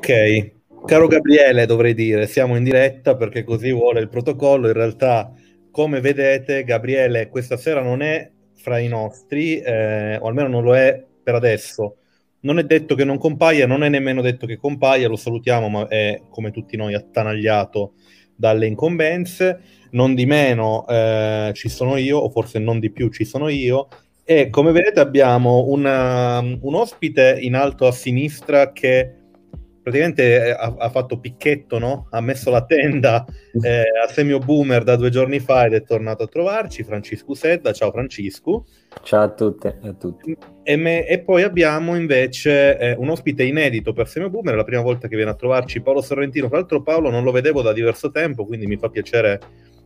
Ok, 0.00 0.52
caro 0.86 1.08
Gabriele, 1.08 1.66
dovrei 1.66 1.92
dire, 1.92 2.26
siamo 2.26 2.56
in 2.56 2.64
diretta 2.64 3.16
perché 3.16 3.44
così 3.44 3.70
vuole 3.70 4.00
il 4.00 4.08
protocollo. 4.08 4.68
In 4.68 4.72
realtà, 4.72 5.30
come 5.70 6.00
vedete, 6.00 6.64
Gabriele 6.64 7.28
questa 7.28 7.58
sera 7.58 7.82
non 7.82 8.00
è 8.00 8.30
fra 8.54 8.78
i 8.78 8.88
nostri, 8.88 9.60
eh, 9.60 10.16
o 10.16 10.26
almeno 10.26 10.48
non 10.48 10.62
lo 10.62 10.74
è 10.74 11.04
per 11.22 11.34
adesso. 11.34 11.96
Non 12.40 12.58
è 12.58 12.64
detto 12.64 12.94
che 12.94 13.04
non 13.04 13.18
compaia, 13.18 13.66
non 13.66 13.84
è 13.84 13.90
nemmeno 13.90 14.22
detto 14.22 14.46
che 14.46 14.56
compaia, 14.56 15.06
lo 15.06 15.16
salutiamo, 15.16 15.68
ma 15.68 15.86
è 15.86 16.22
come 16.30 16.50
tutti 16.50 16.78
noi 16.78 16.94
attanagliato 16.94 17.92
dalle 18.34 18.66
incombenze. 18.66 19.60
Non 19.90 20.14
di 20.14 20.24
meno 20.24 20.86
eh, 20.88 21.50
ci 21.52 21.68
sono 21.68 21.98
io, 21.98 22.16
o 22.16 22.30
forse 22.30 22.58
non 22.58 22.78
di 22.80 22.90
più 22.90 23.10
ci 23.10 23.26
sono 23.26 23.50
io, 23.50 23.88
e 24.24 24.48
come 24.48 24.72
vedete 24.72 24.98
abbiamo 25.00 25.66
una, 25.66 26.38
un 26.38 26.74
ospite 26.74 27.36
in 27.38 27.54
alto 27.54 27.86
a 27.86 27.92
sinistra 27.92 28.72
che 28.72 29.16
praticamente 29.82 30.46
eh, 30.46 30.50
ha, 30.50 30.74
ha, 30.78 30.90
fatto 30.90 31.18
picchetto, 31.18 31.78
no? 31.78 32.06
ha 32.10 32.20
messo 32.20 32.50
la 32.50 32.64
tenda 32.64 33.24
eh, 33.62 33.84
a 34.04 34.08
Semio 34.08 34.38
Boomer 34.38 34.82
da 34.84 34.96
due 34.96 35.10
giorni 35.10 35.40
fa 35.40 35.66
ed 35.66 35.74
è 35.74 35.82
tornato 35.82 36.24
a 36.24 36.26
trovarci, 36.26 36.82
Francisco 36.82 37.34
Sedda, 37.34 37.72
ciao 37.72 37.90
Francisco. 37.90 38.66
Ciao 39.02 39.22
a 39.22 39.30
tutte 39.30 39.78
e 39.82 39.88
a 39.88 39.92
tutti. 39.94 40.36
E, 40.62 40.76
me, 40.76 41.06
e 41.06 41.20
poi 41.20 41.42
abbiamo 41.42 41.96
invece 41.96 42.78
eh, 42.78 42.94
un 42.98 43.08
ospite 43.08 43.42
inedito 43.42 43.92
per 43.92 44.08
Semio 44.08 44.30
Boomer, 44.30 44.54
è 44.54 44.56
la 44.56 44.64
prima 44.64 44.82
volta 44.82 45.08
che 45.08 45.16
viene 45.16 45.30
a 45.30 45.36
trovarci 45.36 45.80
Paolo 45.80 46.02
Sorrentino, 46.02 46.48
tra 46.48 46.58
l'altro 46.58 46.82
Paolo 46.82 47.10
non 47.10 47.24
lo 47.24 47.32
vedevo 47.32 47.62
da 47.62 47.72
diverso 47.72 48.10
tempo, 48.10 48.44
quindi 48.46 48.66
mi 48.66 48.76
fa 48.76 48.88
piacere 48.88 49.40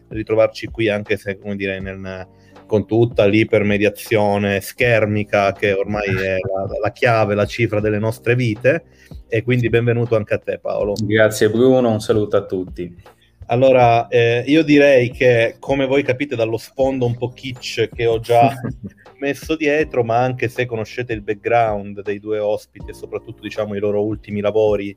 ritrovarci 0.09 0.67
qui 0.69 0.89
anche 0.89 1.17
se, 1.17 1.39
come 1.39 1.57
dire, 1.57 1.81
nel, 1.81 2.27
con 2.67 2.87
tutta 2.87 3.27
l'ipermediazione 3.27 4.61
schermica 4.61 5.53
che 5.53 5.73
ormai 5.73 6.09
è 6.09 6.39
la, 6.39 6.79
la 6.81 6.93
chiave, 6.93 7.35
la 7.35 7.47
cifra 7.47 7.81
delle 7.81 7.99
nostre 7.99 8.35
vite 8.35 8.85
e 9.29 9.43
quindi 9.43 9.69
benvenuto 9.69 10.17
anche 10.17 10.35
a 10.35 10.39
te 10.39 10.59
Paolo. 10.59 10.95
Grazie 11.03 11.51
Bruno, 11.51 11.91
un 11.91 12.01
saluto 12.01 12.37
a 12.37 12.45
tutti. 12.45 13.13
Allora, 13.47 14.09
eh, 14.09 14.43
io 14.47 14.63
direi 14.63 15.11
che 15.11 15.57
come 15.59 15.87
voi 15.87 16.03
capite 16.03 16.35
dallo 16.35 16.57
sfondo 16.57 17.05
un 17.05 17.17
po' 17.17 17.29
kitsch 17.29 17.91
che 17.95 18.07
ho 18.07 18.19
già 18.19 18.55
messo 19.19 19.55
dietro, 19.55 20.03
ma 20.03 20.19
anche 20.19 20.49
se 20.49 20.65
conoscete 20.65 21.13
il 21.13 21.21
background 21.21 22.03
dei 22.03 22.21
due 22.21 22.39
ospiti 22.39 22.91
e 22.91 22.95
soprattutto 22.95 23.43
diciamo 23.43 23.75
i 23.75 23.81
loro 23.81 24.03
ultimi 24.03 24.41
lavori 24.41 24.97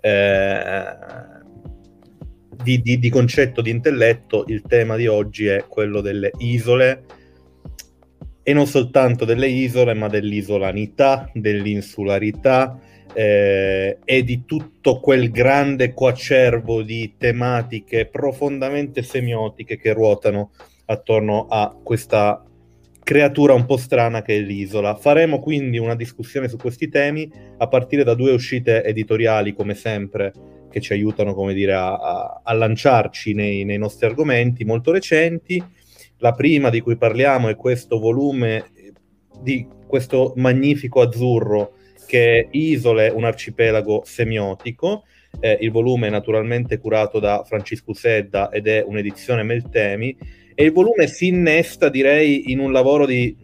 eh, 0.00 0.96
di, 2.62 2.80
di, 2.80 2.98
di 2.98 3.10
concetto 3.10 3.62
di 3.62 3.70
intelletto, 3.70 4.44
il 4.48 4.62
tema 4.62 4.96
di 4.96 5.06
oggi 5.06 5.46
è 5.46 5.64
quello 5.68 6.00
delle 6.00 6.30
isole 6.38 7.04
e 8.42 8.52
non 8.52 8.66
soltanto 8.66 9.24
delle 9.24 9.48
isole, 9.48 9.94
ma 9.94 10.08
dell'isolanità, 10.08 11.30
dell'insularità, 11.34 12.80
eh, 13.12 13.98
e 14.04 14.22
di 14.22 14.44
tutto 14.44 15.00
quel 15.00 15.30
grande 15.30 15.92
coacervo 15.92 16.82
di 16.82 17.14
tematiche 17.18 18.06
profondamente 18.06 19.02
semiotiche 19.02 19.78
che 19.78 19.92
ruotano 19.92 20.52
attorno 20.86 21.46
a 21.48 21.76
questa 21.82 22.42
creatura 23.02 23.54
un 23.54 23.64
po' 23.64 23.76
strana 23.76 24.22
che 24.22 24.36
è 24.36 24.40
l'isola. 24.40 24.94
Faremo 24.94 25.40
quindi 25.40 25.78
una 25.78 25.94
discussione 25.96 26.48
su 26.48 26.56
questi 26.56 26.88
temi 26.88 27.30
a 27.56 27.66
partire 27.66 28.04
da 28.04 28.14
due 28.14 28.32
uscite 28.32 28.84
editoriali, 28.84 29.54
come 29.54 29.74
sempre, 29.74 30.32
che 30.78 30.80
ci 30.80 30.92
aiutano, 30.92 31.34
come 31.34 31.54
dire, 31.54 31.74
a, 31.74 31.94
a, 31.94 32.40
a 32.42 32.52
lanciarci 32.54 33.34
nei, 33.34 33.64
nei 33.64 33.78
nostri 33.78 34.06
argomenti 34.06 34.64
molto 34.64 34.90
recenti. 34.92 35.62
La 36.18 36.32
prima 36.32 36.70
di 36.70 36.80
cui 36.80 36.96
parliamo 36.96 37.48
è 37.48 37.56
questo 37.56 37.98
volume 37.98 38.70
di 39.40 39.66
questo 39.86 40.32
magnifico 40.36 41.00
azzurro 41.00 41.74
che 42.06 42.38
è 42.38 42.48
Isole, 42.52 43.08
un 43.08 43.24
arcipelago 43.24 44.02
semiotico. 44.04 45.04
Eh, 45.40 45.58
il 45.60 45.70
volume 45.70 46.06
è 46.06 46.10
naturalmente 46.10 46.78
curato 46.78 47.20
da 47.20 47.44
Francisco 47.44 47.92
Sedda 47.92 48.50
ed 48.50 48.66
è 48.66 48.82
un'edizione 48.84 49.42
Meltemi. 49.42 50.16
E 50.54 50.64
il 50.64 50.72
volume 50.72 51.06
si 51.06 51.28
innesta, 51.28 51.88
direi, 51.88 52.50
in 52.50 52.58
un 52.58 52.72
lavoro 52.72 53.06
di... 53.06 53.36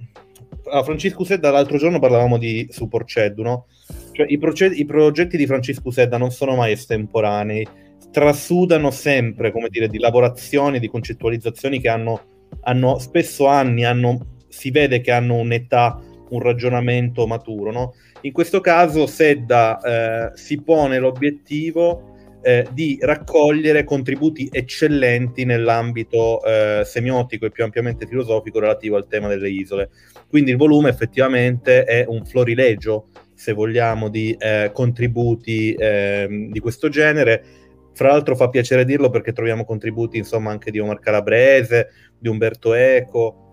A 0.72 0.82
Francisco 0.82 1.24
Sedda 1.24 1.50
l'altro 1.50 1.76
giorno 1.76 1.98
parlavamo 1.98 2.38
di 2.38 2.66
Superced, 2.70 3.38
no? 3.38 3.66
Cioè, 4.12 4.26
i, 4.28 4.38
proge- 4.38 4.66
i, 4.66 4.84
progetti 4.84 5.36
di 5.36 5.46
Francisco 5.46 5.90
Sedda 5.90 6.18
non 6.18 6.30
sono 6.30 6.54
mai 6.54 6.72
estemporanei, 6.72 7.66
trasudano 8.10 8.90
sempre, 8.90 9.50
come 9.50 9.68
dire, 9.68 9.88
di 9.88 9.98
lavorazioni, 9.98 10.78
di 10.78 10.88
concettualizzazioni 10.88 11.80
che 11.80 11.88
hanno, 11.88 12.20
hanno 12.62 12.98
spesso 12.98 13.46
anni, 13.46 13.84
hanno, 13.84 14.36
si 14.48 14.70
vede 14.70 15.00
che 15.00 15.10
hanno 15.10 15.36
un'età, 15.36 16.00
un 16.30 16.40
ragionamento 16.40 17.26
maturo, 17.26 17.72
no? 17.72 17.94
In 18.22 18.32
questo 18.32 18.60
caso 18.60 19.06
Sedda 19.06 19.80
eh, 19.80 20.36
si 20.36 20.60
pone 20.62 20.98
l'obiettivo 20.98 22.14
eh, 22.44 22.66
di 22.72 22.98
raccogliere 23.00 23.84
contributi 23.84 24.48
eccellenti 24.52 25.44
nell'ambito 25.44 26.42
eh, 26.44 26.82
semiotico 26.84 27.46
e 27.46 27.50
più 27.50 27.64
ampiamente 27.64 28.06
filosofico 28.06 28.60
relativo 28.60 28.96
al 28.96 29.06
tema 29.06 29.28
delle 29.28 29.50
isole. 29.50 29.90
Quindi 30.28 30.50
il 30.50 30.56
volume 30.56 30.90
effettivamente 30.90 31.84
è 31.84 32.04
un 32.06 32.24
florilegio, 32.24 33.08
se 33.34 33.52
vogliamo, 33.52 34.08
di 34.08 34.34
eh, 34.38 34.70
contributi 34.72 35.74
ehm, 35.76 36.50
di 36.50 36.60
questo 36.60 36.88
genere. 36.88 37.44
Fra 37.92 38.08
l'altro 38.08 38.34
fa 38.34 38.48
piacere 38.48 38.84
dirlo 38.84 39.10
perché 39.10 39.32
troviamo 39.32 39.64
contributi 39.64 40.18
insomma 40.18 40.50
anche 40.50 40.70
di 40.70 40.80
Omar 40.80 40.98
Calabrese, 40.98 41.88
di 42.18 42.28
Umberto 42.28 42.74
Eco, 42.74 43.44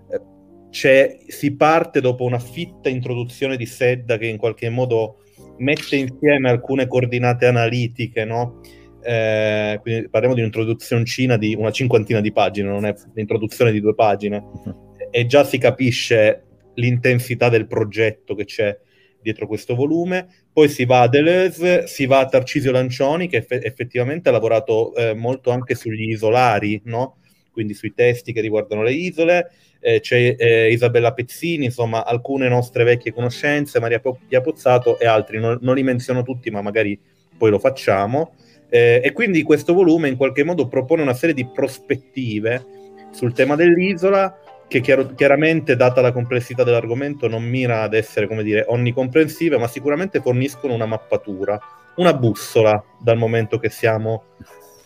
si 0.72 1.56
parte 1.56 2.00
dopo 2.00 2.24
una 2.24 2.40
fitta 2.40 2.90
introduzione 2.90 3.58
di 3.58 3.66
Sedda 3.66 4.18
che 4.18 4.28
in 4.28 4.38
qualche 4.38 4.70
modo 4.70 5.18
mette 5.58 5.98
insieme 5.98 6.50
alcune 6.50 6.88
coordinate 6.88 7.46
analitiche, 7.46 8.24
no? 8.26 8.62
Eh, 9.04 9.80
quindi 9.82 10.10
parliamo 10.10 10.36
di 10.36 10.42
un'introduzioncina 10.42 11.36
di 11.38 11.56
una 11.56 11.72
cinquantina 11.72 12.22
di 12.22 12.32
pagine, 12.32 12.70
non 12.70 12.86
è 12.86 12.94
l'introduzione 13.14 13.72
di 13.72 13.82
due 13.82 13.96
pagine, 13.96 14.44
e 15.12 15.26
già 15.26 15.44
si 15.44 15.58
capisce 15.58 16.46
l'intensità 16.76 17.50
del 17.50 17.68
progetto 17.68 18.34
che 18.34 18.46
c'è 18.46 18.78
dietro 19.22 19.48
questo 19.48 19.76
volume. 19.76 20.28
Poi 20.52 20.70
si 20.70 20.86
va 20.86 21.02
a 21.02 21.08
Deleuze, 21.08 21.88
si 21.88 22.06
va 22.06 22.20
a 22.20 22.26
Tarcisio 22.26 22.72
Lancioni, 22.72 23.28
che 23.28 23.38
eff- 23.38 23.64
effettivamente 23.64 24.30
ha 24.30 24.32
lavorato 24.32 24.96
eh, 24.96 25.14
molto 25.14 25.52
anche 25.52 25.76
sugli 25.76 26.10
isolari, 26.10 26.82
no? 26.86 27.18
quindi 27.52 27.74
sui 27.74 27.94
testi 27.94 28.32
che 28.32 28.42
riguardano 28.42 28.82
le 28.82 28.94
isole 28.94 29.52
eh, 29.82 30.00
c'è 30.00 30.36
eh, 30.38 30.72
Isabella 30.72 31.12
Pezzini, 31.12 31.66
insomma 31.66 32.06
alcune 32.06 32.48
nostre 32.48 32.84
vecchie 32.84 33.12
conoscenze, 33.12 33.80
Maria 33.80 34.00
Pia 34.00 34.40
Pozzato 34.40 35.00
e 35.00 35.08
altri, 35.08 35.40
non, 35.40 35.58
non, 35.62 35.76
li 35.76 35.84
menziono 35.84 36.22
tutti 36.22 36.50
ma 36.52 36.62
magari 36.62 36.98
poi 37.38 37.50
lo 37.50 37.60
facciamo. 37.60 38.36
Eh, 38.70 39.02
e 39.04 39.12
quindi 39.12 39.42
questo 39.42 39.74
volume 39.74 40.08
in 40.08 40.16
qualche 40.16 40.44
modo 40.44 40.68
propone 40.68 41.02
una 41.02 41.16
serie 41.16 41.36
di 41.36 41.46
prospettive 41.46 42.64
sul 43.12 43.34
tema 43.34 43.56
dell'isola 43.56 44.34
che 44.72 44.80
chiaro, 44.80 45.14
chiaramente, 45.14 45.76
data 45.76 46.00
la 46.00 46.14
complessità 46.14 46.64
dell'argomento, 46.64 47.28
non 47.28 47.44
mira 47.44 47.82
ad 47.82 47.94
essere, 47.94 48.26
come 48.26 48.42
dire, 48.42 48.64
onnicomprensive, 48.70 49.58
ma 49.58 49.68
sicuramente 49.68 50.22
forniscono 50.22 50.74
una 50.74 50.86
mappatura, 50.86 51.60
una 51.98 52.14
bussola, 52.14 52.82
dal 52.98 53.18
momento 53.18 53.60
che 53.60 53.70
siamo 53.70 54.24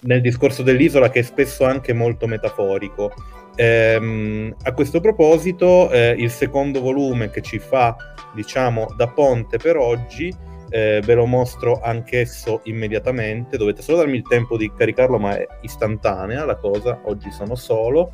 nel 0.01 0.21
discorso 0.21 0.63
dell'isola, 0.63 1.11
che 1.11 1.19
è 1.19 1.21
spesso 1.21 1.65
anche 1.65 1.93
molto 1.93 2.25
metaforico. 2.25 3.13
Ehm, 3.55 4.55
a 4.63 4.73
questo 4.73 4.99
proposito, 4.99 5.91
eh, 5.91 6.15
il 6.17 6.31
secondo 6.31 6.81
volume 6.81 7.29
che 7.29 7.43
ci 7.43 7.59
fa, 7.59 7.95
diciamo, 8.33 8.91
da 8.97 9.07
ponte 9.09 9.57
per 9.59 9.77
oggi, 9.77 10.35
eh, 10.75 11.01
ve 11.05 11.13
lo 11.13 11.25
mostro 11.25 11.79
anch'esso 11.81 12.59
immediatamente. 12.63 13.55
Dovete 13.55 13.81
solo 13.81 13.99
darmi 13.99 14.17
il 14.17 14.27
tempo 14.27 14.57
di 14.57 14.69
caricarlo, 14.75 15.17
ma 15.17 15.37
è 15.37 15.47
istantanea 15.61 16.43
la 16.43 16.57
cosa. 16.57 16.99
Oggi 17.03 17.31
sono 17.31 17.55
solo. 17.55 18.11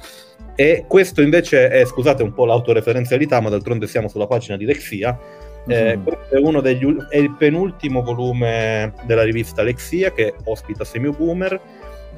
E 0.56 0.86
questo 0.88 1.24
invece 1.24 1.70
è, 1.70 1.84
scusate 1.86 2.22
un 2.22 2.34
po' 2.34 2.46
l'autoreferenzialità, 2.46 3.40
ma 3.40 3.50
d'altronde 3.50 3.88
siamo 3.88 4.08
sulla 4.08 4.28
pagina 4.28 4.58
di 4.58 4.66
Lexia. 4.66 5.18
Eh, 5.66 5.98
mm. 5.98 6.04
Questo 6.04 6.36
è, 6.36 6.40
uno 6.40 6.62
degli, 6.62 6.86
è 7.10 7.18
il 7.18 7.36
penultimo 7.36 8.04
volume 8.04 8.94
della 9.06 9.24
rivista 9.24 9.64
Lexia 9.64 10.12
che 10.12 10.36
ospita 10.44 10.84
Semio 10.84 11.14
Boomer 11.14 11.60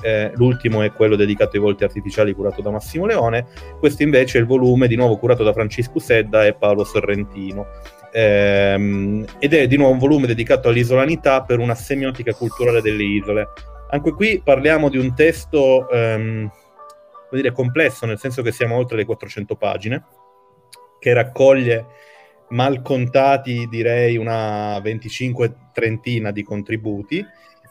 eh, 0.02 0.32
l'ultimo 0.36 0.82
è 0.82 0.92
quello 0.92 1.16
dedicato 1.16 1.56
ai 1.56 1.62
volti 1.62 1.84
artificiali 1.84 2.34
curato 2.34 2.62
da 2.62 2.72
Massimo 2.72 3.06
Leone, 3.06 3.46
questo 3.80 4.04
invece 4.04 4.38
è 4.38 4.42
il 4.42 4.48
volume 4.48 4.88
di 4.88 4.96
nuovo 4.96 5.18
curato 5.18 5.44
da 5.44 5.54
Francesco 5.54 6.00
Sedda 6.00 6.46
e 6.46 6.54
Paolo 6.54 6.84
Sorrentino. 6.84 7.68
Ehm, 8.14 9.26
ed 9.40 9.54
è 9.54 9.68
di 9.68 9.76
nuovo 9.76 9.94
un 9.94 10.00
volume 10.00 10.28
dedicato 10.28 10.70
all'isolanità 10.70 11.42
per 11.44 11.60
una 11.60 11.76
semiotica 11.76 12.34
culturale 12.34 12.82
delle 12.82 13.04
isole. 13.04 13.48
Anche 13.90 14.12
qui 14.12 14.42
parliamo 14.44 14.90
di 14.90 14.98
un 14.98 15.14
testo 15.16 15.90
ehm, 15.90 16.52
dire, 17.32 17.52
complesso, 17.52 18.06
nel 18.06 18.20
senso 18.20 18.42
che 18.42 18.52
siamo 18.52 18.76
oltre 18.76 18.98
le 18.98 19.06
400 19.06 19.56
pagine, 19.56 20.06
che 21.00 21.14
raccoglie 21.14 21.86
mal 22.50 22.82
contati 22.82 23.68
direi 23.68 24.18
una 24.18 24.78
25-30 24.78 26.30
di 26.30 26.44
contributi 26.44 27.26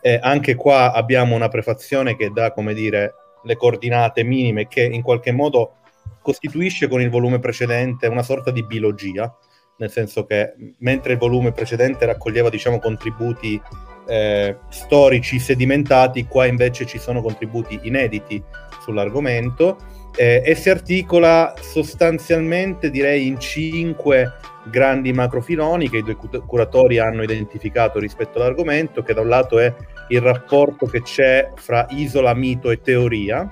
eh, 0.05 0.19
anche 0.21 0.57
qua 0.57 0.93
abbiamo 0.93 1.37
una 1.37 1.47
prefazione 1.47 2.17
che 2.17 2.31
dà, 2.31 2.53
come 2.53 2.75
dire, 2.75 3.15
le 3.45 3.57
coordinate 3.57 4.25
minime 4.25 4.67
che 4.67 4.83
in 4.83 5.01
qualche 5.01 5.31
modo 5.31 5.77
costituisce 6.21 6.89
con 6.89 7.01
il 7.01 7.09
volume 7.09 7.39
precedente 7.39 8.09
una 8.09 8.25
sorta 8.25 8.51
di 8.51 8.65
biologia, 8.65 9.33
nel 9.79 9.91
senso 9.91 10.25
che 10.25 10.55
mentre 10.79 11.13
il 11.13 11.19
volume 11.19 11.53
precedente 11.53 12.07
raccoglieva, 12.07 12.49
diciamo, 12.49 12.79
contributi 12.79 13.61
eh, 14.07 14.57
storici 14.69 15.39
sedimentati, 15.39 16.27
qua 16.27 16.47
invece 16.47 16.87
ci 16.87 16.99
sono 16.99 17.23
contributi 17.23 17.81
inediti 17.83 18.43
sull'argomento. 18.81 20.01
Eh, 20.15 20.43
e 20.45 20.55
si 20.55 20.69
articola 20.69 21.55
sostanzialmente 21.59 22.91
direi 22.91 23.27
in 23.27 23.41
cinque 23.41 24.35
grandi 24.65 25.11
macrofiloni 25.13 25.89
che 25.89 25.99
i 25.99 26.03
due 26.03 26.17
curatori 26.47 26.99
hanno 26.99 27.23
identificato 27.23 27.99
rispetto 27.99 28.39
all'argomento, 28.39 29.03
che 29.03 29.15
da 29.15 29.23
un 29.23 29.29
lato 29.29 29.59
è 29.59 29.75
il 30.09 30.21
rapporto 30.21 30.87
che 30.87 31.01
c'è 31.03 31.51
fra 31.55 31.87
isola, 31.91 32.35
mito 32.35 32.71
e 32.71 32.81
teoria, 32.81 33.49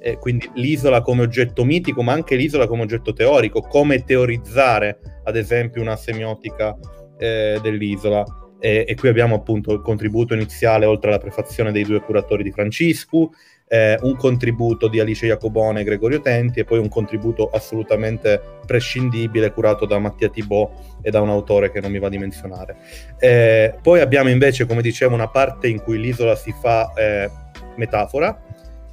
eh, 0.00 0.16
quindi 0.16 0.50
l'isola 0.54 1.02
come 1.02 1.22
oggetto 1.22 1.64
mitico, 1.64 2.02
ma 2.02 2.12
anche 2.12 2.34
l'isola 2.34 2.66
come 2.66 2.82
oggetto 2.82 3.12
teorico, 3.12 3.60
come 3.60 4.02
teorizzare 4.02 4.98
ad 5.24 5.36
esempio 5.36 5.82
una 5.82 5.96
semiotica 5.96 6.76
eh, 7.18 7.58
dell'isola. 7.62 8.24
E, 8.58 8.84
e, 8.86 8.94
qui 8.94 9.08
abbiamo 9.08 9.36
appunto 9.36 9.72
il 9.72 9.80
contributo 9.80 10.34
iniziale, 10.34 10.86
oltre 10.86 11.10
alla 11.10 11.18
prefazione 11.18 11.72
dei 11.72 11.84
due 11.84 12.00
curatori 12.00 12.42
di 12.42 12.50
Franciscu, 12.50 13.30
eh, 13.68 13.96
un 14.02 14.16
contributo 14.16 14.88
di 14.88 15.00
Alice 15.00 15.26
Jacobone 15.26 15.80
e 15.80 15.84
Gregorio 15.84 16.20
Tenti 16.20 16.60
e 16.60 16.64
poi 16.64 16.78
un 16.78 16.88
contributo 16.88 17.48
assolutamente 17.50 18.40
prescindibile 18.66 19.52
curato 19.52 19.86
da 19.86 19.98
Mattia 19.98 20.28
Thibault 20.28 20.98
e 21.02 21.10
da 21.10 21.20
un 21.20 21.28
autore 21.28 21.70
che 21.70 21.80
non 21.80 21.90
mi 21.92 21.98
va 21.98 22.08
di 22.08 22.18
menzionare. 22.18 22.76
Eh, 23.18 23.74
poi 23.80 24.00
abbiamo 24.00 24.28
invece, 24.28 24.66
come 24.66 24.82
dicevo, 24.82 25.14
una 25.14 25.28
parte 25.28 25.68
in 25.68 25.80
cui 25.80 25.98
l'isola 25.98 26.34
si 26.34 26.52
fa 26.58 26.92
eh, 26.94 27.30
metafora 27.76 28.38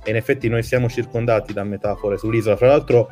e 0.08 0.12
in 0.12 0.16
effetti 0.16 0.48
noi 0.48 0.64
siamo 0.64 0.88
circondati 0.88 1.52
da 1.52 1.66
metafore 1.66 2.18
sull'isola. 2.18 2.56
Fra 2.56 2.68
l'altro, 2.68 3.10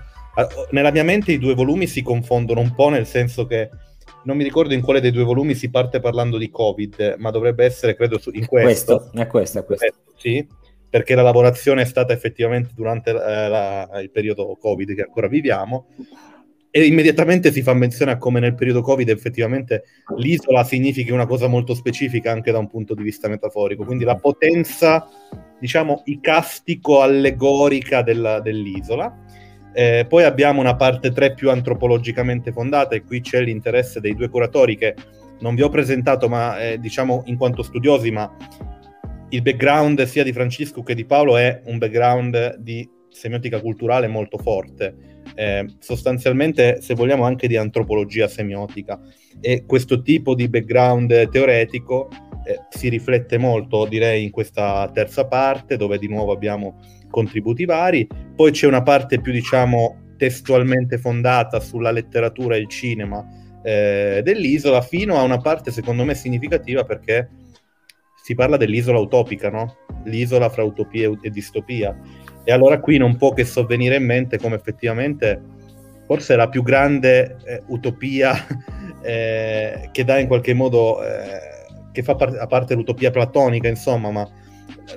nella 0.71 0.91
mia 0.91 1.03
mente 1.03 1.33
i 1.33 1.37
due 1.37 1.53
volumi 1.53 1.87
si 1.87 2.01
confondono 2.01 2.61
un 2.61 2.73
po' 2.73 2.87
nel 2.87 3.05
senso 3.05 3.45
che 3.45 3.69
non 4.23 4.37
mi 4.37 4.45
ricordo 4.45 4.73
in 4.73 4.81
quale 4.81 5.01
dei 5.01 5.11
due 5.11 5.23
volumi 5.23 5.55
si 5.55 5.69
parte 5.69 5.99
parlando 5.99 6.37
di 6.37 6.49
Covid, 6.49 7.15
ma 7.17 7.31
dovrebbe 7.31 7.65
essere, 7.65 7.95
credo, 7.95 8.17
in 8.31 8.45
questo. 8.45 9.09
questo 9.11 9.21
è 9.21 9.27
questo, 9.27 9.59
è 9.59 9.65
questo. 9.65 9.93
Sì, 10.15 10.47
perché 10.89 11.15
la 11.15 11.21
lavorazione 11.21 11.81
è 11.81 11.85
stata 11.85 12.13
effettivamente 12.13 12.69
durante 12.73 13.09
eh, 13.09 13.13
la, 13.13 13.89
il 14.01 14.09
periodo 14.09 14.55
Covid 14.57 14.95
che 14.95 15.01
ancora 15.01 15.27
viviamo. 15.27 15.87
E 16.77 16.83
immediatamente 16.83 17.53
si 17.53 17.61
fa 17.61 17.73
menzione 17.73 18.11
a 18.11 18.17
come 18.17 18.41
nel 18.41 18.53
periodo 18.53 18.81
Covid 18.81 19.07
effettivamente 19.07 19.85
l'isola 20.17 20.65
significhi 20.65 21.09
una 21.09 21.25
cosa 21.25 21.47
molto 21.47 21.73
specifica 21.73 22.33
anche 22.33 22.51
da 22.51 22.57
un 22.57 22.67
punto 22.67 22.93
di 22.93 23.01
vista 23.01 23.29
metaforico, 23.29 23.85
quindi 23.85 24.03
la 24.03 24.17
potenza, 24.17 25.07
diciamo, 25.57 26.01
icastico-allegorica 26.03 28.01
della, 28.01 28.41
dell'isola. 28.41 29.23
Eh, 29.71 30.05
poi 30.05 30.25
abbiamo 30.25 30.59
una 30.59 30.75
parte 30.75 31.13
3 31.13 31.33
più 31.35 31.49
antropologicamente 31.49 32.51
fondata 32.51 32.93
e 32.93 33.03
qui 33.03 33.21
c'è 33.21 33.41
l'interesse 33.41 34.01
dei 34.01 34.13
due 34.13 34.27
curatori 34.27 34.75
che 34.75 34.95
non 35.39 35.55
vi 35.55 35.61
ho 35.61 35.69
presentato, 35.69 36.27
ma 36.27 36.59
eh, 36.59 36.77
diciamo 36.77 37.23
in 37.27 37.37
quanto 37.37 37.63
studiosi, 37.63 38.11
ma 38.11 38.29
il 39.29 39.41
background 39.41 40.03
sia 40.03 40.23
di 40.23 40.33
Francesco 40.33 40.83
che 40.83 40.93
di 40.93 41.05
Paolo 41.05 41.37
è 41.37 41.61
un 41.67 41.77
background 41.77 42.57
di 42.57 42.85
semiotica 43.09 43.61
culturale 43.61 44.09
molto 44.09 44.37
forte, 44.37 45.14
eh, 45.33 45.65
sostanzialmente 45.79 46.81
se 46.81 46.93
vogliamo 46.93 47.23
anche 47.23 47.47
di 47.47 47.57
antropologia 47.57 48.27
semiotica 48.27 48.99
e 49.41 49.65
questo 49.65 50.01
tipo 50.01 50.35
di 50.35 50.47
background 50.47 51.29
teoretico 51.29 52.09
eh, 52.45 52.59
si 52.69 52.89
riflette 52.89 53.37
molto 53.37 53.85
direi 53.85 54.23
in 54.23 54.31
questa 54.31 54.89
terza 54.93 55.25
parte 55.25 55.77
dove 55.77 55.97
di 55.97 56.07
nuovo 56.07 56.31
abbiamo 56.31 56.79
contributi 57.09 57.65
vari, 57.65 58.07
poi 58.35 58.51
c'è 58.51 58.67
una 58.67 58.83
parte 58.83 59.21
più 59.21 59.31
diciamo 59.31 60.13
testualmente 60.17 60.97
fondata 60.97 61.59
sulla 61.59 61.91
letteratura 61.91 62.55
e 62.55 62.59
il 62.59 62.69
cinema 62.69 63.25
eh, 63.63 64.21
dell'isola 64.23 64.81
fino 64.81 65.17
a 65.17 65.23
una 65.23 65.37
parte 65.39 65.71
secondo 65.71 66.03
me 66.03 66.13
significativa 66.13 66.83
perché 66.83 67.29
si 68.25 68.33
parla 68.33 68.57
dell'isola 68.57 68.97
utopica, 68.97 69.51
no? 69.51 69.75
L'isola 70.05 70.49
fra 70.49 70.63
utopia 70.63 71.11
e 71.21 71.29
distopia. 71.29 71.95
E 72.45 72.51
allora 72.51 72.79
qui 72.79 72.97
non 72.97 73.17
può 73.17 73.33
che 73.33 73.43
sovvenire 73.43 73.95
in 73.95 74.05
mente 74.05 74.37
come 74.37 74.55
effettivamente 74.55 75.41
forse 76.05 76.35
la 76.35 76.47
più 76.47 76.63
grande 76.63 77.37
eh, 77.43 77.63
utopia 77.67 78.33
eh, 79.01 79.89
che 79.91 80.03
dà 80.03 80.19
in 80.19 80.27
qualche 80.27 80.53
modo, 80.53 81.03
eh, 81.03 81.39
che 81.91 82.03
fa 82.03 82.15
par- 82.15 82.37
a 82.39 82.47
parte 82.47 82.75
l'utopia 82.75 83.11
platonica, 83.11 83.67
insomma, 83.67 84.11
ma 84.11 84.29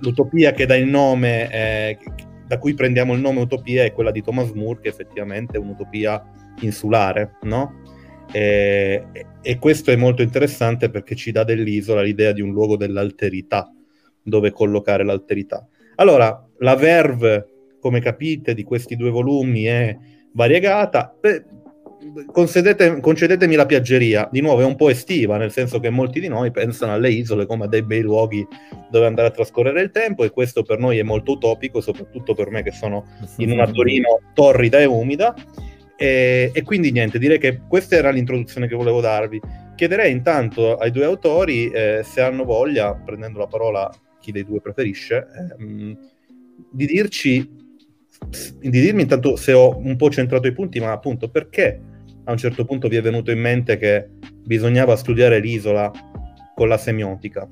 l'utopia 0.00 0.52
che 0.52 0.66
dà 0.66 0.76
il 0.76 0.86
nome, 0.86 1.50
eh, 1.50 1.98
da 2.46 2.58
cui 2.58 2.74
prendiamo 2.74 3.14
il 3.14 3.20
nome 3.20 3.40
utopia 3.40 3.84
è 3.84 3.92
quella 3.92 4.10
di 4.10 4.22
Thomas 4.22 4.50
More, 4.50 4.80
che 4.80 4.88
effettivamente 4.88 5.56
è 5.56 5.60
un'utopia 5.60 6.22
insulare, 6.60 7.36
no? 7.42 7.82
E, 8.30 9.04
e, 9.40 9.58
questo 9.58 9.90
è 9.90 9.96
molto 9.96 10.20
interessante 10.20 10.90
perché 10.90 11.14
ci 11.14 11.32
dà 11.32 11.44
dell'isola 11.44 12.02
l'idea 12.02 12.32
di 12.32 12.42
un 12.42 12.52
luogo 12.52 12.76
dell'alterità, 12.76 13.72
dove 14.22 14.50
collocare 14.50 15.02
l'alterità. 15.02 15.66
Allora, 16.00 16.46
la 16.58 16.76
verve, 16.76 17.46
come 17.80 18.00
capite, 18.00 18.54
di 18.54 18.62
questi 18.62 18.96
due 18.96 19.10
volumi 19.10 19.64
è 19.64 19.96
variegata. 20.32 21.14
Beh, 21.20 21.44
concedetemi 22.30 23.56
la 23.56 23.66
piaggeria, 23.66 24.28
di 24.30 24.40
nuovo 24.40 24.60
è 24.60 24.64
un 24.64 24.76
po' 24.76 24.88
estiva, 24.88 25.36
nel 25.36 25.50
senso 25.50 25.80
che 25.80 25.90
molti 25.90 26.20
di 26.20 26.28
noi 26.28 26.52
pensano 26.52 26.92
alle 26.92 27.10
isole 27.10 27.46
come 27.46 27.64
a 27.64 27.68
dei 27.68 27.82
bei 27.82 28.02
luoghi 28.02 28.46
dove 28.88 29.06
andare 29.06 29.28
a 29.28 29.32
trascorrere 29.32 29.82
il 29.82 29.90
tempo 29.90 30.22
e 30.22 30.30
questo 30.30 30.62
per 30.62 30.78
noi 30.78 30.98
è 30.98 31.02
molto 31.02 31.32
utopico, 31.32 31.80
soprattutto 31.80 32.34
per 32.34 32.50
me 32.50 32.62
che 32.62 32.70
sono 32.70 33.04
in 33.38 33.50
una 33.50 33.68
Torino 33.68 34.20
torrida 34.32 34.78
e 34.78 34.84
umida 34.84 35.34
e, 35.96 36.52
e, 36.54 36.62
quindi 36.62 36.92
niente, 36.92 37.18
direi 37.18 37.38
che 37.38 37.62
questa 37.66 37.96
era 37.96 38.10
l'introduzione 38.10 38.68
che 38.68 38.76
volevo 38.76 39.00
darvi. 39.00 39.40
Chiederei 39.74 40.12
intanto 40.12 40.76
ai 40.76 40.92
due 40.92 41.04
autori 41.04 41.68
eh, 41.70 42.02
se 42.04 42.20
hanno 42.20 42.44
voglia, 42.44 42.94
prendendo 42.94 43.40
la 43.40 43.48
parola 43.48 43.90
chi 44.28 44.32
dei 44.32 44.44
due 44.44 44.60
preferisce, 44.60 45.26
ehm, 45.58 45.98
di 46.70 46.86
dirci, 46.86 47.50
di 48.60 48.70
dirmi 48.70 49.02
intanto 49.02 49.36
se 49.36 49.52
ho 49.52 49.78
un 49.78 49.96
po' 49.96 50.10
centrato 50.10 50.46
i 50.46 50.52
punti, 50.52 50.80
ma 50.80 50.92
appunto 50.92 51.30
perché 51.30 51.80
a 52.24 52.32
un 52.32 52.36
certo 52.36 52.66
punto 52.66 52.88
vi 52.88 52.96
è 52.96 53.02
venuto 53.02 53.30
in 53.30 53.40
mente 53.40 53.78
che 53.78 54.10
bisognava 54.44 54.96
studiare 54.96 55.40
l'isola 55.40 55.90
con 56.54 56.68
la 56.68 56.76
semiotica. 56.76 57.48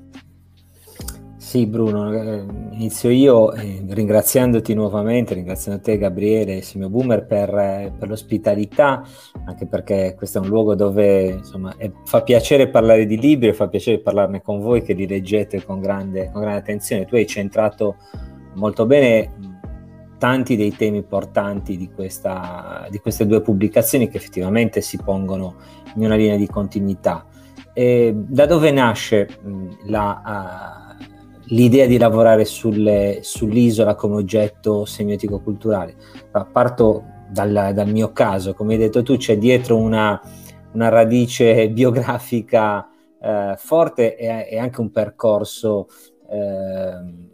Sì, 1.47 1.65
Bruno, 1.65 2.11
eh, 2.11 2.45
inizio 2.71 3.09
io 3.09 3.53
eh, 3.53 3.81
ringraziandoti 3.87 4.73
nuovamente, 4.73 5.33
ringraziando 5.33 5.81
te 5.81 5.97
Gabriele 5.97 6.57
e 6.57 6.61
Simio 6.61 6.89
Boomer 6.89 7.25
per, 7.25 7.57
eh, 7.57 7.93
per, 7.97 8.09
l'ospitalità, 8.09 9.01
anche 9.45 9.65
perché 9.65 10.13
questo 10.17 10.39
è 10.39 10.41
un 10.41 10.49
luogo 10.49 10.75
dove 10.75 11.27
insomma, 11.27 11.73
è, 11.77 11.89
fa 12.03 12.21
piacere 12.21 12.67
parlare 12.67 13.05
di 13.05 13.17
libri, 13.17 13.53
fa 13.53 13.69
piacere 13.69 14.01
parlarne 14.01 14.41
con 14.41 14.59
voi 14.59 14.81
che 14.81 14.91
li 14.91 15.07
leggete 15.07 15.63
con 15.63 15.79
grande, 15.79 16.29
con 16.33 16.41
grande 16.41 16.59
attenzione. 16.59 17.05
Tu 17.05 17.15
hai 17.15 17.25
centrato 17.25 17.95
molto 18.55 18.85
bene 18.85 19.31
tanti 20.17 20.57
dei 20.57 20.75
temi 20.75 20.97
importanti 20.97 21.77
di, 21.77 21.89
questa, 21.89 22.87
di 22.89 22.97
queste 22.97 23.25
due 23.25 23.39
pubblicazioni 23.39 24.09
che 24.09 24.17
effettivamente 24.17 24.81
si 24.81 24.99
pongono 25.01 25.55
in 25.95 26.03
una 26.03 26.15
linea 26.15 26.35
di 26.35 26.47
continuità. 26.47 27.25
E 27.71 28.13
da 28.13 28.45
dove 28.45 28.69
nasce 28.69 29.29
la... 29.85 30.81
L'idea 31.49 31.85
di 31.85 31.97
lavorare 31.97 32.45
sulle, 32.45 33.19
sull'isola 33.21 33.95
come 33.95 34.15
oggetto 34.15 34.85
semiotico-culturale. 34.85 35.95
Parto 36.51 37.03
dal, 37.29 37.71
dal, 37.73 37.89
mio 37.89 38.11
caso, 38.11 38.53
come 38.53 38.73
hai 38.73 38.79
detto 38.79 39.03
tu, 39.03 39.17
c'è 39.17 39.37
dietro 39.37 39.77
una, 39.77 40.19
una 40.73 40.89
radice 40.89 41.69
biografica 41.71 42.89
eh, 43.21 43.55
forte 43.57 44.15
e, 44.15 44.47
e, 44.51 44.57
anche 44.57 44.81
un 44.81 44.91
percorso 44.91 45.87
eh, 46.29 47.25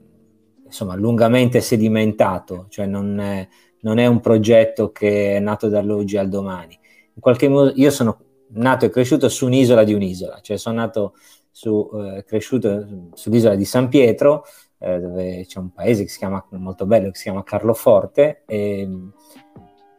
insomma 0.66 0.96
lungamente 0.96 1.62
sedimentato, 1.62 2.66
cioè 2.70 2.86
non 2.86 3.20
è, 3.20 3.48
non 3.82 4.00
è 4.00 4.06
un 4.08 4.20
progetto 4.20 4.92
che 4.92 5.36
è 5.36 5.40
nato 5.40 5.68
dall'oggi 5.68 6.18
al 6.18 6.30
domani. 6.30 6.78
In 7.14 7.22
qualche 7.22 7.48
modo 7.48 7.72
io 7.76 7.92
sono 7.92 8.18
nato 8.54 8.86
e 8.86 8.90
cresciuto 8.90 9.30
su 9.30 9.46
un'isola 9.46 9.84
di 9.84 9.94
un'isola, 9.94 10.40
cioè 10.42 10.58
sono 10.58 10.78
nato 10.78 11.14
su, 11.54 11.88
eh, 11.94 12.24
cresciuto 12.26 13.10
sull'isola 13.14 13.54
di 13.56 13.64
San 13.64 13.88
Pietro, 13.88 14.44
eh, 14.80 15.00
dove 15.00 15.46
c'è 15.48 15.60
un 15.60 15.72
paese 15.72 16.04
che 16.04 16.10
si 16.10 16.18
chiama, 16.18 16.44
molto 16.50 16.86
bello 16.88 17.12
che 17.12 17.16
si 17.16 17.24
chiama 17.24 17.44
Carloforte 17.44 18.42
e, 18.48 18.90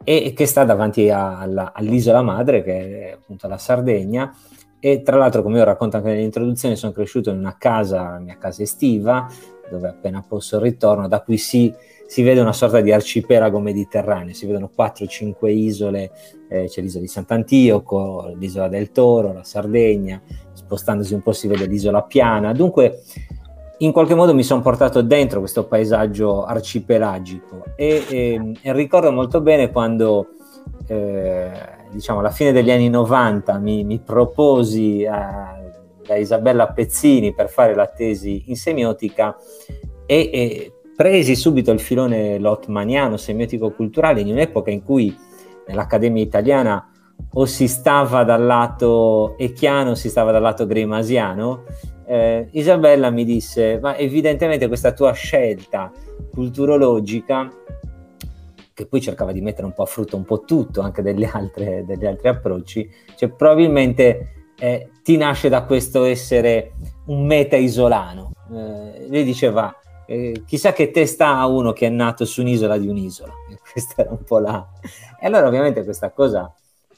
e 0.03 0.33
che 0.33 0.45
sta 0.45 0.65
davanti 0.65 1.09
a, 1.09 1.39
alla, 1.39 1.71
all'isola 1.73 2.21
madre, 2.21 2.61
che 2.61 3.09
è 3.09 3.11
appunto 3.13 3.47
la 3.47 3.57
Sardegna. 3.57 4.35
E 4.79 5.01
tra 5.01 5.17
l'altro, 5.17 5.41
come 5.41 5.57
io 5.57 5.63
racconto 5.63 5.97
anche 5.97 6.09
nell'introduzione, 6.09 6.75
sono 6.75 6.91
cresciuto 6.91 7.31
in 7.31 7.37
una 7.37 7.55
casa, 7.57 8.11
la 8.11 8.19
mia 8.19 8.37
casa 8.37 8.61
estiva, 8.61 9.25
dove 9.69 9.87
appena 9.87 10.23
posso 10.27 10.59
ritorno, 10.59 11.07
da 11.07 11.21
cui 11.21 11.37
si, 11.37 11.73
si 12.05 12.21
vede 12.21 12.41
una 12.41 12.53
sorta 12.53 12.81
di 12.81 12.91
arcipelago 12.91 13.59
mediterraneo, 13.59 14.33
si 14.33 14.45
vedono 14.45 14.69
4-5 14.77 15.49
isole, 15.49 16.11
eh, 16.49 16.65
c'è 16.65 16.81
l'isola 16.81 17.01
di 17.01 17.09
Sant'Antioco, 17.09 18.33
l'isola 18.37 18.67
del 18.67 18.91
Toro, 18.91 19.33
la 19.33 19.43
Sardegna, 19.43 20.21
spostandosi 20.65 21.13
un 21.13 21.21
po' 21.21 21.31
si 21.31 21.47
vede 21.47 21.67
l'isola 21.67 22.01
piana. 22.01 22.51
Dunque, 22.51 23.01
in 23.79 23.91
qualche 23.91 24.15
modo 24.15 24.33
mi 24.33 24.43
sono 24.43 24.61
portato 24.61 25.01
dentro 25.01 25.39
questo 25.39 25.65
paesaggio 25.65 26.43
arcipelagico 26.45 27.63
e, 27.75 28.03
e, 28.09 28.51
e 28.61 28.73
ricordo 28.73 29.11
molto 29.11 29.41
bene 29.41 29.71
quando, 29.71 30.27
eh, 30.87 31.51
diciamo, 31.91 32.19
alla 32.19 32.31
fine 32.31 32.51
degli 32.51 32.71
anni 32.71 32.89
90 32.89 33.57
mi, 33.59 33.83
mi 33.83 33.99
proposi 33.99 35.05
a, 35.05 35.59
da 36.05 36.15
Isabella 36.15 36.67
Pezzini 36.67 37.33
per 37.33 37.49
fare 37.49 37.75
la 37.75 37.87
tesi 37.87 38.43
in 38.47 38.55
semiotica 38.55 39.35
e, 40.05 40.29
e 40.33 40.73
presi 40.95 41.35
subito 41.35 41.71
il 41.71 41.79
filone 41.79 42.39
lotmaniano 42.39 43.17
semiotico-culturale 43.17 44.21
in 44.21 44.29
un'epoca 44.29 44.71
in 44.71 44.83
cui 44.83 45.15
nell'Accademia 45.67 46.23
italiana 46.23 46.89
o 47.37 47.45
si 47.45 47.67
stava 47.67 48.23
dal 48.23 48.43
lato 48.43 49.35
echiano 49.37 49.91
o 49.91 49.95
si 49.95 50.09
stava 50.09 50.31
dal 50.31 50.41
lato 50.41 50.65
grimasiano, 50.65 51.63
eh, 52.07 52.47
Isabella 52.51 53.09
mi 53.09 53.25
disse, 53.25 53.79
ma 53.81 53.97
evidentemente 53.97 54.67
questa 54.67 54.93
tua 54.93 55.11
scelta 55.11 55.91
culturologica, 56.31 57.51
che 58.73 58.85
poi 58.87 59.01
cercava 59.01 59.31
di 59.31 59.41
mettere 59.41 59.65
un 59.65 59.73
po' 59.73 59.83
a 59.83 59.87
frutto 59.87 60.15
un 60.15 60.25
po' 60.25 60.41
tutto, 60.41 60.81
anche 60.81 61.01
degli 61.01 61.23
altri, 61.23 61.83
degli 61.85 62.05
altri 62.05 62.27
approcci, 62.27 62.89
cioè 63.15 63.29
probabilmente 63.29 64.51
eh, 64.59 64.89
ti 65.03 65.17
nasce 65.17 65.49
da 65.49 65.63
questo 65.63 66.03
essere 66.03 66.73
un 67.05 67.25
meta 67.25 67.55
isolano. 67.55 68.31
Eh, 68.51 69.07
lei 69.09 69.23
diceva, 69.23 69.73
eh, 70.05 70.43
chissà 70.45 70.73
che 70.73 70.91
testa 70.91 71.37
ha 71.37 71.47
uno 71.47 71.73
che 71.73 71.87
è 71.87 71.89
nato 71.89 72.25
su 72.25 72.41
un'isola 72.41 72.77
di 72.77 72.87
un'isola. 72.87 73.33
Questa 73.71 74.01
era 74.01 74.11
un 74.11 74.23
po' 74.23 74.39
la... 74.39 74.65
E 75.19 75.25
allora 75.25 75.47
ovviamente 75.47 75.83
questa 75.83 76.11
cosa, 76.11 76.53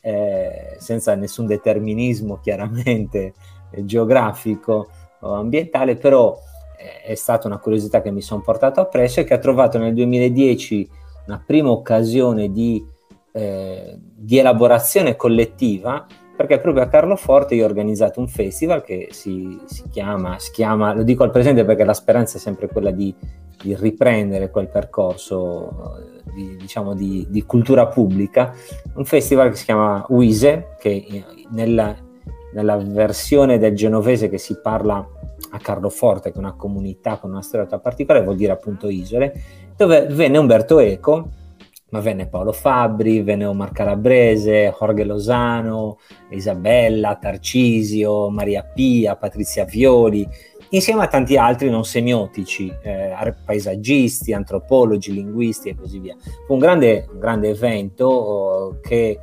eh, 0.08 0.78
senza 0.78 1.16
nessun 1.16 1.46
determinismo 1.48 2.40
chiaramente 2.42 3.34
eh, 3.72 3.84
geografico 3.84 4.88
o 5.20 5.34
ambientale, 5.34 5.98
però 5.98 6.40
eh, 6.78 7.12
è 7.12 7.16
stata 7.16 7.48
una 7.48 7.58
curiosità 7.58 8.02
che 8.02 8.12
mi 8.12 8.22
sono 8.22 8.40
portato 8.42 8.80
appresso 8.80 9.20
e 9.20 9.26
che 9.26 9.34
ha 9.34 9.40
trovato 9.40 9.78
nel 9.78 9.94
2010 9.94 10.90
una 11.26 11.44
prima 11.46 11.72
occasione 11.72 12.54
di, 12.54 12.82
eh, 13.34 13.98
di 14.00 14.38
elaborazione 14.38 15.18
collettiva 15.18 16.06
perché 16.38 16.60
proprio 16.60 16.84
a 16.84 16.88
Carloforte 16.88 17.56
io 17.56 17.64
ho 17.64 17.68
organizzato 17.68 18.22
un 18.22 18.30
festival 18.30 18.84
che 18.84 19.08
si, 19.10 19.60
si, 19.66 19.90
chiama, 19.90 20.40
si 20.40 20.52
chiama, 20.52 20.94
lo 20.94 21.04
dico 21.04 21.24
al 21.24 21.32
presente 21.32 21.66
perché 21.66 21.84
la 21.84 21.96
speranza 21.96 22.38
è 22.38 22.40
sempre 22.40 22.68
quella 22.68 22.92
di, 22.92 23.14
di 23.62 23.76
riprendere 23.76 24.50
quel 24.50 24.70
percorso 24.70 26.24
di, 26.34 26.56
diciamo, 26.58 26.94
di, 26.94 27.26
di, 27.30 27.44
cultura 27.44 27.88
pubblica, 27.88 28.54
un 28.96 29.06
festival 29.06 29.50
che 29.50 29.56
si 29.56 29.66
chiama 29.66 30.06
Uise, 30.10 30.76
che 30.80 31.24
nella, 31.50 31.96
nella 32.54 32.78
versione 32.78 33.58
del 33.58 33.76
genovese 33.76 34.30
che 34.30 34.38
si 34.38 34.60
parla 34.62 35.06
a 35.52 35.60
Carloforte, 35.60 36.32
che 36.32 36.36
è 36.36 36.40
una 36.40 36.56
comunità 36.56 37.18
con 37.18 37.32
una 37.32 37.42
storia 37.42 37.66
particolare, 37.80 38.24
vuol 38.24 38.38
dire 38.38 38.52
appunto 38.52 38.90
isole, 38.90 39.34
dove 39.76 40.08
venne 40.08 40.38
Umberto 40.38 40.80
Eco, 40.80 41.30
ma 41.90 42.02
venne 42.02 42.28
Paolo 42.28 42.52
Fabbri, 42.52 43.22
venne 43.22 43.46
Omar 43.46 43.72
Calabrese, 43.72 44.74
Jorge 44.78 45.06
Lozano, 45.06 46.00
Isabella, 46.30 47.16
Tarcisio, 47.16 48.30
Maria 48.30 48.64
Pia, 48.64 49.16
Patrizia 49.16 49.64
Violi, 49.64 50.28
insieme 50.70 51.04
a 51.04 51.08
tanti 51.08 51.38
altri 51.38 51.70
non 51.70 51.86
semiotici, 51.86 52.74
eh, 52.82 53.34
paesaggisti, 53.46 54.34
antropologi, 54.34 55.14
linguisti 55.14 55.70
e 55.70 55.76
così 55.76 56.00
via. 56.00 56.16
Fu 56.46 56.54
un 56.54 56.60
grande, 56.60 57.08
un 57.12 57.20
grande 57.20 57.50
evento 57.50 58.06
oh, 58.06 58.80
che 58.82 59.20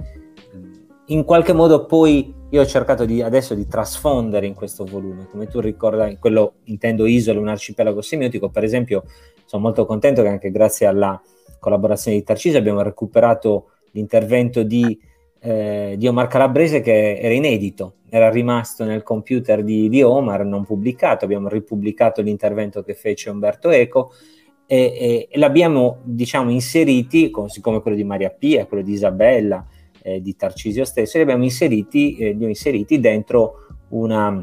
in 1.07 1.25
qualche 1.25 1.53
modo 1.53 1.85
poi 1.87 2.33
io 2.51 2.61
ho 2.61 2.67
cercato 2.67 3.05
di, 3.05 3.21
adesso 3.21 3.55
di 3.55 3.67
trasfondere 3.67 4.47
in 4.47 4.55
questo 4.55 4.85
volume. 4.85 5.27
Come 5.31 5.47
tu 5.47 5.61
ricordi, 5.61 6.17
quello 6.19 6.55
intendo 6.65 7.05
Isola, 7.05 7.41
un 7.41 7.49
arcipelago 7.49 8.01
semiotico, 8.01 8.49
per 8.49 8.63
esempio, 8.63 9.05
sono 9.45 9.63
molto 9.63 9.85
contento 9.87 10.23
che 10.23 10.29
anche 10.29 10.51
grazie 10.51 10.87
alla 10.87 11.21
collaborazione 11.59 12.17
di 12.17 12.23
Tarcisi 12.23 12.57
abbiamo 12.57 12.83
recuperato 12.83 13.71
l'intervento 13.93 14.63
di, 14.63 14.99
eh, 15.47 15.97
di, 15.99 16.09
Omar 16.09 16.27
Calabrese 16.27 16.81
che 16.81 17.19
era 17.19 17.35
inedito, 17.35 17.97
era 18.09 18.31
rimasto 18.31 18.83
nel 18.85 19.03
computer 19.03 19.63
di, 19.63 19.91
di, 19.91 20.03
Omar, 20.03 20.43
non 20.43 20.65
pubblicato, 20.65 21.27
abbiamo 21.27 21.49
ripubblicato 21.49 22.23
l'intervento 22.23 22.83
che 22.83 22.95
fece 22.95 23.29
Umberto 23.29 23.69
Eco 23.69 24.13
e, 24.67 24.79
e, 24.99 25.29
e 25.31 25.39
l'abbiamo 25.39 25.99
diciamo 26.03 26.51
inseriti, 26.51 27.31
siccome 27.49 27.83
quello 27.83 27.97
di 27.97 28.05
Maria 28.05 28.31
Pia, 28.31 28.65
quello 28.65 28.83
di 28.83 28.93
Isabella, 28.93 29.67
eh, 30.01 30.23
di 30.23 30.35
Tarcisio 30.35 30.87
stesso, 30.87 31.19
li 31.19 31.25
abbiamo 31.25 31.45
inseriti, 31.45 32.17
eh, 32.17 32.33
li 32.33 32.47
inseriti 32.47 32.99
dentro 32.99 33.67
una, 33.89 34.41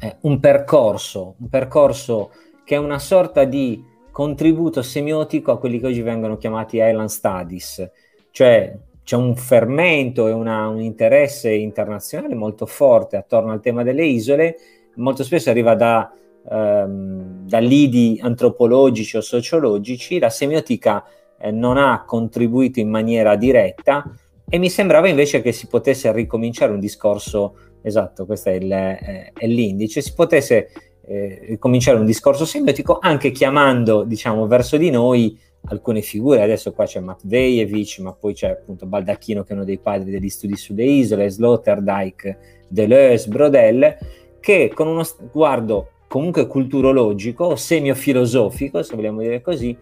eh, 0.00 0.16
un 0.22 0.40
percorso, 0.40 1.36
un 1.38 1.48
percorso 1.48 2.32
che 2.64 2.74
è 2.74 2.78
una 2.78 2.98
sorta 2.98 3.44
di 3.44 3.84
contributo 4.10 4.82
semiotico 4.82 5.52
a 5.52 5.58
quelli 5.60 5.78
che 5.78 5.86
oggi 5.86 6.02
vengono 6.02 6.36
chiamati 6.36 6.78
Island 6.78 7.08
Studies, 7.08 7.88
cioè 8.32 8.76
c'è 9.08 9.16
un 9.16 9.36
fermento 9.36 10.28
e 10.28 10.32
una, 10.32 10.68
un 10.68 10.82
interesse 10.82 11.50
internazionale 11.50 12.34
molto 12.34 12.66
forte 12.66 13.16
attorno 13.16 13.52
al 13.52 13.62
tema 13.62 13.82
delle 13.82 14.04
isole, 14.04 14.56
molto 14.96 15.24
spesso 15.24 15.48
arriva 15.48 15.74
da, 15.74 16.12
ehm, 16.46 17.46
da 17.46 17.58
lidi 17.58 18.20
antropologici 18.22 19.16
o 19.16 19.22
sociologici, 19.22 20.18
la 20.18 20.28
semiotica 20.28 21.06
eh, 21.38 21.50
non 21.50 21.78
ha 21.78 22.04
contribuito 22.04 22.80
in 22.80 22.90
maniera 22.90 23.34
diretta 23.36 24.04
e 24.46 24.58
mi 24.58 24.68
sembrava 24.68 25.08
invece 25.08 25.40
che 25.40 25.52
si 25.52 25.68
potesse 25.68 26.12
ricominciare 26.12 26.72
un 26.72 26.78
discorso, 26.78 27.54
esatto, 27.80 28.26
questo 28.26 28.50
è, 28.50 28.56
il, 28.56 28.70
eh, 28.70 29.32
è 29.32 29.46
l'indice, 29.46 30.02
si 30.02 30.12
potesse 30.12 30.68
eh, 31.06 31.56
cominciare 31.58 31.96
un 31.96 32.04
discorso 32.04 32.44
semiotico 32.44 32.98
anche 33.00 33.30
chiamando, 33.30 34.02
diciamo, 34.02 34.46
verso 34.46 34.76
di 34.76 34.90
noi 34.90 35.34
alcune 35.66 36.00
figure. 36.00 36.42
Adesso 36.42 36.72
qua 36.72 36.84
c'è 36.86 37.00
Matvejevic, 37.00 37.98
ma 38.00 38.12
poi 38.12 38.34
c'è 38.34 38.50
appunto 38.50 38.86
Baldacchino 38.86 39.42
che 39.42 39.50
è 39.50 39.54
uno 39.54 39.64
dei 39.64 39.78
padri 39.78 40.10
degli 40.10 40.28
studi 40.28 40.56
sulle 40.56 40.84
isole, 40.84 41.28
Sloterdijk, 41.28 42.36
Deleuze, 42.68 43.28
Brodel, 43.28 43.96
che 44.40 44.70
con 44.74 44.86
uno 44.86 45.02
sguardo 45.02 45.90
comunque 46.08 46.46
culturologico 46.46 47.44
o 47.44 47.56
semiofilosofico, 47.56 48.82
se 48.82 48.96
vogliamo 48.96 49.20
dire 49.20 49.40
così, 49.40 49.76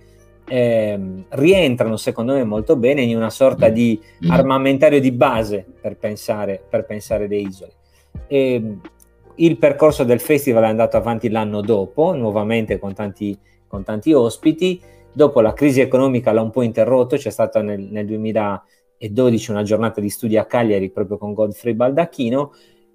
eh, 0.49 0.99
rientrano 1.29 1.97
secondo 1.97 2.35
me 2.35 2.45
molto 2.45 2.77
bene 2.77 3.03
in 3.03 3.17
una 3.17 3.31
sorta 3.31 3.69
di 3.69 4.01
armamentario 4.29 5.01
di 5.01 5.11
base 5.11 5.65
per 5.81 5.97
pensare, 5.97 6.63
per 6.69 6.85
pensare 6.85 7.27
le 7.27 7.37
isole. 7.37 7.73
E, 8.27 8.79
il 9.37 9.59
percorso 9.59 10.05
del 10.05 10.21
festival 10.21 10.65
è 10.65 10.69
andato 10.69 10.97
avanti 10.97 11.29
l'anno 11.29 11.61
dopo, 11.61 12.15
nuovamente 12.15 12.79
con 12.79 12.95
tanti, 12.95 13.39
con 13.67 13.83
tanti 13.83 14.13
ospiti. 14.13 14.81
Dopo 15.17 15.41
la 15.41 15.55
crisi 15.55 15.81
economica 15.81 16.31
l'ha 16.31 16.43
un 16.43 16.51
po' 16.51 16.61
interrotto, 16.61 17.17
c'è 17.17 17.31
stata 17.31 17.63
nel, 17.63 17.81
nel 17.81 18.05
2012 18.05 19.51
una 19.51 19.63
giornata 19.63 19.99
di 19.99 20.11
studi 20.11 20.37
a 20.37 20.45
Cagliari 20.45 20.91
proprio 20.91 21.17
con 21.17 21.33
Godfrey 21.33 21.73
Baldacchino 21.73 22.53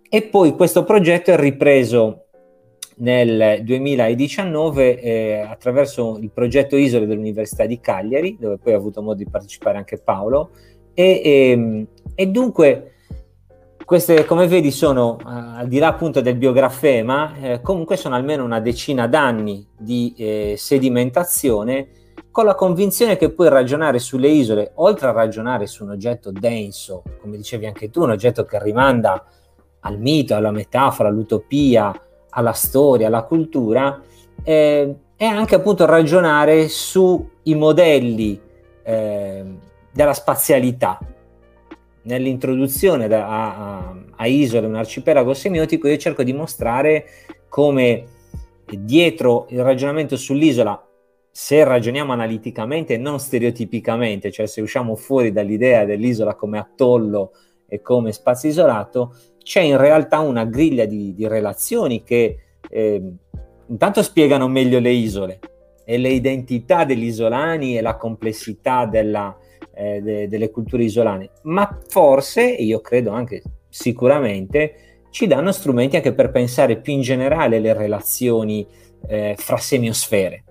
e 0.08 0.22
poi 0.22 0.52
questo 0.52 0.84
progetto 0.84 1.32
è 1.32 1.36
ripreso 1.36 2.26
nel 2.98 3.62
2019 3.64 5.00
eh, 5.00 5.40
attraverso 5.40 6.20
il 6.22 6.30
progetto 6.30 6.76
Isole 6.76 7.08
dell'Università 7.08 7.66
di 7.66 7.80
Cagliari, 7.80 8.38
dove 8.40 8.60
poi 8.60 8.74
ha 8.74 8.78
avuto 8.78 9.02
modo 9.02 9.16
di 9.16 9.28
partecipare 9.28 9.80
anche 9.80 9.98
Paolo. 9.98 10.52
E, 10.94 11.22
e, 11.24 11.50
ehm, 11.50 11.88
e 12.14 12.28
dunque 12.28 12.92
queste, 13.84 14.26
come 14.26 14.46
vedi, 14.46 14.70
sono, 14.70 15.18
uh, 15.20 15.58
al 15.58 15.68
di 15.68 15.80
là 15.80 15.88
appunto 15.88 16.22
del 16.22 16.36
biografema, 16.36 17.36
eh, 17.42 17.62
comunque 17.62 17.98
sono 17.98 18.14
almeno 18.14 18.44
una 18.44 18.60
decina 18.60 19.08
d'anni 19.08 19.68
di 19.76 20.14
eh, 20.18 20.54
sedimentazione 20.56 21.88
con 22.32 22.46
la 22.46 22.56
convinzione 22.56 23.18
che 23.18 23.32
puoi 23.32 23.50
ragionare 23.50 24.00
sulle 24.00 24.30
isole, 24.30 24.72
oltre 24.76 25.10
a 25.10 25.12
ragionare 25.12 25.68
su 25.68 25.84
un 25.84 25.92
oggetto 25.92 26.32
denso, 26.32 27.04
come 27.20 27.36
dicevi 27.36 27.66
anche 27.66 27.90
tu, 27.90 28.04
un 28.04 28.12
oggetto 28.12 28.46
che 28.46 28.62
rimanda 28.64 29.26
al 29.82 30.00
mito, 30.00 30.36
alla 30.36 30.52
metafora, 30.52 31.10
all'utopia, 31.10 31.94
alla 32.30 32.54
storia, 32.54 33.08
alla 33.08 33.24
cultura, 33.24 34.02
eh, 34.44 34.96
è 35.16 35.26
anche 35.26 35.56
appunto 35.56 35.86
ragionare 35.86 36.70
sui 36.70 37.28
modelli 37.56 38.40
eh, 38.84 39.46
della 39.92 40.14
spazialità, 40.14 41.00
nell'introduzione 42.04 43.08
da, 43.08 43.28
a, 43.28 43.96
a, 44.16 44.26
Isole, 44.26 44.68
un 44.68 44.76
arcipelago 44.76 45.34
semiotico, 45.34 45.88
io 45.88 45.98
cerco 45.98 46.24
di 46.24 46.34
mostrare 46.34 47.06
come 47.50 48.06
dietro 48.66 49.48
il 49.50 49.62
ragionamento 49.62 50.16
sull'isola, 50.16 50.88
se 51.32 51.64
ragioniamo 51.64 52.12
analiticamente 52.12 52.96
e 52.96 52.98
non 52.98 53.20
stereotipicamente, 53.20 54.32
cioè 54.32 54.46
se 54.46 54.62
usciamo 54.62 54.96
fuori 54.96 55.32
dall'idea 55.32 55.86
dell'isola 55.86 56.36
come 56.36 56.60
atollo 56.60 57.32
e 57.68 57.82
come 57.82 58.12
spazio 58.12 58.50
isolato, 58.50 59.16
c'è 59.42 59.62
in 59.62 59.78
realtà 59.78 60.20
una 60.20 60.44
griglia 60.44 60.86
di, 60.86 61.14
di 61.14 61.28
relazioni 61.28 62.04
che 62.04 62.38
eh, 62.70 63.02
intanto 63.68 64.04
spiegano 64.04 64.48
meglio 64.48 64.80
le 64.80 64.92
isole 64.92 65.40
e 65.86 65.98
le 65.98 66.10
identità 66.10 66.84
degli 66.84 67.06
isolani 67.06 67.78
e 67.78 67.82
la 67.82 67.96
complessità 67.96 68.86
della, 68.86 69.36
eh, 69.74 70.02
de, 70.02 70.28
delle 70.28 70.52
culture 70.52 70.84
isolane, 70.84 71.32
ma 71.44 71.80
forse, 71.88 72.44
io 72.44 72.82
credo 72.82 73.12
anche 73.12 73.42
sicuramente, 73.70 75.06
ci 75.10 75.28
danno 75.28 75.52
strumenti 75.52 75.96
anche 75.96 76.14
per 76.14 76.32
pensare 76.32 76.78
più 76.78 76.94
in 76.94 77.02
generale 77.02 77.60
le 77.60 77.74
relazioni 77.74 78.66
eh, 79.08 79.36
fra 79.38 79.58
semiosfere. 79.58 80.44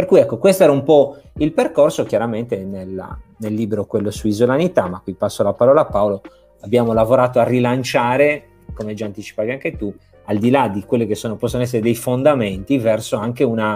Per 0.00 0.08
cui 0.08 0.20
ecco, 0.20 0.38
questo 0.38 0.62
era 0.62 0.72
un 0.72 0.82
po' 0.82 1.18
il 1.34 1.52
percorso, 1.52 2.04
chiaramente 2.04 2.64
nella, 2.64 3.18
nel 3.36 3.52
libro 3.52 3.84
quello 3.84 4.10
su 4.10 4.28
isolanità, 4.28 4.88
ma 4.88 4.98
qui 5.00 5.12
passo 5.12 5.42
la 5.42 5.52
parola 5.52 5.82
a 5.82 5.84
Paolo, 5.84 6.22
abbiamo 6.62 6.94
lavorato 6.94 7.38
a 7.38 7.44
rilanciare, 7.44 8.46
come 8.72 8.94
già 8.94 9.04
anticipavi 9.04 9.50
anche 9.50 9.76
tu, 9.76 9.94
al 10.24 10.38
di 10.38 10.48
là 10.48 10.68
di 10.68 10.84
quelli 10.84 11.06
che 11.06 11.14
sono, 11.14 11.36
possono 11.36 11.64
essere 11.64 11.82
dei 11.82 11.94
fondamenti, 11.94 12.78
verso 12.78 13.18
anche 13.18 13.44
una, 13.44 13.72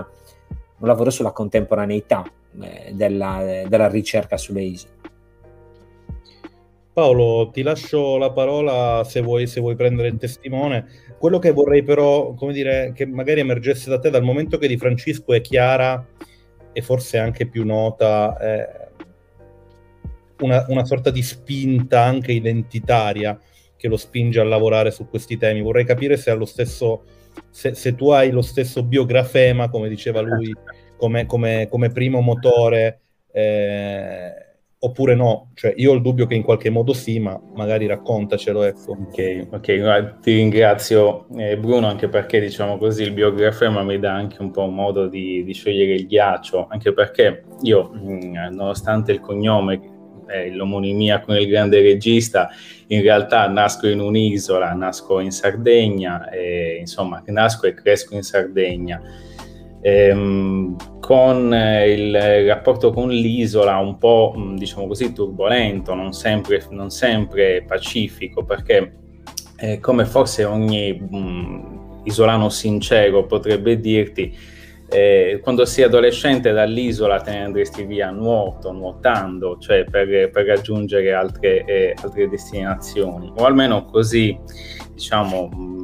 un 0.78 0.88
lavoro 0.88 1.10
sulla 1.10 1.32
contemporaneità 1.32 2.24
eh, 2.58 2.92
della, 2.94 3.66
della 3.68 3.88
ricerca 3.88 4.38
sulle 4.38 4.62
isole. 4.62 4.93
Paolo, 6.94 7.50
ti 7.52 7.62
lascio 7.62 8.16
la 8.18 8.30
parola 8.30 9.02
se 9.04 9.20
vuoi, 9.20 9.48
se 9.48 9.58
vuoi, 9.58 9.74
prendere 9.74 10.06
il 10.06 10.16
testimone. 10.16 10.86
Quello 11.18 11.40
che 11.40 11.50
vorrei 11.50 11.82
però, 11.82 12.34
come 12.34 12.52
dire, 12.52 12.92
che 12.94 13.04
magari 13.04 13.40
emergesse 13.40 13.90
da 13.90 13.98
te, 13.98 14.10
dal 14.10 14.22
momento 14.22 14.58
che 14.58 14.68
di 14.68 14.76
Francesco 14.76 15.34
è 15.34 15.40
chiara 15.40 16.06
e 16.72 16.82
forse 16.82 17.18
anche 17.18 17.46
più 17.48 17.64
nota 17.64 18.38
eh, 18.38 18.88
una, 20.38 20.64
una, 20.68 20.84
sorta 20.84 21.10
di 21.10 21.22
spinta 21.22 22.02
anche 22.02 22.30
identitaria 22.30 23.40
che 23.76 23.88
lo 23.88 23.96
spinge 23.96 24.38
a 24.38 24.44
lavorare 24.44 24.92
su 24.92 25.08
questi 25.08 25.36
temi. 25.36 25.62
Vorrei 25.62 25.84
capire 25.84 26.16
se, 26.16 26.32
lo 26.34 26.44
stesso, 26.44 27.06
se, 27.50 27.74
se 27.74 27.96
tu 27.96 28.10
hai 28.10 28.30
lo 28.30 28.42
stesso 28.42 28.84
biografema, 28.84 29.68
come 29.68 29.88
diceva 29.88 30.20
lui, 30.20 30.54
come, 30.96 31.26
come, 31.26 31.66
come 31.68 31.90
primo 31.90 32.20
motore. 32.20 33.00
Eh, 33.32 34.43
oppure 34.84 35.14
no? 35.14 35.50
Cioè, 35.54 35.72
io 35.76 35.92
ho 35.92 35.94
il 35.94 36.02
dubbio 36.02 36.26
che 36.26 36.34
in 36.34 36.42
qualche 36.42 36.68
modo 36.68 36.92
sì, 36.92 37.18
ma 37.18 37.40
magari 37.54 37.86
raccontacelo, 37.86 38.62
ecco. 38.64 38.92
Ok, 38.92 39.46
ok, 39.50 40.20
ti 40.20 40.34
ringrazio 40.34 41.26
eh, 41.36 41.56
Bruno, 41.56 41.86
anche 41.86 42.08
perché, 42.08 42.38
diciamo 42.38 42.76
così, 42.76 43.02
il 43.02 43.12
biografema 43.12 43.82
mi 43.82 43.98
dà 43.98 44.12
anche 44.12 44.42
un 44.42 44.50
po' 44.50 44.64
un 44.64 44.74
modo 44.74 45.08
di, 45.08 45.42
di 45.42 45.52
sciogliere 45.54 45.94
il 45.94 46.06
ghiaccio, 46.06 46.66
anche 46.68 46.92
perché 46.92 47.44
io, 47.62 47.90
mh, 47.92 48.12
mm, 48.12 48.34
nonostante 48.54 49.12
il 49.12 49.20
cognome, 49.20 49.80
eh, 50.28 50.50
l'omonimia 50.50 51.20
con 51.20 51.36
il 51.36 51.48
grande 51.48 51.80
regista, 51.80 52.50
in 52.88 53.00
realtà 53.00 53.48
nasco 53.48 53.88
in 53.88 54.00
un'isola, 54.00 54.72
nasco 54.74 55.18
in 55.20 55.30
Sardegna, 55.30 56.28
e, 56.28 56.76
insomma, 56.78 57.22
nasco 57.26 57.66
e 57.66 57.72
cresco 57.72 58.14
in 58.14 58.22
Sardegna 58.22 59.00
ehm, 59.84 60.76
con 61.04 61.52
eh, 61.52 61.92
il 61.92 62.46
rapporto 62.46 62.90
con 62.90 63.10
l'isola 63.10 63.76
un 63.76 63.98
po' 63.98 64.32
mm, 64.34 64.56
diciamo 64.56 64.86
così 64.86 65.12
turbolento, 65.12 65.92
non 65.92 66.14
sempre, 66.14 66.64
non 66.70 66.88
sempre 66.88 67.62
pacifico, 67.62 68.42
perché 68.42 69.00
eh, 69.58 69.80
come 69.80 70.06
forse 70.06 70.44
ogni 70.44 70.94
mh, 70.94 71.16
mm, 71.16 71.62
isolano 72.04 72.48
sincero 72.48 73.26
potrebbe 73.26 73.78
dirti, 73.80 74.34
eh, 74.88 75.40
quando 75.42 75.66
sei 75.66 75.84
adolescente 75.84 76.52
dall'isola 76.52 77.20
te 77.20 77.32
ne 77.32 77.44
andresti 77.44 77.84
via 77.84 78.08
nuoto, 78.08 78.72
nuotando, 78.72 79.58
cioè 79.58 79.84
per, 79.84 80.30
per 80.30 80.46
raggiungere 80.46 81.12
altre, 81.12 81.64
eh, 81.66 81.94
altre, 82.02 82.30
destinazioni, 82.30 83.30
o 83.36 83.44
almeno 83.44 83.84
così, 83.84 84.38
diciamo, 84.94 85.50
mm, 85.54 85.83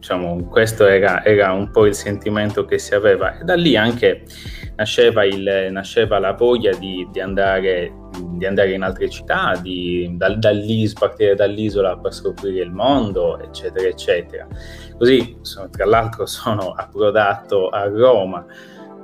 diciamo, 0.00 0.46
questo 0.46 0.86
era, 0.86 1.22
era, 1.22 1.52
un 1.52 1.70
po' 1.70 1.84
il 1.84 1.94
sentimento 1.94 2.64
che 2.64 2.78
si 2.78 2.94
aveva 2.94 3.38
e 3.38 3.44
da 3.44 3.54
lì 3.54 3.76
anche 3.76 4.24
nasceva, 4.76 5.26
il, 5.26 5.68
nasceva 5.70 6.18
la 6.18 6.32
voglia 6.32 6.74
di, 6.74 7.06
di, 7.12 7.20
andare, 7.20 7.92
di, 8.30 8.46
andare, 8.46 8.72
in 8.72 8.82
altre 8.82 9.10
città, 9.10 9.58
di, 9.60 10.10
da, 10.16 10.34
dall'is, 10.34 10.94
partire 10.94 11.34
dall'isola 11.34 11.98
per 11.98 12.14
scoprire 12.14 12.64
il 12.64 12.72
mondo, 12.72 13.38
eccetera, 13.38 13.86
eccetera. 13.86 14.48
Così, 14.96 15.36
tra 15.70 15.84
l'altro, 15.84 16.24
sono 16.26 16.72
approdato 16.72 17.68
a 17.68 17.86
Roma, 17.86 18.46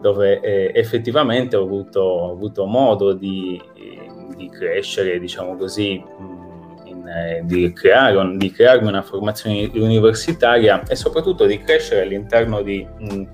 dove 0.01 0.41
eh, 0.41 0.73
effettivamente 0.75 1.57
ho 1.57 1.63
avuto, 1.63 2.01
ho 2.01 2.33
avuto 2.33 2.65
modo 2.65 3.13
di, 3.13 3.61
crescere, 4.51 5.19
diciamo 5.19 5.57
così, 5.57 6.03
eh, 7.09 7.43
di, 7.45 7.73
creare, 7.73 8.37
di, 8.37 8.51
crearmi 8.51 8.89
una 8.89 9.03
formazione 9.03 9.71
universitaria 9.75 10.83
e 10.83 10.97
soprattutto 10.97 11.47
di 11.47 11.61
crescere 11.61 12.03
all'interno 12.03 12.63
di, 12.63 12.87
mh, 12.99 13.15
mm, 13.15 13.25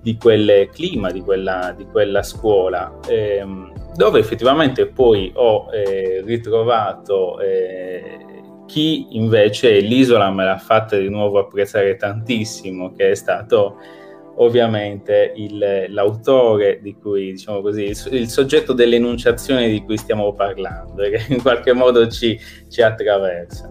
di 0.00 0.16
quel 0.16 0.68
clima, 0.72 1.10
di 1.10 1.20
quella, 1.20 1.74
di 1.76 1.84
quella 1.86 2.22
scuola, 2.22 2.98
ehm, 3.08 3.94
dove 3.96 4.20
effettivamente 4.20 4.86
poi 4.86 5.32
ho 5.34 5.68
eh, 5.72 6.22
ritrovato 6.24 7.40
eh, 7.40 8.18
chi 8.66 9.16
invece 9.16 9.80
l'isola 9.80 10.30
me 10.30 10.44
l'ha 10.44 10.58
fatta 10.58 10.96
di 10.96 11.08
nuovo 11.08 11.38
apprezzare 11.38 11.96
tantissimo, 11.96 12.92
che 12.92 13.10
è 13.10 13.14
stato 13.14 13.78
ovviamente 14.36 15.32
il, 15.36 15.86
l'autore 15.88 16.80
di 16.82 16.94
cui, 16.94 17.32
diciamo 17.32 17.60
così, 17.60 17.84
il, 17.84 18.08
il, 18.10 18.28
soggetto 18.28 18.72
dell'enunciazione 18.72 19.68
di 19.68 19.82
cui 19.82 19.96
stiamo 19.96 20.32
parlando 20.34 21.02
che 21.02 21.24
in 21.28 21.40
qualche 21.40 21.72
modo 21.72 22.08
ci, 22.08 22.38
ci 22.68 22.82
attraversa. 22.82 23.70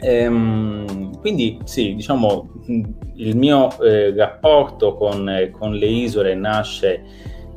Ehm, 0.00 1.18
quindi 1.20 1.58
sì, 1.64 1.94
diciamo, 1.94 2.50
il 3.14 3.36
mio 3.36 3.80
eh, 3.80 4.12
rapporto 4.14 4.96
con, 4.96 5.50
con, 5.52 5.74
le 5.74 5.86
isole 5.86 6.34
nasce 6.34 7.04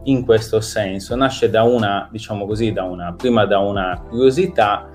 in 0.03 0.23
questo 0.23 0.61
senso, 0.61 1.15
nasce 1.15 1.49
da 1.49 1.63
una, 1.63 2.07
diciamo 2.11 2.45
così, 2.45 2.71
da 2.71 2.83
una, 2.83 3.13
prima 3.17 3.45
da 3.45 3.57
una 3.57 3.99
curiosità, 4.07 4.87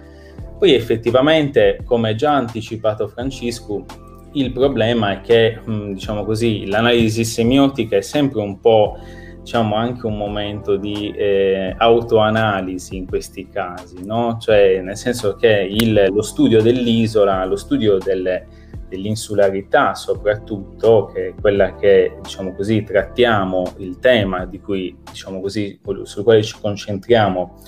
poi 0.57 0.75
effettivamente, 0.75 1.81
come 1.85 2.15
già 2.15 2.35
anticipato 2.35 3.09
Francesco, 3.09 3.85
il 4.33 4.53
problema 4.53 5.13
è 5.13 5.21
che, 5.21 5.59
mm, 5.69 5.93
diciamo 5.93 6.25
così, 6.25 6.67
l'analisi 6.67 7.25
semiotica 7.25 7.97
è 7.97 8.01
sempre 8.01 8.41
un 8.41 8.61
po', 8.61 8.99
diciamo, 9.41 9.75
anche 9.75 10.07
un 10.07 10.17
momento 10.17 10.77
di 10.77 11.11
eh, 11.11 11.75
autoanalisi 11.77 12.97
in 12.97 13.07
questi 13.07 13.49
casi, 13.49 14.05
no? 14.05 14.39
Cioè, 14.41 14.81
nel 14.81 14.97
senso 14.97 15.35
che 15.35 15.67
il, 15.69 16.09
lo 16.11 16.23
studio 16.23 16.63
dell'isola, 16.63 17.45
lo 17.45 17.57
studio 17.57 17.99
delle, 17.99 18.47
dell'insularità 18.89 19.95
soprattutto, 19.95 21.11
che 21.13 21.29
è 21.29 21.35
quella 21.41 21.75
che, 21.77 22.19
diciamo 22.23 22.55
così, 22.55 22.83
trattiamo, 22.83 23.75
il 23.79 23.99
tema 23.99 24.45
di 24.45 24.61
cui, 24.61 24.97
diciamo 25.11 25.41
così, 25.41 25.81
sul 26.03 26.23
quale 26.23 26.43
ci 26.43 26.57
concentriamo 26.61 27.59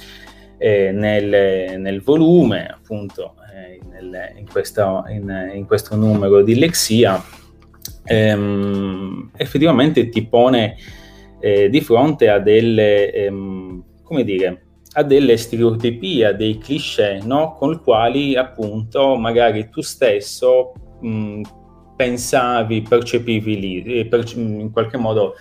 eh, 0.59 0.92
nel, 0.92 1.81
nel 1.81 2.03
volume, 2.03 2.66
appunto, 2.66 3.35
nel, 3.90 4.32
in, 4.36 4.48
questo, 4.48 5.04
in, 5.08 5.50
in, 5.54 5.66
questo, 5.66 5.96
numero 5.96 6.42
di 6.42 6.58
Lexia, 6.58 7.22
ehm, 8.04 9.30
effettivamente 9.36 10.08
ti 10.08 10.26
pone 10.26 10.76
eh, 11.40 11.68
di 11.68 11.80
fronte 11.80 12.28
a 12.28 12.38
delle, 12.38 13.12
ehm, 13.12 13.84
come 14.02 14.24
dire, 14.24 14.62
a 14.94 15.02
delle 15.02 15.36
stereotipie, 15.36 16.26
a 16.26 16.32
dei 16.32 16.58
cliché, 16.58 17.20
no? 17.22 17.54
con 17.54 17.72
i 17.72 17.78
quali 17.78 18.36
appunto 18.36 19.16
magari 19.16 19.70
tu 19.70 19.80
stesso 19.80 20.72
mh, 21.00 21.40
pensavi, 21.96 22.82
percepivi 22.82 23.58
lì, 23.58 23.82
eh, 24.00 24.06
per, 24.06 24.24
in 24.34 24.70
qualche 24.70 24.98
modo 24.98 25.34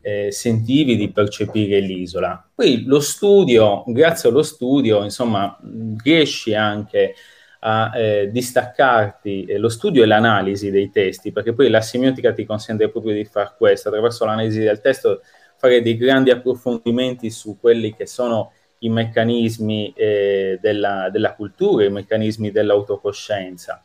eh, 0.00 0.32
sentivi 0.32 0.96
di 0.96 1.10
percepire 1.10 1.80
l'isola. 1.80 2.50
Poi 2.54 2.84
lo 2.84 3.00
studio, 3.00 3.84
grazie 3.86 4.30
allo 4.30 4.42
studio, 4.42 5.04
insomma, 5.04 5.58
riesci 6.02 6.54
anche 6.54 7.14
a 7.14 7.37
a 7.60 7.90
eh, 7.96 8.30
distaccarti 8.30 9.44
eh, 9.44 9.58
lo 9.58 9.68
studio 9.68 10.02
e 10.02 10.06
l'analisi 10.06 10.70
dei 10.70 10.90
testi, 10.90 11.32
perché 11.32 11.52
poi 11.52 11.70
la 11.70 11.80
semiotica 11.80 12.32
ti 12.32 12.44
consente 12.44 12.88
proprio 12.88 13.14
di 13.14 13.24
fare 13.24 13.54
questo, 13.56 13.88
attraverso 13.88 14.24
l'analisi 14.24 14.60
del 14.60 14.80
testo 14.80 15.22
fare 15.58 15.82
dei 15.82 15.96
grandi 15.96 16.30
approfondimenti 16.30 17.30
su 17.30 17.58
quelli 17.60 17.94
che 17.94 18.06
sono 18.06 18.52
i 18.80 18.88
meccanismi 18.88 19.92
eh, 19.96 20.58
della, 20.60 21.10
della, 21.10 21.34
cultura, 21.34 21.84
i 21.84 21.90
meccanismi 21.90 22.52
dell'autocoscienza. 22.52 23.82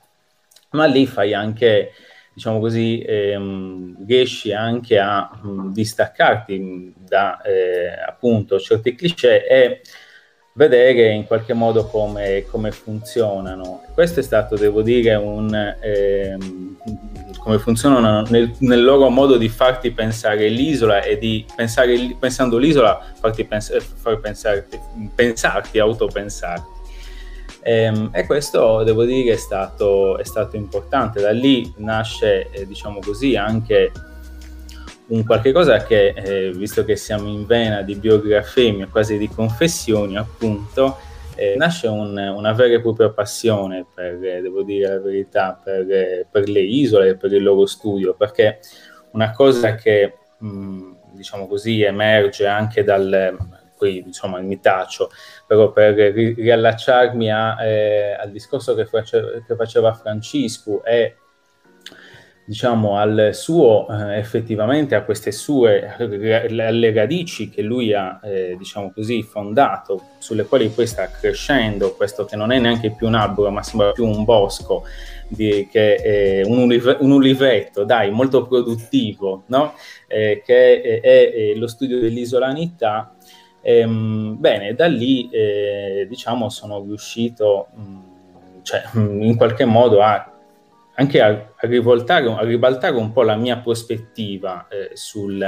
Ma 0.71 0.85
lì 0.85 1.07
fai 1.07 1.33
anche, 1.33 1.91
diciamo 2.31 2.59
così, 2.59 3.01
ehm, 3.01 4.05
riesci 4.05 4.53
anche 4.53 4.99
a 4.99 5.31
mh, 5.41 5.71
distaccarti 5.71 6.93
da 6.95 7.41
eh, 7.41 7.87
appunto 8.07 8.59
certi 8.59 8.93
cliché 8.93 9.47
e 9.47 9.81
vedere 10.55 11.09
in 11.09 11.25
qualche 11.25 11.53
modo 11.53 11.85
come, 11.87 12.45
come 12.49 12.71
funzionano. 12.71 13.81
Questo 13.93 14.19
è 14.19 14.23
stato, 14.23 14.55
devo 14.55 14.81
dire, 14.81 15.15
un, 15.15 15.75
ehm, 15.81 16.77
come 17.39 17.57
funzionano 17.57 18.21
nel, 18.29 18.53
nel, 18.59 18.83
loro 18.83 19.09
modo 19.09 19.37
di 19.37 19.49
farti 19.49 19.91
pensare 19.91 20.47
l'isola 20.49 21.01
e 21.01 21.17
di 21.17 21.45
pensare, 21.55 22.15
pensando 22.19 22.57
l'isola, 22.57 23.03
farti 23.19 23.43
pens- 23.45 23.77
far 23.79 24.19
pensarti, 24.19 24.79
pensarti, 25.15 25.79
autopensarti. 25.79 26.71
Ehm, 27.63 28.09
e 28.13 28.25
questo, 28.25 28.83
devo 28.83 29.05
dire, 29.05 29.33
è 29.33 29.37
stato, 29.37 30.17
è 30.19 30.23
stato 30.23 30.55
importante. 30.55 31.19
Da 31.19 31.31
lì 31.31 31.73
nasce, 31.77 32.49
eh, 32.51 32.67
diciamo 32.67 32.99
così, 32.99 33.35
anche 33.35 33.91
un 35.07 35.25
qualche 35.25 35.51
cosa 35.51 35.83
che, 35.83 36.13
eh, 36.15 36.51
visto 36.51 36.85
che 36.85 36.95
siamo 36.95 37.27
in 37.27 37.45
vena 37.45 37.81
di 37.81 37.95
biografemia, 37.95 38.87
quasi 38.87 39.17
di 39.17 39.27
confessioni, 39.27 40.17
appunto, 40.17 40.97
eh, 41.35 41.55
nasce 41.55 41.87
un, 41.87 42.17
una 42.17 42.53
vera 42.53 42.75
e 42.75 42.81
propria 42.81 43.09
passione, 43.09 43.85
per, 43.93 44.23
eh, 44.23 44.41
devo 44.41 44.63
dire 44.63 44.87
la 44.87 44.99
verità, 44.99 45.59
per, 45.61 45.91
eh, 45.91 46.27
per, 46.29 46.47
le 46.47 46.61
isole 46.61 47.09
e 47.09 47.15
per 47.17 47.33
il 47.33 47.43
loro 47.43 47.65
studio, 47.65 48.13
perché 48.13 48.59
una 49.11 49.31
cosa 49.31 49.75
che, 49.75 50.13
mh, 50.37 50.91
diciamo 51.13 51.47
così, 51.47 51.81
emerge 51.81 52.47
anche 52.47 52.83
dal, 52.83 53.37
qui 53.75 53.97
insomma 54.05 54.39
mi 54.39 54.59
taccio, 54.59 55.09
però 55.45 55.71
per 55.71 55.93
ri- 55.95 56.33
riallacciarmi 56.33 57.31
a, 57.31 57.63
eh, 57.65 58.13
al 58.13 58.31
discorso 58.31 58.75
che, 58.75 58.85
face- 58.85 59.43
che 59.45 59.55
faceva 59.55 59.93
Francisco 59.93 60.83
e 60.83 61.17
diciamo, 62.45 62.97
al 62.97 63.29
suo, 63.33 63.87
eh, 63.89 64.17
effettivamente 64.17 64.95
a 64.95 65.03
queste 65.03 65.31
sue, 65.31 65.95
alle 65.97 66.93
radici 66.93 67.49
che 67.49 67.61
lui 67.61 67.93
ha, 67.93 68.19
eh, 68.21 68.55
diciamo 68.57 68.91
così, 68.91 69.23
fondato, 69.23 70.09
sulle 70.17 70.43
quali 70.43 70.67
poi 70.69 70.85
sta 70.85 71.09
crescendo, 71.09 71.95
questo 71.95 72.25
che 72.25 72.35
non 72.35 72.51
è 72.51 72.59
neanche 72.59 72.91
più 72.91 73.07
un 73.07 73.15
albero, 73.15 73.49
ma 73.49 73.63
sembra 73.63 73.91
più 73.91 74.05
un 74.05 74.25
bosco, 74.25 74.83
di, 75.27 75.67
che 75.71 75.95
è 75.95 76.43
un, 76.45 76.57
ulive, 76.57 76.97
un 76.99 77.11
ulivetto, 77.11 77.85
dai, 77.85 78.11
molto 78.11 78.45
produttivo, 78.45 79.43
no? 79.47 79.73
eh, 80.07 80.41
che 80.45 80.81
è, 80.81 81.01
è, 81.01 81.31
è, 81.31 81.53
lo 81.55 81.67
studio 81.67 81.99
dell'isolanità. 81.99 83.15
Ehm, 83.61 84.35
bene, 84.37 84.73
da 84.73 84.87
lì, 84.87 85.29
eh, 85.29 86.05
diciamo, 86.09 86.49
sono 86.49 86.81
riuscito, 86.81 87.67
mh, 87.73 87.81
mm, 87.81 87.99
cioè, 88.63 88.81
in 88.95 89.35
qualche 89.37 89.63
modo 89.63 90.01
a 90.01 90.32
anche 90.95 91.21
a, 91.21 91.27
a, 91.29 91.67
rivoltare, 91.67 92.27
a 92.29 92.43
ribaltare 92.43 92.95
un 92.95 93.11
po' 93.11 93.23
la 93.23 93.35
mia 93.35 93.57
prospettiva 93.57 94.67
eh, 94.67 94.91
sul, 94.93 95.41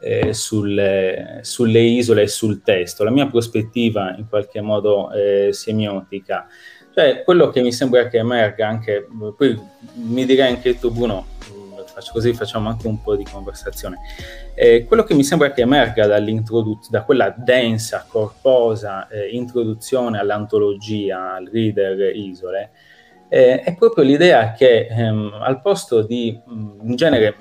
eh, 0.00 0.34
sul, 0.34 1.38
sulle 1.42 1.80
isole 1.80 2.22
e 2.22 2.28
sul 2.28 2.62
testo, 2.62 3.04
la 3.04 3.10
mia 3.10 3.26
prospettiva 3.26 4.14
in 4.16 4.28
qualche 4.28 4.60
modo 4.60 5.10
eh, 5.12 5.52
semiotica. 5.52 6.46
Cioè, 6.94 7.22
quello 7.24 7.48
che 7.48 7.62
mi 7.62 7.72
sembra 7.72 8.08
che 8.08 8.18
emerga 8.18 8.68
anche, 8.68 9.06
poi 9.36 9.58
mi 9.94 10.26
direi 10.26 10.50
anche 10.50 10.78
tu 10.78 10.92
Bruno, 10.92 11.24
faccio 11.92 12.12
così 12.12 12.32
facciamo 12.32 12.68
anche 12.68 12.86
un 12.86 13.00
po' 13.00 13.16
di 13.16 13.24
conversazione. 13.24 13.98
Eh, 14.54 14.84
quello 14.84 15.04
che 15.04 15.14
mi 15.14 15.24
sembra 15.24 15.52
che 15.52 15.62
emerga 15.62 16.06
da 16.06 17.02
quella 17.04 17.34
densa, 17.36 18.04
corposa 18.08 19.08
eh, 19.08 19.28
introduzione 19.28 20.18
all'antologia, 20.18 21.34
al 21.34 21.48
reader 21.50 22.14
isole, 22.14 22.70
eh, 23.32 23.62
è 23.62 23.74
proprio 23.74 24.04
l'idea 24.04 24.52
che 24.52 24.88
ehm, 24.90 25.38
al 25.40 25.62
posto 25.62 26.02
di, 26.02 26.38
mm, 26.38 26.80
in 26.82 26.96
genere, 26.96 27.36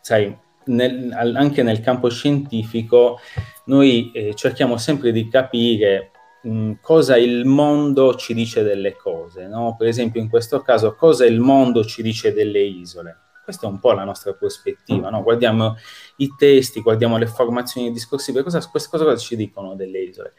sai, 0.00 0.34
nel, 0.64 1.12
anche 1.12 1.62
nel 1.62 1.80
campo 1.80 2.08
scientifico, 2.08 3.18
noi 3.66 4.10
eh, 4.12 4.34
cerchiamo 4.34 4.78
sempre 4.78 5.12
di 5.12 5.28
capire 5.28 6.12
mh, 6.44 6.50
mm, 6.50 6.72
cosa 6.80 7.18
il 7.18 7.44
mondo 7.44 8.14
ci 8.14 8.32
dice 8.32 8.62
delle 8.62 8.96
cose, 8.96 9.46
no? 9.48 9.76
Per 9.76 9.86
esempio 9.86 10.18
in 10.18 10.30
questo 10.30 10.62
caso 10.62 10.94
cosa 10.94 11.26
il 11.26 11.40
mondo 11.40 11.84
ci 11.84 12.00
dice 12.00 12.32
delle 12.32 12.60
isole. 12.60 13.18
Questa 13.44 13.66
è 13.66 13.70
un 13.70 13.80
po' 13.80 13.92
la 13.92 14.04
nostra 14.04 14.32
prospettiva, 14.32 15.10
no? 15.10 15.22
Guardiamo 15.22 15.76
i 16.16 16.34
testi, 16.38 16.80
guardiamo 16.80 17.18
le 17.18 17.26
formazioni 17.26 17.92
discorsive, 17.92 18.42
cosa, 18.42 18.66
queste 18.66 18.88
cose 18.88 19.04
cosa 19.04 19.16
ci 19.18 19.36
dicono 19.36 19.74
delle 19.74 19.98
isole. 19.98 20.32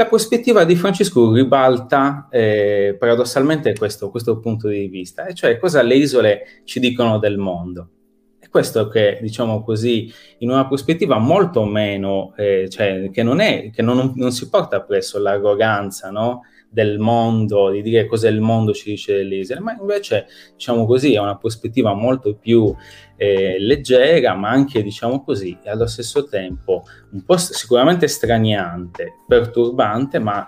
La 0.00 0.06
prospettiva 0.06 0.64
di 0.64 0.76
Francesco 0.76 1.30
ribalta 1.30 2.26
eh, 2.30 2.96
paradossalmente 2.98 3.74
questo, 3.74 4.08
questo, 4.08 4.38
punto 4.38 4.66
di 4.66 4.86
vista, 4.86 5.26
e 5.26 5.34
cioè 5.34 5.58
cosa 5.58 5.82
le 5.82 5.94
isole 5.94 6.62
ci 6.64 6.80
dicono 6.80 7.18
del 7.18 7.36
mondo. 7.36 7.88
E 8.40 8.48
questo 8.48 8.88
che, 8.88 9.18
diciamo 9.20 9.62
così, 9.62 10.10
in 10.38 10.48
una 10.48 10.66
prospettiva 10.66 11.18
molto 11.18 11.66
meno, 11.66 12.32
eh, 12.38 12.66
cioè 12.70 13.10
che 13.12 13.22
non, 13.22 13.40
è, 13.40 13.68
che 13.70 13.82
non, 13.82 14.14
non 14.16 14.32
si 14.32 14.48
porta 14.48 14.80
presso 14.80 15.18
l'arroganza, 15.18 16.10
no? 16.10 16.44
del 16.72 16.98
mondo, 16.98 17.68
di 17.70 17.82
dire 17.82 18.06
cos'è 18.06 18.30
il 18.30 18.40
mondo 18.40 18.72
ci 18.72 18.90
dice 18.90 19.16
delle 19.16 19.36
isole, 19.36 19.60
ma 19.60 19.76
invece, 19.78 20.26
diciamo 20.54 20.86
così, 20.86 21.14
è 21.14 21.18
una 21.18 21.36
prospettiva 21.36 21.92
molto 21.94 22.36
più 22.36 22.74
eh, 23.22 23.58
leggera, 23.58 24.34
ma 24.34 24.48
anche, 24.48 24.82
diciamo 24.82 25.22
così, 25.22 25.58
allo 25.66 25.86
stesso 25.86 26.24
tempo 26.24 26.84
un 27.12 27.22
po' 27.22 27.36
sicuramente 27.36 28.08
straniante, 28.08 29.16
perturbante, 29.28 30.18
ma 30.18 30.46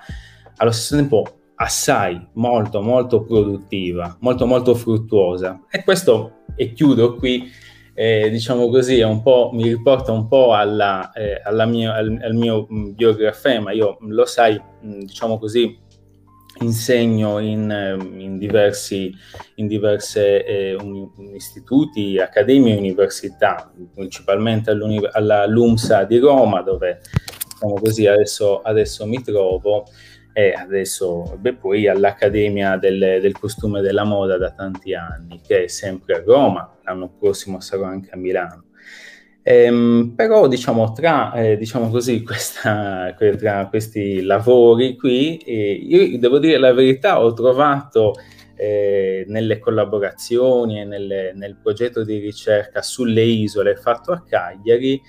allo 0.56 0.70
stesso 0.70 0.96
tempo 0.96 1.40
assai, 1.56 2.28
molto, 2.32 2.80
molto 2.80 3.24
produttiva, 3.24 4.16
molto, 4.20 4.46
molto 4.46 4.74
fruttuosa. 4.74 5.60
E 5.70 5.84
questo, 5.84 6.44
e 6.56 6.72
chiudo 6.72 7.16
qui, 7.16 7.46
eh, 7.92 8.30
diciamo 8.30 8.70
così, 8.70 9.02
mi 9.52 9.68
riporta 9.68 10.12
un 10.12 10.26
po' 10.26 10.54
alla, 10.54 11.12
eh, 11.12 11.42
alla 11.44 11.66
mia, 11.66 11.92
al, 11.92 12.20
al, 12.22 12.34
mio 12.34 12.64
mh, 12.70 12.94
biografema. 12.94 13.72
Io, 13.72 13.98
lo 14.00 14.24
sai, 14.24 14.58
mh, 14.80 15.00
diciamo 15.00 15.38
così, 15.38 15.78
insegno 16.60 17.38
in, 17.38 17.70
ehm, 17.70 18.20
in 18.20 18.38
diversi 18.38 19.14
in 19.56 19.66
diverse, 19.66 20.44
eh, 20.44 20.74
un, 20.74 21.08
istituti, 21.34 22.18
accademie 22.18 22.74
e 22.74 22.78
università, 22.78 23.72
principalmente 23.94 24.70
alla 24.70 25.46
LUMSA 25.46 26.04
di 26.04 26.18
Roma, 26.18 26.62
dove 26.62 27.00
diciamo 27.52 27.74
così, 27.74 28.06
adesso, 28.06 28.60
adesso 28.60 29.06
mi 29.06 29.22
trovo, 29.22 29.84
e 30.34 30.52
adesso 30.52 31.36
beh, 31.38 31.54
poi 31.54 31.86
all'Accademia 31.88 32.76
del, 32.76 33.18
del 33.20 33.38
Costume 33.38 33.82
della 33.82 34.04
Moda 34.04 34.38
da 34.38 34.50
tanti 34.50 34.94
anni, 34.94 35.40
che 35.40 35.64
è 35.64 35.66
sempre 35.68 36.16
a 36.16 36.22
Roma, 36.24 36.78
l'anno 36.84 37.08
prossimo 37.18 37.60
sarò 37.60 37.84
anche 37.84 38.10
a 38.10 38.16
Milano. 38.16 38.64
Ehm, 39.44 40.12
però 40.14 40.46
diciamo 40.46 40.92
tra, 40.92 41.32
eh, 41.32 41.56
diciamo 41.56 41.90
così, 41.90 42.22
questa, 42.24 43.14
tra 43.16 43.66
questi 43.68 44.22
lavori 44.22 44.96
qui, 44.96 45.36
eh, 45.38 45.72
io 45.72 46.18
devo 46.18 46.38
dire 46.38 46.58
la 46.58 46.72
verità, 46.72 47.20
ho 47.22 47.32
trovato 47.32 48.14
eh, 48.56 49.24
nelle 49.28 49.58
collaborazioni 49.58 50.80
e 50.80 50.84
nelle, 50.84 51.32
nel 51.34 51.56
progetto 51.60 52.04
di 52.04 52.18
ricerca 52.18 52.82
sulle 52.82 53.22
isole 53.22 53.76
fatto 53.76 54.12
a 54.12 54.22
Cagliari, 54.22 55.00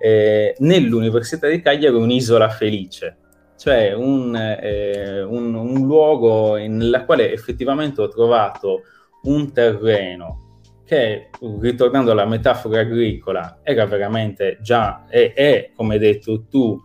eh, 0.00 0.54
nell'Università 0.58 1.46
di 1.48 1.60
Cagliari 1.60 1.94
un'isola 1.94 2.48
felice, 2.48 3.16
cioè 3.58 3.92
un, 3.92 4.34
eh, 4.34 5.22
un, 5.22 5.54
un 5.54 5.86
luogo 5.86 6.56
nella 6.56 7.04
quale 7.04 7.32
effettivamente 7.32 8.00
ho 8.00 8.08
trovato 8.08 8.82
un 9.24 9.52
terreno 9.52 10.41
che, 10.84 11.30
ritornando 11.60 12.10
alla 12.10 12.26
metafora 12.26 12.80
agricola, 12.80 13.60
era 13.62 13.86
veramente 13.86 14.58
già, 14.60 15.06
è, 15.08 15.32
è 15.32 15.70
come 15.74 15.94
hai 15.94 16.00
detto 16.00 16.46
tu, 16.48 16.80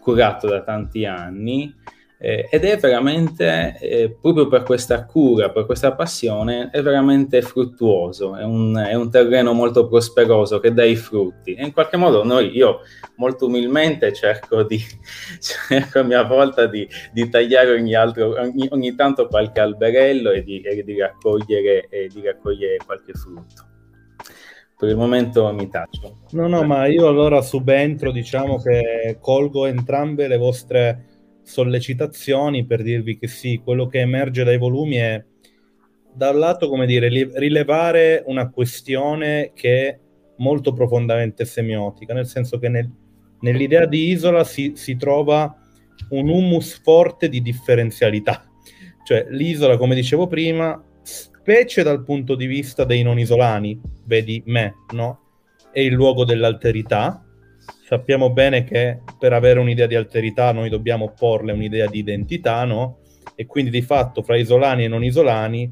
curato 0.00 0.48
da 0.48 0.62
tanti 0.62 1.04
anni 1.04 1.74
eh, 2.20 2.48
ed 2.50 2.64
è 2.64 2.76
veramente, 2.78 3.76
eh, 3.80 4.16
proprio 4.20 4.48
per 4.48 4.64
questa 4.64 5.04
cura, 5.04 5.50
per 5.50 5.66
questa 5.66 5.94
passione, 5.94 6.68
è 6.72 6.82
veramente 6.82 7.42
fruttuoso, 7.42 8.34
è 8.34 8.42
un, 8.42 8.74
è 8.76 8.94
un, 8.94 9.08
terreno 9.08 9.52
molto 9.52 9.86
prosperoso 9.86 10.58
che 10.58 10.72
dà 10.72 10.84
i 10.84 10.96
frutti. 10.96 11.54
E 11.54 11.64
in 11.64 11.72
qualche 11.72 11.96
modo 11.96 12.24
noi, 12.24 12.56
io 12.56 12.80
molto 13.16 13.46
umilmente 13.46 14.12
cerco, 14.12 14.64
di, 14.64 14.82
cerco 15.38 16.00
a 16.00 16.02
mia 16.02 16.24
volta 16.24 16.66
di, 16.66 16.88
di 17.12 17.28
tagliare 17.28 17.72
ogni, 17.72 17.94
altro, 17.94 18.34
ogni, 18.40 18.66
ogni, 18.70 18.94
tanto 18.96 19.28
qualche 19.28 19.60
alberello 19.60 20.32
e 20.32 20.42
di, 20.42 20.60
e 20.60 20.82
di, 20.82 20.98
raccogliere, 20.98 21.86
e 21.88 22.08
di 22.12 22.20
raccogliere 22.20 22.78
qualche 22.84 23.12
frutto. 23.12 23.66
Per 24.76 24.88
il 24.88 24.96
momento 24.96 25.52
mi 25.52 25.68
taccio. 25.68 26.18
No, 26.30 26.48
no, 26.48 26.62
ma 26.64 26.86
io 26.86 27.06
allora 27.06 27.42
subentro, 27.42 28.10
diciamo 28.10 28.60
che 28.60 29.18
colgo 29.20 29.66
entrambe 29.66 30.28
le 30.28 30.36
vostre 30.36 31.17
sollecitazioni 31.48 32.66
per 32.66 32.82
dirvi 32.82 33.16
che 33.16 33.26
sì, 33.26 33.60
quello 33.64 33.86
che 33.86 34.00
emerge 34.00 34.44
dai 34.44 34.58
volumi 34.58 34.96
è 34.96 35.24
da 36.12 36.30
un 36.30 36.38
lato, 36.38 36.68
come 36.68 36.84
dire, 36.84 37.08
rilevare 37.08 38.22
una 38.26 38.50
questione 38.50 39.52
che 39.54 39.88
è 39.88 39.98
molto 40.38 40.72
profondamente 40.72 41.44
semiotica, 41.44 42.12
nel 42.12 42.26
senso 42.26 42.58
che 42.58 42.68
nel, 42.68 42.90
nell'idea 43.40 43.86
di 43.86 44.10
isola 44.10 44.44
si, 44.44 44.72
si 44.74 44.96
trova 44.96 45.56
un 46.10 46.28
humus 46.28 46.80
forte 46.82 47.28
di 47.28 47.40
differenzialità. 47.40 48.44
Cioè 49.04 49.26
l'isola, 49.30 49.78
come 49.78 49.94
dicevo 49.94 50.26
prima, 50.26 50.82
specie 51.02 51.82
dal 51.82 52.04
punto 52.04 52.34
di 52.34 52.46
vista 52.46 52.84
dei 52.84 53.02
non 53.02 53.18
isolani, 53.18 53.80
vedi 54.04 54.42
me, 54.46 54.74
no? 54.92 55.20
È 55.72 55.80
il 55.80 55.92
luogo 55.92 56.24
dell'alterità, 56.24 57.24
sappiamo 57.88 58.28
bene 58.28 58.64
che 58.64 59.00
per 59.18 59.32
avere 59.32 59.58
un'idea 59.60 59.86
di 59.86 59.94
alterità 59.94 60.52
noi 60.52 60.68
dobbiamo 60.68 61.06
opporle 61.06 61.52
un'idea 61.52 61.86
di 61.86 62.00
identità, 62.00 62.62
no? 62.66 62.98
E 63.34 63.46
quindi 63.46 63.70
di 63.70 63.80
fatto 63.80 64.20
fra 64.20 64.36
isolani 64.36 64.84
e 64.84 64.88
non 64.88 65.02
isolani 65.02 65.70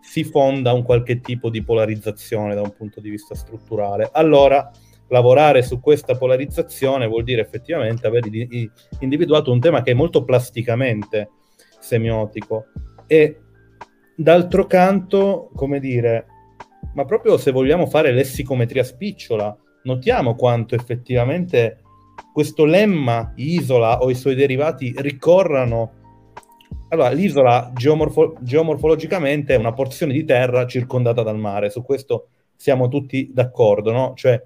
si 0.00 0.24
fonda 0.24 0.72
un 0.72 0.82
qualche 0.82 1.20
tipo 1.20 1.50
di 1.50 1.62
polarizzazione 1.62 2.54
da 2.54 2.62
un 2.62 2.74
punto 2.74 3.02
di 3.02 3.10
vista 3.10 3.34
strutturale. 3.34 4.08
Allora, 4.14 4.70
lavorare 5.08 5.60
su 5.60 5.78
questa 5.78 6.16
polarizzazione 6.16 7.06
vuol 7.06 7.24
dire 7.24 7.42
effettivamente 7.42 8.06
aver 8.06 8.22
individuato 9.00 9.52
un 9.52 9.60
tema 9.60 9.82
che 9.82 9.90
è 9.90 9.94
molto 9.94 10.24
plasticamente 10.24 11.28
semiotico 11.80 12.68
e 13.06 13.40
d'altro 14.16 14.66
canto, 14.66 15.50
come 15.54 15.80
dire, 15.80 16.26
ma 16.94 17.04
proprio 17.04 17.36
se 17.36 17.50
vogliamo 17.50 17.84
fare 17.84 18.10
lessicometria 18.10 18.84
spicciola, 18.84 19.54
notiamo 19.82 20.34
quanto 20.34 20.74
effettivamente 20.74 21.82
questo 22.32 22.64
lemma 22.64 23.32
isola 23.36 24.00
o 24.00 24.10
i 24.10 24.14
suoi 24.14 24.34
derivati 24.34 24.94
ricorrano. 24.96 25.92
Allora, 26.88 27.10
l'isola 27.10 27.70
geomorfo- 27.74 28.36
geomorfologicamente 28.40 29.54
è 29.54 29.58
una 29.58 29.72
porzione 29.72 30.12
di 30.12 30.24
terra 30.24 30.66
circondata 30.66 31.22
dal 31.22 31.38
mare, 31.38 31.70
su 31.70 31.82
questo 31.82 32.28
siamo 32.56 32.88
tutti 32.88 33.30
d'accordo, 33.32 33.92
no? 33.92 34.12
Cioè, 34.14 34.40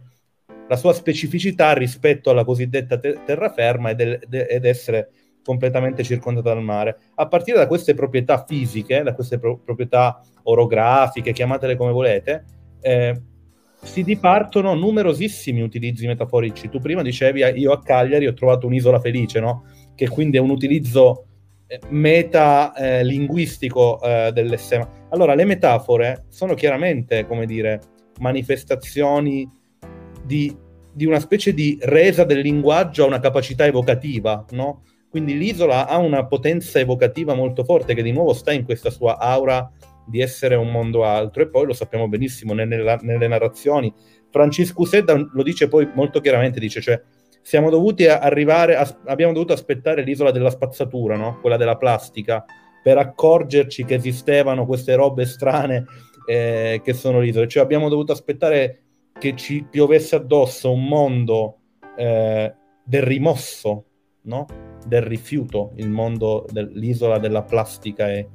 la 0.69 0.77
sua 0.77 0.93
specificità 0.93 1.73
rispetto 1.73 2.31
alla 2.31 2.45
cosiddetta 2.45 2.99
te- 2.99 3.21
terraferma 3.25 3.91
è 3.91 3.95
del- 3.95 4.21
de- 4.27 4.47
ed 4.47 4.65
essere 4.65 5.11
completamente 5.45 6.03
circondata 6.03 6.53
dal 6.53 6.63
mare. 6.63 6.99
A 7.17 7.27
partire 7.27 7.59
da 7.59 7.67
queste 7.67 7.95
proprietà 7.95 8.45
fisiche, 8.47 9.03
da 9.03 9.15
queste 9.15 9.39
pro- 9.39 9.59
proprietà 9.59 10.23
orografiche, 10.45 11.33
chiamatele 11.33 11.77
come 11.77 11.93
volete, 11.93 12.45
eh, 12.81 13.21
si 13.83 14.05
dipartono 14.05 14.75
numerosissimi 14.75 15.61
utilizzi 15.61 16.07
metaforici. 16.07 16.69
Tu 16.69 16.79
prima 16.79 17.03
dicevi, 17.03 17.41
io 17.41 17.73
a 17.73 17.83
Cagliari 17.83 18.27
ho 18.27 18.33
trovato 18.33 18.67
un'isola 18.67 19.01
felice, 19.01 19.41
no? 19.41 19.65
Che 19.95 20.09
quindi 20.09 20.37
è 20.37 20.41
un 20.41 20.51
utilizzo 20.51 21.27
eh, 21.67 21.81
meta 21.89 22.73
eh, 22.75 23.03
eh, 23.03 24.31
dell'essema. 24.33 24.89
Allora, 25.11 25.35
le 25.35 25.45
metafore 25.45 26.27
sono 26.29 26.55
chiaramente, 26.55 27.27
come 27.27 27.45
dire, 27.45 27.81
manifestazioni 28.21 29.49
di, 30.25 30.57
di 30.93 31.05
una 31.05 31.19
specie 31.21 31.53
di 31.53 31.77
resa 31.83 32.25
del 32.25 32.39
linguaggio 32.39 33.03
a 33.03 33.09
una 33.09 33.21
capacità 33.21 33.67
evocativa, 33.67 34.45
no? 34.51 34.85
Quindi 35.11 35.37
l'isola 35.37 35.89
ha 35.89 35.99
una 35.99 36.25
potenza 36.25 36.79
evocativa 36.79 37.35
molto 37.35 37.65
forte 37.65 37.93
che 37.95 38.03
di 38.03 38.13
nuovo 38.13 38.33
sta 38.33 38.53
in 38.53 38.65
questa 38.65 38.89
sua 38.89 39.19
aura 39.19 39.71
di 40.07 40.21
essere 40.21 40.55
un 40.55 40.71
mondo 40.71 41.05
altro 41.05 41.43
e 41.43 41.49
poi 41.49 41.67
lo 41.67 41.73
sappiamo 41.73 42.09
benissimo 42.09 42.55
nelle, 42.55 42.99
nelle 43.03 43.29
narrazioni. 43.29 43.93
Francisco 44.31 44.85
Sedda 44.85 45.15
lo 45.17 45.43
dice 45.43 45.69
poi 45.69 45.91
molto 45.95 46.21
chiaramente, 46.21 46.59
dice 46.59 46.81
cioè 46.81 47.01
siamo 47.43 47.71
dovuti 47.71 48.07
arrivare, 48.07 48.77
a, 48.77 49.01
abbiamo 49.07 49.33
dovuto 49.33 49.53
aspettare 49.53 50.03
l'isola 50.03 50.31
della 50.31 50.51
spazzatura, 50.51 51.17
no? 51.17 51.41
quella 51.41 51.57
della 51.57 51.77
plastica, 51.77 52.45
per 52.83 52.99
accorgerci 52.99 53.85
che 53.85 53.95
esistevano 53.95 54.65
queste 54.65 54.95
robe 54.95 55.27
strane 55.27 55.85
eh, 56.27 56.81
che 56.83 56.93
sono 56.95 57.21
l'isola. 57.21 57.47
Cioè 57.47 57.63
abbiamo 57.63 57.89
dovuto 57.89 58.13
aspettare 58.13 58.83
che 59.19 59.37
ci 59.37 59.67
piovesse 59.69 60.17
addosso 60.17 60.73
un 60.73 60.87
mondo 60.87 61.59
eh, 61.97 62.55
del 62.85 63.03
rimosso, 63.03 63.85
no? 64.23 64.47
del 64.87 65.03
rifiuto, 65.03 65.73
il 65.77 65.91
mondo 65.91 66.47
dell'isola 66.51 67.19
della 67.19 67.43
plastica 67.43 68.11
e, 68.11 68.29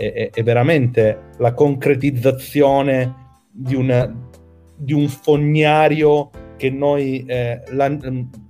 è, 0.00 0.30
è 0.30 0.42
veramente 0.42 1.30
la 1.38 1.52
concretizzazione 1.52 3.14
di, 3.50 3.74
una, 3.74 4.10
di 4.76 4.92
un 4.92 5.08
fognario 5.08 6.30
che 6.56 6.70
noi 6.70 7.24
eh, 7.26 7.60
la, 7.68 7.98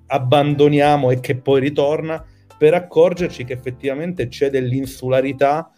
abbandoniamo 0.06 1.10
e 1.10 1.20
che 1.20 1.36
poi 1.36 1.60
ritorna 1.60 2.24
per 2.58 2.74
accorgerci 2.74 3.44
che 3.44 3.54
effettivamente 3.54 4.28
c'è 4.28 4.50
dell'insularità 4.50 5.72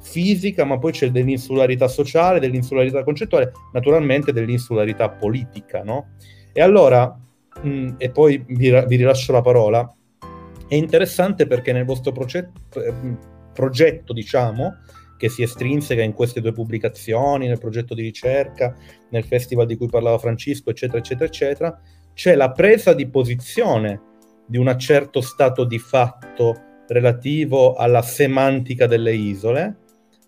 fisica, 0.00 0.64
ma 0.64 0.78
poi 0.78 0.92
c'è 0.92 1.10
dell'insularità 1.10 1.88
sociale, 1.88 2.40
dell'insularità 2.40 3.04
concettuale, 3.04 3.52
naturalmente 3.72 4.32
dell'insularità 4.32 5.10
politica, 5.10 5.82
no? 5.82 6.14
E 6.52 6.60
allora, 6.60 7.16
mh, 7.62 7.94
e 7.98 8.10
poi 8.10 8.42
vi, 8.48 8.70
vi, 8.70 8.96
rilascio 8.96 9.32
la 9.32 9.42
parola, 9.42 9.94
è 10.66 10.74
interessante 10.74 11.46
perché 11.46 11.72
nel 11.72 11.84
vostro 11.84 12.12
progetto, 12.12 12.82
eh, 12.82 12.92
progetto 13.52 14.12
diciamo, 14.12 14.76
che 15.22 15.28
si 15.28 15.42
estrinseca 15.42 16.02
in 16.02 16.14
queste 16.14 16.40
due 16.40 16.50
pubblicazioni, 16.50 17.46
nel 17.46 17.60
progetto 17.60 17.94
di 17.94 18.02
ricerca, 18.02 18.74
nel 19.10 19.22
festival 19.22 19.66
di 19.66 19.76
cui 19.76 19.86
parlava 19.86 20.18
Francesco, 20.18 20.70
eccetera, 20.70 20.98
eccetera, 20.98 21.26
eccetera, 21.26 21.80
c'è 22.12 22.34
la 22.34 22.50
presa 22.50 22.92
di 22.92 23.06
posizione 23.06 24.00
di 24.44 24.58
un 24.58 24.74
certo 24.76 25.20
stato 25.20 25.62
di 25.62 25.78
fatto 25.78 26.60
relativo 26.88 27.74
alla 27.74 28.02
semantica 28.02 28.88
delle 28.88 29.14
isole, 29.14 29.76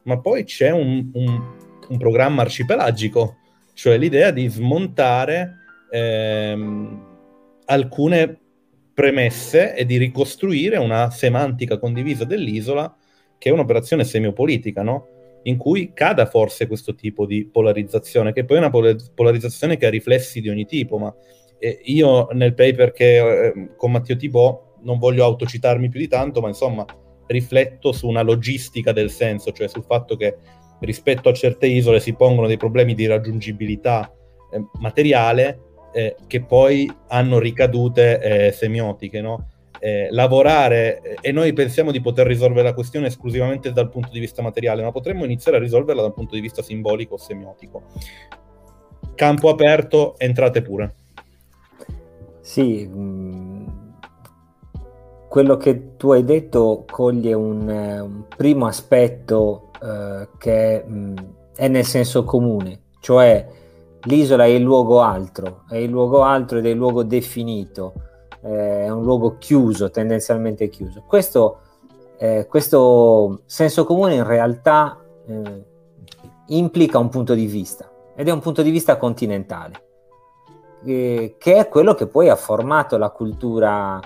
ma 0.04 0.20
poi 0.20 0.44
c'è 0.44 0.70
un, 0.70 1.10
un, 1.12 1.42
un 1.88 1.98
programma 1.98 2.42
arcipelagico, 2.42 3.38
cioè 3.72 3.98
l'idea 3.98 4.30
di 4.30 4.46
smontare 4.46 5.56
ehm, 5.90 7.06
alcune 7.64 8.38
premesse 8.94 9.74
e 9.74 9.84
di 9.84 9.96
ricostruire 9.96 10.76
una 10.76 11.10
semantica 11.10 11.78
condivisa 11.78 12.22
dell'isola 12.22 12.96
che 13.44 13.50
è 13.50 13.52
un'operazione 13.52 14.04
semiopolitica, 14.04 14.82
no? 14.82 15.08
in 15.42 15.58
cui 15.58 15.92
cada 15.92 16.24
forse 16.24 16.66
questo 16.66 16.94
tipo 16.94 17.26
di 17.26 17.44
polarizzazione, 17.44 18.32
che 18.32 18.46
poi 18.46 18.56
è 18.56 18.60
una 18.60 18.70
polarizzazione 18.70 19.76
che 19.76 19.84
ha 19.84 19.90
riflessi 19.90 20.40
di 20.40 20.48
ogni 20.48 20.64
tipo, 20.64 20.96
ma 20.96 21.14
eh, 21.58 21.78
io 21.82 22.28
nel 22.32 22.54
paper 22.54 22.92
che 22.92 23.18
eh, 23.18 23.68
con 23.76 23.92
Matteo 23.92 24.16
Tibò 24.16 24.76
non 24.84 24.98
voglio 24.98 25.24
autocitarmi 25.24 25.90
più 25.90 26.00
di 26.00 26.08
tanto, 26.08 26.40
ma 26.40 26.48
insomma 26.48 26.86
rifletto 27.26 27.92
su 27.92 28.08
una 28.08 28.22
logistica 28.22 28.92
del 28.92 29.10
senso, 29.10 29.52
cioè 29.52 29.68
sul 29.68 29.84
fatto 29.84 30.16
che 30.16 30.38
rispetto 30.80 31.28
a 31.28 31.34
certe 31.34 31.66
isole 31.66 32.00
si 32.00 32.14
pongono 32.14 32.46
dei 32.46 32.56
problemi 32.56 32.94
di 32.94 33.04
raggiungibilità 33.04 34.10
eh, 34.52 34.64
materiale 34.80 35.60
eh, 35.92 36.16
che 36.26 36.42
poi 36.42 36.90
hanno 37.08 37.38
ricadute 37.38 38.20
eh, 38.46 38.52
semiotiche, 38.52 39.20
no? 39.20 39.48
Eh, 39.84 40.08
lavorare 40.12 41.02
eh, 41.02 41.16
e 41.20 41.30
noi 41.30 41.52
pensiamo 41.52 41.90
di 41.90 42.00
poter 42.00 42.26
risolvere 42.26 42.62
la 42.62 42.72
questione 42.72 43.08
esclusivamente 43.08 43.70
dal 43.70 43.90
punto 43.90 44.08
di 44.10 44.18
vista 44.18 44.40
materiale, 44.40 44.82
ma 44.82 44.90
potremmo 44.90 45.26
iniziare 45.26 45.58
a 45.58 45.60
risolverla 45.60 46.00
dal 46.00 46.14
punto 46.14 46.34
di 46.34 46.40
vista 46.40 46.62
simbolico 46.62 47.14
o 47.14 47.18
semiotico. 47.18 47.82
Campo 49.14 49.50
aperto, 49.50 50.14
entrate 50.16 50.62
pure. 50.62 50.94
Sì, 52.40 52.88
mm, 52.90 53.66
quello 55.28 55.58
che 55.58 55.96
tu 55.98 56.12
hai 56.12 56.24
detto 56.24 56.86
coglie 56.90 57.34
un, 57.34 57.68
un 57.68 58.24
primo 58.34 58.64
aspetto 58.64 59.70
uh, 59.82 60.38
che 60.38 60.82
mh, 60.82 60.94
mm, 60.94 61.16
è 61.56 61.68
nel 61.68 61.84
senso 61.84 62.24
comune, 62.24 62.84
cioè 63.00 63.46
l'isola 64.04 64.44
è 64.44 64.48
il 64.48 64.62
luogo 64.62 65.02
altro, 65.02 65.64
è 65.68 65.76
il 65.76 65.90
luogo 65.90 66.22
altro 66.22 66.56
ed 66.56 66.64
è 66.64 66.70
il 66.70 66.76
luogo 66.76 67.02
definito 67.02 68.12
eh, 68.44 68.84
è 68.84 68.90
un 68.90 69.02
luogo 69.02 69.36
chiuso, 69.38 69.90
tendenzialmente 69.90 70.68
chiuso. 70.68 71.02
Questo, 71.06 71.60
eh, 72.18 72.46
questo 72.48 73.42
senso 73.46 73.84
comune 73.84 74.14
in 74.14 74.24
realtà 74.24 74.98
eh, 75.26 75.64
implica 76.48 76.98
un 76.98 77.08
punto 77.08 77.34
di 77.34 77.46
vista 77.46 77.90
ed 78.14 78.28
è 78.28 78.30
un 78.30 78.40
punto 78.40 78.62
di 78.62 78.70
vista 78.70 78.96
continentale, 78.96 79.82
che 80.84 81.36
è 81.38 81.68
quello 81.68 81.94
che 81.94 82.06
poi 82.06 82.28
ha 82.28 82.36
formato 82.36 82.96
la 82.98 83.10
cultura, 83.10 83.98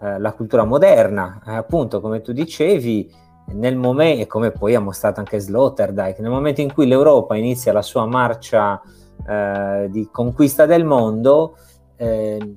eh, 0.00 0.18
la 0.18 0.32
cultura 0.34 0.64
moderna. 0.64 1.40
appunto, 1.44 2.00
come 2.00 2.20
tu 2.20 2.32
dicevi, 2.32 3.10
nel 3.54 3.76
momento, 3.76 4.22
e 4.22 4.26
come 4.26 4.50
poi 4.50 4.74
ha 4.74 4.80
mostrato 4.80 5.20
anche 5.20 5.38
Sloterdijk, 5.38 6.18
nel 6.18 6.30
momento 6.30 6.60
in 6.60 6.72
cui 6.72 6.86
l'Europa 6.86 7.36
inizia 7.36 7.72
la 7.72 7.82
sua 7.82 8.04
marcia 8.06 8.80
eh, 9.26 9.88
di 9.90 10.08
conquista 10.10 10.66
del 10.66 10.84
mondo, 10.84 11.56
eh, 11.96 12.56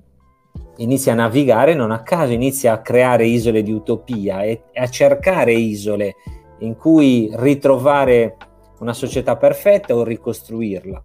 inizia 0.79 1.13
a 1.13 1.15
navigare 1.15 1.73
non 1.73 1.91
a 1.91 2.01
caso, 2.01 2.33
inizia 2.33 2.73
a 2.73 2.81
creare 2.81 3.25
isole 3.25 3.63
di 3.63 3.71
utopia 3.71 4.43
e 4.43 4.63
a 4.73 4.87
cercare 4.87 5.53
isole 5.53 6.15
in 6.59 6.75
cui 6.75 7.29
ritrovare 7.33 8.37
una 8.79 8.93
società 8.93 9.37
perfetta 9.37 9.95
o 9.95 10.03
ricostruirla. 10.03 11.03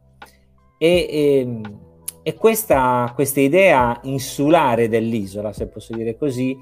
E, 0.79 0.89
e, 0.89 1.39
ehm, 1.39 1.81
e 2.23 2.35
questa, 2.35 3.13
questa, 3.15 3.41
idea 3.41 4.01
insulare 4.05 4.89
dell'isola, 4.89 5.53
se 5.53 5.69
posso 5.69 5.95
dire 5.95 6.17
così, 6.17 6.57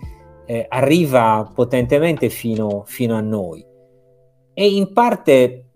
eh, 0.45 0.67
arriva 0.69 1.51
potentemente 1.55 2.29
fino, 2.29 2.83
fino 2.85 3.15
a 3.15 3.21
noi 3.21 3.65
e 4.55 4.75
in 4.75 4.93
parte 4.93 5.67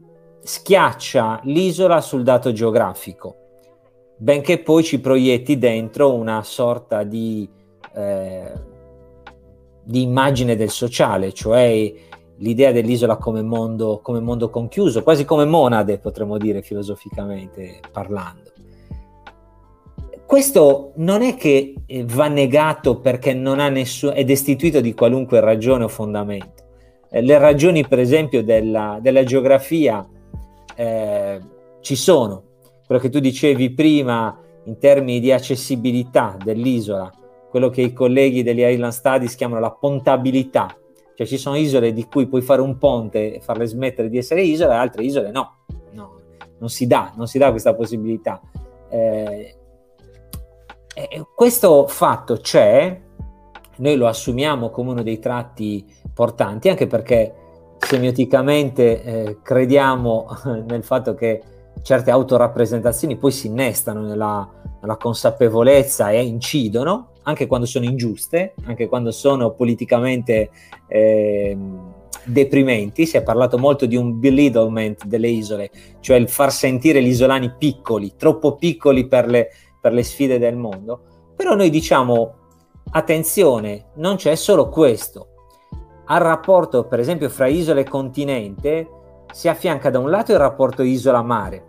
schiaccia 0.43 1.41
l'isola 1.45 2.01
sul 2.01 2.23
dato 2.23 2.53
geografico 2.53 3.46
benché 4.17 4.59
poi 4.59 4.83
ci 4.83 5.01
proietti 5.01 5.59
dentro 5.59 6.15
una 6.15 6.43
sorta 6.43 7.03
di, 7.03 7.49
eh, 7.95 8.53
di 9.83 10.03
immagine 10.03 10.57
del 10.57 10.71
sociale, 10.71 11.33
cioè 11.33 11.93
l'idea 12.39 12.73
dell'isola 12.73 13.17
come 13.17 13.43
mondo, 13.43 14.01
come 14.03 14.21
mondo 14.21 14.51
conchiuso, 14.51 15.03
quasi 15.03 15.25
come 15.25 15.45
monade 15.45 15.99
potremmo 15.99 16.39
dire 16.39 16.63
filosoficamente 16.63 17.81
parlando. 17.93 18.53
Questo 20.27 20.91
non 20.97 21.23
è 21.23 21.37
che 21.37 21.75
eh, 21.87 22.05
va 22.05 22.27
negato 22.27 22.99
perché 22.99 23.33
non 23.33 23.61
ha 23.61 23.69
nessuno, 23.69 24.13
è 24.13 24.25
destituito 24.25 24.81
di 24.81 24.93
qualunque 24.93 25.39
ragione 25.39 25.85
o 25.85 25.89
fondamento. 25.89 26.65
Eh, 27.09 27.23
le 27.23 27.39
ragioni, 27.39 27.87
per 27.87 28.01
esempio, 28.01 28.43
della, 28.43 28.99
della 29.01 29.23
geografia 29.23 30.05
eh, 30.75 31.41
ci 31.81 31.95
sono, 31.95 32.43
quello 32.87 33.01
che 33.01 33.11
tu 33.11 33.19
dicevi 33.19 33.73
prima 33.73 34.39
in 34.65 34.79
termini 34.79 35.21
di 35.21 35.33
accessibilità 35.33 36.37
dell'isola, 36.43 37.11
quello 37.51 37.69
che 37.69 37.83
i 37.83 37.93
colleghi 37.93 38.43
degli 38.43 38.63
Island 38.63 38.93
Studies 38.93 39.35
chiamano 39.35 39.61
la 39.61 39.73
pontabilità, 39.73 40.77
cioè 41.15 41.27
ci 41.27 41.39
sono 41.39 41.57
isole 41.57 41.93
di 41.93 42.05
cui 42.05 42.27
puoi 42.27 42.43
fare 42.43 42.61
un 42.61 42.79
ponte 42.79 43.35
e 43.35 43.41
farle 43.41 43.67
smettere 43.67 44.09
di 44.09 44.19
essere 44.19 44.43
isole, 44.43 44.75
altre 44.75 45.03
isole 45.03 45.31
no, 45.31 45.65
no 45.93 46.21
non 46.59 46.69
si 46.69 46.87
dà, 46.87 47.13
non 47.17 47.27
si 47.27 47.39
dà 47.39 47.51
questa 47.51 47.75
possibilità. 47.75 48.41
Eh, 48.89 49.57
questo 51.35 51.87
fatto 51.87 52.37
c'è, 52.37 53.01
noi 53.77 53.97
lo 53.97 54.07
assumiamo 54.07 54.71
come 54.71 54.91
uno 54.91 55.03
dei 55.03 55.19
tratti 55.19 55.85
portanti, 56.15 56.69
anche 56.69 56.87
perché 56.87 57.35
semioticamente 57.79 59.03
eh, 59.03 59.39
crediamo 59.43 60.29
nel 60.67 60.83
fatto 60.83 61.15
che 61.15 61.43
certe 61.83 62.11
autorappresentazioni 62.11 63.17
poi 63.17 63.31
si 63.31 63.47
innestano 63.47 64.01
nella, 64.03 64.49
alla 64.81 64.97
consapevolezza 64.97 66.11
e 66.11 66.25
incidono, 66.25 67.13
anche 67.23 67.47
quando 67.47 67.67
sono 67.67 67.85
ingiuste, 67.85 68.55
anche 68.65 68.89
quando 68.89 69.11
sono 69.11 69.53
politicamente 69.53 70.51
eh, 70.89 71.57
deprimenti. 72.25 73.07
Si 73.07 73.17
è 73.17 73.23
parlato 73.23 73.59
molto 73.59 73.87
di 73.87 73.97
un 73.97 74.19
belittlement 74.19 75.05
delle 75.05 75.29
isole, 75.29 75.71
cioè 76.01 76.17
il 76.17 76.29
far 76.29 76.53
sentire 76.53 77.03
gli 77.03 77.09
isolani 77.09 77.55
piccoli, 77.57 78.15
troppo 78.17 78.57
piccoli 78.57 79.07
per 79.07 79.27
le, 79.27 79.49
per 79.81 79.93
le 79.93 80.03
sfide 80.03 80.39
del 80.39 80.57
mondo. 80.57 81.01
Però 81.35 81.55
noi 81.55 81.71
diciamo, 81.71 82.35
attenzione, 82.91 83.87
non 83.97 84.17
c'è 84.17 84.35
solo 84.35 84.69
questo. 84.69 85.29
Al 86.07 86.21
rapporto, 86.21 86.85
per 86.85 87.01
esempio, 87.01 87.29
fra 87.29 87.47
isole 87.49 87.81
e 87.81 87.85
continente 87.89 88.89
si 89.33 89.49
affianca 89.49 89.91
da 89.91 89.99
un 89.99 90.09
lato 90.09 90.33
il 90.33 90.39
rapporto 90.39 90.83
isola-mare, 90.83 91.66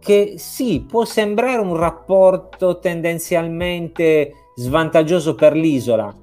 che 0.00 0.34
sì, 0.36 0.84
può 0.88 1.04
sembrare 1.04 1.60
un 1.60 1.76
rapporto 1.76 2.78
tendenzialmente 2.78 4.32
svantaggioso 4.56 5.34
per 5.34 5.54
l'isola, 5.54 6.14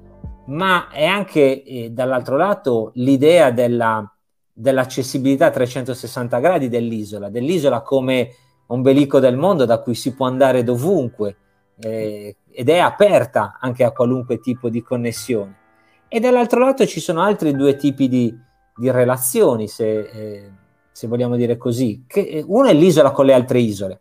ma 0.46 0.88
è 0.90 1.04
anche 1.04 1.62
eh, 1.62 1.90
dall'altro 1.90 2.36
lato 2.36 2.90
l'idea 2.94 3.50
della, 3.50 4.08
dell'accessibilità 4.52 5.46
a 5.46 5.50
360 5.50 6.38
gradi 6.38 6.68
dell'isola, 6.68 7.28
dell'isola 7.28 7.82
come 7.82 8.30
ombelico 8.68 9.20
del 9.20 9.36
mondo 9.36 9.64
da 9.64 9.80
cui 9.80 9.94
si 9.94 10.14
può 10.14 10.26
andare 10.26 10.64
dovunque 10.64 11.36
eh, 11.78 12.36
ed 12.50 12.68
è 12.68 12.78
aperta 12.78 13.58
anche 13.60 13.84
a 13.84 13.92
qualunque 13.92 14.40
tipo 14.40 14.68
di 14.68 14.82
connessione. 14.82 15.64
E 16.08 16.20
dall'altro 16.20 16.60
lato 16.60 16.86
ci 16.86 17.00
sono 17.00 17.20
altri 17.20 17.52
due 17.54 17.76
tipi 17.76 18.08
di, 18.08 18.34
di 18.74 18.90
relazioni, 18.90 19.68
se, 19.68 19.98
eh, 20.00 20.50
se, 20.96 21.06
vogliamo 21.06 21.36
dire 21.36 21.58
così. 21.58 22.04
Che, 22.06 22.20
eh, 22.20 22.44
una 22.46 22.70
è 22.70 22.72
l'isola 22.72 23.10
con 23.10 23.26
le 23.26 23.34
altre 23.34 23.58
isole 23.58 24.00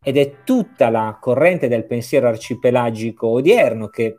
ed 0.00 0.16
è 0.16 0.42
tutta 0.44 0.88
la 0.88 1.18
corrente 1.20 1.66
del 1.66 1.84
pensiero 1.84 2.28
arcipelagico 2.28 3.26
odierno 3.26 3.88
che 3.88 4.18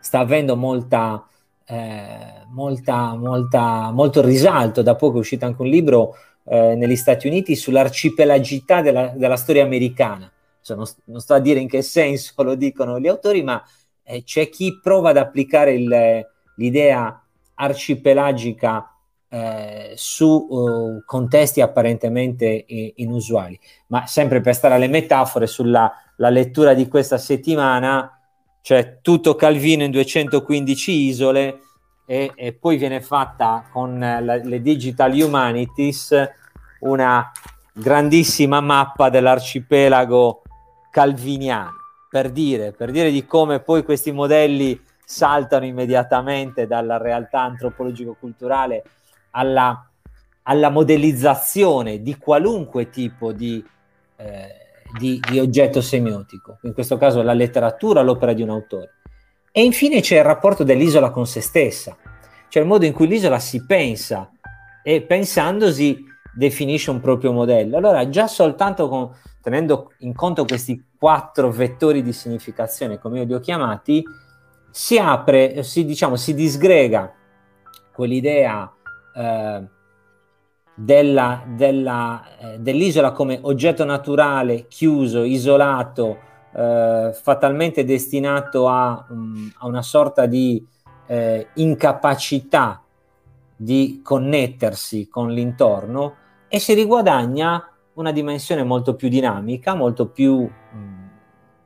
sta 0.00 0.18
avendo 0.18 0.56
molta, 0.56 1.24
eh, 1.64 2.44
molta, 2.48 3.14
molta, 3.14 3.92
molto 3.92 4.20
risalto. 4.20 4.82
Da 4.82 4.96
poco 4.96 5.18
è 5.18 5.20
uscito 5.20 5.44
anche 5.44 5.62
un 5.62 5.68
libro 5.68 6.16
eh, 6.44 6.74
negli 6.74 6.96
Stati 6.96 7.28
Uniti 7.28 7.54
sull'arcipelagità 7.54 8.82
della, 8.82 9.12
della 9.14 9.36
storia 9.36 9.62
americana. 9.62 10.28
Cioè, 10.60 10.76
non, 10.76 10.86
non, 11.04 11.20
sto 11.20 11.34
a 11.34 11.38
dire 11.38 11.60
in 11.60 11.68
che 11.68 11.82
senso 11.82 12.42
lo 12.42 12.56
dicono 12.56 12.98
gli 12.98 13.06
autori, 13.06 13.44
ma 13.44 13.62
eh, 14.02 14.24
c'è 14.24 14.48
chi 14.48 14.80
prova 14.82 15.10
ad 15.10 15.18
applicare 15.18 15.72
il, 15.74 16.26
l'idea 16.56 17.24
arcipelagica 17.54 18.90
eh, 19.28 19.92
su 19.96 20.26
uh, 20.26 21.02
contesti 21.04 21.60
apparentemente 21.60 22.64
inusuali. 22.96 23.58
Ma 23.88 24.06
sempre 24.06 24.40
per 24.40 24.54
stare 24.54 24.74
alle 24.74 24.88
metafore, 24.88 25.46
sulla 25.46 25.92
lettura 26.16 26.74
di 26.74 26.88
questa 26.88 27.18
settimana 27.18 28.16
cioè 28.66 28.98
tutto 29.00 29.36
Calvino 29.36 29.84
in 29.84 29.92
215 29.92 30.90
isole 30.90 31.60
e, 32.04 32.32
e 32.34 32.52
poi 32.52 32.76
viene 32.76 33.00
fatta 33.00 33.64
con 33.70 33.96
la, 34.00 34.18
le 34.18 34.60
Digital 34.60 35.12
Humanities 35.12 36.30
una 36.80 37.30
grandissima 37.72 38.60
mappa 38.60 39.08
dell'arcipelago 39.08 40.42
calviniano 40.90 41.74
per 42.10 42.30
dire, 42.30 42.72
per 42.72 42.90
dire 42.90 43.12
di 43.12 43.24
come 43.24 43.60
poi 43.60 43.84
questi 43.84 44.10
modelli 44.10 44.80
saltano 45.04 45.64
immediatamente 45.64 46.66
dalla 46.66 46.96
realtà 46.96 47.42
antropologico-culturale 47.42 48.82
alla, 49.36 49.90
alla 50.42 50.70
modellizzazione 50.70 52.02
di 52.02 52.16
qualunque 52.16 52.88
tipo 52.90 53.32
di 53.32 53.62
eh, 54.16 54.66
di, 54.98 55.20
di 55.28 55.38
oggetto 55.38 55.80
semiotico, 55.80 56.58
in 56.62 56.72
questo 56.72 56.96
caso 56.96 57.22
la 57.22 57.32
letteratura, 57.32 58.02
l'opera 58.02 58.32
di 58.32 58.42
un 58.42 58.50
autore. 58.50 58.94
E 59.52 59.64
infine 59.64 60.00
c'è 60.00 60.18
il 60.18 60.24
rapporto 60.24 60.64
dell'isola 60.64 61.10
con 61.10 61.26
se 61.26 61.40
stessa, 61.40 61.96
cioè 62.48 62.62
il 62.62 62.68
modo 62.68 62.84
in 62.84 62.92
cui 62.92 63.06
l'isola 63.06 63.38
si 63.38 63.64
pensa 63.64 64.30
e 64.82 65.02
pensandosi 65.02 66.04
definisce 66.34 66.90
un 66.90 67.00
proprio 67.00 67.32
modello. 67.32 67.76
Allora 67.76 68.08
già 68.08 68.26
soltanto 68.26 68.88
con, 68.88 69.10
tenendo 69.40 69.92
in 69.98 70.14
conto 70.14 70.44
questi 70.44 70.84
quattro 70.98 71.50
vettori 71.50 72.02
di 72.02 72.12
significazione, 72.12 72.98
come 72.98 73.18
io 73.18 73.24
li 73.24 73.34
ho 73.34 73.40
chiamati, 73.40 74.04
si 74.70 74.98
apre, 74.98 75.62
si, 75.62 75.84
diciamo, 75.86 76.16
si 76.16 76.34
disgrega 76.34 77.12
quell'idea 77.92 78.70
eh, 79.16 79.64
della, 80.74 81.42
della, 81.46 82.24
eh, 82.38 82.58
dell'isola 82.58 83.12
come 83.12 83.38
oggetto 83.42 83.84
naturale, 83.84 84.66
chiuso, 84.68 85.24
isolato, 85.24 86.18
eh, 86.54 87.10
fatalmente 87.14 87.84
destinato 87.84 88.68
a, 88.68 89.06
um, 89.08 89.50
a, 89.58 89.66
una 89.66 89.82
sorta 89.82 90.26
di 90.26 90.64
eh, 91.06 91.48
incapacità 91.54 92.82
di 93.56 94.00
connettersi 94.04 95.08
con 95.08 95.30
l'intorno 95.30 96.16
e 96.48 96.58
si 96.58 96.74
riguadagna 96.74 97.70
una 97.94 98.12
dimensione 98.12 98.62
molto 98.62 98.94
più 98.94 99.08
dinamica, 99.08 99.74
molto 99.74 100.08
più 100.08 100.34
um, 100.34 101.10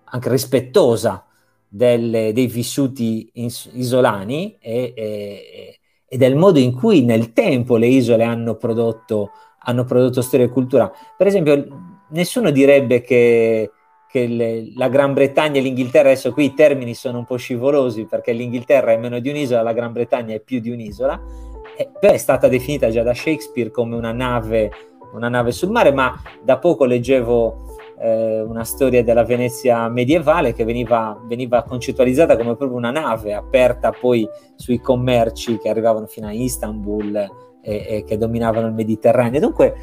anche 0.05 0.29
rispettosa 0.29 1.25
delle, 1.67 2.33
dei 2.33 2.47
vissuti 2.47 3.31
is- 3.35 3.71
isolani 3.73 4.57
e, 4.61 4.93
e, 4.97 5.80
e 6.13 6.17
del 6.17 6.35
modo 6.35 6.59
in 6.59 6.75
cui 6.75 7.05
nel 7.05 7.33
tempo 7.33 7.77
le 7.77 7.87
isole 7.87 8.25
hanno 8.25 8.57
prodotto, 8.57 9.31
hanno 9.61 9.85
prodotto 9.85 10.23
storia 10.23 10.47
e 10.47 10.49
cultura. 10.49 10.91
Per 11.17 11.25
esempio, 11.25 11.69
nessuno 12.09 12.51
direbbe 12.51 13.01
che, 13.01 13.71
che 14.09 14.27
le, 14.27 14.73
la 14.75 14.89
Gran 14.89 15.13
Bretagna 15.13 15.61
e 15.61 15.63
l'Inghilterra, 15.63 16.09
adesso 16.09 16.33
qui 16.33 16.47
i 16.47 16.55
termini 16.55 16.95
sono 16.95 17.19
un 17.19 17.27
po' 17.27 17.37
scivolosi 17.37 18.07
perché 18.07 18.33
l'Inghilterra 18.33 18.91
è 18.91 18.97
meno 18.97 19.21
di 19.21 19.29
un'isola, 19.29 19.63
la 19.63 19.73
Gran 19.73 19.93
Bretagna 19.93 20.35
è 20.35 20.41
più 20.41 20.59
di 20.59 20.71
un'isola, 20.71 21.23
eh, 21.77 21.89
però 22.01 22.13
è 22.13 22.19
stata 22.19 22.49
definita 22.49 22.91
già 22.91 23.05
da 23.05 23.15
Shakespeare 23.15 23.71
come 23.71 23.95
una 23.95 24.11
nave, 24.11 24.73
una 25.13 25.29
nave 25.29 25.53
sul 25.53 25.71
mare, 25.71 25.93
ma 25.93 26.21
da 26.43 26.59
poco 26.59 26.87
leggevo 26.87 27.70
eh, 28.01 28.41
una 28.41 28.65
storia 28.65 29.05
della 29.05 29.25
Venezia 29.25 29.89
medievale 29.89 30.55
che 30.55 30.65
veniva, 30.65 31.21
veniva, 31.27 31.63
concettualizzata 31.63 32.37
come 32.37 32.57
proprio 32.57 32.79
una 32.79 32.91
nave 32.91 33.35
aperta 33.35 33.93
poi 33.93 34.27
sui 34.57 34.81
commerci 34.81 35.59
che 35.59 35.69
arrivavano 35.69 36.07
fino 36.07 36.27
a 36.27 36.33
Istanbul 36.33 37.15
e, 37.63 37.87
e 37.89 38.05
che 38.07 38.17
dominavano 38.17 38.69
il 38.69 38.73
Mediterraneo. 38.73 39.41
Dunque, 39.41 39.75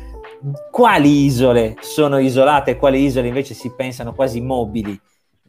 quali 0.71 1.25
isole 1.25 1.75
sono 1.79 2.17
isolate 2.17 2.71
e 2.71 2.77
quali 2.77 3.03
isole 3.03 3.27
invece 3.27 3.53
si 3.53 3.71
pensano 3.75 4.13
quasi 4.13 4.41
mobili 4.41 4.99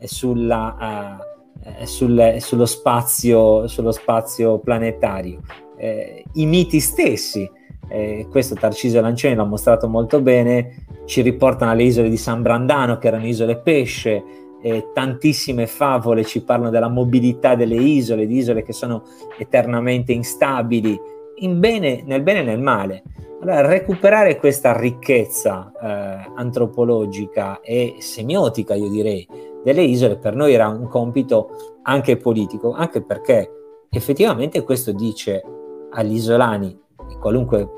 sulla, 0.01 1.19
uh, 1.65 1.85
sul, 1.85 2.37
sullo, 2.39 2.67
spazio, 2.67 3.67
sullo 3.67 3.93
spazio 3.93 4.59
planetario? 4.59 5.41
Eh, 5.77 6.25
I 6.35 6.45
miti 6.45 6.81
stessi 6.81 7.49
eh, 7.89 8.27
questo 8.31 8.55
Tarcisio 8.55 9.01
Lancioni 9.01 9.35
l'ha 9.35 9.45
mostrato 9.45 9.89
molto 9.89 10.21
bene, 10.21 10.85
ci 11.07 11.23
riportano 11.23 11.71
alle 11.71 11.85
isole 11.85 12.09
di 12.09 12.17
San 12.17 12.43
Brandano 12.43 12.99
che 12.99 13.09
erano 13.09 13.27
isole 13.27 13.59
pesce, 13.59 14.23
eh, 14.61 14.91
tantissime 14.93 15.67
favole 15.67 16.25
ci 16.25 16.43
parlano 16.43 16.71
della 16.71 16.89
mobilità 16.89 17.55
delle 17.55 17.77
isole, 17.77 18.27
di 18.27 18.37
isole 18.37 18.63
che 18.63 18.73
sono 18.73 19.03
eternamente 19.39 20.13
instabili, 20.13 20.99
in 21.37 21.61
bene, 21.61 22.03
nel 22.05 22.23
bene 22.23 22.41
e 22.41 22.45
nel 22.45 22.61
male. 22.61 23.03
Allora, 23.41 23.67
recuperare 23.67 24.37
questa 24.37 24.77
ricchezza 24.77 25.73
eh, 25.81 26.31
antropologica 26.35 27.61
e 27.61 27.97
semiotica, 27.99 28.75
io 28.75 28.89
direi, 28.89 29.27
delle 29.63 29.83
isole 29.83 30.17
per 30.17 30.35
noi 30.35 30.55
era 30.55 30.69
un 30.69 30.89
compito 30.89 31.51
anche 31.83 32.17
politico, 32.17 32.73
anche 32.73 33.01
perché 33.01 33.49
effettivamente 33.91 34.63
questo 34.65 34.93
dice 34.93 35.43
agli 35.91 36.15
isolani 36.15 36.77
qualunque 37.19 37.69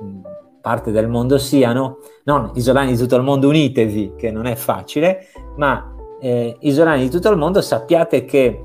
parte 0.60 0.90
del 0.90 1.08
mondo 1.08 1.38
siano, 1.38 1.98
non 2.24 2.50
isolani 2.54 2.92
di 2.92 2.98
tutto 2.98 3.16
il 3.16 3.22
mondo 3.22 3.48
unitevi, 3.48 4.14
che 4.16 4.30
non 4.30 4.46
è 4.46 4.54
facile, 4.54 5.26
ma 5.56 5.94
eh, 6.20 6.56
isolani 6.60 7.02
di 7.02 7.10
tutto 7.10 7.30
il 7.30 7.36
mondo 7.36 7.60
sappiate 7.60 8.24
che 8.24 8.64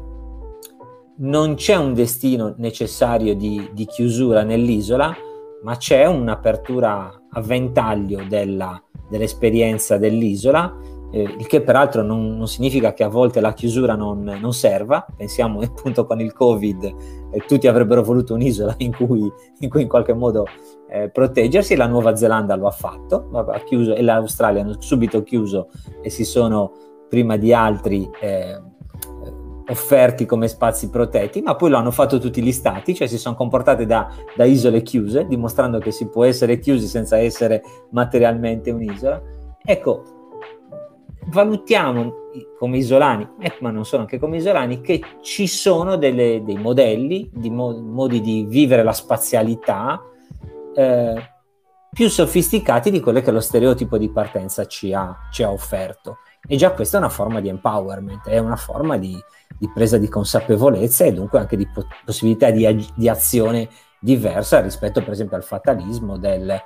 non 1.18 1.56
c'è 1.56 1.76
un 1.76 1.94
destino 1.94 2.54
necessario 2.58 3.36
di, 3.36 3.70
di 3.74 3.86
chiusura 3.86 4.44
nell'isola, 4.44 5.16
ma 5.64 5.78
c'è 5.78 6.06
un'apertura 6.06 7.22
a 7.30 7.42
ventaglio 7.42 8.24
della, 8.28 8.82
dell'esperienza 9.10 9.98
dell'isola 9.98 10.76
eh, 11.16 11.22
il 11.22 11.48
che 11.48 11.62
peraltro 11.62 12.02
non, 12.02 12.36
non, 12.36 12.46
significa 12.46 12.92
che 12.92 13.06
a 13.06 13.08
volte 13.08 13.40
la 13.40 13.54
chiusura 13.54 13.96
non, 13.96 14.22
non 14.24 14.54
serva, 14.54 15.06
pensiamo 15.16 15.62
appunto 15.64 16.06
con 16.06 16.20
il 16.20 16.34
Covid 16.34 16.84
eh, 17.32 17.40
tutti 17.48 17.68
avrebbero 17.68 18.04
voluto 18.04 18.34
un'isola 18.34 18.76
in 18.80 18.94
cui 18.94 19.32
in, 19.60 19.70
cui 19.70 19.84
in 19.84 19.88
qualche 19.88 20.14
modo 20.14 20.46
eh, 20.90 21.10
proteggersi, 21.10 21.78
la 21.78 21.88
Nuova 21.88 22.18
Zelanda 22.18 22.56
lo 22.56 22.68
ha 22.68 22.72
fatto, 22.72 23.30
ha 23.32 23.60
chiuso, 23.60 23.96
e 23.96 24.02
l'Australia 24.02 24.62
hanno 24.62 24.76
subito 24.82 25.24
chiuso 25.24 25.70
e 26.02 26.10
si 26.10 26.26
sono 26.26 26.74
prima 27.08 27.38
di 27.38 27.54
altri 27.54 28.10
eh, 28.20 28.62
offerti 29.68 30.26
come 30.26 30.50
spazi 30.50 30.90
protetti, 30.90 31.42
ma 31.42 31.56
poi 31.56 31.70
lo 31.70 31.78
hanno 31.78 31.92
fatto 31.92 32.20
tutti 32.20 32.42
gli 32.42 32.52
stati, 32.52 32.94
cioè 32.94 33.08
si 33.08 33.18
sono 33.18 33.36
comportate 33.36 33.86
da, 33.86 34.10
da 34.36 34.44
isole 34.44 34.82
chiuse, 34.82 35.26
dimostrando 35.28 35.80
che 35.80 35.92
si 35.92 36.10
può 36.10 36.26
essere 36.26 36.60
chiusi 36.60 36.88
senza 36.88 37.18
essere 37.18 37.64
materialmente 37.92 38.70
un'isola. 38.70 39.22
Ecco, 39.64 40.15
valutiamo 41.28 42.24
come 42.58 42.78
isolani, 42.78 43.28
eh, 43.40 43.58
ma 43.62 43.72
non 43.72 43.86
sono 43.86 44.04
anche 44.04 44.20
come 44.20 44.38
isolani, 44.38 44.82
che 44.82 45.02
ci 45.22 45.48
sono 45.48 45.96
delle, 45.96 46.42
dei 46.44 46.58
modelli, 46.58 47.30
di 47.34 47.50
mo- 47.50 47.80
modi 47.80 48.22
di 48.22 48.46
vivere 48.48 48.84
la 48.84 48.94
spazialità 48.94 50.02
eh, 50.76 51.30
più 51.92 52.10
sofisticati 52.10 52.92
di 52.92 53.00
quello 53.00 53.22
che 53.22 53.32
lo 53.32 53.40
stereotipo 53.40 53.98
di 53.98 54.12
partenza 54.12 54.66
ci 54.66 54.94
ha, 54.94 55.16
ci 55.32 55.44
ha, 55.44 55.52
offerto. 55.52 56.18
E 56.46 56.58
già 56.58 56.72
questa 56.72 56.98
è 56.98 57.00
una 57.00 57.10
forma 57.10 57.40
di 57.40 57.48
empowerment, 57.48 58.28
è 58.28 58.38
una 58.38 58.58
forma 58.58 58.98
di, 58.98 59.18
di 59.58 59.72
presa 59.74 59.98
di 59.98 60.10
consapevolezza 60.10 61.06
e 61.06 61.14
dunque 61.14 61.40
anche 61.40 61.56
di 61.56 61.68
po- 61.68 61.88
possibilità 62.04 62.52
di, 62.52 62.66
ag- 62.66 62.94
di 62.96 63.08
azione 63.08 63.70
diversa 63.98 64.60
rispetto 64.60 65.02
per 65.02 65.14
esempio 65.14 65.38
al 65.38 65.44
fatalismo 65.44 66.18
del 66.18 66.62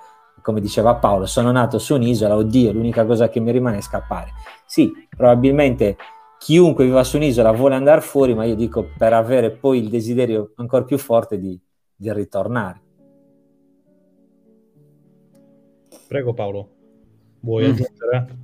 come 0.49 0.61
diceva 0.61 0.95
Paolo, 0.95 1.27
sono 1.27 1.51
nato 1.51 1.77
su 1.77 1.93
un'isola, 1.93 2.35
oddio, 2.35 2.71
l'unica 2.71 3.05
cosa 3.05 3.29
che 3.29 3.39
mi 3.39 3.51
rimane 3.51 3.77
è 3.77 3.81
scappare. 3.81 4.31
Sì, 4.65 4.91
probabilmente 5.15 5.95
chiunque 6.39 6.85
viva 6.85 7.03
su 7.03 7.17
un'isola 7.17 7.51
vuole 7.51 7.75
andare 7.75 8.01
fuori, 8.01 8.33
ma 8.33 8.45
io 8.45 8.55
dico 8.55 8.89
per 8.97 9.13
avere 9.13 9.51
poi 9.51 9.77
il 9.77 9.89
desiderio 9.89 10.53
ancora 10.55 10.85
più 10.85 10.97
forte 10.97 11.37
di, 11.37 11.59
di 11.95 12.11
ritornare. 12.11 12.81
Prego 16.07 16.33
Paolo, 16.33 16.69
vuoi 17.41 17.67
mm. 17.67 17.69
aggiungere? 17.69 18.37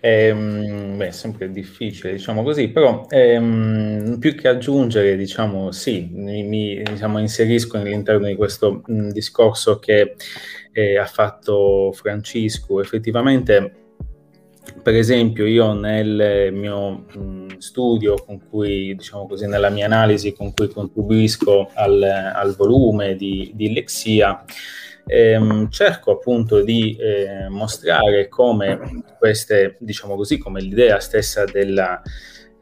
Ehm, 0.00 0.98
beh, 0.98 1.12
sempre 1.12 1.50
difficile, 1.50 2.12
diciamo 2.12 2.42
così, 2.42 2.68
però 2.68 3.06
ehm, 3.08 4.18
più 4.18 4.34
che 4.34 4.48
aggiungere, 4.48 5.16
diciamo, 5.16 5.70
sì, 5.70 6.10
mi, 6.12 6.42
mi 6.42 6.82
diciamo, 6.82 7.18
inserisco 7.18 7.78
all'interno 7.78 8.26
di 8.26 8.34
questo 8.34 8.82
mh, 8.84 9.08
discorso 9.12 9.78
che 9.78 10.16
eh, 10.74 10.98
ha 10.98 11.06
fatto 11.06 11.92
Francisco. 11.92 12.80
Effettivamente, 12.80 13.72
per 14.82 14.94
esempio, 14.94 15.46
io 15.46 15.72
nel 15.72 16.52
mio 16.52 17.04
mh, 17.14 17.58
studio 17.58 18.16
con 18.16 18.46
cui, 18.48 18.94
diciamo 18.94 19.26
così, 19.26 19.46
nella 19.46 19.70
mia 19.70 19.86
analisi 19.86 20.32
con 20.32 20.52
cui 20.52 20.68
contribuisco 20.68 21.70
al, 21.72 22.02
al 22.02 22.54
volume 22.56 23.14
di, 23.14 23.52
di 23.54 23.72
Lexia, 23.72 24.44
ehm, 25.06 25.70
cerco 25.70 26.12
appunto 26.12 26.62
di 26.62 26.96
eh, 26.96 27.48
mostrare 27.48 28.28
come 28.28 29.04
queste, 29.18 29.76
diciamo 29.78 30.16
così, 30.16 30.38
come 30.38 30.60
l'idea 30.60 30.98
stessa 30.98 31.44
della, 31.44 32.02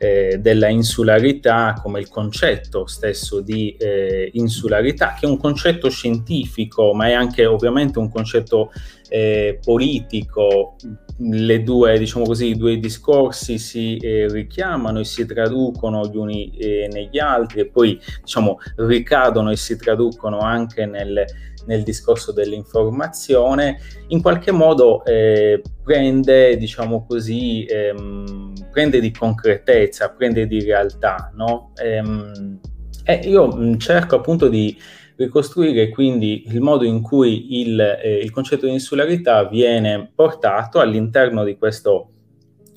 eh, 0.02 0.38
della 0.40 0.66
insularità, 0.66 1.78
come 1.80 2.00
il 2.00 2.08
concetto 2.08 2.86
stesso 2.86 3.40
di 3.40 3.76
eh, 3.78 4.30
insularità, 4.34 5.14
che 5.16 5.26
è 5.26 5.28
un 5.28 5.36
concetto 5.36 5.88
scientifico, 5.88 6.92
ma 6.92 7.06
è 7.06 7.12
anche 7.12 7.46
ovviamente 7.46 8.00
un 8.00 8.10
concetto 8.10 8.72
eh, 9.08 9.60
politico. 9.62 10.74
Le 11.18 11.62
due, 11.62 11.98
diciamo 11.98 12.24
così, 12.24 12.48
i 12.48 12.56
due 12.56 12.78
discorsi 12.78 13.58
si 13.58 13.96
eh, 13.96 14.26
richiamano 14.28 15.00
e 15.00 15.04
si 15.04 15.24
traducono 15.26 16.06
gli 16.06 16.16
uni 16.16 16.50
eh, 16.56 16.88
negli 16.90 17.18
altri 17.18 17.60
e 17.60 17.66
poi, 17.66 18.00
diciamo, 18.22 18.58
ricadono 18.76 19.50
e 19.50 19.56
si 19.56 19.76
traducono 19.76 20.38
anche 20.40 20.86
nel 20.86 21.24
nel 21.66 21.82
discorso 21.82 22.32
dell'informazione, 22.32 23.78
in 24.08 24.22
qualche 24.22 24.52
modo 24.52 25.04
eh, 25.04 25.62
prende, 25.82 26.56
diciamo 26.56 27.04
così, 27.06 27.64
ehm, 27.64 28.52
prende 28.70 29.00
di 29.00 29.12
concretezza, 29.12 30.10
prende 30.10 30.46
di 30.46 30.62
realtà, 30.62 31.30
no? 31.34 31.72
Ehm, 31.82 32.60
e 33.04 33.14
io 33.24 33.76
cerco 33.78 34.16
appunto 34.16 34.48
di 34.48 34.76
ricostruire 35.16 35.88
quindi 35.90 36.44
il 36.46 36.60
modo 36.60 36.84
in 36.84 37.02
cui 37.02 37.60
il, 37.60 37.80
eh, 37.80 38.18
il 38.18 38.30
concetto 38.30 38.66
di 38.66 38.72
insularità 38.72 39.44
viene 39.44 40.10
portato 40.14 40.80
all'interno 40.80 41.44
di 41.44 41.56
questo 41.56 42.08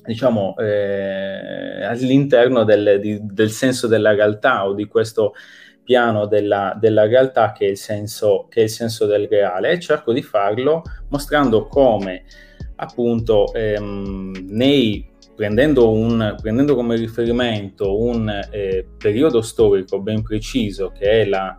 diciamo, 0.06 0.54
eh, 0.58 1.84
all'interno 1.84 2.64
del, 2.64 3.00
di, 3.00 3.18
del, 3.22 3.50
senso 3.50 3.86
della 3.86 4.14
realtà 4.14 4.66
o 4.66 4.72
di 4.72 4.86
questo 4.86 5.34
piano 5.82 6.26
della, 6.26 6.76
della 6.80 7.06
realtà 7.06 7.52
che 7.52 7.66
è, 7.66 7.70
il 7.70 7.76
senso, 7.76 8.46
che 8.48 8.60
è 8.60 8.62
il 8.64 8.70
senso 8.70 9.06
del 9.06 9.26
reale 9.28 9.70
e 9.70 9.80
cerco 9.80 10.12
di 10.12 10.22
farlo 10.22 10.82
mostrando 11.08 11.66
come 11.66 12.24
appunto 12.76 13.52
ehm, 13.52 14.48
nei 14.48 15.14
prendendo, 15.36 15.90
un, 15.92 16.34
prendendo, 16.40 16.74
come 16.74 16.96
riferimento 16.96 18.00
un 18.00 18.28
eh, 18.50 18.86
periodo 18.96 19.42
storico 19.42 20.00
ben 20.00 20.22
preciso 20.22 20.90
che 20.98 21.22
è 21.22 21.24
la 21.26 21.56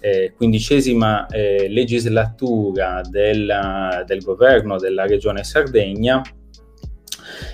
eh, 0.00 0.32
quindicesima 0.34 1.26
eh, 1.26 1.68
legislatura 1.68 3.02
della, 3.08 4.02
del 4.06 4.22
governo 4.22 4.78
della 4.78 5.06
regione 5.06 5.44
Sardegna, 5.44 6.22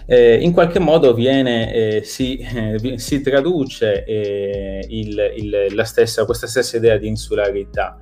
eh, 0.07 0.37
in 0.37 0.53
qualche 0.53 0.79
modo 0.79 1.15
viene, 1.15 1.73
eh, 1.73 2.03
si, 2.05 2.37
eh, 2.39 2.99
si, 2.99 3.21
traduce 3.21 4.05
eh, 4.05 4.85
il, 4.89 5.33
il, 5.37 5.83
stessa, 5.85 6.25
questa 6.25 6.47
stessa 6.47 6.77
idea 6.77 6.97
di 6.97 7.09
insularità. 7.09 7.99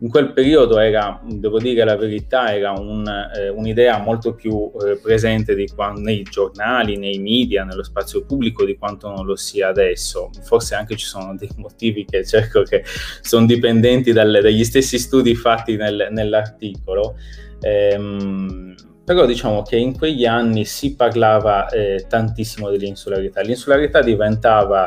In 0.00 0.10
quel 0.10 0.32
periodo 0.32 0.78
era, 0.78 1.20
devo 1.24 1.58
dire 1.58 1.82
la 1.82 1.96
verità, 1.96 2.54
era 2.54 2.70
un, 2.70 3.04
eh, 3.34 3.48
un'idea 3.48 3.98
molto 3.98 4.32
più 4.32 4.70
eh, 4.84 4.96
presente 5.02 5.56
quando, 5.74 6.00
nei 6.00 6.22
giornali, 6.22 6.96
nei 6.96 7.18
media, 7.18 7.64
nello 7.64 7.82
spazio 7.82 8.24
pubblico 8.24 8.64
di 8.64 8.76
quanto 8.76 9.08
non 9.08 9.26
lo 9.26 9.34
sia 9.34 9.66
adesso. 9.66 10.30
Forse 10.42 10.76
anche 10.76 10.96
ci 10.96 11.06
sono 11.06 11.34
dei 11.34 11.50
motivi 11.56 12.04
che 12.04 12.24
cerco 12.24 12.62
che 12.62 12.84
sono 13.22 13.44
dipendenti 13.44 14.12
dalle, 14.12 14.40
dagli 14.40 14.62
stessi 14.62 14.98
studi 14.98 15.34
fatti 15.34 15.76
nel, 15.76 16.08
nell'articolo. 16.12 17.16
Ehm, 17.60 18.76
però 19.04 19.26
diciamo 19.26 19.62
che 19.62 19.76
in 19.76 19.96
quegli 19.96 20.26
anni 20.26 20.64
si 20.64 20.94
parlava 20.94 21.66
eh, 21.70 22.04
tantissimo 22.08 22.70
dell'insularità. 22.70 23.40
L'insularità 23.40 24.00
diventava 24.00 24.86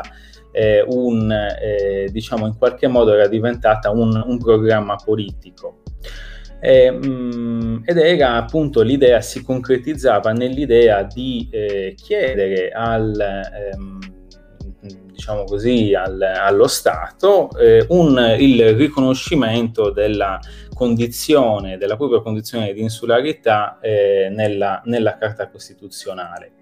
eh, 0.52 0.84
un, 0.86 1.30
eh, 1.32 2.08
diciamo 2.12 2.46
in 2.46 2.56
qualche 2.56 2.86
modo 2.86 3.12
era 3.12 3.26
diventata 3.26 3.90
un, 3.90 4.22
un 4.24 4.38
programma 4.38 4.96
politico. 4.96 5.80
E, 6.60 6.90
mh, 6.92 7.06
mm, 7.06 7.76
ed 7.84 7.98
era 7.98 8.34
appunto 8.36 8.82
l'idea, 8.82 9.20
si 9.20 9.42
concretizzava 9.42 10.30
nell'idea 10.32 11.02
di 11.02 11.48
eh, 11.50 11.94
chiedere 11.96 12.70
al, 12.70 13.18
ehm, 13.20 13.98
diciamo 15.22 15.44
così, 15.44 15.94
al, 15.94 16.20
allo 16.20 16.66
Stato 16.66 17.50
eh, 17.58 17.84
un, 17.88 18.36
il 18.38 18.74
riconoscimento 18.74 19.90
della 19.90 20.38
condizione, 20.74 21.78
della 21.78 21.96
propria 21.96 22.20
condizione 22.20 22.72
di 22.72 22.80
insularità 22.80 23.78
eh, 23.80 24.28
nella, 24.30 24.82
nella, 24.84 25.16
Carta 25.16 25.48
Costituzionale. 25.48 26.52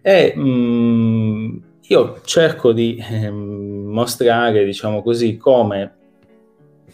E, 0.00 0.32
mh, 0.34 0.42
mm, 0.42 1.56
io 1.88 2.20
cerco 2.24 2.72
di 2.72 2.96
eh, 2.96 3.30
mostrare, 3.30 4.64
diciamo 4.64 5.02
così, 5.02 5.36
come 5.36 5.96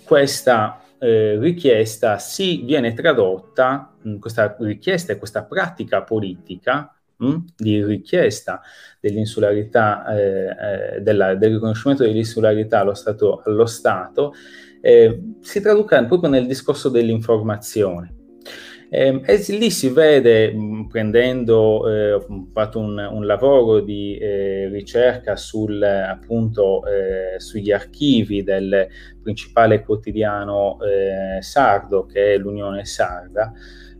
questa 0.02 0.82
eh, 0.98 1.38
richiesta 1.38 2.18
si 2.18 2.62
viene 2.62 2.92
tradotta, 2.92 3.94
mh, 4.02 4.16
questa 4.18 4.56
richiesta 4.58 5.12
e 5.12 5.18
questa 5.18 5.44
pratica 5.44 6.02
politica 6.02 6.92
mh, 7.16 7.26
mm, 7.26 7.36
di 7.56 7.84
richiesta 7.84 8.60
dell'insularità, 8.98 10.06
eh, 10.06 10.96
eh, 10.96 11.00
della, 11.00 11.34
del 11.36 11.52
riconoscimento 11.52 12.02
dell'insularità 12.02 12.80
allo 12.80 12.94
Stato, 12.94 13.42
allo 13.44 13.66
Stato 13.66 14.34
eh, 14.80 15.34
si 15.40 15.60
traduca 15.60 16.02
proprio 16.04 16.30
nel 16.30 16.46
discorso 16.46 16.88
dell'informazione. 16.88 18.19
Eh, 18.92 19.20
e 19.24 19.44
lì 19.50 19.70
si 19.70 19.88
vede, 19.88 20.52
mh, 20.52 20.88
prendendo, 20.88 21.88
eh, 21.88 22.12
ho 22.14 22.48
fatto 22.52 22.80
un, 22.80 22.98
un 22.98 23.24
lavoro 23.24 23.78
di 23.78 24.16
eh, 24.18 24.68
ricerca 24.68 25.36
sul, 25.36 25.80
appunto, 25.80 26.84
eh, 26.86 27.38
sugli 27.38 27.70
archivi 27.70 28.42
del 28.42 28.88
principale 29.22 29.84
quotidiano 29.84 30.78
eh, 30.82 31.40
sardo, 31.40 32.04
che 32.04 32.34
è 32.34 32.36
l'Unione 32.38 32.84
Sarda, 32.84 33.52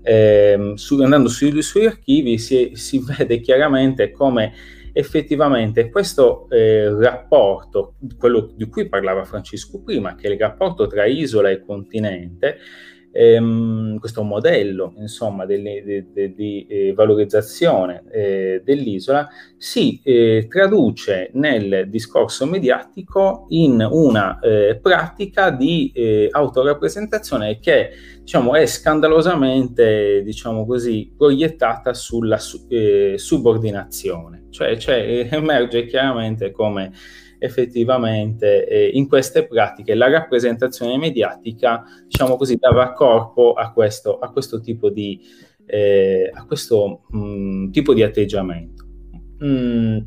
eh, 0.02 0.72
su, 0.74 1.00
andando 1.00 1.28
sui 1.28 1.62
suoi 1.62 1.86
archivi 1.86 2.38
si, 2.38 2.72
si, 2.74 2.98
vede 3.16 3.38
chiaramente 3.38 4.10
come 4.10 4.52
effettivamente 4.92 5.88
questo 5.88 6.48
eh, 6.50 6.92
rapporto, 6.98 7.94
quello 8.18 8.52
di 8.56 8.68
cui 8.68 8.88
parlava 8.88 9.24
Francesco 9.24 9.80
prima, 9.82 10.16
che 10.16 10.26
è 10.26 10.32
il 10.32 10.38
rapporto 10.38 10.88
tra 10.88 11.04
isola 11.04 11.48
e 11.48 11.60
continente, 11.60 12.58
ehm, 13.12 13.98
questo 13.98 14.22
modello 14.22 14.94
insomma, 14.98 15.46
di, 15.46 16.66
eh, 16.68 16.92
valorizzazione 16.94 18.04
eh, 18.10 18.62
dell'isola 18.64 19.28
si 19.56 20.00
eh, 20.02 20.46
traduce 20.48 21.30
nel 21.34 21.86
discorso 21.88 22.46
mediatico 22.46 23.46
in 23.50 23.86
una 23.88 24.38
eh, 24.38 24.78
pratica 24.80 25.50
di 25.50 25.92
eh, 25.94 26.28
autorappresentazione 26.30 27.58
che 27.58 27.90
diciamo, 28.20 28.54
è 28.54 28.66
scandalosamente 28.66 30.22
diciamo 30.22 30.64
così, 30.64 31.12
proiettata 31.16 31.92
sulla 31.94 32.38
su, 32.38 32.66
eh, 32.68 33.14
subordinazione, 33.16 34.46
cioè, 34.50 34.76
cioè 34.76 35.28
emerge 35.30 35.86
chiaramente 35.86 36.52
come 36.52 36.92
effettivamente 37.40 38.66
eh, 38.68 38.90
in 38.92 39.08
queste 39.08 39.46
pratiche 39.46 39.94
la 39.94 40.08
rappresentazione 40.08 40.96
mediatica, 40.96 41.82
diciamo 42.06 42.36
così, 42.36 42.56
dava 42.56 42.92
corpo 42.92 43.54
a 43.54 43.72
questo, 43.72 44.18
a 44.18 44.30
questo 44.30 44.60
tipo 44.60 44.90
di, 44.90 45.20
eh, 45.66 46.30
a 46.32 46.44
questo, 46.44 47.02
mh, 47.08 47.70
tipo 47.70 47.94
di 47.94 48.02
atteggiamento. 48.02 48.84
mh, 49.38 49.98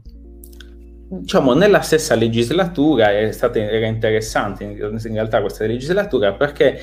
diciamo, 1.20 1.54
nella 1.54 1.82
stessa 1.82 2.16
legislatura 2.16 3.32
stata, 3.32 3.60
era 3.60 3.88
interessante 3.88 4.64
in, 4.64 4.72
in 4.72 5.14
realtà 5.14 5.42
questa 5.42 5.66
legislatura 5.66 6.34
perché 6.34 6.80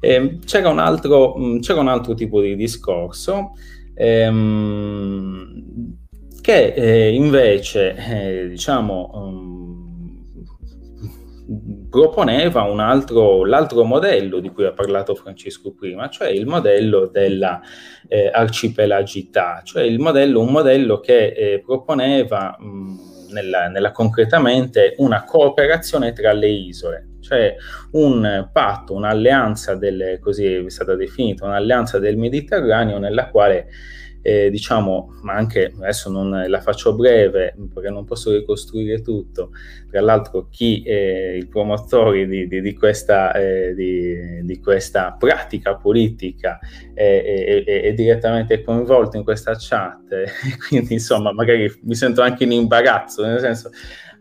eh, 0.00 0.38
c'era, 0.44 0.68
un 0.68 0.78
altro, 0.78 1.36
mh, 1.36 1.60
c'era, 1.60 1.80
un 1.80 1.88
altro, 1.88 2.14
tipo 2.14 2.40
di 2.40 2.56
discorso 2.56 3.52
ehm, 3.94 5.64
che 6.40 6.72
eh, 6.74 7.14
invece, 7.14 7.94
eh, 7.96 8.48
diciamo, 8.48 9.10
um, 9.12 9.79
proponeva 11.88 12.62
un 12.62 12.78
altro, 12.78 13.44
l'altro 13.44 13.84
modello 13.84 14.38
di 14.38 14.50
cui 14.50 14.64
ha 14.66 14.72
parlato 14.72 15.14
Francesco 15.14 15.72
prima, 15.72 16.08
cioè 16.08 16.28
il 16.28 16.46
modello 16.46 17.08
della 17.08 17.60
eh, 18.06 18.30
cioè 19.64 19.82
modello, 19.98 20.40
un 20.40 20.52
modello 20.52 21.00
che 21.00 21.26
eh, 21.26 21.62
proponeva 21.64 22.56
mh, 22.58 23.32
nella, 23.32 23.68
nella 23.68 23.90
concretamente 23.90 24.94
una 24.98 25.24
cooperazione 25.24 26.12
tra 26.12 26.32
le 26.32 26.48
isole, 26.48 27.08
cioè 27.20 27.56
un 27.92 28.48
patto, 28.52 28.94
un'alleanza 28.94 29.74
del, 29.74 30.18
così 30.20 30.46
è 30.46 30.70
stata 30.70 30.94
definita, 30.94 31.46
un'alleanza 31.46 31.98
del 31.98 32.16
Mediterraneo 32.16 32.98
nella 32.98 33.28
quale 33.28 33.68
eh, 34.22 34.50
diciamo, 34.50 35.18
ma 35.22 35.34
anche 35.34 35.72
adesso 35.76 36.10
non 36.10 36.44
la 36.46 36.60
faccio 36.60 36.94
breve 36.94 37.54
perché 37.72 37.88
non 37.88 38.04
posso 38.04 38.32
ricostruire 38.32 39.00
tutto. 39.00 39.50
Tra 39.90 40.00
l'altro, 40.00 40.48
chi 40.50 40.82
è 40.82 41.32
i 41.32 41.46
promotori 41.46 42.26
di, 42.26 42.46
di, 42.46 42.60
di, 42.60 42.74
questa, 42.74 43.32
eh, 43.32 43.74
di, 43.74 44.60
questa, 44.60 45.16
pratica 45.18 45.76
politica 45.76 46.58
è, 46.94 47.64
è, 47.64 47.80
è, 47.82 47.92
direttamente 47.94 48.62
coinvolto 48.62 49.16
in 49.16 49.24
questa 49.24 49.56
chat, 49.58 50.12
e 50.12 50.26
quindi 50.68 50.94
insomma, 50.94 51.32
magari 51.32 51.72
mi 51.82 51.94
sento 51.94 52.22
anche 52.22 52.44
in 52.44 52.52
imbarazzo, 52.52 53.24
nel 53.24 53.40
senso. 53.40 53.70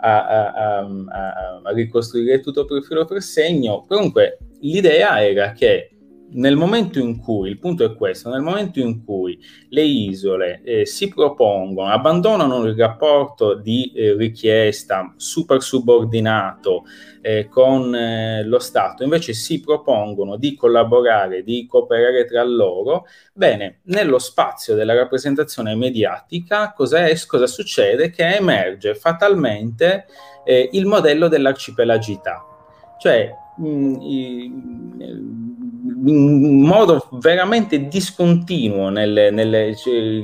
A, 0.02 0.26
a, 0.28 0.78
a, 0.78 1.62
a 1.62 1.72
ricostruire 1.74 2.40
tutto 2.40 2.64
per 2.64 2.82
filo 2.84 3.04
per 3.04 3.22
segno. 3.22 3.84
Comunque, 3.86 4.38
l'idea 4.62 5.22
era 5.22 5.52
che 5.52 5.90
nel 6.32 6.56
momento 6.56 7.00
in 7.00 7.20
cui, 7.20 7.50
il 7.50 7.60
punto 7.60 7.84
è 7.84 7.96
questo, 7.96 8.30
nel 8.30 8.42
momento 8.42 8.80
in 8.80 9.04
cui 9.04 9.40
le 9.70 9.84
isole 9.84 10.62
eh, 10.64 10.86
si 10.86 11.08
propongono, 11.08 11.90
abbandonano 11.90 12.64
il 12.66 12.76
rapporto 12.76 13.56
di 13.56 13.92
eh, 13.96 14.16
richiesta 14.16 15.14
super 15.18 15.62
subordinato 15.62 16.84
eh, 17.22 17.48
con 17.48 17.96
eh, 17.96 18.44
lo 18.44 18.60
Stato, 18.60 19.04
invece 19.04 19.34
si 19.34 19.60
propongono 19.60 20.38
di 20.38 20.56
collaborare, 20.56 21.44
di 21.44 21.66
cooperare 21.68 22.26
tra 22.26 22.44
loro, 22.44 23.06
bene, 23.34 23.80
nello 23.86 24.20
spazio 24.20 24.76
della 24.76 24.94
rappresentazione 24.94 25.76
mediatica 25.76 26.74
cosa, 26.74 27.08
è, 27.08 27.18
cosa 27.26 27.48
succede? 27.48 28.10
Che 28.12 28.36
emerge 28.36 28.94
fatalmente 28.94 30.06
eh, 30.44 30.70
il 30.74 30.86
modello 30.86 31.28
dell'arcipelagità. 31.28 32.46
Cioè, 33.00 33.34
mh, 33.58 33.98
i, 34.02 34.54
in 36.06 36.62
modo 36.62 37.08
veramente 37.14 37.88
discontinuo 37.88 38.90
nelle, 38.90 39.32
nelle, 39.32 39.76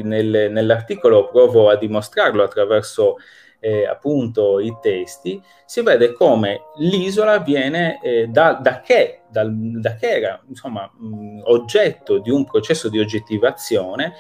nelle, 0.04 0.48
nell'articolo, 0.50 1.28
provo 1.28 1.70
a 1.70 1.76
dimostrarlo 1.76 2.44
attraverso 2.44 3.18
eh, 3.60 3.86
appunto 3.86 4.60
i 4.60 4.78
testi, 4.82 5.42
si 5.66 5.82
vede 5.82 6.14
come 6.14 6.62
l'isola 6.78 7.40
viene 7.40 8.00
eh, 8.02 8.28
da, 8.28 8.54
da, 8.62 8.82
che, 8.82 9.22
da, 9.30 9.44
da, 9.50 9.96
che, 9.96 10.08
era 10.08 10.42
insomma, 10.48 10.90
mh, 10.94 11.42
oggetto 11.46 12.20
di 12.20 12.30
un 12.30 12.46
processo 12.46 12.90
di 12.90 13.00
oggettivazione, 13.00 14.14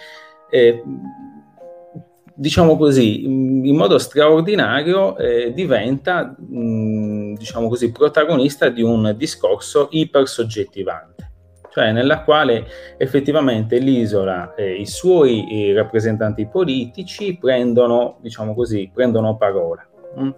eh, 0.49 0.81
diciamo 2.33 2.75
così, 2.75 3.23
in 3.23 3.75
modo 3.75 3.97
straordinario 3.99 5.15
eh, 5.17 5.53
diventa, 5.53 6.35
mh, 6.37 7.35
diciamo 7.35 7.69
così, 7.69 7.91
protagonista 7.91 8.69
di 8.69 8.81
un 8.81 9.13
discorso 9.15 9.89
ipersoggettivante 9.91 11.33
cioè 11.75 11.91
nella 11.91 12.21
quale 12.21 12.65
effettivamente 12.95 13.79
l'isola 13.79 14.53
e 14.55 14.75
i 14.75 14.85
suoi 14.85 15.55
i 15.55 15.73
rappresentanti 15.73 16.47
politici 16.47 17.37
prendono, 17.37 18.15
diciamo 18.21 18.55
così, 18.55 18.89
prendono 18.93 19.35
parola. 19.35 19.85
Mm? 20.17 20.29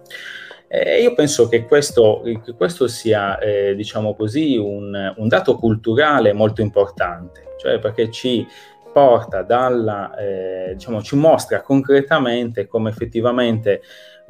E 0.66 1.00
io 1.00 1.14
penso 1.14 1.48
che 1.48 1.64
questo, 1.64 2.22
che 2.44 2.54
questo 2.56 2.88
sia, 2.88 3.38
eh, 3.38 3.76
diciamo 3.76 4.16
così, 4.16 4.56
un, 4.56 5.14
un, 5.16 5.28
dato 5.28 5.54
culturale 5.54 6.32
molto 6.32 6.60
importante, 6.60 7.54
cioè 7.56 7.78
perché 7.78 8.10
ci 8.10 8.44
porta 8.92 9.42
dalla, 9.42 10.16
eh, 10.16 10.72
diciamo, 10.74 11.00
ci 11.02 11.14
mostra 11.14 11.62
concretamente 11.62 12.66
come 12.66 12.90
effettivamente 12.90 13.80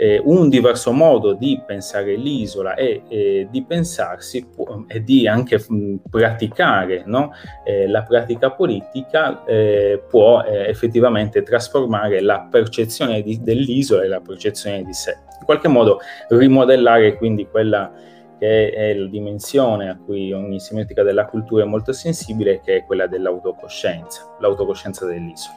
eh, 0.01 0.21
un 0.23 0.49
diverso 0.49 0.93
modo 0.93 1.33
di 1.33 1.61
pensare 1.67 2.15
l'isola 2.15 2.75
e 2.77 3.03
eh, 3.09 3.49
di 3.51 3.65
pensarsi 3.65 4.47
e 4.87 5.03
di 5.03 5.27
anche 5.27 5.59
mh, 5.69 5.97
praticare 6.09 7.03
no? 7.05 7.33
eh, 7.65 7.89
la 7.89 8.05
pratica 8.05 8.53
politica 8.53 9.45
eh, 9.45 10.01
può 10.09 10.43
eh, 10.43 10.69
effettivamente 10.69 11.43
trasformare 11.43 12.21
la 12.21 12.47
percezione 12.49 13.23
di, 13.23 13.43
dell'isola 13.43 14.05
e 14.05 14.07
la 14.07 14.21
percezione 14.21 14.85
di 14.85 14.93
sé. 14.93 15.17
In 15.41 15.45
qualche 15.45 15.67
modo 15.67 15.99
rimodellare 16.29 17.17
quindi 17.17 17.49
quella 17.49 17.93
che 18.39 18.71
è 18.71 18.95
la 18.95 19.09
dimensione 19.09 19.89
a 19.89 19.97
cui 19.97 20.33
ogni 20.33 20.61
semetica 20.61 21.03
della 21.03 21.27
cultura 21.27 21.65
è 21.65 21.67
molto 21.67 21.93
sensibile, 21.93 22.61
che 22.61 22.77
è 22.77 22.85
quella 22.85 23.09
dell'autocoscienza, 23.09 24.37
l'autocoscienza 24.39 25.07
dell'isola. 25.07 25.57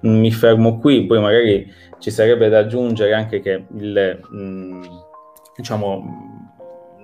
Mi 0.00 0.30
fermo 0.30 0.78
qui, 0.78 1.06
poi 1.06 1.18
magari 1.18 1.72
ci 1.98 2.10
sarebbe 2.10 2.48
da 2.48 2.58
aggiungere 2.58 3.14
anche 3.14 3.40
che 3.40 3.64
il, 3.76 4.20
mh, 4.30 4.36
mm, 4.36 4.82
diciamo, 5.56 6.44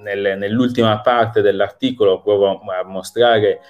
nel, 0.03 0.37
nell'ultima 0.39 1.01
parte 1.01 1.41
dell'articolo 1.41 2.21
provo 2.21 2.61
a 2.61 2.85
mostrare 2.85 3.61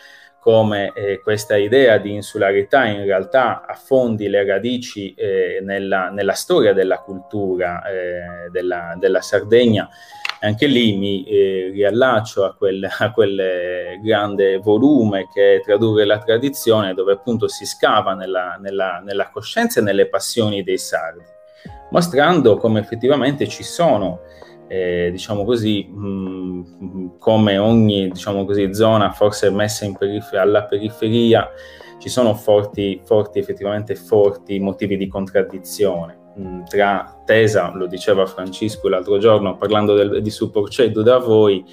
come 0.41 0.93
eh, 0.95 1.21
questa 1.21 1.57
idea 1.57 1.99
di 1.99 2.15
insularità 2.15 2.87
in 2.87 3.05
realtà 3.05 3.67
affondi 3.67 4.27
le 4.29 4.45
radici 4.47 5.13
eh, 5.13 5.61
nella, 5.63 6.09
nella, 6.09 6.33
storia 6.33 6.73
della 6.73 7.01
cultura 7.01 7.83
eh, 7.85 8.49
della, 8.51 8.95
della, 8.99 9.21
Sardegna. 9.21 9.87
Anche 10.43 10.67
lì 10.67 10.97
mi 10.97 11.23
eh, 11.25 11.71
riallaccio 11.71 12.45
a 12.45 12.55
quel, 12.55 12.89
a 12.99 13.13
quel, 13.13 13.99
grande 14.03 14.57
volume 14.57 15.29
che 15.33 15.57
è 15.57 15.61
Tradurre 15.61 16.07
la 16.07 16.19
tradizione, 16.19 16.95
dove 16.95 17.13
appunto 17.13 17.47
si 17.47 17.67
scava 17.67 18.15
nella, 18.15 18.59
nella, 18.59 19.03
nella 19.05 19.29
coscienza 19.29 19.81
e 19.81 19.83
nelle 19.83 20.09
passioni 20.09 20.63
dei 20.63 20.79
sardi, 20.79 21.25
mostrando 21.91 22.57
come 22.57 22.81
effettivamente 22.81 23.47
ci 23.49 23.63
sono 23.63 24.21
eh, 24.67 25.11
diciamo 25.11 25.45
così, 25.45 25.85
mh, 25.85 27.19
come 27.19 27.59
ogni 27.59 28.09
diciamo 28.09 28.47
così, 28.47 28.73
zona 28.73 29.11
forse 29.11 29.51
messa 29.51 29.91
perif- 29.93 30.33
alla 30.35 30.65
periferia, 30.65 31.51
ci 31.99 32.09
sono 32.09 32.33
forti, 32.35 32.99
forti, 33.05 33.39
effettivamente 33.41 33.95
forti 33.95 34.59
motivi 34.59 34.97
di 34.97 35.07
contraddizione 35.07 36.20
tra 36.69 37.23
tesa, 37.25 37.73
lo 37.75 37.87
diceva 37.87 38.27
Francesco 38.27 38.89
l'altro 38.89 39.19
giorno 39.19 39.57
parlando 39.57 39.95
del, 39.95 40.23
di 40.23 40.31
Supporcedo 40.31 41.03
da 41.03 41.19
voi, 41.19 41.65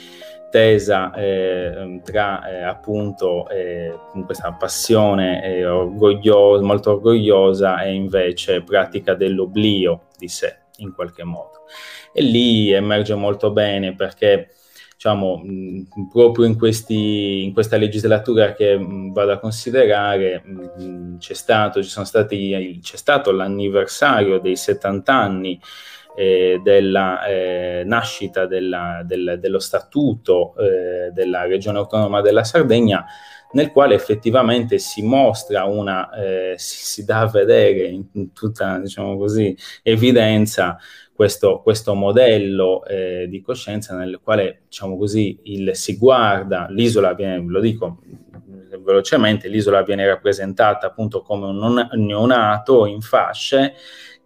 tesa 0.49 1.13
eh, 1.13 1.99
tra 2.03 2.47
eh, 2.49 2.63
appunto 2.63 3.47
eh, 3.49 3.93
questa 4.25 4.53
passione 4.53 5.43
eh, 5.43 5.65
orgogliosa, 5.65 6.63
molto 6.63 6.91
orgogliosa 6.91 7.81
e 7.81 7.93
invece 7.93 8.63
pratica 8.63 9.13
dell'oblio 9.13 10.05
di 10.17 10.27
sé 10.27 10.57
in 10.77 10.93
qualche 10.93 11.23
modo. 11.23 11.65
E 12.13 12.21
lì 12.21 12.71
emerge 12.71 13.13
molto 13.15 13.51
bene 13.51 13.93
perché 13.95 14.49
diciamo, 15.07 15.37
mh, 15.37 16.09
proprio 16.11 16.45
in, 16.45 16.57
questi, 16.57 17.43
in, 17.43 17.53
questa 17.53 17.77
legislatura 17.77 18.53
che 18.53 18.77
mh, 18.77 19.13
vado 19.13 19.31
a 19.31 19.39
considerare 19.39 20.43
mh, 20.43 21.17
c'è, 21.17 21.33
stato, 21.33 21.81
stati, 21.81 22.79
c'è 22.81 22.97
stato 22.97 23.31
l'anniversario 23.31 24.39
dei 24.39 24.57
70 24.57 25.13
anni 25.13 25.59
eh, 26.17 26.59
della 26.63 27.23
eh, 27.27 27.83
nascita 27.85 28.47
della, 28.47 29.03
del, 29.05 29.37
dello 29.39 29.59
statuto 29.59 30.55
eh, 30.57 31.11
della 31.11 31.45
regione 31.45 31.77
autonoma 31.77 32.21
della 32.21 32.43
Sardegna 32.43 33.05
nel 33.51 33.71
quale 33.71 33.93
effettivamente 33.93 34.79
si 34.79 35.03
mostra 35.03 35.65
una, 35.65 36.09
eh, 36.11 36.55
si, 36.57 36.85
si, 36.85 37.05
dà 37.05 37.19
a 37.19 37.29
vedere 37.29 37.85
in, 37.87 38.33
tutta 38.33 38.79
diciamo 38.79 39.15
così, 39.15 39.55
evidenza 39.83 40.77
questo, 41.13 41.61
questo 41.61 41.93
modello 41.93 42.83
eh, 42.85 43.27
di 43.29 43.39
coscienza 43.41 43.95
nel 43.95 44.19
quale, 44.21 44.63
diciamo 44.65 44.97
così, 44.97 45.39
il, 45.43 45.75
si 45.75 45.97
guarda, 45.97 46.67
l'isola 46.69 47.13
viene, 47.13 47.43
lo 47.47 47.59
dico 47.59 48.01
velocemente, 48.83 49.47
l'isola 49.47 49.83
viene 49.83 50.05
rappresentata 50.05 50.87
appunto 50.87 51.21
come 51.21 51.45
un 51.45 51.89
neonato 51.93 52.85
in 52.85 53.01
fasce, 53.01 53.73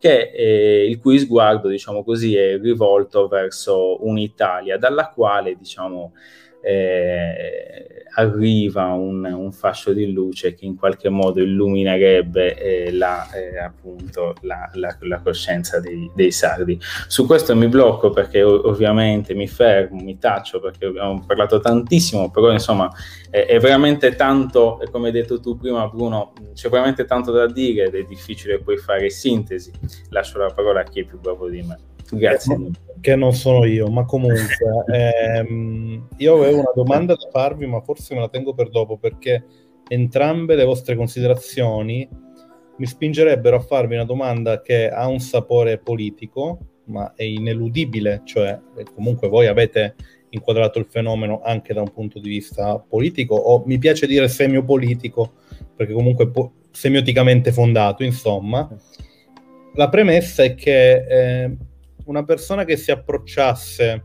che, 0.01 0.31
eh, 0.31 0.89
il 0.89 0.99
cui 0.99 1.19
sguardo, 1.19 1.67
diciamo 1.69 2.03
così, 2.03 2.35
è 2.35 2.57
rivolto 2.59 3.27
verso 3.27 4.03
un'Italia 4.03 4.77
dalla 4.79 5.09
quale, 5.09 5.55
diciamo, 5.55 6.13
eh, 6.61 8.05
arriva 8.15 8.87
un, 8.87 9.23
un, 9.23 9.51
fascio 9.51 9.93
di 9.93 10.11
luce 10.11 10.53
che 10.53 10.65
in 10.65 10.75
qualche 10.75 11.09
modo 11.09 11.41
illuminerebbe 11.41 12.57
eh, 12.57 12.91
la, 12.91 13.29
eh, 13.31 13.57
appunto, 13.57 14.35
la, 14.41 14.69
la, 14.73 14.95
la 15.01 15.21
coscienza 15.21 15.79
dei, 15.79 16.11
dei, 16.13 16.31
sardi. 16.31 16.79
Su 17.07 17.25
questo 17.25 17.55
mi 17.55 17.67
blocco 17.67 18.09
perché 18.09 18.43
ovviamente 18.43 19.33
mi 19.33 19.47
fermo, 19.47 20.01
mi 20.01 20.17
taccio 20.17 20.59
perché 20.59 20.85
abbiamo 20.85 21.23
parlato 21.25 21.59
tantissimo, 21.59 22.29
però 22.31 22.51
insomma 22.51 22.91
è, 23.29 23.57
veramente 23.59 24.15
tanto, 24.15 24.81
come 24.91 25.07
hai 25.07 25.13
detto 25.13 25.39
tu 25.39 25.57
prima 25.57 25.87
Bruno, 25.87 26.33
c'è 26.53 26.69
veramente 26.69 27.05
tanto 27.05 27.31
da 27.31 27.47
dire 27.47 27.85
ed 27.85 27.95
è 27.95 28.03
difficile 28.03 28.59
poi 28.59 28.77
fare 28.77 29.09
sintesi. 29.09 29.71
Lascio 30.09 30.37
la 30.37 30.51
parola 30.53 30.81
a 30.81 30.83
chi 30.83 30.99
è 30.99 31.05
più 31.05 31.19
bravo 31.19 31.49
di 31.49 31.61
me. 31.61 31.77
Grazie. 32.11 32.71
Che 32.99 33.15
non 33.15 33.33
sono 33.33 33.65
io, 33.65 33.87
ma 33.87 34.05
comunque 34.05 34.83
ehm, 34.91 36.07
io 36.17 36.35
avevo 36.35 36.59
una 36.59 36.71
domanda 36.75 37.15
da 37.15 37.29
farvi, 37.31 37.65
ma 37.65 37.81
forse 37.81 38.13
me 38.13 38.21
la 38.21 38.29
tengo 38.29 38.53
per 38.53 38.69
dopo 38.69 38.97
perché 38.97 39.43
entrambe 39.87 40.55
le 40.55 40.63
vostre 40.63 40.95
considerazioni 40.95 42.07
mi 42.81 42.87
spingerebbero 42.87 43.57
a 43.57 43.59
farvi 43.59 43.93
una 43.93 44.05
domanda 44.05 44.61
che 44.61 44.89
ha 44.89 45.07
un 45.07 45.19
sapore 45.19 45.77
politico, 45.77 46.57
ma 46.85 47.13
è 47.15 47.23
ineludibile, 47.23 48.21
cioè 48.23 48.59
comunque 48.95 49.27
voi 49.27 49.45
avete 49.45 49.93
inquadrato 50.29 50.79
il 50.79 50.87
fenomeno 50.89 51.41
anche 51.43 51.75
da 51.75 51.81
un 51.81 51.91
punto 51.91 52.19
di 52.19 52.27
vista 52.27 52.79
politico, 52.79 53.35
o 53.35 53.61
mi 53.67 53.77
piace 53.77 54.07
dire 54.07 54.27
semiopolitico, 54.27 55.33
perché 55.75 55.93
comunque 55.93 56.29
po- 56.29 56.53
semioticamente 56.71 57.51
fondato, 57.51 58.03
insomma. 58.03 58.67
La 59.75 59.89
premessa 59.89 60.41
è 60.41 60.55
che 60.55 61.43
eh, 61.43 61.57
una 62.05 62.23
persona 62.23 62.63
che 62.65 62.77
si 62.77 62.91
approcciasse 62.91 64.03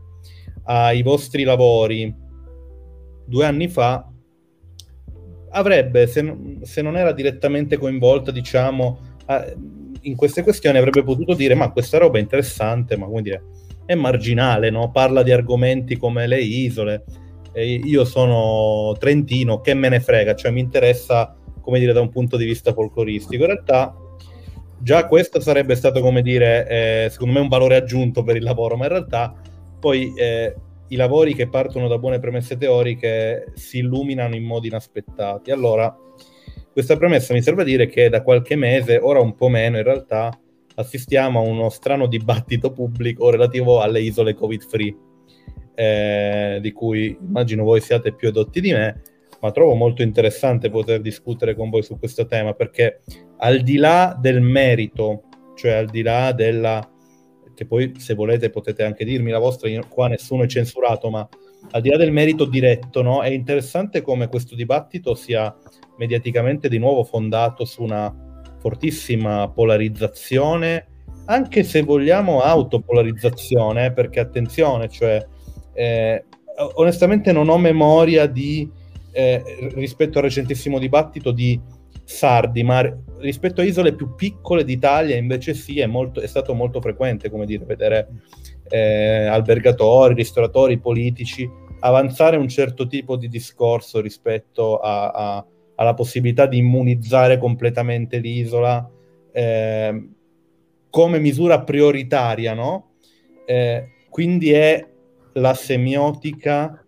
ai 0.63 1.01
vostri 1.01 1.43
lavori 1.43 2.13
due 3.25 3.45
anni 3.45 3.67
fa 3.67 4.09
avrebbe, 5.49 6.07
se, 6.07 6.59
se 6.61 6.81
non 6.81 6.97
era 6.97 7.11
direttamente 7.11 7.77
coinvolta, 7.77 8.31
diciamo, 8.31 8.99
in 10.01 10.15
queste 10.15 10.43
questioni, 10.43 10.77
avrebbe 10.77 11.03
potuto 11.03 11.33
dire: 11.33 11.55
Ma 11.55 11.71
questa 11.71 11.97
roba 11.97 12.17
è 12.17 12.21
interessante, 12.21 12.97
ma 12.97 13.05
come 13.05 13.21
dire, 13.21 13.43
è 13.85 13.95
marginale, 13.95 14.69
no? 14.69 14.91
Parla 14.91 15.23
di 15.23 15.31
argomenti 15.31 15.97
come 15.97 16.27
le 16.27 16.39
isole. 16.39 17.03
io 17.53 18.05
sono 18.05 18.95
trentino, 18.99 19.61
che 19.61 19.73
me 19.73 19.89
ne 19.89 19.99
frega, 19.99 20.35
cioè 20.35 20.51
mi 20.51 20.59
interessa, 20.59 21.35
come 21.61 21.79
dire, 21.79 21.93
da 21.93 22.01
un 22.01 22.09
punto 22.09 22.37
di 22.37 22.45
vista 22.45 22.73
folcloristico. 22.73 23.43
In 23.43 23.49
realtà 23.49 23.95
già 24.79 25.07
questo 25.07 25.39
sarebbe 25.39 25.75
stato, 25.75 26.01
come 26.01 26.21
dire, 26.21 26.67
eh, 26.67 27.09
secondo 27.09 27.33
me 27.33 27.39
un 27.39 27.47
valore 27.47 27.75
aggiunto 27.75 28.23
per 28.23 28.35
il 28.35 28.43
lavoro, 28.43 28.75
ma 28.75 28.85
in 28.85 28.91
realtà 28.91 29.33
poi 29.79 30.13
eh, 30.15 30.55
i 30.89 30.95
lavori 30.95 31.33
che 31.33 31.49
partono 31.49 31.87
da 31.87 31.97
buone 31.97 32.19
premesse 32.19 32.57
teoriche 32.57 33.51
si 33.55 33.79
illuminano 33.79 34.35
in 34.35 34.43
modi 34.43 34.67
inaspettati. 34.67 35.51
Allora, 35.51 35.95
questa 36.71 36.97
premessa 36.97 37.33
mi 37.33 37.41
serve 37.41 37.63
a 37.63 37.65
dire 37.65 37.87
che 37.87 38.09
da 38.09 38.21
qualche 38.21 38.55
mese, 38.55 38.97
ora 38.97 39.19
un 39.19 39.35
po' 39.35 39.49
meno 39.49 39.77
in 39.77 39.83
realtà, 39.83 40.37
assistiamo 40.75 41.39
a 41.39 41.43
uno 41.43 41.69
strano 41.69 42.07
dibattito 42.07 42.71
pubblico 42.71 43.29
relativo 43.29 43.81
alle 43.81 44.01
isole 44.01 44.35
covid-free, 44.35 44.95
eh, 45.75 46.59
di 46.61 46.71
cui 46.71 47.17
immagino 47.19 47.63
voi 47.63 47.81
siate 47.81 48.13
più 48.13 48.27
edotti 48.27 48.61
di 48.61 48.71
me, 48.71 49.01
ma 49.39 49.51
trovo 49.51 49.75
molto 49.75 50.01
interessante 50.01 50.69
poter 50.69 51.01
discutere 51.01 51.55
con 51.55 51.69
voi 51.69 51.83
su 51.83 51.97
questo 51.97 52.25
tema 52.25 52.53
perché 52.53 53.01
al 53.37 53.61
di 53.61 53.77
là 53.77 54.17
del 54.19 54.41
merito, 54.41 55.23
cioè 55.55 55.73
al 55.73 55.87
di 55.87 56.01
là 56.01 56.31
della 56.31 56.91
che 57.57 57.65
poi 57.65 57.93
se 57.97 58.13
volete 58.13 58.51
potete 58.51 58.83
anche 58.83 59.03
dirmi 59.03 59.31
la 59.31 59.39
vostra, 59.39 59.67
qua 59.89 60.07
nessuno 60.07 60.43
è 60.43 60.47
censurato, 60.47 61.09
ma 61.09 61.27
al 61.71 61.81
di 61.81 61.89
là 61.89 61.97
del 61.97 62.11
merito 62.11 62.45
diretto, 62.45 63.01
no, 63.01 63.23
è 63.23 63.29
interessante 63.29 64.03
come 64.03 64.27
questo 64.27 64.53
dibattito 64.53 65.15
sia 65.15 65.55
mediaticamente 65.97 66.69
di 66.69 66.77
nuovo 66.77 67.03
fondato 67.03 67.65
su 67.65 67.81
una 67.81 68.13
fortissima 68.59 69.49
polarizzazione, 69.49 70.87
anche 71.25 71.63
se 71.63 71.81
vogliamo 71.81 72.41
autopolarizzazione, 72.41 73.91
perché 73.91 74.19
attenzione, 74.19 74.87
cioè 74.87 75.25
eh, 75.73 76.25
onestamente 76.75 77.31
non 77.31 77.49
ho 77.49 77.57
memoria 77.57 78.27
di 78.27 78.69
eh, 79.17 79.71
rispetto 79.73 80.19
al 80.19 80.25
recentissimo 80.25 80.77
dibattito 80.77 81.31
di 81.31 81.59
sardi, 82.03 82.61
ma 82.61 82.81
rispetto 83.17 83.61
a 83.61 83.63
isole 83.63 83.95
più 83.95 84.13
piccole 84.13 84.63
d'Italia 84.63 85.15
invece 85.15 85.55
sì, 85.55 85.79
è, 85.79 85.87
molto, 85.87 86.21
è 86.21 86.27
stato 86.27 86.53
molto 86.53 86.79
frequente, 86.79 87.31
come 87.31 87.47
dire, 87.47 87.65
vedere 87.65 88.09
eh, 88.69 89.25
albergatori, 89.25 90.13
ristoratori, 90.13 90.77
politici 90.77 91.49
avanzare 91.79 92.37
un 92.37 92.47
certo 92.47 92.85
tipo 92.85 93.17
di 93.17 93.27
discorso 93.27 94.01
rispetto 94.01 94.77
a, 94.77 95.09
a, 95.09 95.45
alla 95.75 95.93
possibilità 95.95 96.45
di 96.45 96.59
immunizzare 96.59 97.39
completamente 97.39 98.19
l'isola 98.19 98.87
eh, 99.31 100.09
come 100.91 101.19
misura 101.19 101.63
prioritaria, 101.63 102.53
no? 102.53 102.91
Eh, 103.47 103.87
quindi 104.11 104.51
è 104.51 104.87
la 105.33 105.55
semiotica 105.55 106.85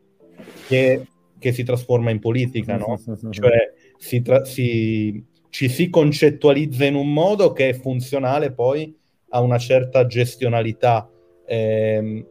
che 0.67 1.07
che 1.39 1.51
si 1.51 1.63
trasforma 1.63 2.11
in 2.11 2.19
politica, 2.19 2.77
no? 2.77 2.99
cioè 3.31 3.73
si 3.97 4.21
tra- 4.21 4.45
si, 4.45 5.23
ci 5.49 5.69
si 5.69 5.89
concettualizza 5.89 6.85
in 6.85 6.95
un 6.95 7.11
modo 7.11 7.51
che 7.53 7.69
è 7.69 7.73
funzionale 7.73 8.51
poi 8.51 8.95
a 9.29 9.41
una 9.41 9.57
certa 9.57 10.05
gestionalità. 10.05 11.09
Ehm, 11.47 12.25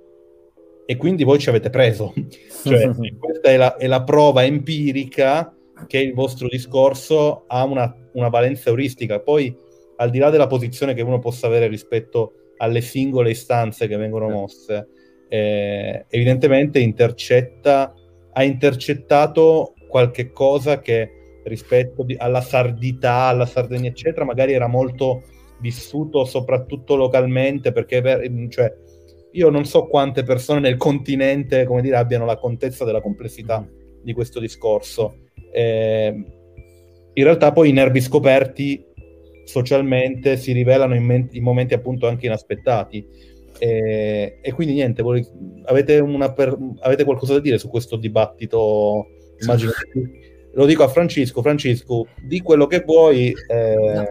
e 0.87 0.97
quindi 0.97 1.25
voi 1.25 1.39
ci 1.39 1.49
avete 1.49 1.71
preso. 1.71 2.15
cioè, 2.65 2.91
questa 3.19 3.51
è 3.51 3.57
la, 3.57 3.77
è 3.77 3.87
la, 3.87 4.03
prova 4.05 4.45
empirica 4.45 5.55
che 5.87 5.99
il 5.99 6.15
vostro 6.15 6.49
discorso 6.49 7.45
ha 7.47 7.65
una, 7.65 7.95
una, 8.13 8.29
valenza 8.29 8.71
euristica. 8.71 9.21
Poi, 9.21 9.55
al 9.97 10.11
di 10.11 10.19
là 10.19 10.31
della 10.31 10.47
posizione 10.47 10.95
che 10.95 11.03
uno 11.03 11.19
possa 11.19 11.47
avere 11.47 11.67
rispetto 11.67 12.53
alle 12.57 12.81
singole 12.81 13.31
istanze 13.31 13.87
che 13.87 13.97
vengono 13.97 14.29
mosse, 14.29 14.89
eh, 15.29 16.07
evidentemente 16.09 16.79
intercetta 16.79 17.93
ha 18.39 18.45
intercettato 18.45 19.75
qualche 19.89 20.31
cosa 20.31 20.81
che 20.81 21.41
rispetto 21.43 22.07
alla 22.19 22.41
sardità, 22.41 23.23
alla 23.23 23.47
Sardegna, 23.47 23.89
eccetera, 23.89 24.25
magari 24.25 24.53
era 24.53 24.69
molto 24.69 25.25
vissuto 25.61 26.25
soprattutto 26.25 26.95
localmente, 26.95 27.73
perché 27.73 28.01
cioè, 28.49 28.73
io 29.33 29.51
non 29.51 29.65
so 29.65 29.89
quante 29.89 30.23
persone 30.23 30.61
nel 30.61 30.77
continente, 30.77 31.65
come 31.65 31.83
dire, 31.83 31.97
abbiano 31.97 32.27
la 32.27 32.37
contezza 32.37 32.85
della 32.85 33.01
complessità 33.01 33.67
di 34.03 34.13
questo 34.13 34.39
discorso. 34.39 35.17
Eh, 35.53 36.15
in 37.15 37.25
realtà 37.25 37.51
poi 37.51 37.71
i 37.71 37.73
nervi 37.73 38.01
scoperti 38.01 38.85
socialmente 39.47 40.37
si 40.37 40.53
rivelano 40.53 40.95
in, 40.95 41.03
men- 41.03 41.29
in 41.33 41.43
momenti 41.43 41.75
appunto 41.75 42.07
anche 42.07 42.27
inaspettati 42.27 43.05
e, 43.59 44.39
e 44.41 44.53
quindi 44.53 44.75
niente, 44.75 45.03
voi, 45.03 45.27
avete, 45.65 46.03
per, 46.35 46.57
avete, 46.81 47.05
qualcosa 47.05 47.35
da 47.35 47.41
dire 47.41 47.59
su 47.59 47.69
questo 47.69 47.97
dibattito? 47.97 49.07
Immagino 49.41 49.73
lo 50.59 50.67
dico 50.67 50.83
a 50.83 50.89
Francesco, 50.89 51.41
Francesco, 51.41 52.09
di 52.21 52.41
quello 52.41 52.67
che 52.67 52.83
vuoi. 52.85 53.33
Eh... 53.49 54.09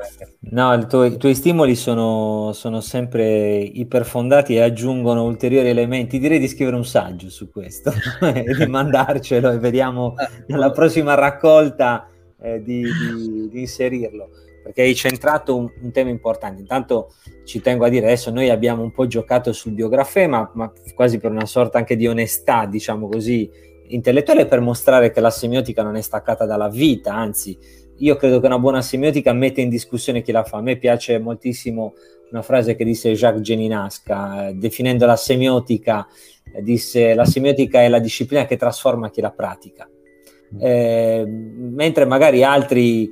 No, 0.51 0.75
no 0.75 0.87
tuo, 0.87 1.03
i 1.03 1.17
tuoi 1.17 1.35
stimoli 1.35 1.75
sono, 1.75 2.51
sono, 2.53 2.79
sempre 2.79 3.57
iperfondati 3.59 4.55
e 4.55 4.61
aggiungono 4.61 5.25
ulteriori 5.25 5.67
elementi. 5.67 6.19
Direi 6.19 6.39
di 6.39 6.47
scrivere 6.47 6.77
un 6.77 6.85
saggio 6.85 7.29
su 7.29 7.49
questo 7.51 7.91
e 8.21 8.55
di 8.57 8.65
mandarcelo 8.65 9.51
e 9.51 9.59
vediamo 9.59 10.13
nella 10.47 10.71
prossima 10.71 11.15
raccolta 11.15 12.07
eh, 12.39 12.61
di, 12.63 12.81
di, 12.81 13.49
di 13.49 13.59
inserirlo 13.59 14.29
perché 14.67 14.81
hai 14.81 14.95
centrato 14.95 15.55
un, 15.55 15.71
un, 15.81 15.91
tema 15.91 16.09
importante. 16.09 16.59
Intanto 16.59 17.13
ci 17.45 17.61
tengo 17.61 17.85
a 17.85 17.89
dire, 17.89 18.05
adesso 18.07 18.31
noi 18.31 18.49
abbiamo 18.49 18.83
un 18.83 18.91
po' 18.91 19.07
giocato 19.07 19.53
sul 19.53 19.71
biografema, 19.71 20.51
ma 20.55 20.71
quasi 20.93 21.19
per 21.19 21.31
una 21.31 21.45
sorta 21.45 21.77
anche 21.77 21.95
di 21.95 22.05
onestà, 22.05 22.65
diciamo 22.65 23.07
così, 23.07 23.49
intellettuale, 23.87 24.45
per 24.45 24.59
mostrare 24.59 25.11
che 25.11 25.21
la 25.21 25.29
semiotica 25.29 25.83
non 25.83 25.95
è 25.95 26.01
staccata 26.01 26.45
dalla 26.45 26.67
vita, 26.67 27.13
anzi, 27.13 27.57
io 27.99 28.17
credo 28.17 28.41
che 28.41 28.45
una 28.45 28.59
buona 28.59 28.81
semiotica 28.81 29.31
mette 29.31 29.61
in 29.61 29.69
discussione 29.69 30.21
chi 30.21 30.33
la 30.33 30.43
fa. 30.43 30.57
A 30.57 30.61
me 30.61 30.75
piace 30.75 31.17
moltissimo 31.17 31.93
una 32.31 32.41
frase 32.41 32.75
che 32.75 32.83
disse 32.83 33.13
Jacques 33.13 33.41
Geninasca, 33.41 34.49
eh, 34.49 34.53
definendo 34.53 35.05
la 35.05 35.15
semiotica, 35.15 36.05
eh, 36.53 36.61
disse 36.61 37.13
la 37.13 37.23
semiotica 37.23 37.81
è 37.81 37.87
la 37.87 37.99
disciplina 37.99 38.45
che 38.45 38.57
trasforma 38.57 39.09
chi 39.09 39.21
la 39.21 39.31
pratica. 39.31 39.89
Mm. 40.53 40.59
Eh, 40.59 41.25
mentre 41.25 42.05
magari 42.05 42.43
altri 42.43 43.11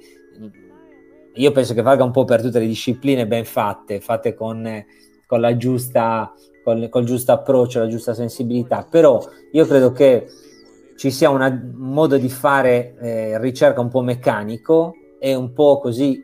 io 1.35 1.51
penso 1.51 1.73
che 1.73 1.81
valga 1.81 2.03
un 2.03 2.11
po' 2.11 2.25
per 2.25 2.41
tutte 2.41 2.59
le 2.59 2.67
discipline 2.67 3.27
ben 3.27 3.45
fatte, 3.45 3.99
fatte 3.99 4.33
con, 4.33 4.85
con 5.25 5.41
la 5.41 5.57
giusta, 5.57 6.33
con, 6.63 6.87
col 6.89 7.03
giusto 7.03 7.31
approccio, 7.31 7.79
la 7.79 7.87
giusta 7.87 8.13
sensibilità, 8.13 8.87
però 8.89 9.23
io 9.51 9.65
credo 9.65 9.91
che 9.91 10.27
ci 10.97 11.11
sia 11.11 11.29
una, 11.29 11.47
un 11.47 11.73
modo 11.75 12.17
di 12.17 12.29
fare 12.29 12.95
eh, 12.99 13.39
ricerca 13.39 13.81
un 13.81 13.89
po' 13.89 14.01
meccanico 14.01 14.95
e 15.19 15.35
un 15.35 15.53
po' 15.53 15.79
così 15.79 16.23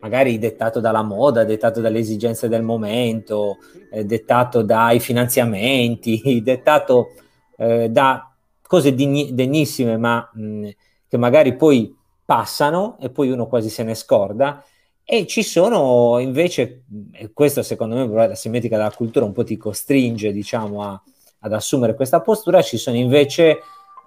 magari 0.00 0.38
dettato 0.38 0.80
dalla 0.80 1.02
moda, 1.02 1.44
dettato 1.44 1.80
dalle 1.80 2.00
esigenze 2.00 2.48
del 2.48 2.62
momento, 2.62 3.58
eh, 3.90 4.04
dettato 4.04 4.62
dai 4.62 4.98
finanziamenti, 4.98 6.40
dettato 6.42 7.12
eh, 7.56 7.88
da 7.88 8.32
cose 8.62 8.94
degnissime, 8.94 9.96
ma 9.96 10.28
mh, 10.32 10.68
che 11.08 11.16
magari 11.16 11.54
poi 11.54 11.94
passano 12.24 12.96
e 13.00 13.10
poi 13.10 13.30
uno 13.30 13.46
quasi 13.46 13.68
se 13.68 13.82
ne 13.82 13.94
scorda. 13.94 14.64
E 15.04 15.26
ci 15.26 15.42
sono 15.42 16.18
invece, 16.20 16.84
e 17.12 17.32
questo 17.32 17.62
secondo 17.62 17.96
me 17.96 18.28
la 18.28 18.34
simmetrica 18.34 18.76
della 18.76 18.92
cultura 18.92 19.24
un 19.24 19.32
po' 19.32 19.44
ti 19.44 19.56
costringe, 19.56 20.32
diciamo, 20.32 20.82
a, 20.82 21.02
ad 21.40 21.52
assumere 21.52 21.94
questa 21.94 22.20
postura, 22.20 22.62
ci 22.62 22.78
sono 22.78 22.96
invece 22.96 23.60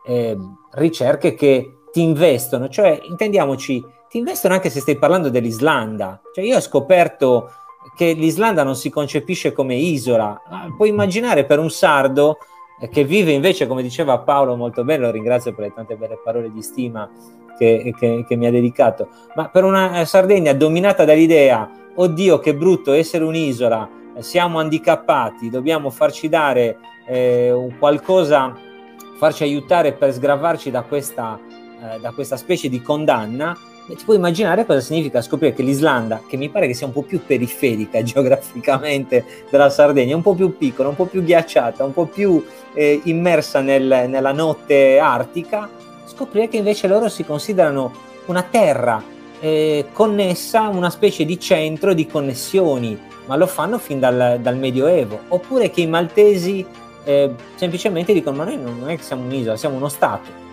eh, 0.08 0.38
ricerche 0.72 1.36
che 1.36 1.70
ti 1.92 2.02
investono, 2.02 2.70
cioè 2.70 3.00
intendiamoci, 3.10 3.84
ti 4.10 4.18
investono 4.18 4.54
anche 4.54 4.70
se 4.70 4.80
stai 4.80 4.98
parlando 4.98 5.30
dell'Islanda. 5.30 6.22
Cioè 6.34 6.44
io 6.44 6.58
ho 6.58 6.62
scoperto 6.62 7.52
che 7.96 8.14
l'Islanda 8.14 8.64
non 8.64 8.76
si 8.76 8.90
concepisce 8.90 9.52
come 9.52 9.76
isola, 9.76 10.42
puoi 10.76 10.90
immaginare 10.90 11.46
per 11.46 11.60
un 11.60 11.70
sardo 11.70 12.38
eh, 12.80 12.90
che 12.90 13.04
vive 13.04 13.32
invece, 13.32 13.68
come 13.68 13.82
diceva 13.82 14.20
Paolo 14.20 14.56
molto 14.56 14.84
bene, 14.84 15.06
lo 15.06 15.12
ringrazio 15.12 15.54
per 15.54 15.66
le 15.66 15.74
tante 15.74 15.96
belle 15.96 16.20
parole 16.24 16.52
di 16.52 16.62
stima 16.62 17.10
che, 17.58 17.94
che, 17.98 18.26
che 18.28 18.36
mi 18.36 18.48
ha 18.48 18.52
dedicato, 18.52 19.10
ma 19.36 19.50
per 19.50 19.64
una 19.64 20.00
eh, 20.00 20.06
Sardegna 20.06 20.54
dominata 20.54 21.06
dall'idea, 21.06 21.70
oddio 21.96 22.40
che 22.40 22.56
brutto 22.56 22.94
essere 22.94 23.24
un'isola, 23.24 23.90
eh, 24.16 24.22
siamo 24.22 24.60
handicappati, 24.60 25.50
dobbiamo 25.50 25.90
farci 25.90 26.30
dare 26.30 26.78
eh, 27.08 27.74
qualcosa, 27.80 28.56
farci 29.18 29.44
aiutare 29.44 29.94
per 29.94 30.14
sgravarci 30.14 30.72
da 30.72 30.82
questa, 30.82 31.40
eh, 31.40 32.00
da 32.00 32.12
questa 32.12 32.38
specie 32.38 32.70
di 32.70 32.82
condanna, 32.82 33.58
ti 33.94 34.04
puoi 34.04 34.18
immaginare 34.18 34.66
cosa 34.66 34.80
significa 34.80 35.22
scoprire 35.22 35.54
che 35.54 35.62
l'Islanda, 35.62 36.22
che 36.28 36.38
mi 36.38 36.50
pare 36.50 36.66
che 36.66 36.74
sia 36.74 36.88
un 36.88 36.94
po' 36.94 37.04
più 37.04 37.22
periferica 37.24 38.02
geograficamente 38.04 39.24
della 39.50 39.70
Sardegna, 39.70 40.16
un 40.16 40.24
po' 40.24 40.34
più 40.34 40.58
piccola, 40.58 40.90
un 40.90 40.96
po' 40.96 41.06
più 41.06 41.24
ghiacciata, 41.24 41.84
un 41.84 41.94
po' 41.94 42.06
più 42.06 42.44
eh, 42.74 43.02
immersa 43.04 43.62
nel, 43.62 44.06
nella 44.10 44.32
notte 44.32 44.98
artica, 44.98 45.70
scoprire 46.16 46.48
che 46.48 46.58
invece 46.58 46.88
loro 46.88 47.10
si 47.10 47.26
considerano 47.26 47.92
una 48.26 48.42
terra 48.42 49.04
eh, 49.40 49.88
connessa, 49.92 50.70
una 50.70 50.90
specie 50.90 51.26
di 51.26 51.40
centro 51.40 51.94
di 51.94 52.08
connessioni, 52.08 52.98
ma 53.26 53.36
lo 53.36 53.46
fanno 53.46 53.78
fin 53.78 54.00
dal, 54.00 54.40
dal 54.42 54.58
Medioevo. 54.58 55.20
Oppure 55.28 55.70
che 55.70 55.82
i 55.82 55.88
maltesi 55.88 56.66
eh, 57.04 57.32
semplicemente 57.56 58.14
dicono: 58.14 58.38
Ma 58.38 58.46
noi 58.46 58.58
non 58.58 58.90
è 58.90 58.96
che 58.96 59.04
siamo 59.04 59.24
un'isola, 59.24 59.58
siamo 59.58 59.76
uno 59.76 59.90
Stato. 59.90 60.44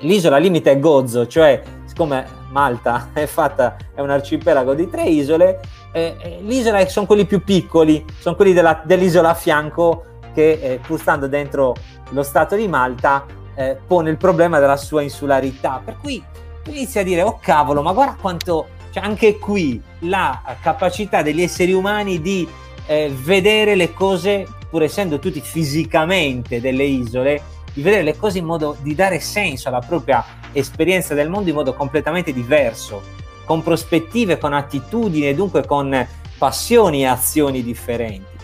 L'isola 0.00 0.36
limite 0.36 0.72
è 0.72 0.78
Gozzo, 0.78 1.26
cioè 1.26 1.60
siccome 1.84 2.24
Malta 2.50 3.08
è 3.12 3.26
fatta, 3.26 3.76
è 3.94 4.00
un 4.00 4.10
arcipelago 4.10 4.74
di 4.74 4.88
tre 4.88 5.02
isole, 5.04 5.58
eh, 5.90 6.16
eh, 6.20 6.38
l'isola 6.42 6.86
sono 6.86 7.06
quelli 7.06 7.24
più 7.24 7.42
piccoli, 7.42 8.04
sono 8.20 8.36
quelli 8.36 8.52
della, 8.52 8.80
dell'isola 8.84 9.30
a 9.30 9.34
fianco 9.34 10.04
che 10.32 10.52
eh, 10.62 10.80
pur 10.86 11.00
stando 11.00 11.26
dentro 11.26 11.74
lo 12.10 12.22
Stato 12.22 12.54
di 12.54 12.68
Malta 12.68 13.26
eh, 13.58 13.76
pone 13.84 14.10
il 14.10 14.16
problema 14.16 14.60
della 14.60 14.76
sua 14.76 15.02
insularità. 15.02 15.82
Per 15.84 15.96
cui 16.00 16.22
inizia 16.66 17.00
a 17.00 17.04
dire, 17.04 17.22
oh 17.22 17.40
cavolo, 17.42 17.82
ma 17.82 17.92
guarda 17.92 18.16
quanto, 18.20 18.68
cioè 18.90 19.02
anche 19.02 19.38
qui 19.38 19.82
la 20.00 20.40
capacità 20.62 21.22
degli 21.22 21.42
esseri 21.42 21.72
umani 21.72 22.20
di 22.20 22.48
eh, 22.86 23.12
vedere 23.12 23.74
le 23.74 23.92
cose, 23.92 24.46
pur 24.70 24.84
essendo 24.84 25.18
tutti 25.18 25.40
fisicamente 25.40 26.60
delle 26.60 26.84
isole, 26.84 27.42
di 27.72 27.82
vedere 27.82 28.04
le 28.04 28.16
cose 28.16 28.38
in 28.38 28.44
modo 28.44 28.76
di 28.80 28.94
dare 28.94 29.18
senso 29.18 29.68
alla 29.68 29.80
propria 29.80 30.24
esperienza 30.52 31.14
del 31.14 31.28
mondo 31.28 31.48
in 31.48 31.56
modo 31.56 31.74
completamente 31.74 32.32
diverso, 32.32 33.02
con 33.44 33.64
prospettive, 33.64 34.38
con 34.38 34.52
attitudini 34.52 35.28
e 35.28 35.34
dunque 35.34 35.66
con 35.66 36.06
passioni 36.38 37.00
e 37.00 37.06
azioni 37.06 37.64
differenti. 37.64 38.36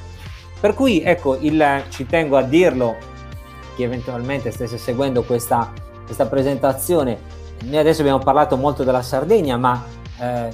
Per 0.59 0.75
cui, 0.75 1.03
ecco, 1.03 1.37
il, 1.41 1.85
ci 1.91 2.05
tengo 2.07 2.37
a 2.37 2.43
dirlo, 2.43 3.13
chi 3.75 3.83
eventualmente 3.83 4.51
stesse 4.51 4.79
seguendo 4.79 5.23
questa, 5.23 5.73
questa 6.05 6.27
presentazione, 6.27 7.19
noi 7.65 7.79
adesso 7.79 8.01
abbiamo 8.01 8.19
parlato 8.19 8.57
molto 8.57 8.85
della 8.85 9.03
Sardegna, 9.03 9.57
ma 9.57 9.85
eh, 10.21 10.49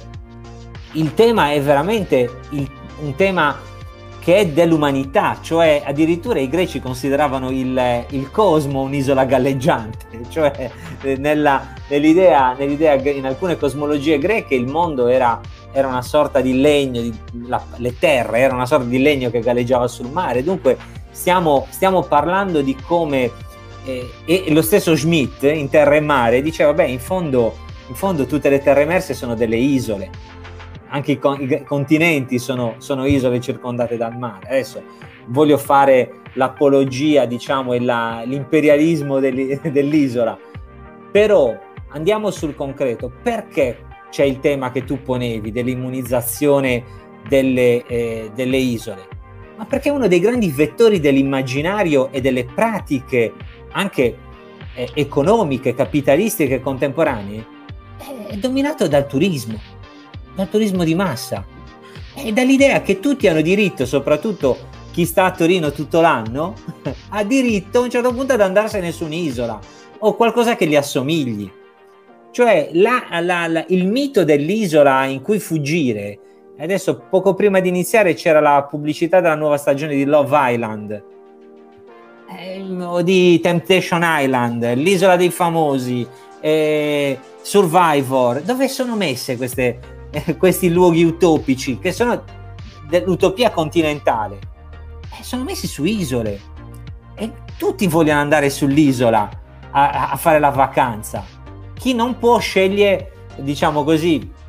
il 0.93 1.13
tema 1.13 1.51
è 1.51 1.61
veramente 1.61 2.39
il, 2.51 2.69
un 3.01 3.15
tema 3.15 3.69
che 4.21 4.35
è 4.37 4.47
dell'umanità, 4.47 5.39
cioè 5.41 5.81
addirittura 5.83 6.39
i 6.39 6.47
greci 6.47 6.79
consideravano 6.79 7.49
il, 7.49 8.05
il 8.11 8.29
cosmo 8.29 8.81
un'isola 8.81 9.25
galleggiante, 9.25 10.21
cioè 10.29 10.71
eh, 11.01 11.17
nella, 11.17 11.73
nell'idea, 11.87 12.53
nell'idea, 12.53 12.93
in 12.93 13.25
alcune 13.25 13.57
cosmologie 13.57 14.19
greche 14.19 14.53
il 14.53 14.67
mondo 14.67 15.07
era, 15.07 15.39
era 15.71 15.87
una 15.87 16.03
sorta 16.03 16.39
di 16.39 16.61
legno, 16.61 17.01
di, 17.01 17.17
la, 17.47 17.63
le 17.77 17.97
terre 17.97 18.39
era 18.39 18.53
una 18.53 18.67
sorta 18.67 18.85
di 18.85 19.01
legno 19.01 19.31
che 19.31 19.39
galleggiava 19.39 19.87
sul 19.87 20.11
mare, 20.11 20.43
dunque 20.43 20.77
stiamo, 21.11 21.67
stiamo 21.69 22.03
parlando 22.03 22.61
di 22.61 22.75
come, 22.75 23.31
eh, 23.85 24.09
e 24.25 24.51
lo 24.51 24.61
stesso 24.61 24.95
Schmidt 24.95 25.43
in 25.43 25.69
Terra 25.69 25.95
e 25.95 25.99
Mare 25.99 26.41
diceva, 26.41 26.73
beh 26.73 26.87
in 26.87 26.99
fondo, 26.99 27.55
in 27.87 27.95
fondo 27.95 28.25
tutte 28.25 28.49
le 28.49 28.61
terre 28.61 28.81
emerse 28.81 29.13
sono 29.13 29.35
delle 29.35 29.57
isole, 29.57 30.09
anche 30.87 31.13
i, 31.13 31.19
con- 31.19 31.41
i 31.41 31.63
continenti 31.63 32.39
sono, 32.39 32.75
sono, 32.77 33.05
isole 33.05 33.39
circondate 33.39 33.97
dal 33.97 34.17
mare. 34.17 34.47
Adesso 34.47 34.81
voglio 35.27 35.57
fare 35.57 36.21
l'apologia, 36.33 37.25
diciamo, 37.25 37.73
e 37.73 37.79
la, 37.79 38.23
l'imperialismo 38.25 39.19
dell'isola, 39.19 40.37
però 41.11 41.57
andiamo 41.89 42.31
sul 42.31 42.55
concreto. 42.55 43.11
Perché 43.21 43.85
c'è 44.09 44.23
il 44.23 44.39
tema 44.39 44.71
che 44.71 44.83
tu 44.83 45.01
ponevi 45.01 45.51
dell'immunizzazione 45.51 46.83
delle, 47.27 47.85
eh, 47.85 48.31
delle 48.33 48.57
isole? 48.57 49.10
Ma 49.61 49.67
perché 49.67 49.91
uno 49.91 50.07
dei 50.07 50.19
grandi 50.19 50.49
vettori 50.49 50.99
dell'immaginario 50.99 52.11
e 52.11 52.19
delle 52.19 52.45
pratiche 52.45 53.31
anche 53.73 54.17
eh, 54.73 54.89
economiche, 54.95 55.75
capitalistiche 55.75 56.59
contemporanee 56.59 57.45
è 58.27 58.37
dominato 58.37 58.87
dal 58.87 59.05
turismo 59.05 59.59
dal 60.33 60.49
turismo 60.49 60.83
di 60.83 60.95
massa 60.95 61.45
e 62.15 62.33
dall'idea 62.33 62.81
che 62.81 62.99
tutti 62.99 63.27
hanno 63.27 63.41
diritto, 63.41 63.85
soprattutto 63.85 64.57
chi 64.91 65.05
sta 65.05 65.25
a 65.25 65.31
Torino 65.31 65.71
tutto 65.71 66.01
l'anno, 66.01 66.55
ha 67.09 67.23
diritto 67.23 67.77
a 67.77 67.83
un 67.83 67.91
certo 67.91 68.11
punto 68.15 68.33
ad 68.33 68.41
andarsene 68.41 68.91
su 68.91 69.05
un'isola 69.05 69.59
o 69.99 70.15
qualcosa 70.15 70.55
che 70.55 70.65
gli 70.65 70.75
assomigli. 70.75 71.51
Cioè 72.31 72.69
la, 72.73 73.03
la, 73.21 73.45
la, 73.45 73.63
il 73.67 73.85
mito 73.85 74.23
dell'isola 74.23 75.05
in 75.05 75.21
cui 75.21 75.37
fuggire, 75.37 76.30
adesso 76.63 77.03
poco 77.09 77.33
prima 77.33 77.59
di 77.59 77.69
iniziare 77.69 78.13
c'era 78.13 78.39
la 78.39 78.67
pubblicità 78.69 79.19
della 79.19 79.35
nuova 79.35 79.57
stagione 79.57 79.95
di 79.95 80.05
Love 80.05 80.53
Island. 80.53 81.03
Eh, 82.37 82.83
o 82.83 83.01
di 83.01 83.39
Temptation 83.39 84.01
Island, 84.03 84.73
l'isola 84.75 85.15
dei 85.15 85.31
famosi, 85.31 86.07
eh, 86.39 87.19
Survivor, 87.41 88.41
dove 88.41 88.67
sono 88.67 88.95
messe 88.95 89.35
queste, 89.37 89.79
questi 90.37 90.71
luoghi 90.71 91.03
utopici 91.03 91.79
che 91.79 91.91
sono 91.91 92.23
dell'utopia 92.87 93.49
continentale? 93.49 94.39
Eh, 95.19 95.23
sono 95.23 95.43
messi 95.43 95.67
su 95.67 95.83
isole. 95.83 96.39
E 97.15 97.31
tutti 97.57 97.87
vogliono 97.87 98.19
andare 98.19 98.49
sull'isola 98.49 99.29
a, 99.71 100.11
a 100.11 100.15
fare 100.15 100.39
la 100.39 100.49
vacanza. 100.49 101.23
Chi 101.73 101.93
non 101.93 102.17
può 102.17 102.37
sceglie 102.39 103.11
diciamo 103.37 103.83
così 103.83 104.39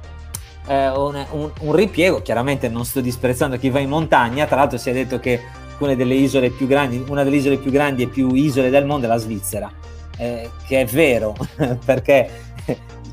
eh, 0.66 0.88
un, 0.90 1.24
un, 1.30 1.50
un, 1.60 1.72
ripiego 1.74 2.22
chiaramente 2.22 2.68
non 2.68 2.84
sto 2.84 3.00
disprezzando 3.00 3.56
chi 3.56 3.70
va 3.70 3.80
in 3.80 3.88
montagna 3.88 4.46
tra 4.46 4.56
l'altro 4.56 4.78
si 4.78 4.90
è 4.90 4.92
detto 4.92 5.18
che 5.18 5.40
una 5.78 5.94
delle 5.94 6.14
isole 6.14 6.50
più 6.50 6.66
grandi 6.66 7.04
una 7.08 7.24
delle 7.24 7.36
isole 7.36 7.56
più 7.56 7.70
grandi 7.70 8.02
e 8.02 8.06
più 8.06 8.32
isole 8.34 8.70
del 8.70 8.86
mondo 8.86 9.06
è 9.06 9.08
la 9.08 9.16
Svizzera 9.16 9.70
eh, 10.16 10.48
che 10.66 10.82
è 10.82 10.84
vero 10.84 11.34
perché 11.84 12.50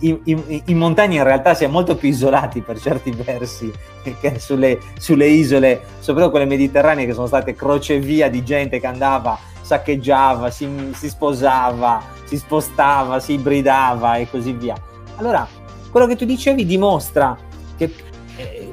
in, 0.01 0.19
in, 0.25 0.61
in, 0.65 0.77
montagna 0.77 1.17
in 1.17 1.23
realtà 1.23 1.53
si 1.53 1.63
è 1.63 1.67
molto 1.67 1.95
più 1.95 2.09
isolati 2.09 2.61
per 2.61 2.79
certi 2.79 3.11
versi 3.11 3.71
che 4.19 4.39
sulle, 4.39 4.79
sulle, 4.97 5.27
isole, 5.27 5.81
soprattutto 5.99 6.31
quelle 6.31 6.45
mediterranee 6.45 7.05
che 7.05 7.13
sono 7.13 7.27
state 7.27 7.53
crocevia 7.53 8.29
di 8.29 8.43
gente 8.43 8.79
che 8.79 8.87
andava, 8.87 9.37
saccheggiava, 9.61 10.49
si, 10.51 10.91
si 10.93 11.09
sposava, 11.09 12.01
si 12.23 12.37
spostava, 12.37 13.19
si 13.19 13.33
ibridava 13.33 14.15
e 14.15 14.29
così 14.29 14.53
via. 14.53 14.75
Allora, 15.17 15.45
quello 15.89 16.07
che 16.07 16.15
tu 16.15 16.25
dicevi 16.25 16.65
dimostra 16.65 17.37
che 17.77 17.93
eh, 18.35 18.69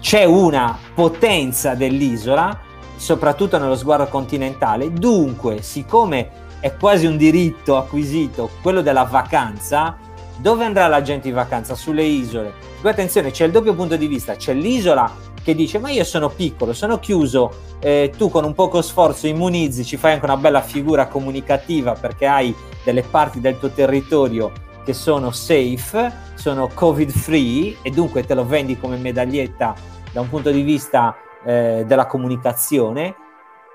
c'è 0.00 0.24
una 0.24 0.76
potenza 0.94 1.74
dell'isola, 1.74 2.58
soprattutto 2.96 3.58
nello 3.58 3.76
sguardo 3.76 4.06
continentale, 4.06 4.92
dunque, 4.92 5.62
siccome 5.62 6.30
è 6.60 6.74
quasi 6.76 7.06
un 7.06 7.16
diritto 7.16 7.76
acquisito 7.76 8.50
quello 8.62 8.82
della 8.82 9.04
vacanza, 9.04 9.96
dove 10.38 10.64
andrà 10.64 10.86
la 10.86 11.02
gente 11.02 11.28
in 11.28 11.34
vacanza? 11.34 11.74
Sulle 11.74 12.04
isole. 12.04 12.52
Poi 12.80 12.90
attenzione, 12.90 13.30
c'è 13.30 13.44
il 13.44 13.52
doppio 13.52 13.74
punto 13.74 13.96
di 13.96 14.06
vista, 14.06 14.36
c'è 14.36 14.54
l'isola 14.54 15.28
che 15.42 15.54
dice 15.54 15.78
ma 15.78 15.90
io 15.90 16.04
sono 16.04 16.28
piccolo, 16.28 16.72
sono 16.72 16.98
chiuso, 16.98 17.52
eh, 17.80 18.12
tu 18.16 18.30
con 18.30 18.44
un 18.44 18.54
poco 18.54 18.82
sforzo 18.82 19.26
immunizzi, 19.26 19.84
ci 19.84 19.96
fai 19.96 20.12
anche 20.12 20.24
una 20.26 20.36
bella 20.36 20.60
figura 20.60 21.08
comunicativa 21.08 21.92
perché 21.92 22.26
hai 22.26 22.54
delle 22.84 23.02
parti 23.02 23.40
del 23.40 23.58
tuo 23.58 23.70
territorio 23.70 24.52
che 24.84 24.92
sono 24.92 25.30
safe, 25.30 26.12
sono 26.34 26.68
covid 26.72 27.10
free 27.10 27.76
e 27.82 27.90
dunque 27.90 28.24
te 28.24 28.34
lo 28.34 28.46
vendi 28.46 28.78
come 28.78 28.96
medaglietta 28.96 29.74
da 30.12 30.20
un 30.20 30.28
punto 30.28 30.50
di 30.50 30.62
vista 30.62 31.16
eh, 31.44 31.84
della 31.86 32.06
comunicazione. 32.06 33.14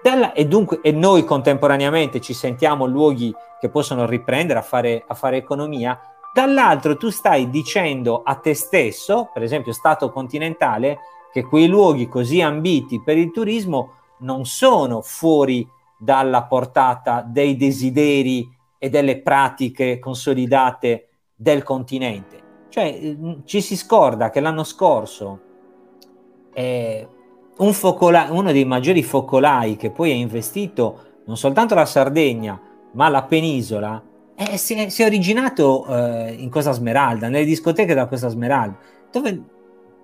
Dalla, 0.01 0.34
e, 0.34 0.45
dunque, 0.45 0.80
e 0.82 0.91
noi 0.91 1.24
contemporaneamente 1.24 2.22
ci 2.22 2.34
sentiamo 2.34 2.86
luoghi 2.86 3.34
che 3.60 3.70
possono 3.70 4.06
riprendere 4.06 4.60
a 4.60 4.62
fare, 4.62 5.03
a 5.08 5.14
fare 5.16 5.38
economia, 5.38 5.99
dall'altro 6.34 6.95
tu 6.97 7.10
stai 7.10 7.49
dicendo 7.49 8.22
a 8.24 8.36
te 8.36 8.53
stesso, 8.53 9.30
per 9.34 9.41
esempio 9.41 9.72
Stato 9.72 10.12
continentale, 10.12 10.99
che 11.32 11.43
quei 11.43 11.68
luoghi 11.68 12.08
così 12.08 12.41
ambiti 12.41 13.01
per 13.01 13.18
il 13.18 13.32
turismo 13.32 13.93
non 14.20 14.45
sono 14.45 15.01
fuori 15.01 15.68
dalla 15.97 16.43
portata 16.43 17.24
dei 17.26 17.56
desideri 17.56 18.55
e 18.86 18.89
delle 18.89 19.17
pratiche 19.17 19.97
consolidate 19.97 21.07
del 21.33 21.63
continente. 21.63 22.67
Cioè 22.69 22.99
mm, 23.03 23.31
ci 23.45 23.59
si 23.59 23.75
scorda 23.75 24.29
che 24.29 24.39
l'anno 24.39 24.63
scorso 24.63 25.39
eh, 26.53 27.07
un 27.57 27.73
focola- 27.73 28.27
uno 28.29 28.51
dei 28.51 28.63
maggiori 28.63 29.01
focolai 29.01 29.75
che 29.75 29.89
poi 29.89 30.11
ha 30.11 30.13
investito 30.15 30.99
non 31.25 31.36
soltanto 31.36 31.73
la 31.73 31.86
Sardegna, 31.86 32.61
ma 32.91 33.09
la 33.09 33.23
penisola, 33.23 33.99
eh, 34.36 34.55
si, 34.57 34.75
è, 34.75 34.89
si, 34.89 35.01
è, 35.01 35.05
originato 35.07 35.88
eh, 35.88 36.33
in 36.33 36.51
Costa 36.51 36.71
Smeralda, 36.71 37.27
nelle 37.27 37.45
discoteche 37.45 37.95
della 37.95 38.05
Costa 38.05 38.27
Smeralda, 38.27 38.77
dove 39.11 39.43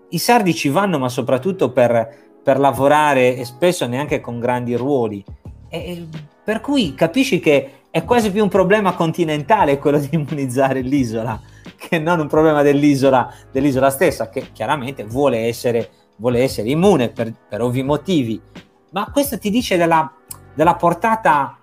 i 0.09 0.17
sardi 0.17 0.55
ci 0.55 0.69
vanno, 0.69 0.97
ma 0.97 1.07
soprattutto 1.07 1.71
per, 1.71 2.32
per 2.41 2.57
lavorare 2.57 3.36
e 3.36 3.45
spesso 3.45 3.86
neanche 3.86 4.21
con 4.21 4.39
grandi 4.39 4.73
ruoli. 4.75 5.23
E, 5.69 6.07
per 6.43 6.61
cui 6.61 6.95
capisci 6.95 7.39
che 7.39 7.80
è 7.92 8.06
quasi 8.06 8.32
più 8.32 8.42
un 8.42 8.50
problema 8.50 8.94
continentale 8.94 9.78
quello 9.78 10.00
di 10.00 10.10
immunizzare 10.12 10.80
l'isola 10.80 11.39
che 11.78 12.00
non 12.00 12.20
un 12.20 12.28
problema 12.28 12.62
dell'isola, 12.62 13.34
dell'isola 13.52 13.89
stessa, 13.89 14.30
che 14.30 14.52
chiaramente 14.52 15.04
vuole 15.04 15.39
essere, 15.48 15.89
vuole 16.18 16.42
essere 16.42 16.70
immune 16.70 17.10
per, 17.10 17.34
per, 17.50 17.62
ovvi 17.62 17.84
motivi. 17.84 18.39
Ma 18.92 19.10
questo 19.12 19.38
ti 19.38 19.50
dice 19.50 19.78
della, 19.78 20.12
della 20.54 20.76
portata 20.76 21.58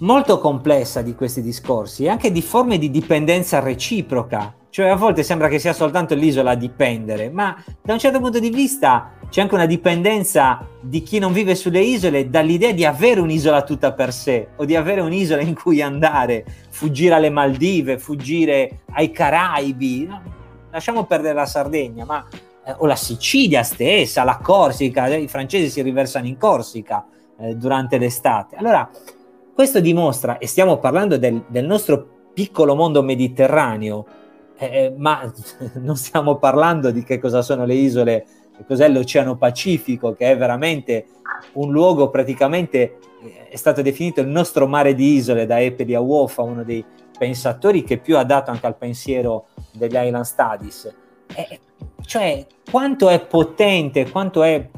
molto 0.00 0.38
complessa 0.38 1.02
di 1.02 1.14
questi 1.14 1.40
discorsi 1.40 2.04
e 2.04 2.08
anche 2.08 2.30
di 2.30 2.42
forme 2.42 2.78
di 2.78 2.90
dipendenza 2.90 3.60
reciproca. 3.60 4.54
Cioè 4.70 4.88
a 4.88 4.96
volte 4.96 5.22
sembra 5.22 5.48
che 5.48 5.58
sia 5.58 5.72
soltanto 5.72 6.14
l'isola 6.14 6.50
a 6.50 6.54
dipendere, 6.54 7.30
ma 7.30 7.56
da 7.82 7.94
un 7.94 7.98
certo 7.98 8.20
punto 8.20 8.38
di 8.38 8.50
vista 8.50 9.12
c'è 9.30 9.42
anche 9.42 9.54
una 9.54 9.66
dipendenza 9.66 10.66
di 10.80 11.02
chi 11.02 11.18
non 11.18 11.32
vive 11.32 11.54
sulle 11.54 11.80
isole 11.80 12.30
dall'idea 12.30 12.72
di 12.72 12.84
avere 12.84 13.20
un'isola 13.20 13.62
tutta 13.62 13.92
per 13.92 14.12
sé 14.12 14.48
o 14.56 14.64
di 14.64 14.74
avere 14.74 15.02
un'isola 15.02 15.42
in 15.42 15.54
cui 15.54 15.82
andare, 15.82 16.44
fuggire 16.70 17.14
alle 17.14 17.28
Maldive, 17.28 17.98
fuggire 17.98 18.80
ai 18.92 19.10
Caraibi. 19.10 20.06
No? 20.06 20.22
Lasciamo 20.70 21.04
perdere 21.04 21.34
la 21.34 21.46
Sardegna, 21.46 22.06
ma 22.06 22.26
eh, 22.64 22.74
o 22.78 22.86
la 22.86 22.96
Sicilia 22.96 23.62
stessa, 23.62 24.24
la 24.24 24.38
Corsica, 24.42 25.14
i 25.14 25.28
francesi 25.28 25.68
si 25.68 25.82
riversano 25.82 26.26
in 26.26 26.38
Corsica 26.38 27.06
eh, 27.38 27.54
durante 27.54 27.98
l'estate. 27.98 28.56
Allora, 28.56 28.88
questo 29.54 29.80
dimostra, 29.80 30.38
e 30.38 30.46
stiamo 30.46 30.78
parlando 30.78 31.18
del, 31.18 31.44
del 31.48 31.66
nostro 31.66 32.30
piccolo 32.32 32.74
mondo 32.74 33.02
mediterraneo, 33.02 34.06
eh, 34.56 34.66
eh 34.66 34.94
ma 34.96 35.30
non 35.80 35.96
stiamo 35.96 36.36
parlando 36.36 36.90
di 36.90 37.02
che 37.02 37.18
cosa 37.18 37.42
sono 37.42 37.64
le 37.64 37.74
isole, 37.74 38.26
cos'è 38.66 38.88
l'Oceano 38.88 39.36
Pacifico, 39.36 40.14
che 40.14 40.30
è 40.30 40.36
veramente 40.36 41.06
un 41.54 41.70
luogo 41.70 42.10
praticamente, 42.10 42.98
eh, 43.22 43.48
è 43.48 43.56
stato 43.56 43.82
definito 43.82 44.20
il 44.20 44.28
nostro 44.28 44.66
mare 44.66 44.94
di 44.94 45.14
isole 45.14 45.46
da 45.46 45.60
Epeli 45.60 45.94
Uofa, 45.94 46.42
uno 46.42 46.64
dei 46.64 46.84
pensatori 47.18 47.82
che 47.82 47.98
più 47.98 48.16
ha 48.16 48.24
dato 48.24 48.50
anche 48.50 48.66
al 48.66 48.76
pensiero 48.76 49.46
degli 49.72 49.96
Island 49.96 50.24
Studies. 50.24 50.94
Eh, 51.34 51.60
cioè, 52.02 52.46
quanto 52.70 53.08
è 53.08 53.20
potente, 53.20 54.10
quanto 54.10 54.42
è 54.42 54.68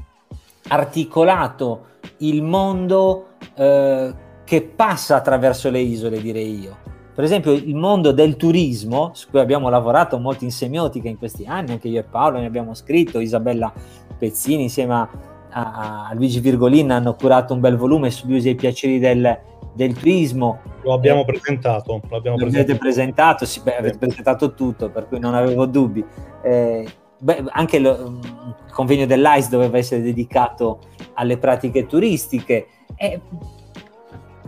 articolato 0.68 1.86
il 2.18 2.42
mondo 2.42 3.28
eh, 3.54 4.14
che 4.44 4.62
passa 4.62 5.16
attraverso 5.16 5.70
le 5.70 5.80
isole, 5.80 6.20
direi 6.20 6.58
io. 6.58 6.79
Per 7.20 7.28
esempio, 7.28 7.52
il 7.52 7.74
mondo 7.74 8.12
del 8.12 8.36
turismo, 8.36 9.10
su 9.12 9.28
cui 9.28 9.40
abbiamo 9.40 9.68
lavorato 9.68 10.18
molto 10.18 10.44
in 10.44 10.50
semiotica 10.50 11.06
in 11.06 11.18
questi 11.18 11.44
anni, 11.44 11.72
anche 11.72 11.86
io 11.86 12.00
e 12.00 12.02
Paolo 12.02 12.38
ne 12.38 12.46
abbiamo 12.46 12.72
scritto, 12.72 13.20
Isabella 13.20 13.70
Pezzini 14.18 14.62
insieme 14.62 14.94
a, 14.94 15.08
a, 15.50 16.14
Luigi 16.14 16.40
Virgolin 16.40 16.90
hanno 16.90 17.12
curato 17.12 17.52
un 17.52 17.60
bel 17.60 17.76
volume 17.76 18.10
sugli 18.10 18.36
usi 18.36 18.48
e 18.48 18.52
i 18.52 18.54
piaceri 18.54 18.98
del, 18.98 19.38
del 19.74 19.92
turismo. 19.92 20.60
Lo 20.80 20.94
abbiamo 20.94 21.20
eh, 21.20 21.24
presentato. 21.26 22.00
Lo 22.08 22.16
abbiamo 22.16 22.38
presentato. 22.38 22.78
presentato 22.78 23.44
sì, 23.44 23.60
beh, 23.60 23.76
avete 23.76 23.98
presentato 23.98 24.54
tutto, 24.54 24.88
per 24.88 25.06
cui 25.06 25.18
non 25.18 25.34
avevo 25.34 25.66
dubbi. 25.66 26.02
Eh, 26.42 26.88
beh, 27.18 27.44
anche 27.50 27.80
lo, 27.80 28.18
il 28.66 28.72
convegno 28.72 29.04
dell'ICE 29.04 29.50
doveva 29.50 29.76
essere 29.76 30.00
dedicato 30.00 30.78
alle 31.12 31.36
pratiche 31.36 31.84
turistiche. 31.84 32.66
Eh, 32.96 33.20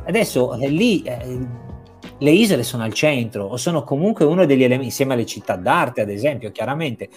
Adesso 0.05 0.55
eh, 0.55 0.68
lì 0.68 1.03
eh, 1.03 1.39
le 2.23 2.31
isole 2.31 2.62
sono 2.62 2.85
al 2.85 2.93
centro 2.93 3.45
o 3.45 3.57
sono 3.57 3.83
comunque 3.83 4.25
uno 4.25 4.47
degli 4.47 4.62
elementi, 4.62 4.87
insieme 4.87 5.14
alle 5.14 5.27
città 5.27 5.57
d'arte 5.57 6.03
ad 6.03 6.09
esempio, 6.09 6.53
chiaramente, 6.53 7.09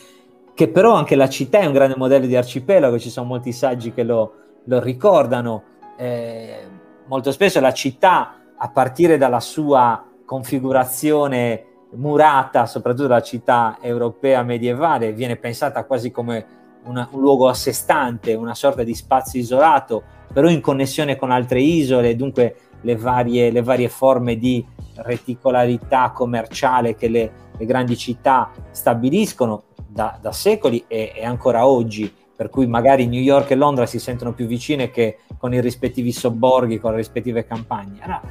che 0.56 0.68
però 0.68 0.96
anche 0.96 1.16
la 1.16 1.30
città 1.30 1.60
è 1.60 1.66
un 1.66 1.74
grande 1.74 1.96
modello 1.96 2.26
di 2.26 2.36
arcipelago, 2.36 2.98
ci 2.98 3.12
sono 3.12 3.28
molti 3.28 3.52
saggi 3.52 3.94
che 3.94 4.04
lo, 4.04 4.34
lo 4.64 4.80
ricordano. 4.80 5.64
Eh, 5.96 6.58
molto 7.06 7.32
spesso 7.32 7.60
la 7.60 7.74
città, 7.74 8.40
a 8.58 8.70
partire 8.70 9.18
dalla 9.18 9.40
sua 9.40 10.04
configurazione 10.26 11.66
murata, 11.92 12.66
soprattutto 12.66 13.08
la 13.08 13.22
città 13.22 13.78
europea 13.82 14.42
medievale, 14.42 15.14
viene 15.14 15.36
pensata 15.36 15.86
quasi 15.86 16.10
come 16.10 16.46
una, 16.86 17.08
un 17.12 17.20
luogo 17.20 17.48
a 17.48 17.54
sé 17.54 17.74
stante, 17.74 18.34
una 18.34 18.56
sorta 18.56 18.82
di 18.82 18.96
spazio 18.96 19.40
isolato, 19.40 20.02
però 20.34 20.50
in 20.50 20.62
connessione 20.62 21.16
con 21.16 21.30
altre 21.30 21.62
isole, 21.62 22.16
dunque 22.16 22.56
le 22.86 22.96
varie, 22.96 23.52
le 23.52 23.64
varie 23.64 23.90
forme 23.90 24.38
di 24.38 24.64
reticolarità 24.98 26.12
commerciale 26.12 26.96
che 26.96 27.08
le, 27.08 27.32
le 27.58 27.66
grandi 27.66 27.98
città 27.98 28.52
stabiliscono 28.72 29.64
da, 29.88 30.18
da 30.22 30.32
secoli 30.32 30.86
e, 30.88 31.12
e, 31.16 31.26
ancora 31.26 31.68
oggi, 31.68 32.14
per 32.36 32.50
cui 32.50 32.68
magari 32.68 33.08
New 33.08 33.22
York 33.22 33.52
e 33.52 33.56
Londra 33.56 33.86
si 33.86 34.00
sentono 34.00 34.34
più 34.34 34.46
vicine 34.46 34.92
che 34.92 35.18
con 35.38 35.54
i 35.54 35.62
rispettivi 35.62 36.12
sobborghi, 36.12 36.80
con 36.80 36.92
le 36.92 36.98
rispettive 36.98 37.46
campagne. 37.46 38.00
Allora, 38.02 38.22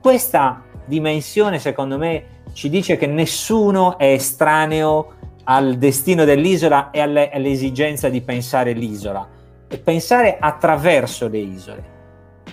questa 0.00 0.62
dimensione, 0.84 1.58
secondo 1.58 1.98
me, 1.98 2.36
ci 2.52 2.70
dice 2.70 2.96
che 2.96 3.06
nessuno 3.06 3.98
è 3.98 4.12
estraneo 4.12 5.14
al 5.44 5.76
destino 5.76 6.24
dell'isola 6.24 6.90
e 6.90 7.00
alle, 7.00 7.30
all'esigenza 7.30 8.08
di 8.08 8.20
pensare 8.20 8.72
l'isola 8.72 9.26
e 9.66 9.78
pensare 9.78 10.36
attraverso 10.38 11.26
le 11.28 11.38
isole. 11.38 11.96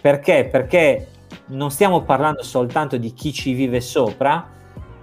Perché? 0.01 0.47
Perché 0.49 1.07
non 1.47 1.71
stiamo 1.71 2.03
parlando 2.03 2.43
soltanto 2.43 2.97
di 2.97 3.13
chi 3.13 3.31
ci 3.31 3.53
vive 3.53 3.81
sopra, 3.81 4.49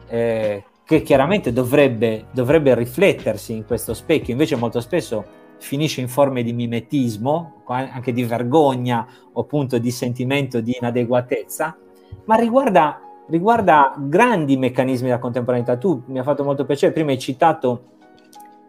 eh, 0.08 0.64
che 0.84 1.02
chiaramente 1.02 1.52
dovrebbe, 1.52 2.26
dovrebbe 2.32 2.74
riflettersi 2.74 3.54
in 3.54 3.64
questo 3.64 3.94
specchio, 3.94 4.32
invece 4.32 4.56
molto 4.56 4.80
spesso 4.80 5.24
finisce 5.58 6.00
in 6.00 6.08
forme 6.08 6.42
di 6.42 6.52
mimetismo, 6.52 7.62
anche 7.66 8.12
di 8.12 8.24
vergogna 8.24 9.06
o 9.32 9.40
appunto 9.40 9.78
di 9.78 9.90
sentimento 9.90 10.60
di 10.60 10.76
inadeguatezza, 10.76 11.76
ma 12.24 12.34
riguarda, 12.34 13.00
riguarda 13.28 13.94
grandi 13.96 14.56
meccanismi 14.56 15.06
della 15.06 15.20
contemporaneità. 15.20 15.76
Tu 15.76 16.02
mi 16.06 16.18
ha 16.18 16.24
fatto 16.24 16.42
molto 16.42 16.64
piacere, 16.64 16.92
prima 16.92 17.12
hai 17.12 17.18
citato 17.18 17.84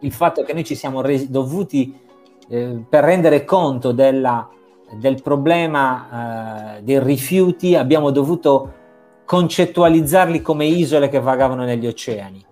il 0.00 0.12
fatto 0.12 0.44
che 0.44 0.52
noi 0.52 0.64
ci 0.64 0.76
siamo 0.76 1.00
resi, 1.00 1.30
dovuti, 1.30 1.98
eh, 2.48 2.84
per 2.88 3.04
rendere 3.04 3.44
conto 3.44 3.90
della 3.90 4.48
del 4.98 5.22
problema 5.22 6.76
eh, 6.78 6.82
dei 6.82 7.02
rifiuti 7.02 7.74
abbiamo 7.74 8.10
dovuto 8.10 8.72
concettualizzarli 9.24 10.42
come 10.42 10.66
isole 10.66 11.08
che 11.08 11.20
vagavano 11.20 11.64
negli 11.64 11.86
oceani. 11.86 12.44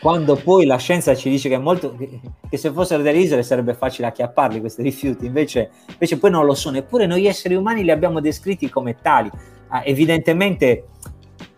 Quando 0.00 0.36
poi 0.36 0.66
la 0.66 0.76
scienza 0.76 1.14
ci 1.14 1.30
dice 1.30 1.48
che, 1.48 1.56
molto, 1.56 1.96
che 1.96 2.56
se 2.56 2.70
fossero 2.70 3.02
delle 3.02 3.18
isole 3.18 3.42
sarebbe 3.42 3.72
facile 3.72 4.08
acchiapparli 4.08 4.60
questi 4.60 4.82
rifiuti, 4.82 5.24
invece, 5.24 5.70
invece 5.90 6.18
poi 6.18 6.30
non 6.30 6.44
lo 6.44 6.54
sono. 6.54 6.76
Eppure 6.76 7.06
noi 7.06 7.26
esseri 7.26 7.54
umani 7.54 7.82
li 7.82 7.90
abbiamo 7.90 8.20
descritti 8.20 8.68
come 8.68 8.96
tali. 9.00 9.30
Ah, 9.68 9.82
evidentemente 9.84 10.88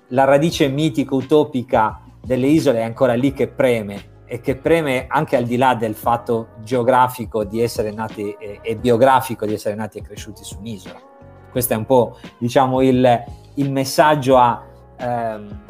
la 0.08 0.24
radice 0.24 0.68
mitico-utopica 0.68 2.00
delle 2.22 2.46
isole 2.46 2.78
è 2.78 2.82
ancora 2.82 3.14
lì 3.14 3.32
che 3.32 3.48
preme, 3.48 4.15
e 4.26 4.40
che 4.40 4.56
preme 4.56 5.06
anche 5.08 5.36
al 5.36 5.44
di 5.44 5.56
là 5.56 5.74
del 5.74 5.94
fatto 5.94 6.48
geografico 6.62 7.44
di 7.44 7.62
essere 7.62 7.92
nati 7.92 8.36
e, 8.38 8.58
e 8.60 8.76
biografico 8.76 9.46
di 9.46 9.54
essere 9.54 9.74
nati 9.74 9.98
e 9.98 10.02
cresciuti 10.02 10.42
su 10.42 10.58
un'isola. 10.58 11.00
Questo 11.50 11.74
è 11.74 11.76
un 11.76 11.86
po' 11.86 12.18
diciamo 12.38 12.82
il, 12.82 13.24
il 13.54 13.70
messaggio 13.70 14.36
a, 14.36 14.62
ehm, 14.98 15.60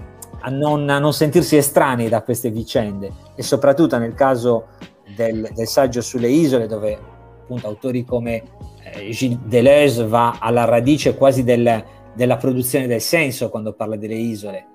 a, 0.41 0.51
non, 0.51 0.89
a, 0.89 0.99
non, 0.99 1.13
sentirsi 1.13 1.57
estranei 1.57 2.09
da 2.09 2.23
queste 2.23 2.51
vicende 2.51 3.13
e 3.35 3.43
soprattutto 3.43 3.99
nel 3.99 4.15
caso 4.15 4.69
del, 5.15 5.49
del 5.55 5.67
saggio 5.67 6.01
sulle 6.01 6.29
isole 6.29 6.67
dove 6.67 6.99
appunto 7.43 7.67
autori 7.69 8.05
come 8.05 8.43
eh, 8.83 9.11
Gilles 9.11 9.39
Deleuze 9.45 10.07
va 10.07 10.39
alla 10.41 10.65
radice 10.65 11.15
quasi 11.15 11.45
del, 11.45 11.85
della 12.15 12.37
produzione 12.37 12.87
del 12.87 13.01
senso 13.03 13.51
quando 13.51 13.75
parla 13.75 13.97
delle 13.97 14.15
isole 14.15 14.67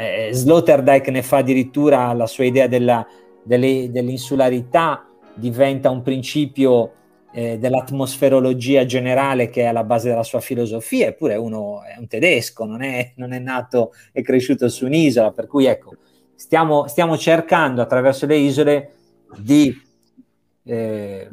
eh, 0.00 0.30
Sloterdijk 0.32 1.08
ne 1.08 1.22
fa 1.22 1.38
addirittura 1.38 2.12
la 2.14 2.26
sua 2.26 2.44
idea 2.44 2.66
della, 2.66 3.06
delle, 3.42 3.90
dell'insularità, 3.90 5.06
diventa 5.34 5.90
un 5.90 6.00
principio 6.00 6.92
eh, 7.32 7.58
dell'atmosferologia 7.58 8.86
generale 8.86 9.50
che 9.50 9.62
è 9.62 9.66
alla 9.66 9.84
base 9.84 10.08
della 10.08 10.22
sua 10.22 10.40
filosofia, 10.40 11.08
eppure 11.08 11.36
uno 11.36 11.82
è 11.82 11.98
un 11.98 12.06
tedesco, 12.06 12.64
non 12.64 12.82
è, 12.82 13.12
non 13.16 13.32
è 13.32 13.38
nato 13.38 13.92
e 14.12 14.22
cresciuto 14.22 14.68
su 14.70 14.86
un'isola, 14.86 15.32
per 15.32 15.46
cui 15.46 15.66
ecco, 15.66 15.92
stiamo, 16.34 16.88
stiamo 16.88 17.18
cercando 17.18 17.82
attraverso 17.82 18.24
le 18.24 18.36
isole 18.36 18.92
di 19.36 19.78
eh, 20.64 21.28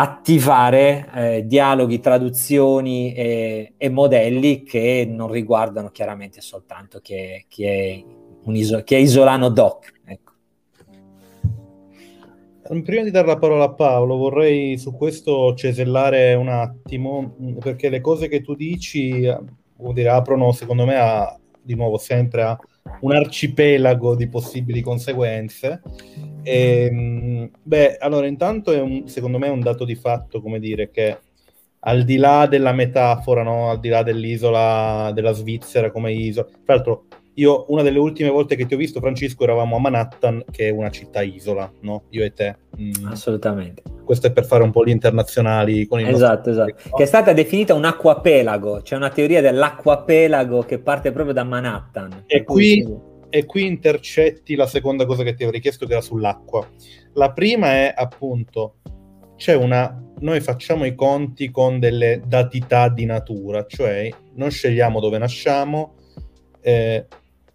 attivare 0.00 1.10
eh, 1.14 1.46
dialoghi, 1.46 2.00
traduzioni 2.00 3.12
e, 3.12 3.74
e, 3.76 3.88
modelli 3.90 4.62
che 4.62 5.06
non 5.06 5.30
riguardano 5.30 5.90
chiaramente 5.90 6.40
soltanto 6.40 7.00
chi 7.00 7.14
è, 7.14 7.44
chi 7.46 7.64
è, 7.64 8.02
iso- 8.46 8.82
chi 8.82 8.94
è 8.94 8.98
isolano 8.98 9.50
doc. 9.50 9.92
Ecco. 10.06 10.32
Prima 12.82 13.02
di 13.02 13.10
dare 13.10 13.26
la 13.26 13.38
parola 13.38 13.64
a 13.64 13.74
Paolo, 13.74 14.16
vorrei 14.16 14.78
su 14.78 14.92
questo 14.92 15.54
cesellare 15.54 16.32
un 16.34 16.48
attimo, 16.48 17.34
perché 17.58 17.90
le 17.90 18.00
cose 18.00 18.28
che 18.28 18.40
tu 18.40 18.54
dici 18.54 19.22
vuol 19.76 19.94
dire, 19.94 20.08
aprono 20.08 20.52
secondo 20.52 20.86
me 20.86 20.96
a, 20.96 21.38
di 21.60 21.74
nuovo 21.74 21.98
sempre 21.98 22.42
a 22.42 22.58
un 23.00 23.12
arcipelago 23.12 24.14
di 24.14 24.28
possibili 24.28 24.80
conseguenze. 24.80 25.82
E, 26.42 26.88
ehm, 26.90 27.50
beh, 27.62 27.96
allora, 27.98 28.26
intanto 28.26 28.72
è 28.72 28.80
un, 28.80 29.08
secondo 29.08 29.38
me 29.38 29.46
è 29.46 29.50
un 29.50 29.60
dato 29.60 29.84
di 29.84 29.94
fatto, 29.94 30.40
come 30.40 30.58
dire, 30.58 30.90
che 30.90 31.18
al 31.80 32.04
di 32.04 32.16
là 32.16 32.46
della 32.46 32.72
metafora, 32.72 33.42
no? 33.42 33.70
al 33.70 33.80
di 33.80 33.88
là 33.88 34.02
dell'isola 34.02 35.10
della 35.14 35.32
Svizzera 35.32 35.90
come 35.90 36.12
isola, 36.12 36.46
tra 36.64 36.74
l'altro 36.74 37.04
io 37.40 37.64
una 37.68 37.82
delle 37.82 37.98
ultime 37.98 38.28
volte 38.28 38.54
che 38.54 38.66
ti 38.66 38.74
ho 38.74 38.76
visto, 38.76 39.00
Francesco, 39.00 39.44
eravamo 39.44 39.76
a 39.76 39.80
Manhattan, 39.80 40.44
che 40.50 40.68
è 40.68 40.70
una 40.70 40.90
città 40.90 41.22
isola, 41.22 41.72
no? 41.80 42.04
Io 42.10 42.22
e 42.22 42.34
te. 42.34 42.56
Mm. 42.78 43.06
Assolutamente. 43.06 43.82
Questo 44.04 44.26
è 44.26 44.32
per 44.32 44.44
fare 44.44 44.62
un 44.62 44.70
po' 44.70 44.84
gli 44.84 44.90
internazionali 44.90 45.86
con 45.86 46.00
il 46.00 46.08
Esatto, 46.08 46.50
esatto. 46.50 46.74
No? 46.90 46.96
Che 46.96 47.02
è 47.02 47.06
stata 47.06 47.32
definita 47.32 47.72
un 47.72 47.86
acquapelago. 47.86 48.80
C'è 48.82 48.94
una 48.94 49.08
teoria 49.08 49.40
dell'acquapelago 49.40 50.62
che 50.62 50.80
parte 50.80 51.12
proprio 51.12 51.32
da 51.32 51.44
Manhattan. 51.44 52.24
E 52.26 52.44
qui, 52.44 52.86
e 53.30 53.46
qui 53.46 53.66
intercetti 53.66 54.54
la 54.54 54.66
seconda 54.66 55.06
cosa 55.06 55.22
che 55.22 55.30
ti 55.30 55.42
avevo 55.42 55.52
richiesto, 55.52 55.86
che 55.86 55.92
era 55.92 56.02
sull'acqua. 56.02 56.68
La 57.14 57.32
prima 57.32 57.68
è 57.68 57.94
appunto 57.96 58.74
c'è 59.36 59.54
una 59.54 60.04
noi 60.20 60.40
facciamo 60.40 60.84
i 60.84 60.94
conti 60.94 61.50
con 61.50 61.78
delle 61.78 62.20
datità 62.26 62.90
di 62.90 63.06
natura, 63.06 63.64
cioè 63.66 64.10
non 64.34 64.50
scegliamo 64.50 65.00
dove 65.00 65.16
nasciamo, 65.16 65.94
eh, 66.60 67.06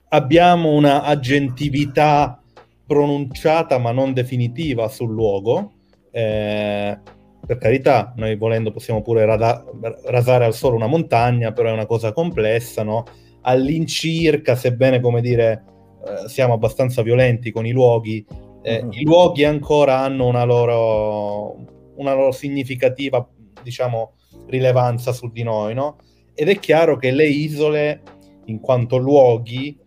abbiamo 0.10 0.72
una 0.72 1.03
aggentività 1.03 2.41
pronunciata 2.86 3.78
ma 3.78 3.91
non 3.91 4.14
definitiva 4.14 4.88
sul 4.88 5.12
luogo. 5.12 5.74
Eh, 6.12 6.97
per 7.45 7.58
carità, 7.58 8.14
noi 8.16 8.36
volendo 8.36 8.72
possiamo 8.72 9.01
pure 9.01 9.26
rada- 9.26 9.64
rasare 10.06 10.45
al 10.45 10.53
solo 10.53 10.76
una 10.76 10.88
montagna, 10.88 11.51
però 11.51 11.70
è 11.70 11.74
una 11.74 11.86
cosa 11.86 12.12
complessa, 12.12 12.84
no? 12.84 13.03
All'incirca, 13.41 14.56
sebbene, 14.56 14.99
come 14.99 15.22
dire, 15.22 15.64
eh, 16.06 16.28
siamo 16.28 16.53
abbastanza 16.53 17.03
violenti 17.03 17.51
con 17.51 17.66
i 17.66 17.72
luoghi, 17.72 18.26
eh, 18.64 18.82
mm-hmm. 18.82 18.91
i 18.93 19.03
luoghi 19.03 19.43
ancora 19.43 19.99
hanno 19.99 20.26
una 20.26 20.43
loro, 20.43 21.58
una 21.97 22.14
loro 22.14 22.32
significativa, 22.32 23.28
diciamo, 23.62 24.14
rilevanza 24.47 25.12
su 25.12 25.30
di 25.30 25.43
noi, 25.43 25.76
no? 25.76 25.97
Ed 26.34 26.49
è 26.49 26.58
chiaro 26.58 26.97
che 26.97 27.12
le 27.12 27.28
isole, 27.28 28.01
in 28.45 28.60
quanto 28.60 28.97
luoghi, 28.97 29.78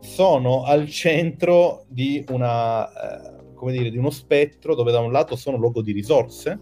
sono 0.00 0.64
al 0.64 0.88
centro 0.88 1.84
di, 1.88 2.24
una, 2.28 2.86
eh, 2.88 3.54
come 3.54 3.72
dire, 3.72 3.90
di 3.90 3.98
uno 3.98 4.10
spettro 4.10 4.74
dove 4.74 4.92
da 4.92 5.00
un 5.00 5.12
lato 5.12 5.36
sono 5.36 5.56
luogo 5.56 5.82
di 5.82 5.92
risorse, 5.92 6.58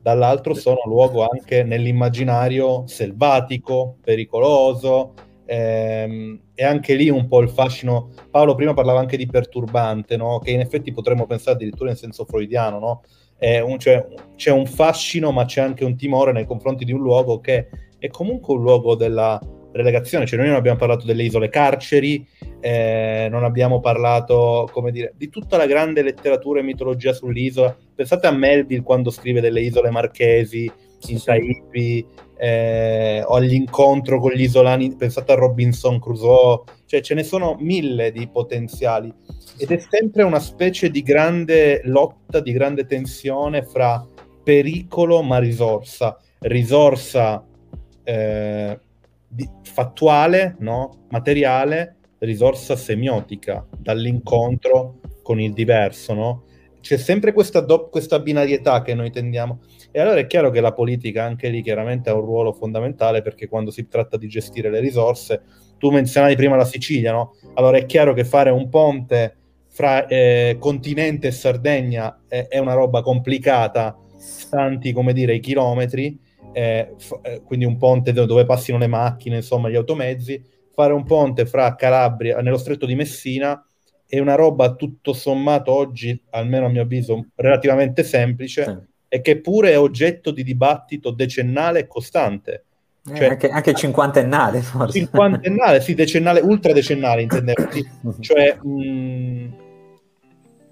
dall'altro 0.00 0.54
sono 0.54 0.82
luogo 0.84 1.26
anche 1.26 1.62
nell'immaginario 1.64 2.86
selvatico, 2.86 3.96
pericoloso, 4.02 5.14
ehm, 5.46 6.40
e 6.54 6.64
anche 6.64 6.94
lì 6.94 7.08
un 7.08 7.26
po' 7.26 7.40
il 7.40 7.48
fascino. 7.48 8.10
Paolo 8.30 8.54
prima 8.54 8.74
parlava 8.74 9.00
anche 9.00 9.16
di 9.16 9.26
perturbante, 9.26 10.16
no? 10.16 10.38
che 10.38 10.50
in 10.50 10.60
effetti 10.60 10.92
potremmo 10.92 11.26
pensare 11.26 11.56
addirittura 11.56 11.90
in 11.90 11.96
senso 11.96 12.24
freudiano, 12.24 12.78
no? 12.78 13.02
un, 13.38 13.78
cioè, 13.78 14.06
c'è 14.36 14.50
un 14.50 14.66
fascino, 14.66 15.32
ma 15.32 15.44
c'è 15.44 15.60
anche 15.60 15.84
un 15.84 15.96
timore 15.96 16.32
nei 16.32 16.46
confronti 16.46 16.84
di 16.84 16.92
un 16.92 17.00
luogo 17.00 17.40
che 17.40 17.68
è 17.98 18.08
comunque 18.08 18.54
un 18.54 18.62
luogo 18.62 18.94
della 18.94 19.40
relegazione, 19.76 20.26
cioè 20.26 20.38
noi 20.38 20.48
non 20.48 20.56
abbiamo 20.56 20.78
parlato 20.78 21.06
delle 21.06 21.22
isole 21.22 21.48
carceri, 21.48 22.26
eh, 22.60 23.28
non 23.30 23.44
abbiamo 23.44 23.80
parlato, 23.80 24.68
come 24.72 24.90
dire, 24.90 25.12
di 25.16 25.28
tutta 25.28 25.56
la 25.56 25.66
grande 25.66 26.02
letteratura 26.02 26.60
e 26.60 26.64
mitologia 26.64 27.12
sull'isola. 27.12 27.76
Pensate 27.94 28.26
a 28.26 28.32
Melville 28.32 28.82
quando 28.82 29.10
scrive 29.10 29.40
delle 29.40 29.60
isole 29.60 29.90
marchesi, 29.90 30.70
in 31.08 31.22
Tahiti, 31.22 32.04
eh, 32.38 33.22
o 33.24 33.34
all'incontro 33.34 34.20
con 34.20 34.32
gli 34.32 34.42
isolani, 34.42 34.94
pensate 34.94 35.32
a 35.32 35.36
Robinson 35.36 36.00
Crusoe, 36.00 36.62
cioè 36.86 37.00
ce 37.00 37.14
ne 37.14 37.22
sono 37.22 37.56
mille 37.58 38.12
di 38.12 38.28
potenziali. 38.28 39.12
Ed 39.58 39.70
è 39.70 39.78
sempre 39.78 40.22
una 40.22 40.40
specie 40.40 40.90
di 40.90 41.02
grande 41.02 41.80
lotta, 41.84 42.40
di 42.40 42.52
grande 42.52 42.86
tensione 42.86 43.62
fra 43.62 44.06
pericolo 44.42 45.22
ma 45.22 45.38
risorsa, 45.38 46.18
risorsa 46.40 47.44
eh, 48.04 48.80
di, 49.28 49.48
fattuale, 49.62 50.56
no? 50.60 51.06
materiale, 51.10 51.96
risorsa 52.18 52.76
semiotica, 52.76 53.66
dall'incontro 53.76 55.00
con 55.22 55.40
il 55.40 55.52
diverso, 55.52 56.14
no? 56.14 56.44
C'è 56.80 56.96
sempre 56.96 57.32
questa, 57.32 57.60
do- 57.60 57.88
questa 57.88 58.20
binarietà 58.20 58.82
che 58.82 58.94
noi 58.94 59.10
tendiamo. 59.10 59.60
E 59.90 60.00
allora 60.00 60.20
è 60.20 60.26
chiaro 60.26 60.50
che 60.50 60.60
la 60.60 60.72
politica 60.72 61.24
anche 61.24 61.48
lì 61.48 61.60
chiaramente 61.60 62.10
ha 62.10 62.14
un 62.14 62.20
ruolo 62.20 62.52
fondamentale 62.52 63.22
perché 63.22 63.48
quando 63.48 63.72
si 63.72 63.88
tratta 63.88 64.16
di 64.16 64.28
gestire 64.28 64.70
le 64.70 64.78
risorse, 64.78 65.42
tu 65.78 65.90
menzionavi 65.90 66.36
prima 66.36 66.54
la 66.54 66.64
Sicilia, 66.64 67.12
no? 67.12 67.34
Allora 67.54 67.76
è 67.76 67.86
chiaro 67.86 68.14
che 68.14 68.24
fare 68.24 68.50
un 68.50 68.68
ponte 68.68 69.36
fra 69.68 70.06
eh, 70.06 70.56
continente 70.58 71.26
e 71.26 71.32
Sardegna 71.32 72.22
è, 72.28 72.46
è, 72.48 72.58
una 72.58 72.74
roba 72.74 73.02
complicata, 73.02 73.96
stanti 74.16 74.92
come 74.92 75.12
dire 75.12 75.34
i 75.34 75.40
chilometri, 75.40 76.18
eh, 76.56 76.94
f- 76.96 77.20
eh, 77.20 77.42
quindi 77.44 77.66
un 77.66 77.76
ponte 77.76 78.14
dove 78.14 78.46
passino 78.46 78.78
le 78.78 78.86
macchine, 78.86 79.36
insomma, 79.36 79.68
gli 79.68 79.76
automezzi, 79.76 80.42
fare 80.72 80.94
un 80.94 81.04
ponte 81.04 81.44
fra 81.44 81.74
Calabria, 81.74 82.40
nello 82.40 82.56
stretto 82.56 82.86
di 82.86 82.94
Messina, 82.94 83.62
è 84.06 84.18
una 84.20 84.36
roba 84.36 84.74
tutto 84.74 85.12
sommato 85.12 85.70
oggi, 85.70 86.18
almeno 86.30 86.64
a 86.64 86.68
mio 86.70 86.80
avviso, 86.80 87.26
relativamente 87.34 88.02
semplice 88.04 88.64
sì. 88.64 88.76
e 89.08 89.20
che 89.20 89.38
pure 89.42 89.72
è 89.72 89.78
oggetto 89.78 90.30
di 90.30 90.42
dibattito 90.42 91.10
decennale 91.10 91.80
e 91.80 91.86
costante. 91.86 92.64
Eh, 93.06 93.16
cioè, 93.16 93.28
anche, 93.28 93.48
anche, 93.50 93.74
cinquantennale 93.74 94.62
forse. 94.62 94.98
Cinquantennale, 94.98 95.82
sì, 95.82 95.92
decennale, 95.92 96.40
ultradecennale 96.40 97.20
intendersi. 97.20 97.86
cioè, 98.20 98.56
mh, 98.62 99.56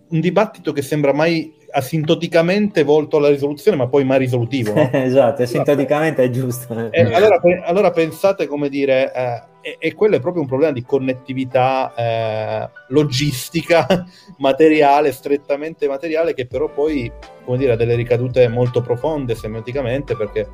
un 0.09 0.21
dibattito 0.21 0.73
che 0.73 0.81
sembra 0.81 1.13
mai 1.13 1.53
asintoticamente 1.77 2.85
volto 2.85 3.17
alla 3.17 3.29
risoluzione, 3.29 3.77
ma 3.77 3.89
poi 3.89 4.05
mai 4.05 4.19
risolutivo. 4.19 4.73
No? 4.75 4.89
esatto, 4.93 5.43
asintoticamente 5.43 6.23
è 6.23 6.31
giusto. 6.31 6.91
Eh, 6.91 7.13
allora, 7.13 7.41
allora, 7.65 7.91
pensate 7.91 8.47
come 8.47 8.69
dire, 8.69 9.13
eh, 9.13 9.43
e, 9.61 9.77
e, 9.81 9.95
quello 9.95 10.17
è 10.17 10.21
proprio 10.21 10.43
un 10.43 10.49
problema 10.49 10.73
di 10.73 10.85
connettività 10.85 11.93
eh, 11.97 12.71
logistica, 12.89 14.07
materiale, 14.39 15.11
strettamente 15.11 15.89
materiale, 15.89 16.33
che 16.33 16.47
però 16.47 16.69
poi, 16.69 17.11
come 17.45 17.59
dire, 17.59 17.73
ha 17.73 17.77
delle 17.77 17.97
ricadute 17.97 18.47
molto 18.49 18.81
profonde 18.81 19.35
semioticamente, 19.35 20.17
perché 20.17 20.49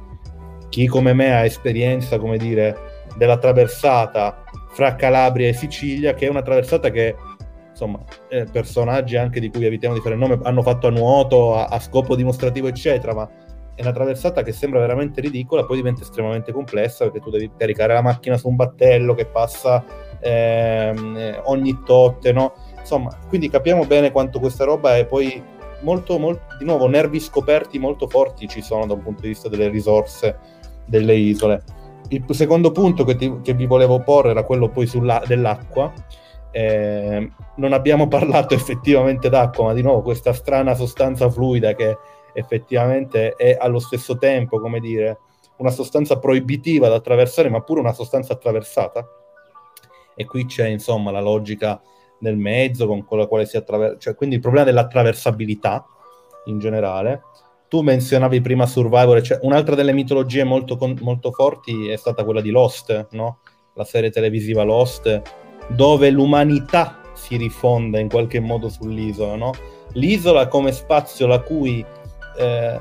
chi 0.70 0.86
come 0.86 1.12
me 1.12 1.34
ha 1.34 1.44
esperienza, 1.44 2.18
come 2.18 2.38
dire, 2.38 3.04
della 3.16 3.36
traversata 3.36 4.44
fra 4.70 4.94
Calabria 4.94 5.48
e 5.48 5.52
Sicilia, 5.52 6.14
che 6.14 6.26
è 6.26 6.30
una 6.30 6.42
traversata 6.42 6.90
che 6.90 7.14
insomma, 7.80 7.98
eh, 8.28 8.44
personaggi 8.44 9.16
anche 9.16 9.40
di 9.40 9.48
cui 9.48 9.64
evitiamo 9.64 9.94
di 9.94 10.00
fare 10.00 10.14
il 10.14 10.20
nome, 10.20 10.38
hanno 10.42 10.62
fatto 10.62 10.86
a 10.86 10.90
nuoto, 10.90 11.54
a, 11.54 11.66
a, 11.66 11.80
scopo 11.80 12.14
dimostrativo, 12.14 12.68
eccetera, 12.68 13.14
ma 13.14 13.28
è 13.74 13.80
una 13.80 13.92
traversata 13.92 14.42
che 14.42 14.52
sembra 14.52 14.80
veramente 14.80 15.22
ridicola, 15.22 15.64
poi 15.64 15.76
diventa 15.76 16.02
estremamente 16.02 16.52
complessa 16.52 17.04
perché 17.04 17.20
tu 17.20 17.30
devi 17.30 17.50
caricare 17.56 17.94
la 17.94 18.02
macchina 18.02 18.36
su 18.36 18.48
un 18.48 18.56
battello 18.56 19.14
che 19.14 19.24
passa 19.24 19.82
ehm, 20.20 21.40
ogni 21.44 21.80
totte, 21.84 22.32
no? 22.32 22.52
Insomma, 22.78 23.16
quindi 23.28 23.48
capiamo 23.48 23.86
bene 23.86 24.10
quanto 24.10 24.38
questa 24.38 24.64
roba 24.64 24.96
è 24.96 25.06
poi 25.06 25.42
molto, 25.80 26.18
molto, 26.18 26.42
di 26.58 26.66
nuovo, 26.66 26.86
nervi 26.86 27.18
scoperti 27.18 27.78
molto 27.78 28.06
forti 28.06 28.46
ci 28.46 28.60
sono 28.60 28.84
da 28.84 28.92
un 28.92 29.02
punto 29.02 29.22
di 29.22 29.28
vista 29.28 29.48
delle 29.48 29.68
risorse 29.68 30.36
delle 30.84 31.14
isole. 31.14 31.62
Il 32.08 32.24
secondo 32.30 32.72
punto 32.72 33.04
che, 33.04 33.14
ti, 33.14 33.40
che 33.40 33.54
vi 33.54 33.66
volevo 33.66 34.00
porre 34.00 34.30
era 34.30 34.42
quello 34.42 34.68
poi 34.68 34.86
sulla, 34.86 35.22
dell'acqua 35.26 35.92
eh, 36.50 37.30
non 37.56 37.72
abbiamo 37.72 38.08
parlato 38.08 38.54
effettivamente 38.54 39.28
d'acqua, 39.28 39.64
ma 39.64 39.72
di 39.72 39.82
nuovo 39.82 40.02
questa 40.02 40.32
strana 40.32 40.74
sostanza 40.74 41.28
fluida 41.30 41.74
che 41.74 41.96
effettivamente 42.32 43.34
è 43.34 43.56
allo 43.58 43.78
stesso 43.78 44.16
tempo, 44.18 44.60
come 44.60 44.80
dire, 44.80 45.18
una 45.58 45.70
sostanza 45.70 46.18
proibitiva 46.18 46.88
da 46.88 46.96
attraversare, 46.96 47.48
ma 47.48 47.60
pure 47.60 47.80
una 47.80 47.92
sostanza 47.92 48.32
attraversata. 48.32 49.06
E 50.14 50.24
qui 50.24 50.46
c'è 50.46 50.66
insomma 50.66 51.10
la 51.10 51.20
logica 51.20 51.80
nel 52.20 52.36
mezzo 52.36 52.86
con 52.86 53.18
la 53.18 53.26
quale 53.26 53.46
si 53.46 53.56
attraversa, 53.56 53.98
cioè, 53.98 54.14
quindi 54.14 54.36
il 54.36 54.40
problema 54.40 54.66
dell'attraversabilità 54.66 55.84
in 56.46 56.58
generale. 56.58 57.22
tu 57.68 57.82
menzionavi 57.82 58.40
prima 58.40 58.66
Survivor, 58.66 59.20
cioè 59.22 59.38
un'altra 59.42 59.76
delle 59.76 59.92
mitologie 59.92 60.42
molto, 60.42 60.76
molto 61.02 61.30
forti 61.30 61.88
è 61.88 61.96
stata 61.96 62.24
quella 62.24 62.40
di 62.40 62.50
Lost, 62.50 63.08
no? 63.12 63.38
la 63.74 63.84
serie 63.84 64.10
televisiva 64.10 64.64
Lost, 64.64 65.22
dove 65.74 66.10
l'umanità 66.10 67.00
si 67.14 67.36
rifonda 67.36 67.98
in 67.98 68.08
qualche 68.08 68.40
modo 68.40 68.68
sull'isola. 68.68 69.36
No? 69.36 69.52
L'isola 69.92 70.48
come 70.48 70.72
spazio 70.72 71.26
la 71.26 71.40
cui 71.40 71.84
eh, 72.38 72.80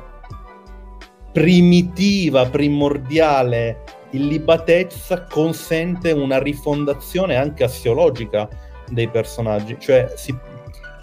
primitiva, 1.31 2.45
primordiale 2.45 3.83
illibatezza 4.11 5.25
consente 5.25 6.11
una 6.11 6.39
rifondazione 6.39 7.35
anche 7.35 7.63
assiologica 7.63 8.49
dei 8.89 9.07
personaggi, 9.07 9.77
cioè 9.79 10.11
si 10.15 10.35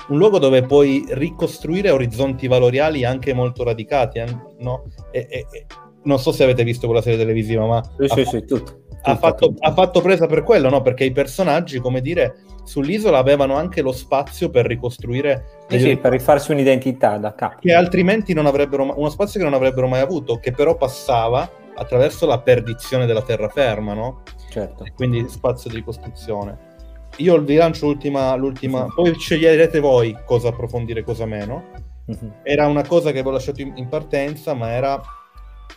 un 0.08 0.18
luogo 0.18 0.38
dove 0.38 0.62
puoi 0.62 1.04
ricostruire 1.08 1.90
orizzonti 1.90 2.46
valoriali 2.46 3.04
anche 3.04 3.32
molto 3.32 3.64
radicati, 3.64 4.18
eh, 4.18 4.26
no? 4.58 4.84
e, 5.10 5.26
e, 5.28 5.46
e, 5.50 5.66
non 6.04 6.18
so 6.20 6.30
se 6.30 6.44
avete 6.44 6.62
visto 6.62 6.86
quella 6.86 7.02
serie 7.02 7.18
televisiva, 7.18 7.66
ma 7.66 7.82
sì, 7.98 8.06
sì, 8.08 8.24
sì, 8.24 8.44
tutto, 8.44 8.85
ha, 9.12 9.16
fatto, 9.16 9.54
ha, 9.58 9.72
fatto, 9.72 10.00
presa 10.00 10.26
per 10.26 10.42
quello, 10.42 10.68
no? 10.68 10.82
Perché 10.82 11.04
i 11.04 11.12
personaggi, 11.12 11.78
come 11.78 12.00
dire, 12.00 12.36
sull'isola 12.64 13.18
avevano 13.18 13.56
anche 13.56 13.82
lo 13.82 13.92
spazio 13.92 14.50
per 14.50 14.66
ricostruire... 14.66 15.64
Sì, 15.68 15.78
sì, 15.80 15.96
per 15.96 16.12
rifarsi 16.12 16.52
un'identità 16.52 17.18
da 17.18 17.34
capo. 17.34 17.58
Che 17.60 17.72
altrimenti 17.72 18.34
non 18.34 18.46
avrebbero, 18.46 18.94
uno 18.96 19.10
spazio 19.10 19.40
che 19.40 19.44
non 19.44 19.54
avrebbero 19.54 19.88
mai 19.88 20.00
avuto, 20.00 20.38
che 20.38 20.52
però 20.52 20.76
passava 20.76 21.50
attraverso 21.74 22.26
la 22.26 22.40
perdizione 22.40 23.06
della 23.06 23.22
terraferma, 23.22 23.94
no? 23.94 24.22
Certo. 24.50 24.84
E 24.84 24.92
quindi 24.94 25.28
spazio 25.28 25.70
di 25.70 25.76
ricostruzione 25.76 26.74
io 27.18 27.40
vi 27.40 27.56
lancio 27.56 27.86
l'ultima, 27.86 28.34
l'ultima, 28.34 28.86
poi 28.94 29.14
sceglierete 29.18 29.80
voi 29.80 30.16
cosa 30.24 30.48
approfondire 30.48 31.00
e 31.00 31.04
cosa 31.04 31.24
meno. 31.24 31.64
Uh-huh. 32.06 32.32
Era 32.42 32.66
una 32.66 32.86
cosa 32.86 33.10
che 33.10 33.18
avevo 33.18 33.32
lasciato 33.32 33.62
in, 33.62 33.72
in, 33.76 33.88
partenza, 33.88 34.54
ma 34.54 34.70
era 34.70 35.00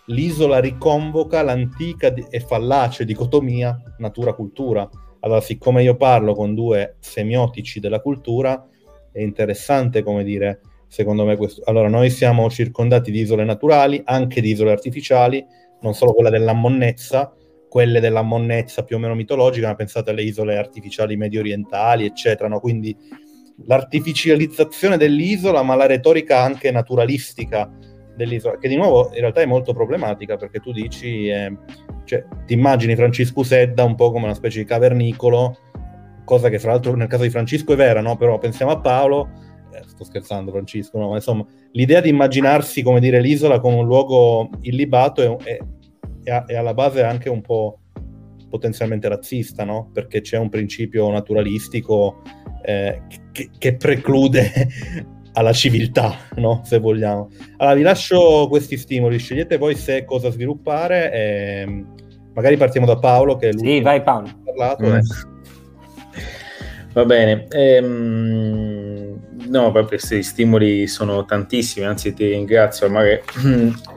l'isola 0.10 0.60
riconvoca 0.60 1.42
l'antica 1.42 2.14
e 2.14 2.40
fallace 2.40 3.06
dicotomia 3.06 3.82
natura-cultura. 3.98 4.88
Allora, 5.22 5.42
siccome 5.42 5.84
io 5.84 5.96
parlo 5.96 6.34
con 6.34 6.54
due 6.54 6.96
semiotici 7.00 7.80
della 7.80 8.00
cultura, 8.00 8.68
è 9.12 9.22
interessante, 9.22 10.04
come 10.04 10.24
dire, 10.24 10.62
secondo 10.88 11.26
me 11.26 11.36
questo. 11.36 11.62
Allora, 11.66 11.90
noi 11.90 12.10
siamo 12.10 12.50
circondati 12.50 13.12
di 13.12 13.20
isole 13.20 13.44
naturali, 13.44 14.02
anche 14.06 14.42
di 14.42 14.52
isole 14.52 14.72
artificiali, 14.72 15.46
non 15.82 15.94
solo 15.94 16.14
quella 16.14 16.30
della 16.30 16.54
monnezza, 16.54 17.34
quelle 17.68 18.00
della 18.00 18.24
monnezza 18.24 18.84
più 18.84 18.96
o 18.96 19.00
meno 19.00 19.16
mitologica, 19.16 19.68
ma 19.68 19.76
pensate 19.76 20.10
alle 20.10 20.24
isole 20.24 20.58
artificiali 20.58 21.18
medio 21.18 21.42
orientali, 21.42 22.06
eccetera. 22.06 22.48
No? 22.48 22.60
Quindi 22.60 22.96
l'artificializzazione 23.66 24.98
dell'isola, 24.98 25.62
ma 25.62 25.76
la 25.76 25.86
retorica 25.86 26.42
anche 26.42 26.72
naturalistica 26.72 27.70
dell'isola, 28.20 28.58
che 28.58 28.68
di 28.68 28.76
nuovo 28.76 29.10
in 29.14 29.22
realtà 29.22 29.42
è 29.42 29.46
molto 29.46 29.74
problematica 29.74 30.36
perché 30.38 30.60
tu 30.60 30.72
dici, 30.72 31.28
eh, 31.28 31.58
cioè, 32.04 32.26
ti 32.46 32.54
immagini 32.54 32.96
Francisco 32.96 33.44
Sedda 33.44 33.84
un 33.84 33.96
po' 33.96 34.12
come 34.12 34.26
una 34.26 34.34
specie 34.34 34.60
di 34.60 34.66
cavernicolo, 34.66 35.58
cosa 36.26 36.50
che 36.50 36.60
fra 36.60 36.72
l'altro 36.72 36.96
nel 36.96 37.08
caso 37.08 37.24
di 37.24 37.30
Francisco 37.30 37.74
è 37.74 37.76
vera, 37.76 38.02
no? 38.02 38.16
però 38.16 38.38
pensiamo 38.38 38.72
a 38.72 38.80
Paolo, 38.80 39.30
eh, 39.74 39.84
sto 39.88 40.04
scherzando 40.04 40.52
Francisco, 40.52 41.00
no? 41.00 41.10
ma 41.10 41.16
insomma 41.16 41.46
l'idea 41.72 42.02
di 42.02 42.10
immaginarsi 42.10 42.84
come 42.84 43.00
dire 43.00 43.20
l'isola 43.20 43.60
come 43.60 43.76
un 43.76 43.86
luogo 43.86 44.50
illibato 44.62 45.40
è, 45.40 45.56
è 45.56 45.58
è, 46.24 46.56
alla 46.56 46.74
base 46.74 47.04
anche 47.04 47.30
un 47.30 47.42
po' 47.42 47.80
potenzialmente 48.50 49.08
razzista, 49.08 49.64
no? 49.64 49.90
Perché 49.94 50.22
c'è 50.22 50.38
un 50.38 50.50
principio 50.50 51.10
naturalistico 51.10 52.22
eh, 52.64 53.02
che, 53.32 53.50
che, 53.58 53.76
preclude 53.76 54.52
alla 55.40 55.54
civiltà, 55.54 56.16
no? 56.36 56.62
Se 56.66 56.80
vogliamo. 56.80 57.30
Allora, 57.58 57.76
vi 57.76 57.82
lascio 57.82 58.48
questi 58.50 58.78
stimoli, 58.78 59.18
scegliete 59.18 59.58
voi 59.58 59.76
se 59.76 60.04
cosa 60.04 60.30
sviluppare 60.30 61.12
e 61.12 61.86
magari 62.34 62.58
partiamo 62.58 62.86
da 62.86 62.98
Paolo 62.98 63.38
che 63.38 63.50
è 63.50 63.52
l'ultimo 63.52 63.74
sì, 63.74 63.82
vai 63.82 64.04
Paolo. 64.04 64.30
parlato. 64.44 64.86
Mm. 64.86 65.00
Va 66.94 67.06
bene. 67.06 67.48
Ehm 67.50 68.90
No, 69.50 69.72
proprio 69.72 69.98
questi 69.98 70.22
stimoli 70.22 70.86
sono 70.86 71.26
tantissimi, 71.26 71.84
anzi 71.84 72.14
ti 72.14 72.28
ringrazio 72.28 72.88
magari, 72.88 73.22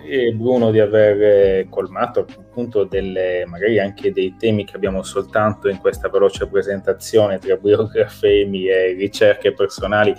eh, 0.09 0.32
Bruno 0.32 0.70
di 0.70 0.80
aver 0.80 1.22
eh, 1.22 1.66
colmato 1.68 2.20
appunto 2.20 2.84
delle, 2.84 3.45
magari 3.47 3.78
anche 3.78 4.12
dei 4.12 4.34
temi 4.38 4.64
che 4.64 4.76
abbiamo 4.76 5.03
soltanto 5.03 5.68
in 5.68 5.76
questa 5.76 6.09
veloce 6.09 6.47
presentazione 6.47 7.38
tra 7.38 7.57
biografemi 7.57 8.66
e 8.66 8.95
ricerche 8.95 9.53
personali 9.53 10.14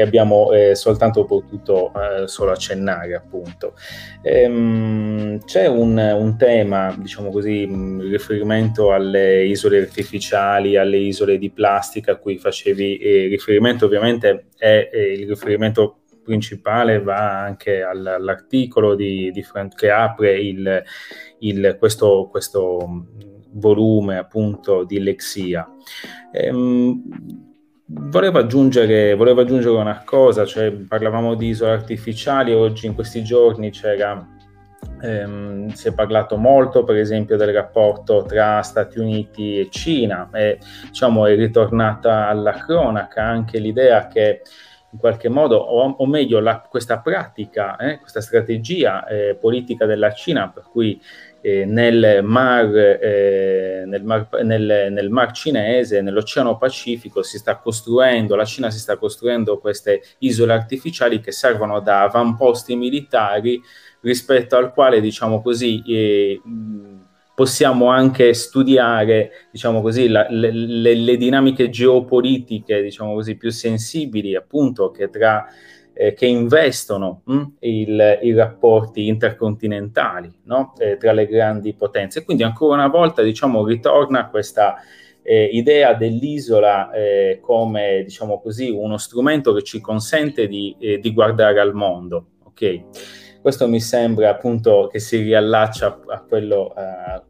che 0.00 0.06
abbiamo 0.06 0.50
eh, 0.52 0.74
soltanto 0.74 1.26
potuto 1.26 1.92
eh, 1.92 2.26
solo 2.26 2.52
accennare, 2.52 3.14
appunto. 3.14 3.74
Ehm, 4.22 5.44
c'è 5.44 5.66
un, 5.66 5.98
un, 5.98 6.36
tema, 6.38 6.96
diciamo 6.98 7.30
così, 7.30 7.62
in 7.64 8.00
riferimento 8.08 8.92
alle 8.92 9.44
isole 9.44 9.80
artificiali, 9.80 10.78
alle 10.78 10.96
isole 10.96 11.36
di 11.36 11.50
plastica 11.50 12.12
a 12.12 12.16
cui 12.16 12.38
facevi 12.38 12.96
eh, 12.96 13.26
riferimento, 13.26 13.84
ovviamente 13.84 14.46
è, 14.56 14.88
è, 14.90 14.96
il 14.96 15.28
riferimento 15.28 15.98
principale 16.24 17.02
va 17.02 17.42
anche 17.42 17.82
all'articolo 17.82 18.94
di, 18.94 19.30
di 19.30 19.42
Frank, 19.42 19.74
che 19.74 19.90
apre 19.90 20.38
il, 20.40 20.82
il, 21.40 21.76
questo, 21.78 22.28
questo 22.30 23.04
volume 23.52 24.16
appunto 24.16 24.84
di 24.84 24.98
Lexia. 24.98 25.68
Ehm, 26.32 27.48
Volevo 27.92 28.38
aggiungere, 28.38 29.14
volevo 29.14 29.40
aggiungere, 29.40 29.74
una 29.74 30.02
cosa, 30.04 30.44
cioè 30.44 30.70
parlavamo 30.70 31.34
di 31.34 31.48
isole 31.48 31.72
artificiali, 31.72 32.52
oggi 32.52 32.86
in 32.86 32.94
questi 32.94 33.24
giorni 33.24 33.72
ehm, 35.02 35.72
si 35.72 35.88
è 35.88 35.92
parlato 35.92 36.36
molto 36.36 36.84
per 36.84 36.94
esempio 36.94 37.36
del 37.36 37.52
rapporto 37.52 38.22
tra 38.28 38.62
Stati 38.62 39.00
Uniti 39.00 39.58
e 39.58 39.70
Cina 39.70 40.30
e 40.32 40.60
diciamo 40.86 41.26
è 41.26 41.34
ritornata 41.34 42.28
alla 42.28 42.52
cronaca 42.52 43.24
anche 43.24 43.58
l'idea 43.58 44.06
che 44.06 44.42
in 44.92 44.98
qualche 44.98 45.28
modo, 45.28 45.56
o, 45.56 45.88
o 45.88 46.06
meglio 46.06 46.40
la, 46.40 46.60
questa 46.60 46.98
pratica, 46.98 47.76
eh, 47.76 47.98
questa 47.98 48.20
strategia 48.20 49.04
eh, 49.06 49.36
politica 49.40 49.86
della 49.86 50.12
Cina 50.12 50.48
per 50.48 50.64
cui 50.70 51.00
eh, 51.40 51.64
nel, 51.64 52.20
mar, 52.22 52.74
eh, 52.74 53.84
nel, 53.86 54.04
mar, 54.04 54.28
nel, 54.42 54.88
nel, 54.90 55.10
mar, 55.10 55.32
cinese, 55.32 56.00
nell'Oceano 56.00 56.56
Pacifico, 56.58 57.22
si 57.22 57.38
sta 57.38 57.56
costruendo, 57.56 58.36
la 58.36 58.44
Cina 58.44 58.70
si 58.70 58.78
sta 58.78 58.96
costruendo 58.96 59.58
queste 59.58 60.02
isole 60.18 60.52
artificiali 60.52 61.20
che 61.20 61.32
servono 61.32 61.80
da 61.80 62.02
avamposti 62.02 62.76
militari 62.76 63.60
rispetto 64.00 64.56
al 64.56 64.72
quale, 64.72 65.00
diciamo 65.00 65.40
così, 65.42 65.82
eh, 65.86 66.40
possiamo 67.34 67.86
anche 67.86 68.34
studiare, 68.34 69.48
diciamo 69.50 69.80
così, 69.80 70.08
la, 70.08 70.26
le, 70.28 70.52
le, 70.52 70.94
le, 70.94 71.16
dinamiche 71.16 71.70
geopolitiche, 71.70 72.82
diciamo 72.82 73.14
così, 73.14 73.36
più 73.36 73.50
sensibili, 73.50 74.36
appunto, 74.36 74.90
che 74.90 75.08
tra 75.08 75.46
eh, 76.00 76.14
che 76.14 76.24
investono 76.24 77.20
mh, 77.26 77.34
hm, 77.34 77.52
il, 77.60 78.18
i 78.22 78.32
rapporti 78.32 79.06
intercontinentali 79.06 80.32
no? 80.44 80.72
eh, 80.78 80.96
tra 80.96 81.12
le 81.12 81.26
grandi 81.26 81.74
potenze. 81.74 82.24
Quindi 82.24 82.42
ancora 82.42 82.76
una 82.76 82.88
volta 82.88 83.20
diciamo, 83.20 83.66
ritorna 83.66 84.30
questa 84.30 84.76
eh, 85.22 85.44
idea 85.44 85.92
dell'isola 85.92 86.90
eh, 86.92 87.38
come 87.42 88.02
diciamo 88.02 88.40
così, 88.40 88.70
uno 88.70 88.96
strumento 88.96 89.52
che 89.52 89.62
ci 89.62 89.82
consente 89.82 90.46
di, 90.46 90.74
eh, 90.78 91.00
di 91.00 91.12
guardare 91.12 91.60
al 91.60 91.74
mondo. 91.74 92.28
Okay? 92.44 92.82
Questo 93.42 93.68
mi 93.68 93.80
sembra 93.80 94.30
appunto 94.30 94.88
che 94.90 95.00
si 95.00 95.18
riallaccia 95.18 96.00
a 96.06 96.22
quello, 96.22 96.72
a, 96.74 97.22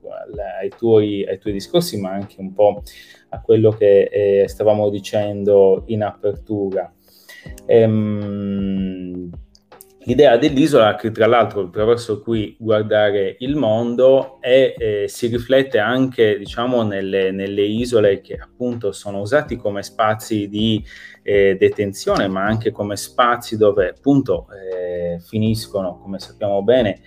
ai, 0.61 0.71
tuoi, 0.77 1.25
ai, 1.27 1.39
tuoi, 1.39 1.53
discorsi, 1.53 2.01
ma 2.01 2.11
anche 2.11 2.37
un 2.39 2.53
po' 2.53 2.83
a 3.31 3.41
quello 3.41 3.71
che 3.71 4.03
eh, 4.13 4.49
stavamo 4.49 4.91
dicendo 4.91 5.83
in 5.87 6.05
apertura. 6.05 6.93
Ehm, 7.67 9.31
l'idea 10.05 10.37
dell'isola, 10.37 10.95
che 10.97 11.11
tra 11.11 11.27
l'altro 11.27 11.63
attraverso 11.63 12.21
cui 12.21 12.57
guardare 12.59 13.37
il 13.41 13.57
mondo, 13.57 14.41
è, 14.41 14.75
eh, 14.77 15.05
si 15.09 15.27
riflette 15.27 15.79
anche 15.79 16.39
diciamo, 16.39 16.83
nelle, 16.83 17.31
nelle, 17.31 17.63
isole 17.63 18.21
che 18.21 18.35
appunto 18.35 18.93
sono 18.93 19.21
usati 19.21 19.57
come 19.57 19.83
spazi 19.83 20.49
di 20.49 20.85
eh, 21.23 21.57
detenzione, 21.59 22.29
ma 22.29 22.45
anche 22.45 22.71
come 22.71 22.97
spazi 22.97 23.57
dove 23.57 23.91
appunto 23.91 24.47
eh, 24.51 25.21
finiscono, 25.21 25.99
come 26.01 26.19
sappiamo 26.19 26.63
bene, 26.63 27.01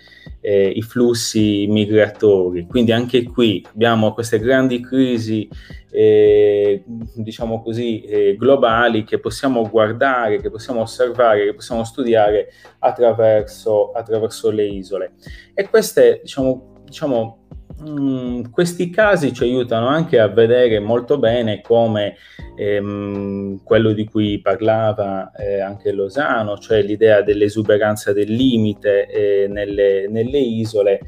eh, 0.44 0.68
i 0.68 0.82
flussi 0.82 1.66
migratori. 1.70 2.68
Quindi 2.68 2.92
anche 2.92 3.24
qui 3.24 3.66
abbiamo 3.74 4.14
queste 4.14 4.40
grandi 4.40 4.82
crisi, 4.82 5.48
eh, 5.90 6.84
diciamo 7.16 7.62
così, 7.62 8.02
eh, 8.02 8.36
globali 8.36 9.06
che 9.06 9.20
possiamo 9.20 9.68
guardare, 9.70 10.42
che 10.42 10.50
possiamo 10.50 10.82
osservare, 10.82 11.46
che 11.46 11.54
possiamo 11.54 11.86
studiare 11.86 12.50
attraverso, 12.80 13.92
attraverso 13.92 14.52
le 14.52 14.66
isole. 14.66 15.14
E 15.54 15.70
queste, 15.70 16.20
diciamo, 16.24 16.82
diciamo 16.84 17.43
Mm, 17.82 18.44
questi 18.52 18.90
casi 18.90 19.34
ci 19.34 19.44
aiutano 19.44 19.88
anche 19.88 20.20
a 20.20 20.28
vedere 20.28 20.80
molto 20.80 21.18
bene 21.18 21.62
come 21.62 22.16
ehm, 22.56 23.64
quello 23.64 23.94
di 23.94 24.06
cui 24.06 24.40
parlava 24.42 25.32
eh, 25.32 25.60
anche 25.60 25.92
Losano, 25.92 26.58
cioè 26.58 26.82
l'idea 26.82 27.22
dell'esuberanza 27.22 28.14
del 28.14 28.32
limite 28.32 29.08
eh, 29.08 29.48
nelle, 29.48 30.08
nelle, 30.08 30.38
isole, 30.38 31.02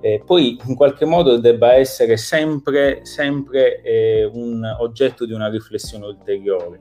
eh, 0.00 0.22
poi 0.24 0.58
in 0.66 0.74
qualche 0.74 1.04
modo 1.04 1.38
debba 1.38 1.74
essere 1.74 2.16
sempre, 2.16 3.00
sempre 3.04 3.80
eh, 3.82 4.24
un 4.24 4.64
oggetto 4.80 5.24
di 5.24 5.32
una 5.32 5.48
riflessione 5.48 6.06
ulteriore. 6.06 6.80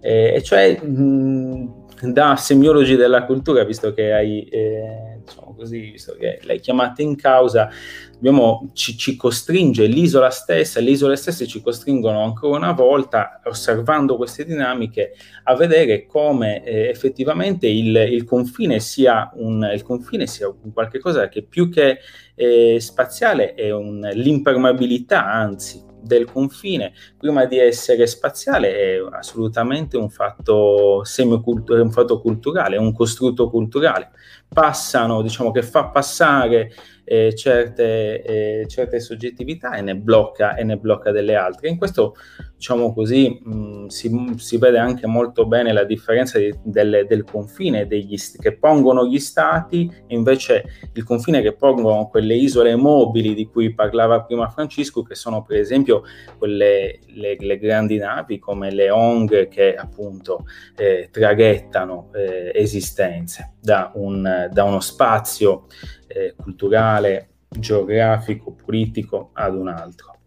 Eh, 0.00 0.34
e 0.36 0.42
cioè 0.42 0.80
mh, 0.80 1.02
mm, 1.02 1.68
da 2.12 2.36
semiologi 2.36 2.96
della 2.96 3.24
cultura, 3.24 3.64
visto 3.64 3.92
che 3.92 4.12
hai, 4.12 4.44
eh, 4.44 5.15
diciamo 5.26 5.54
così, 5.54 5.90
visto 5.90 6.14
che 6.18 6.38
l'hai 6.42 6.60
chiamata 6.60 7.02
in 7.02 7.16
causa, 7.16 7.68
abbiamo, 8.16 8.70
ci, 8.72 8.96
ci, 8.96 9.16
costringe 9.16 9.86
l'isola 9.86 10.30
stessa, 10.30 10.80
le 10.80 10.90
isole 10.90 11.16
stesse 11.16 11.46
ci 11.46 11.60
costringono 11.60 12.22
ancora 12.22 12.56
una 12.56 12.72
volta, 12.72 13.40
osservando 13.44 14.16
queste 14.16 14.44
dinamiche, 14.44 15.12
a 15.44 15.54
vedere 15.56 16.06
come 16.06 16.64
eh, 16.64 16.88
effettivamente 16.88 17.66
il, 17.66 17.94
il, 17.94 18.24
confine 18.24 18.80
sia 18.80 19.30
un, 19.34 19.68
il 19.72 19.82
confine 19.82 20.26
sia 20.26 20.48
un 20.48 20.72
qualche 20.72 21.00
che 21.28 21.42
più 21.42 21.68
che 21.68 21.98
eh, 22.34 22.78
spaziale 22.80 23.54
è 23.54 23.70
un, 23.70 24.08
l'impermeabilità, 24.14 25.26
anzi, 25.26 25.84
del 26.06 26.24
confine, 26.30 26.92
prima 27.18 27.44
di 27.44 27.58
essere 27.58 28.06
spaziale, 28.06 28.74
è 28.74 29.06
assolutamente 29.10 29.96
un 29.96 30.08
fatto, 30.08 31.02
un 31.18 31.90
fatto 31.90 32.20
culturale, 32.20 32.76
un 32.76 32.92
costrutto 32.92 33.50
culturale. 33.50 34.10
Passano, 34.56 35.20
diciamo 35.20 35.50
che 35.50 35.62
fa 35.62 35.84
passare 35.88 36.72
eh, 37.04 37.34
certe, 37.34 38.22
eh, 38.22 38.66
certe, 38.66 39.00
soggettività 39.00 39.74
e 39.74 39.80
ne, 39.80 39.94
blocca, 39.94 40.56
e 40.56 40.64
ne 40.64 40.76
blocca 40.76 41.12
delle 41.12 41.36
altre. 41.36 41.68
In 41.68 41.76
questo, 41.76 42.16
diciamo 42.56 42.92
così, 42.92 43.40
mh, 43.42 43.86
si, 43.86 44.34
si, 44.38 44.58
vede 44.58 44.78
anche 44.78 45.06
molto 45.06 45.46
bene 45.46 45.72
la 45.72 45.84
differenza 45.84 46.38
di, 46.38 46.52
del, 46.64 47.06
del, 47.06 47.22
confine 47.22 47.86
degli, 47.86 48.16
che 48.38 48.56
pongono 48.56 49.06
gli 49.06 49.20
stati 49.20 49.88
e 50.06 50.14
invece 50.14 50.64
il 50.94 51.04
confine 51.04 51.42
che 51.42 51.52
pongono 51.52 52.08
quelle 52.08 52.34
isole 52.34 52.74
mobili 52.74 53.34
di 53.34 53.46
cui 53.46 53.72
parlava 53.72 54.22
prima 54.22 54.48
Francesco, 54.48 55.02
che 55.02 55.14
sono 55.14 55.42
per 55.42 55.58
esempio 55.58 56.02
quelle 56.38 56.98
le, 57.06 57.36
le 57.38 57.58
grandi 57.58 57.98
navi 57.98 58.38
come 58.38 58.72
le 58.72 58.90
ONG 58.90 59.48
che 59.48 59.76
appunto 59.76 60.44
eh, 60.76 61.08
traghettano 61.12 62.10
eh, 62.14 62.50
esistenze 62.54 63.55
da, 63.66 63.90
un, 63.94 64.48
da 64.52 64.62
uno 64.62 64.78
spazio 64.78 65.66
eh, 66.06 66.36
culturale, 66.40 67.30
geografico, 67.48 68.52
politico 68.52 69.30
ad 69.32 69.56
un 69.56 69.66
altro. 69.66 70.18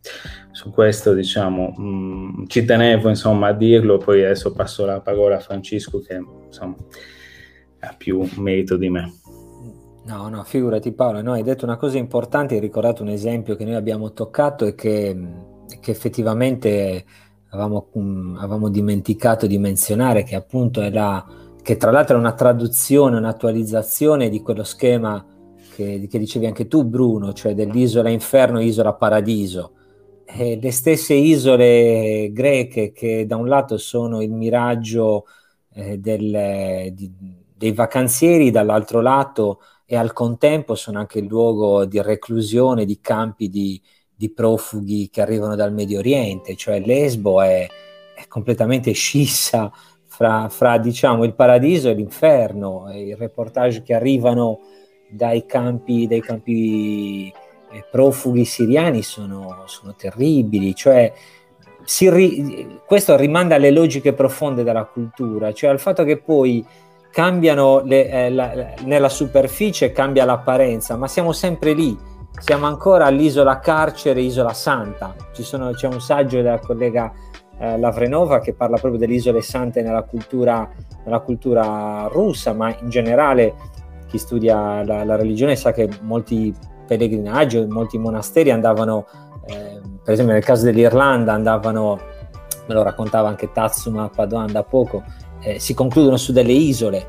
Su 0.52 0.72
questo, 0.72 1.14
diciamo, 1.14 1.74
mh, 1.78 1.82
mm, 1.82 2.46
ci 2.48 2.66
tenevo 2.66 3.08
insomma 3.08 3.48
a 3.48 3.54
dirlo, 3.54 3.98
poi 3.98 4.26
adesso 4.26 4.52
passo 4.52 4.86
la 4.86 5.00
parola 5.00 5.38
a 5.38 5.40
Francesco 5.40 6.02
che 6.02 6.22
insomma 6.48 6.76
ha 7.80 7.96
più 7.98 8.28
merito 8.36 8.76
di 8.76 8.90
me. 8.90 9.14
No, 10.04 10.28
no, 10.28 10.44
figurati 10.44 10.92
Paolo, 10.92 11.22
no, 11.22 11.32
hai 11.32 11.44
detto 11.44 11.64
una 11.64 11.78
cosa 11.78 11.98
importante, 11.98 12.56
hai 12.56 12.60
ricordato 12.60 13.04
un 13.04 13.10
esempio 13.10 13.56
che 13.56 13.64
noi 13.64 13.76
abbiamo 13.76 14.12
toccato 14.12 14.66
e 14.66 14.76
che, 14.76 15.16
che 15.80 15.92
effettivamente 15.92 17.06
avevamo, 17.52 17.88
um, 17.94 18.36
avevamo, 18.38 18.70
dimenticato 18.70 19.48
di 19.48 19.58
menzionare, 19.58 20.24
che 20.24 20.36
appunto 20.36 20.82
è 20.82 20.90
la, 20.90 21.24
che 21.70 21.78
tra 21.78 21.92
l'altro 21.92 22.16
è 22.16 22.20
una 22.20 22.34
traduzione, 22.34 23.18
un'attualizzazione 23.18 24.30
di 24.30 24.42
quello 24.42 24.64
schema 24.64 25.24
che, 25.76 26.08
che 26.10 26.18
dicevi 26.18 26.48
anche 26.48 26.68
tu 26.68 26.84
Bruno, 26.84 27.32
cioè 27.32 27.54
dell'isola 27.54 28.10
inferno, 28.10 28.60
isola 28.60 28.94
paradiso. 28.94 29.74
E 30.26 30.58
le 30.60 30.72
stesse 30.72 31.14
isole 31.14 32.32
greche 32.34 32.92
che 32.92 33.28
da 33.28 33.36
un 33.36 33.48
lato 33.48 33.78
sono 33.78 34.24
il 34.24 34.32
miraggio 34.32 35.26
eh, 35.74 36.00
del, 36.00 36.92
di, 36.92 37.14
dei 37.56 37.72
vacanzieri, 37.74 38.50
dall'altro 38.50 39.00
lato 39.00 39.60
e 39.86 39.96
al 39.96 40.12
contempo 40.12 40.74
sono 40.74 40.98
anche 40.98 41.20
il 41.20 41.28
luogo 41.28 41.86
di 41.86 42.02
reclusione 42.02 42.84
di 42.84 43.00
campi 43.00 43.48
di, 43.48 43.80
di 44.12 44.32
profughi 44.32 45.08
che 45.12 45.22
arrivano 45.22 45.56
dal 45.56 45.72
Medio 45.72 46.00
Oriente, 46.00 46.56
cioè 46.56 46.80
Lesbo 46.80 47.42
è, 47.42 47.68
è 48.16 48.28
completamente 48.28 48.92
scissa 48.94 49.72
fra, 50.20 50.50
fra, 50.50 50.78
diciamo, 50.78 51.24
il 51.24 51.34
paradiso 51.34 51.88
e 51.88 51.94
l'inferno, 51.94 52.92
i 52.92 53.16
reportage 53.16 53.84
che 53.84 53.94
arrivano 53.94 54.60
dai 55.08 55.46
campi, 55.46 56.08
dai 56.08 56.20
campi 56.20 57.32
eh, 57.72 57.86
profughi 57.90 58.44
siriani 58.44 59.02
sono, 59.02 59.64
sono 59.68 59.96
terribili, 59.96 60.76
cioè 60.76 61.10
ri, 62.10 62.82
questo 62.86 63.16
rimanda 63.16 63.56
alle 63.56 63.72
logiche 63.72 64.12
profonde 64.12 64.64
della 64.64 64.84
cultura, 64.84 65.54
cioè 65.54 65.70
al 65.70 65.80
fatto 65.80 66.04
che 66.04 66.18
poi 66.18 66.66
cambiano 67.10 67.80
le, 67.80 68.10
eh, 68.10 68.30
la, 68.30 68.74
nella 68.84 69.08
superficie, 69.08 69.94
cambia 69.94 70.26
l'apparenza, 70.26 70.98
ma 70.98 71.08
siamo 71.08 71.32
sempre 71.32 71.72
lì, 71.72 71.98
siamo 72.40 72.66
ancora 72.66 73.06
all'isola 73.06 73.60
carcere, 73.60 74.20
isola 74.20 74.52
santa. 74.52 75.16
Sono, 75.32 75.72
c'è 75.72 75.88
un 75.88 76.02
saggio 76.02 76.42
della 76.42 76.60
collega 76.60 77.14
eh, 77.60 77.78
Lavrenova 77.78 78.40
che 78.40 78.54
parla 78.54 78.78
proprio 78.78 79.00
delle 79.00 79.14
isole 79.14 79.42
sante 79.42 79.82
nella 79.82 80.04
cultura, 80.04 80.70
nella 81.04 81.20
cultura 81.20 82.08
russa, 82.12 82.54
ma 82.54 82.76
in 82.82 82.90
generale 82.90 83.54
chi 84.08 84.18
studia 84.18 84.84
la, 84.84 85.04
la 85.04 85.16
religione 85.16 85.56
sa 85.56 85.72
che 85.72 85.88
molti 86.02 86.54
pellegrinaggi, 86.88 87.66
molti 87.68 87.98
monasteri 87.98 88.50
andavano, 88.50 89.06
eh, 89.46 89.80
per 90.04 90.14
esempio 90.14 90.34
nel 90.34 90.44
caso 90.44 90.66
dell'Irlanda, 90.66 91.34
andavano, 91.34 92.00
me 92.66 92.74
lo 92.74 92.82
raccontava 92.82 93.28
anche 93.28 93.52
Tatsuma 93.52 94.10
Padoan 94.10 94.52
da 94.52 94.64
poco, 94.64 95.04
eh, 95.42 95.60
si 95.60 95.74
concludono 95.74 96.18
su 96.18 96.32
delle 96.32 96.54
isole, 96.54 97.06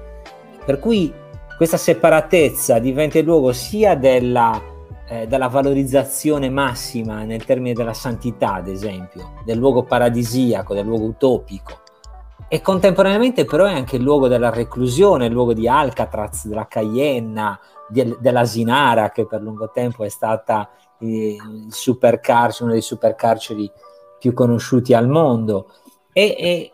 per 0.65 0.79
cui 0.79 1.13
questa 1.57 1.77
separatezza 1.79 2.79
diventa 2.79 3.19
il 3.19 3.25
luogo 3.25 3.53
sia 3.53 3.95
della, 3.95 4.61
eh, 5.11 5.27
della 5.27 5.49
valorizzazione 5.49 6.49
massima 6.49 7.25
nel 7.25 7.45
termine 7.45 7.75
della 7.75 7.93
santità, 7.93 8.55
ad 8.55 8.69
esempio, 8.69 9.33
del 9.45 9.59
luogo 9.59 9.83
paradisiaco, 9.83 10.73
del 10.73 10.87
luogo 10.87 11.07
utopico, 11.07 11.81
e 12.49 12.61
contemporaneamente 12.61 13.45
però 13.45 13.65
è 13.65 13.73
anche 13.73 13.97
il 13.97 14.03
luogo 14.03 14.29
della 14.29 14.51
reclusione, 14.51 15.27
il 15.27 15.33
luogo 15.33 15.53
di 15.53 15.67
Alcatraz, 15.67 16.47
della 16.47 16.69
Cayenne, 16.69 17.59
di, 17.89 18.17
della 18.21 18.45
Sinara, 18.45 19.11
che 19.11 19.27
per 19.27 19.41
lungo 19.41 19.71
tempo 19.71 20.05
è 20.05 20.09
stata 20.09 20.71
eh, 21.01 21.37
supercarcere, 21.69 22.65
uno 22.65 22.73
dei 22.73 22.83
supercarceri 22.83 23.71
più 24.19 24.33
conosciuti 24.33 24.95
al 24.95 25.09
mondo. 25.09 25.73
E, 26.13 26.37
e 26.39 26.73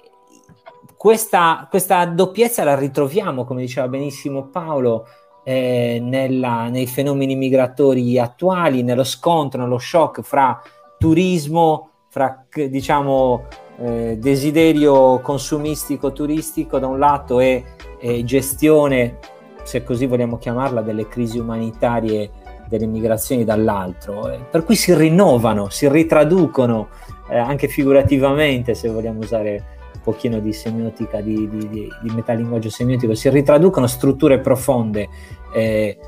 questa, 0.94 1.66
questa, 1.70 2.04
doppiezza 2.04 2.64
la 2.64 2.74
ritroviamo, 2.74 3.44
come 3.44 3.62
diceva 3.62 3.88
benissimo 3.88 4.48
Paolo, 4.48 5.06
eh, 5.48 6.00
nella, 6.02 6.68
nei 6.68 6.88
fenomeni 6.88 7.36
migratori 7.36 8.18
attuali, 8.18 8.82
nello 8.82 9.04
scontro, 9.04 9.62
nello 9.62 9.78
shock 9.78 10.22
fra 10.22 10.60
turismo, 10.98 11.90
fra 12.08 12.44
diciamo 12.50 13.44
eh, 13.78 14.16
desiderio 14.18 15.20
consumistico 15.20 16.10
turistico 16.10 16.80
da 16.80 16.88
un 16.88 16.98
lato 16.98 17.38
e, 17.38 17.62
e, 18.00 18.24
gestione, 18.24 19.18
se 19.62 19.84
così 19.84 20.06
vogliamo 20.06 20.36
chiamarla, 20.36 20.80
delle 20.80 21.06
crisi 21.06 21.38
umanitarie 21.38 22.28
delle 22.68 22.86
migrazioni 22.86 23.44
dall'altro, 23.44 24.28
eh, 24.28 24.40
per 24.50 24.64
cui 24.64 24.74
si 24.74 24.92
rinnovano, 24.94 25.68
si 25.68 25.88
ritraducono 25.88 26.88
eh, 27.28 27.38
anche 27.38 27.68
figurativamente, 27.68 28.74
se 28.74 28.88
vogliamo 28.88 29.20
usare 29.20 29.75
pochino 30.06 30.38
di 30.38 30.52
semiotica, 30.52 31.20
di, 31.20 31.48
di, 31.48 31.68
di, 31.68 31.88
di 32.00 32.14
metalinguaggio 32.14 32.70
semiotico, 32.70 33.12
si 33.14 33.28
ritraducono 33.28 33.88
strutture 33.88 34.38
profonde. 34.38 35.08
Eh, 35.52 35.98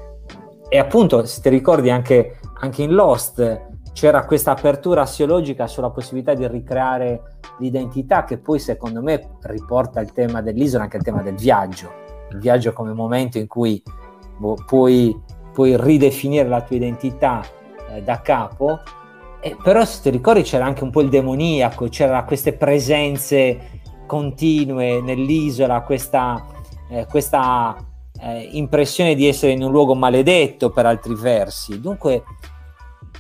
e 0.68 0.78
appunto, 0.78 1.24
se 1.24 1.40
ti 1.40 1.48
ricordi 1.48 1.90
anche, 1.90 2.38
anche 2.60 2.82
in 2.84 2.92
Lost, 2.92 3.66
c'era 3.92 4.24
questa 4.24 4.52
apertura 4.52 5.02
assiologica 5.02 5.66
sulla 5.66 5.90
possibilità 5.90 6.34
di 6.34 6.46
ricreare 6.46 7.38
l'identità 7.58 8.22
che 8.22 8.38
poi 8.38 8.60
secondo 8.60 9.02
me 9.02 9.30
riporta 9.42 9.98
il 9.98 10.12
tema 10.12 10.40
dell'isola 10.40 10.84
anche 10.84 10.98
il 10.98 11.02
tema 11.02 11.22
del 11.22 11.34
viaggio, 11.34 11.90
il 12.30 12.38
viaggio 12.38 12.72
come 12.72 12.92
momento 12.92 13.38
in 13.38 13.48
cui 13.48 13.82
boh, 14.36 14.54
puoi, 14.64 15.20
puoi, 15.52 15.76
ridefinire 15.76 16.48
la 16.48 16.60
tua 16.60 16.76
identità 16.76 17.42
eh, 17.90 18.00
da 18.02 18.20
capo, 18.20 18.78
e 19.40 19.56
però 19.60 19.84
se 19.84 20.02
ti 20.02 20.10
ricordi 20.10 20.42
c'era 20.42 20.64
anche 20.64 20.84
un 20.84 20.90
po' 20.90 21.00
il 21.00 21.08
demoniaco, 21.08 21.88
c'erano 21.88 22.24
queste 22.24 22.52
presenze 22.52 23.77
continue 24.08 25.00
nell'isola, 25.00 25.82
questa, 25.82 26.44
eh, 26.90 27.06
questa 27.08 27.76
eh, 28.20 28.48
impressione 28.52 29.14
di 29.14 29.28
essere 29.28 29.52
in 29.52 29.62
un 29.62 29.70
luogo 29.70 29.94
maledetto 29.94 30.70
per 30.70 30.86
altri 30.86 31.14
versi. 31.14 31.80
Dunque 31.80 32.24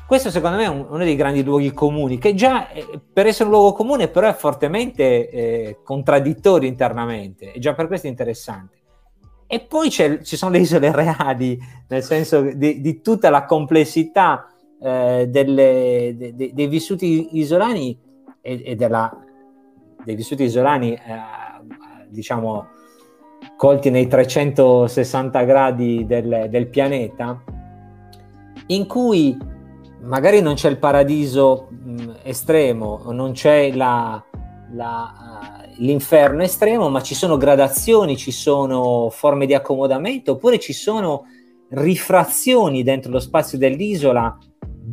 questo 0.06 0.30
secondo 0.30 0.56
me 0.56 0.64
è 0.64 0.68
un, 0.68 0.86
uno 0.88 1.04
dei 1.04 1.16
grandi 1.16 1.44
luoghi 1.44 1.72
comuni, 1.72 2.16
che 2.16 2.34
già 2.34 2.70
eh, 2.70 2.98
per 3.12 3.26
essere 3.26 3.44
un 3.44 3.50
luogo 3.50 3.72
comune 3.74 4.08
però 4.08 4.26
è 4.26 4.34
fortemente 4.34 5.28
eh, 5.28 5.78
contraddittorio 5.84 6.66
internamente, 6.66 7.52
e 7.52 7.58
già 7.58 7.74
per 7.74 7.86
questo 7.86 8.06
è 8.06 8.10
interessante. 8.10 8.76
E 9.46 9.60
poi 9.60 9.90
ci 9.90 10.36
sono 10.36 10.52
le 10.52 10.58
isole 10.58 10.92
reali, 10.92 11.58
nel 11.88 12.02
senso 12.02 12.40
di, 12.40 12.80
di 12.80 13.00
tutta 13.00 13.30
la 13.30 13.44
complessità 13.44 14.46
eh, 14.80 15.26
delle, 15.28 16.14
de, 16.16 16.34
de, 16.34 16.50
dei 16.52 16.66
vissuti 16.66 17.38
isolani 17.38 17.98
e, 18.40 18.62
e 18.64 18.76
della, 18.76 19.10
dei 20.04 20.14
vissuti 20.14 20.44
isolani, 20.44 20.94
eh, 20.94 21.00
diciamo, 22.08 22.66
colti 23.56 23.90
nei 23.90 24.06
360 24.06 25.42
gradi 25.44 26.04
del, 26.06 26.46
del 26.48 26.68
pianeta, 26.68 27.42
in 28.66 28.86
cui 28.86 29.36
magari 30.02 30.40
non 30.40 30.54
c'è 30.54 30.68
il 30.68 30.78
paradiso 30.78 31.68
mh, 31.70 32.16
estremo, 32.22 33.02
non 33.10 33.32
c'è 33.32 33.72
la, 33.72 34.22
la, 34.72 35.62
uh, 35.66 35.82
l'inferno 35.82 36.42
estremo, 36.42 36.88
ma 36.88 37.02
ci 37.02 37.14
sono 37.14 37.36
gradazioni, 37.36 38.16
ci 38.16 38.30
sono 38.30 39.08
forme 39.10 39.46
di 39.46 39.54
accomodamento, 39.54 40.32
oppure 40.32 40.58
ci 40.58 40.72
sono 40.72 41.24
rifrazioni 41.70 42.82
dentro 42.82 43.10
lo 43.12 43.20
spazio 43.20 43.58
dell'isola 43.58 44.36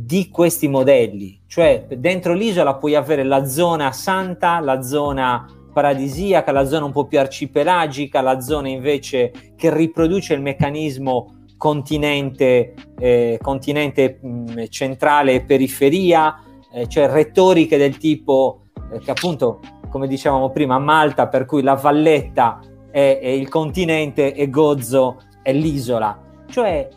di 0.05 0.29
questi 0.29 0.67
modelli. 0.67 1.41
Cioè, 1.47 1.87
dentro 1.97 2.33
l'isola 2.33 2.75
puoi 2.75 2.93
avere 2.93 3.23
la 3.23 3.45
zona 3.45 3.91
santa, 3.91 4.59
la 4.59 4.83
zona 4.83 5.47
paradisiaca, 5.73 6.51
la 6.51 6.65
zona 6.65 6.85
un 6.85 6.91
po' 6.91 7.05
più 7.05 7.19
arcipelagica, 7.19 8.21
la 8.21 8.39
zona 8.39 8.69
invece 8.69 9.31
che 9.55 9.73
riproduce 9.73 10.35
il 10.35 10.41
meccanismo 10.41 11.45
continente, 11.57 12.73
eh, 12.99 13.39
continente 13.41 14.19
mh, 14.21 14.27
mm, 14.27 14.63
centrale 14.69 15.33
e 15.33 15.43
periferia, 15.43 16.39
eh, 16.71 16.87
cioè 16.87 17.09
retoriche 17.09 17.77
del 17.77 17.97
tipo 17.97 18.67
eh, 18.91 18.99
che 18.99 19.09
appunto, 19.09 19.59
come 19.89 20.07
dicevamo 20.07 20.51
prima, 20.51 20.77
Malta, 20.77 21.27
per 21.27 21.45
cui 21.45 21.63
la 21.63 21.73
valletta 21.73 22.59
è, 22.91 23.19
è 23.21 23.27
il 23.27 23.49
continente 23.49 24.35
e 24.35 24.49
Gozzo 24.51 25.21
è 25.41 25.51
l'isola. 25.51 26.21
Cioè, 26.47 26.89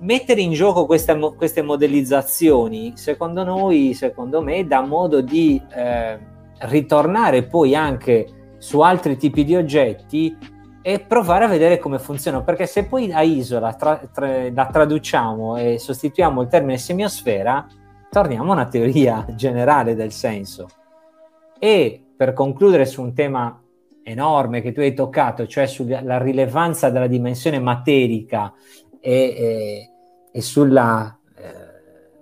mettere 0.00 0.40
in 0.40 0.52
gioco 0.52 0.86
queste, 0.86 1.18
queste 1.36 1.62
modellizzazioni, 1.62 2.92
secondo 2.96 3.42
noi, 3.42 3.94
secondo 3.94 4.42
me, 4.42 4.66
dà 4.66 4.80
modo 4.80 5.20
di 5.20 5.60
eh, 5.74 6.18
ritornare 6.60 7.44
poi 7.44 7.74
anche 7.74 8.54
su 8.58 8.80
altri 8.80 9.16
tipi 9.16 9.44
di 9.44 9.56
oggetti 9.56 10.36
e 10.82 11.00
provare 11.00 11.44
a 11.44 11.48
vedere 11.48 11.78
come 11.78 11.98
funziona. 11.98 12.42
Perché 12.42 12.66
se 12.66 12.86
poi 12.86 13.12
a 13.12 13.22
isola 13.22 13.74
tra, 13.74 13.96
tra, 14.12 14.50
la 14.50 14.66
traduciamo 14.66 15.56
e 15.56 15.78
sostituiamo 15.78 16.42
il 16.42 16.48
termine 16.48 16.78
semiosfera, 16.78 17.66
torniamo 18.10 18.50
a 18.50 18.54
una 18.54 18.68
teoria 18.68 19.26
generale 19.34 19.94
del 19.94 20.12
senso. 20.12 20.66
E 21.58 22.02
per 22.16 22.32
concludere 22.32 22.86
su 22.86 23.02
un 23.02 23.12
tema 23.14 23.60
enorme 24.02 24.62
che 24.62 24.72
tu 24.72 24.80
hai 24.80 24.94
toccato, 24.94 25.46
cioè 25.46 25.66
sulla 25.66 26.18
rilevanza 26.18 26.88
della 26.88 27.06
dimensione 27.06 27.58
materica 27.60 28.52
e, 29.00 29.90
e, 30.30 30.40
sulla 30.40 31.16
eh, 31.36 31.42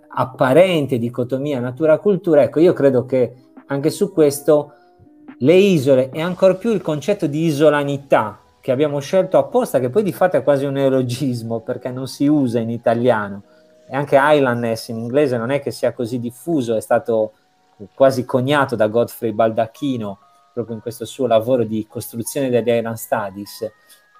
apparente 0.08 0.98
dicotomia 0.98 1.60
natura-cultura, 1.60 2.42
ecco, 2.42 2.60
io 2.60 2.72
credo 2.72 3.04
che 3.04 3.34
anche 3.66 3.90
su 3.90 4.12
questo 4.12 4.72
le 5.38 5.54
isole 5.54 6.10
e 6.10 6.20
ancor 6.20 6.56
più 6.56 6.70
il 6.70 6.80
concetto 6.80 7.26
di 7.26 7.44
isolanità 7.44 8.40
che 8.60 8.72
abbiamo 8.72 8.98
scelto 9.00 9.38
apposta, 9.38 9.78
che 9.78 9.90
poi 9.90 10.02
di 10.02 10.12
fatto 10.12 10.36
è 10.36 10.42
quasi 10.42 10.64
un 10.64 10.72
neologismo 10.72 11.60
perché 11.60 11.90
non 11.90 12.08
si 12.08 12.26
usa 12.26 12.58
in 12.58 12.70
italiano, 12.70 13.42
e 13.88 13.94
anche 13.94 14.18
islandness 14.20 14.88
in 14.88 14.98
inglese 14.98 15.36
non 15.36 15.50
è 15.50 15.60
che 15.60 15.70
sia 15.70 15.92
così 15.92 16.18
diffuso, 16.18 16.74
è 16.74 16.80
stato 16.80 17.32
quasi 17.94 18.24
coniato 18.24 18.74
da 18.74 18.88
Godfrey 18.88 19.32
Baldacchino 19.32 20.18
proprio 20.52 20.76
in 20.76 20.80
questo 20.80 21.04
suo 21.04 21.26
lavoro 21.26 21.64
di 21.64 21.86
costruzione 21.86 22.48
degli 22.48 22.68
Island 22.70 22.96
Studies. 22.96 23.70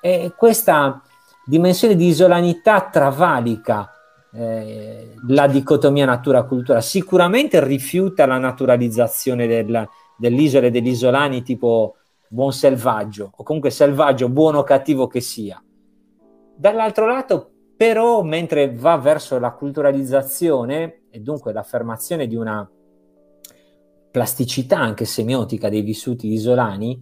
E 0.00 0.32
questa 0.36 1.02
dimensione 1.46 1.94
di 1.94 2.06
isolanità 2.08 2.88
travalica 2.90 3.90
eh, 4.32 5.14
la 5.28 5.46
dicotomia 5.46 6.04
natura-cultura. 6.04 6.80
Sicuramente 6.80 7.64
rifiuta 7.64 8.26
la 8.26 8.38
naturalizzazione 8.38 9.46
del, 9.46 9.88
dell'isola 10.18 10.66
e 10.66 10.70
degli 10.70 10.88
isolani 10.88 11.42
tipo 11.42 11.96
buon 12.28 12.52
selvaggio, 12.52 13.30
o 13.34 13.42
comunque 13.44 13.70
selvaggio, 13.70 14.28
buono 14.28 14.58
o 14.58 14.62
cattivo 14.64 15.06
che 15.06 15.20
sia. 15.20 15.62
Dall'altro 16.56 17.06
lato, 17.06 17.50
però, 17.76 18.22
mentre 18.22 18.74
va 18.74 18.96
verso 18.96 19.38
la 19.38 19.52
culturalizzazione 19.52 21.02
e 21.10 21.20
dunque 21.20 21.52
l'affermazione 21.52 22.26
di 22.26 22.34
una 22.34 22.68
plasticità 24.10 24.78
anche 24.78 25.04
semiotica 25.04 25.68
dei 25.68 25.82
vissuti 25.82 26.32
isolani, 26.32 27.00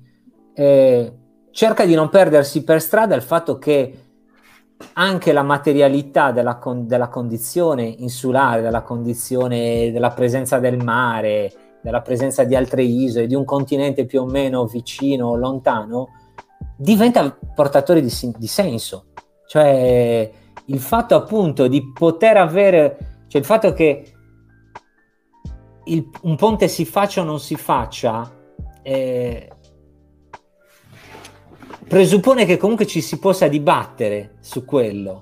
eh, 0.52 1.12
cerca 1.52 1.86
di 1.86 1.94
non 1.94 2.08
perdersi 2.08 2.64
per 2.64 2.80
strada 2.80 3.14
il 3.14 3.22
fatto 3.22 3.58
che 3.58 4.03
anche 4.94 5.32
la 5.32 5.42
materialità 5.42 6.30
della, 6.30 6.56
con- 6.56 6.86
della 6.86 7.08
condizione 7.08 7.84
insulare, 7.84 8.62
della 8.62 8.82
condizione 8.82 9.90
della 9.92 10.10
presenza 10.10 10.58
del 10.58 10.82
mare, 10.82 11.52
della 11.82 12.00
presenza 12.00 12.44
di 12.44 12.54
altre 12.54 12.82
isole, 12.82 13.26
di 13.26 13.34
un 13.34 13.44
continente 13.44 14.06
più 14.06 14.22
o 14.22 14.26
meno 14.26 14.64
vicino 14.66 15.28
o 15.28 15.36
lontano, 15.36 16.08
diventa 16.76 17.36
portatore 17.54 18.00
di, 18.00 18.12
di 18.36 18.46
senso. 18.46 19.06
Cioè 19.46 20.30
il 20.66 20.80
fatto 20.80 21.14
appunto 21.14 21.66
di 21.66 21.92
poter 21.92 22.36
avere, 22.38 23.24
cioè 23.28 23.40
il 23.40 23.46
fatto 23.46 23.72
che 23.72 24.12
il, 25.84 26.08
un 26.22 26.36
ponte 26.36 26.68
si 26.68 26.84
faccia 26.84 27.20
o 27.20 27.24
non 27.24 27.38
si 27.38 27.56
faccia, 27.56 28.32
eh, 28.82 29.50
presuppone 31.86 32.44
che 32.44 32.56
comunque 32.56 32.86
ci 32.86 33.00
si 33.00 33.18
possa 33.18 33.48
dibattere 33.48 34.36
su 34.40 34.64
quello. 34.64 35.20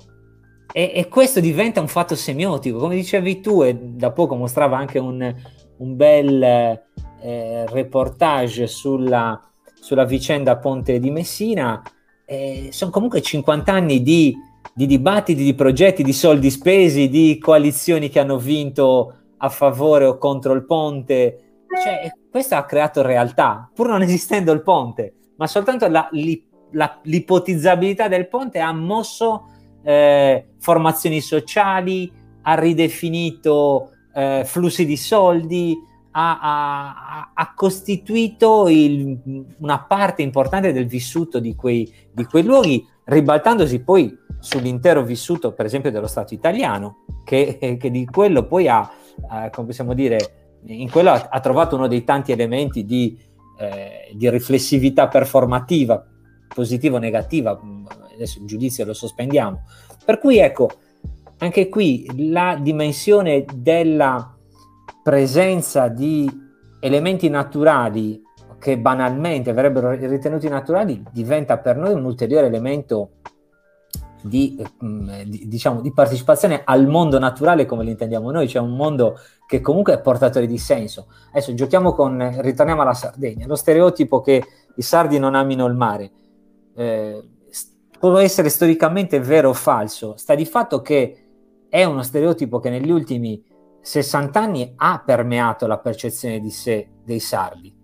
E, 0.73 0.93
e, 0.95 1.09
questo 1.09 1.39
diventa 1.41 1.81
un 1.81 1.89
fatto 1.89 2.17
semiotico, 2.17 2.79
come 2.79 2.95
dicevi 2.95 3.41
tu, 3.41 3.63
e 3.63 3.75
da 3.75 4.11
poco 4.11 4.37
mostrava 4.37 4.79
anche 4.79 4.99
un, 4.99 5.35
un 5.77 5.97
bel 5.97 6.43
eh, 6.43 7.67
reportage 7.69 8.67
sulla, 8.67 9.39
sulla, 9.75 10.05
vicenda 10.05 10.57
Ponte 10.57 10.99
di 10.99 11.11
Messina. 11.11 11.83
Eh, 12.25 12.69
sono 12.73 12.91
comunque 12.91 13.21
50 13.21 13.71
anni 13.71 14.03
di, 14.03 14.35
di 14.73 14.87
dibattiti, 14.87 15.45
di 15.45 15.55
progetti, 15.55 16.03
di 16.03 16.15
soldi 16.15 16.51
spesi, 16.51 17.11
di 17.11 17.39
coalizioni 17.39 18.09
che 18.09 18.21
hanno 18.21 18.39
vinto 18.39 19.15
a 19.37 19.49
favore 19.51 20.07
o 20.07 20.17
contro 20.17 20.55
il 20.55 20.65
ponte. 20.65 21.65
Cioè, 21.83 22.13
questo 22.31 22.55
ha 22.55 22.65
creato 22.65 23.03
realtà, 23.03 23.71
pur 23.75 23.89
non 23.89 24.01
esistendo 24.01 24.53
il 24.53 24.63
ponte, 24.63 25.15
ma 25.37 25.47
soltanto 25.47 25.87
la, 25.89 26.09
li, 26.13 26.43
la, 26.73 26.99
l'ipotizzabilità 27.03 28.09
del 28.09 28.29
ponte 28.29 28.61
ha 28.61 28.73
mosso 28.73 29.49
eh, 29.83 30.47
formazioni 30.59 31.21
sociali, 31.21 32.11
ha 32.43 32.55
ridefinito 32.55 33.91
eh, 34.15 34.43
flussi 34.45 34.85
di 34.85 34.97
soldi, 34.97 35.77
ha, 36.13 36.39
ha, 36.41 37.31
ha 37.35 37.55
costituito 37.55 38.69
il, 38.69 39.19
una 39.59 39.83
parte 39.85 40.23
importante 40.23 40.73
del 40.73 40.87
vissuto 40.87 41.39
di 41.39 41.55
quei, 41.55 41.91
di 42.13 42.25
quei 42.25 42.43
luoghi, 42.43 42.87
ribaltandosi 43.05 43.81
poi 43.81 44.17
sull'intero 44.39 45.03
vissuto, 45.03 45.53
per 45.53 45.67
esempio, 45.67 45.91
dello 45.91 46.07
Stato 46.07 46.35
italiano, 46.35 47.05
che, 47.25 47.77
che 47.79 47.91
di 47.91 48.05
quello 48.05 48.47
poi 48.47 48.69
ha, 48.69 48.91
eh, 49.17 49.51
come 49.51 49.69
possiamo 49.69 49.95
dire, 49.95 50.59
in 50.67 50.91
quello 50.91 51.11
ha, 51.11 51.29
ha, 51.31 51.41
trovato 51.41 51.77
uno 51.77 51.87
dei 51.87 52.05
tanti 52.05 52.33
elementi 52.33 52.85
di, 52.85 53.17
eh, 53.59 54.13
di 54.15 54.29
riflessività 54.29 55.09
performativa, 55.09 56.05
positiva 56.53 56.97
o 56.97 57.01
negativa, 57.01 57.59
adesso 58.13 58.39
il 58.39 58.47
giudizio 58.47 58.85
lo 58.85 58.95
sospendiamo. 58.95 59.63
Per 60.05 60.19
cui 60.19 60.39
ecco, 60.39 60.71
anche 61.39 61.69
qui 61.69 62.31
la 62.31 62.59
dimensione 62.61 63.45
della 63.55 64.37
presenza 65.03 65.89
di 65.89 66.31
elementi 66.81 67.29
naturali 67.29 68.23
che 68.59 68.79
banalmente 68.79 69.53
verrebbero 69.53 69.91
ritenuti 69.91 70.49
naturali 70.49 71.03
diventa 71.11 71.59
per 71.59 71.77
noi 71.77 71.95
un 71.95 72.05
ulteriore 72.05 72.47
elemento 72.47 73.11
di, 74.23 74.65
mm, 74.85 75.23
di, 75.27 75.49
diciamo, 75.49 75.81
di 75.81 75.93
partecipazione 75.93 76.63
al 76.65 76.87
mondo 76.87 77.19
naturale 77.19 77.67
come 77.67 77.83
lo 77.83 77.91
intendiamo 77.91 78.31
noi, 78.31 78.49
cioè 78.49 78.63
un 78.63 78.77
mondo 78.77 79.19
che 79.47 79.61
comunque 79.61 79.95
è 79.95 80.01
portatore 80.01 80.47
di 80.47 80.59
senso. 80.59 81.09
Adesso 81.31 81.55
giochiamo 81.55 81.93
con, 81.93 82.41
ritorniamo 82.41 82.83
alla 82.83 82.95
Sardegna, 82.95 83.47
lo 83.47 83.57
stereotipo 83.57 84.21
che 84.21 84.45
i 84.77 84.83
sardi 84.83 85.19
non 85.19 85.35
amino 85.35 85.67
il 85.67 85.75
mare. 85.75 86.11
Eh, 86.75 87.29
può 87.99 88.19
essere 88.19 88.49
storicamente 88.49 89.21
vero 89.21 89.51
o 89.51 89.55
falso, 89.55 90.17
sta 90.17 90.35
di 90.35 90.45
fatto 90.45 90.83
che 90.83 91.23
è 91.69 91.85
uno 91.85 92.03
stereotipo 92.03 92.59
che 92.59 92.69
negli 92.69 92.91
ultimi 92.91 93.43
60 93.81 94.41
anni 94.41 94.73
ha 94.77 95.03
permeato 95.05 95.67
la 95.67 95.79
percezione 95.79 96.41
di 96.41 96.51
sé 96.51 96.89
dei 97.05 97.21
sardi. 97.21 97.75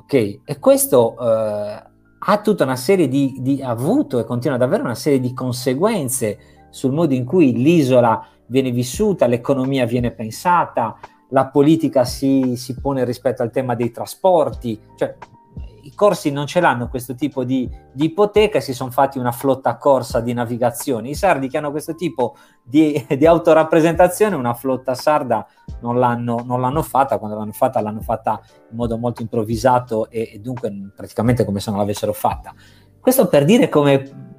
Ok? 0.00 0.40
E 0.44 0.58
questo 0.58 1.16
eh, 1.18 1.82
ha 2.24 2.40
tutta 2.40 2.64
una 2.64 2.76
serie 2.76 3.08
di, 3.08 3.36
di, 3.40 3.62
avuto 3.62 4.18
e 4.18 4.24
continua 4.24 4.56
ad 4.56 4.62
avere 4.62 4.82
una 4.82 4.94
serie 4.94 5.20
di 5.20 5.34
conseguenze 5.34 6.38
sul 6.70 6.92
modo 6.92 7.14
in 7.14 7.24
cui 7.24 7.52
l'isola 7.54 8.26
viene 8.46 8.70
vissuta, 8.70 9.26
l'economia 9.26 9.86
viene 9.86 10.12
pensata, 10.12 10.98
la 11.30 11.46
politica 11.48 12.04
si, 12.04 12.56
si 12.56 12.78
pone 12.78 13.04
rispetto 13.04 13.42
al 13.42 13.50
tema 13.50 13.74
dei 13.74 13.90
trasporti, 13.90 14.80
cioè 14.96 15.16
corsi 15.94 16.30
non 16.30 16.46
ce 16.46 16.60
l'hanno 16.60 16.88
questo 16.88 17.14
tipo 17.14 17.44
di, 17.44 17.68
di 17.92 18.06
ipoteca, 18.06 18.60
si 18.60 18.72
sono 18.74 18.90
fatti 18.90 19.18
una 19.18 19.32
flotta 19.32 19.76
corsa 19.76 20.20
di 20.20 20.32
navigazione. 20.32 21.08
I 21.08 21.14
sardi 21.14 21.48
che 21.48 21.58
hanno 21.58 21.70
questo 21.70 21.94
tipo 21.94 22.36
di, 22.62 23.04
di 23.16 23.26
autorappresentazione, 23.26 24.36
una 24.36 24.54
flotta 24.54 24.94
sarda 24.94 25.46
non 25.80 25.98
l'hanno, 25.98 26.42
non 26.44 26.60
l'hanno, 26.60 26.82
fatta, 26.82 27.18
quando 27.18 27.36
l'hanno 27.36 27.52
fatta 27.52 27.80
l'hanno 27.80 28.00
fatta 28.00 28.40
in 28.70 28.76
modo 28.76 28.96
molto 28.96 29.22
improvvisato 29.22 30.08
e, 30.10 30.30
e 30.34 30.38
dunque 30.38 30.72
praticamente 30.94 31.44
come 31.44 31.60
se 31.60 31.70
non 31.70 31.78
l'avessero 31.78 32.12
fatta. 32.12 32.54
Questo 33.00 33.26
per 33.28 33.44
dire 33.44 33.68
come 33.68 34.30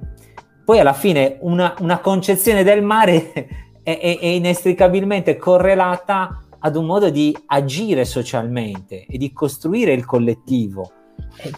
poi 0.64 0.78
alla 0.78 0.94
fine 0.94 1.36
una, 1.40 1.74
una 1.80 1.98
concezione 1.98 2.62
del 2.62 2.82
mare 2.82 3.32
è, 3.82 3.98
è, 3.98 4.18
è 4.18 4.26
inestricabilmente 4.26 5.36
correlata 5.36 6.38
ad 6.58 6.76
un 6.76 6.86
modo 6.86 7.10
di 7.10 7.36
agire 7.46 8.06
socialmente 8.06 9.04
e 9.04 9.18
di 9.18 9.32
costruire 9.32 9.92
il 9.92 10.06
collettivo. 10.06 11.03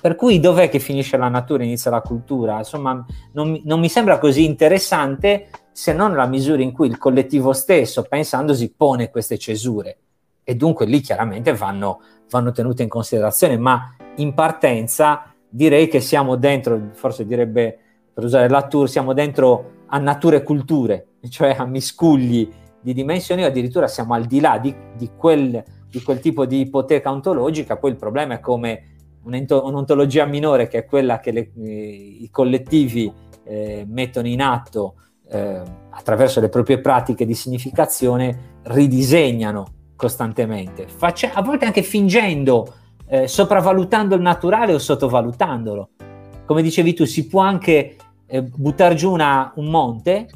Per 0.00 0.14
cui 0.16 0.40
dov'è 0.40 0.68
che 0.68 0.78
finisce 0.78 1.16
la 1.16 1.28
natura 1.28 1.62
e 1.62 1.66
inizia 1.66 1.90
la 1.90 2.00
cultura? 2.00 2.58
Insomma, 2.58 3.04
non, 3.32 3.60
non, 3.64 3.78
mi 3.78 3.88
sembra 3.88 4.18
così 4.18 4.44
interessante 4.44 5.48
se 5.70 5.92
non 5.92 6.10
nella 6.10 6.26
misura 6.26 6.62
in 6.62 6.72
cui 6.72 6.88
il 6.88 6.98
collettivo 6.98 7.52
stesso, 7.52 8.02
pensandosi, 8.02 8.72
pone 8.76 9.10
queste 9.10 9.38
cesure. 9.38 9.98
E 10.42 10.54
dunque 10.54 10.86
lì 10.86 11.00
chiaramente 11.00 11.52
vanno, 11.54 12.00
vanno 12.30 12.52
tenute 12.52 12.82
in 12.82 12.88
considerazione, 12.88 13.58
ma 13.58 13.94
in 14.16 14.32
partenza 14.32 15.34
direi 15.48 15.88
che 15.88 16.00
siamo 16.00 16.36
dentro, 16.36 16.90
forse 16.92 17.26
direbbe 17.26 17.78
per 18.12 18.24
usare 18.24 18.48
la 18.48 18.66
tour, 18.66 18.88
siamo 18.88 19.12
dentro 19.12 19.72
a 19.86 19.98
nature 19.98 20.42
culture, 20.42 21.06
cioè 21.28 21.54
a 21.58 21.66
miscugli 21.66 22.48
di 22.80 22.94
dimensioni 22.94 23.42
o 23.42 23.46
addirittura 23.46 23.88
siamo 23.88 24.14
al 24.14 24.24
di 24.24 24.40
là 24.40 24.58
di, 24.58 24.74
di, 24.96 25.10
quel, 25.16 25.62
di 25.90 26.02
quel, 26.02 26.20
tipo 26.20 26.46
di 26.46 26.60
ipoteca 26.60 27.10
ontologica, 27.10 27.76
poi 27.76 27.90
il 27.90 27.96
problema 27.96 28.34
è 28.34 28.40
come 28.40 28.95
un'ontologia 29.27 30.24
minore 30.24 30.69
che 30.69 30.78
è 30.78 30.85
quella 30.85 31.20
che 31.20 31.31
le, 31.32 31.51
eh, 31.59 32.16
i 32.20 32.28
collettivi 32.31 33.12
eh, 33.44 33.85
mettono 33.89 34.28
in 34.28 34.40
atto 34.40 34.94
eh, 35.28 35.62
attraverso 35.90 36.40
le 36.40 36.48
proprie 36.48 36.81
pratiche 36.81 37.27
di 37.27 37.35
significazione, 37.35 38.59
ridisegnano 38.65 39.66
costantemente, 39.97 40.86
Faccia, 40.89 41.32
a 41.32 41.43
volte 41.43 41.65
anche 41.65 41.82
fingendo, 41.82 42.74
eh, 43.09 43.27
sopravvalutando 43.27 44.15
il 44.15 44.20
naturale 44.20 44.74
o 44.74 44.78
sottovalutandolo. 44.78 45.89
Come 46.44 46.62
dicevi 46.62 46.94
tu, 46.94 47.05
si 47.05 47.27
può 47.27 47.40
anche 47.40 47.97
eh, 48.27 48.43
buttare 48.43 48.94
giù 48.94 49.11
una, 49.11 49.53
un 49.57 49.66
monte 49.66 50.28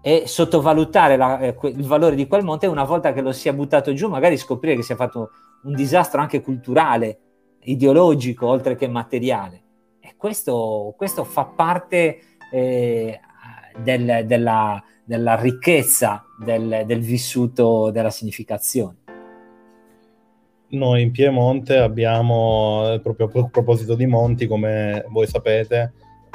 e 0.00 0.24
sottovalutare 0.26 1.16
la, 1.16 1.38
eh, 1.38 1.56
il 1.62 1.86
valore 1.86 2.14
di 2.14 2.26
quel 2.26 2.44
monte 2.44 2.66
una 2.66 2.84
volta 2.84 3.12
che 3.12 3.20
lo 3.20 3.32
sia 3.32 3.52
buttato 3.52 3.92
giù, 3.92 4.08
magari 4.08 4.36
scoprire 4.36 4.76
che 4.76 4.82
si 4.82 4.92
è 4.92 4.96
fatto 4.96 5.30
un 5.64 5.74
disastro 5.74 6.20
anche 6.20 6.40
culturale, 6.40 7.18
ideologico, 7.64 8.46
oltre 8.46 8.76
che 8.76 8.88
materiale. 8.88 9.62
E 10.00 10.14
questo, 10.16 10.94
questo 10.96 11.24
fa 11.24 11.44
parte 11.44 12.18
eh, 12.52 13.20
del, 13.82 14.24
della, 14.26 14.82
della, 15.04 15.34
ricchezza 15.36 16.24
del, 16.38 16.84
del 16.86 17.00
vissuto 17.00 17.90
della 17.90 18.10
significazione. 18.10 18.98
Noi 20.68 21.02
in 21.02 21.12
Piemonte 21.12 21.76
abbiamo, 21.76 22.92
eh, 22.92 23.00
proprio 23.00 23.30
a 23.32 23.48
proposito 23.48 23.94
di 23.94 24.06
monti, 24.06 24.46
come 24.46 25.04
voi 25.08 25.26
sapete, 25.26 25.92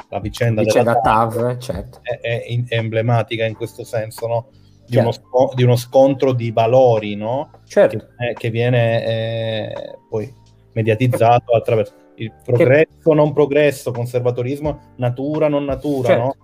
la 0.08 0.18
vicenda 0.18 0.62
della 0.62 0.98
TAV, 0.98 1.58
certo. 1.58 2.00
è, 2.02 2.18
è, 2.20 2.42
è, 2.66 2.76
emblematica 2.76 3.44
in 3.44 3.54
questo 3.54 3.84
senso, 3.84 4.26
no? 4.26 4.48
di, 4.90 4.96
uno 4.96 5.12
sco- 5.12 5.52
di, 5.54 5.62
uno 5.62 5.76
scontro 5.76 6.32
di 6.32 6.50
valori 6.50 7.14
no? 7.14 7.50
certo. 7.64 8.08
che, 8.18 8.32
che, 8.36 8.50
viene 8.50 9.04
eh, 9.04 9.98
poi 10.08 10.34
mediatizzato 10.72 11.52
attraverso 11.52 11.92
il 12.16 12.32
progresso, 12.44 13.10
che... 13.10 13.14
non 13.14 13.32
progresso, 13.32 13.90
conservatorismo, 13.92 14.94
natura, 14.96 15.48
non 15.48 15.64
natura. 15.64 16.08
Certo. 16.08 16.22
No? 16.22 16.34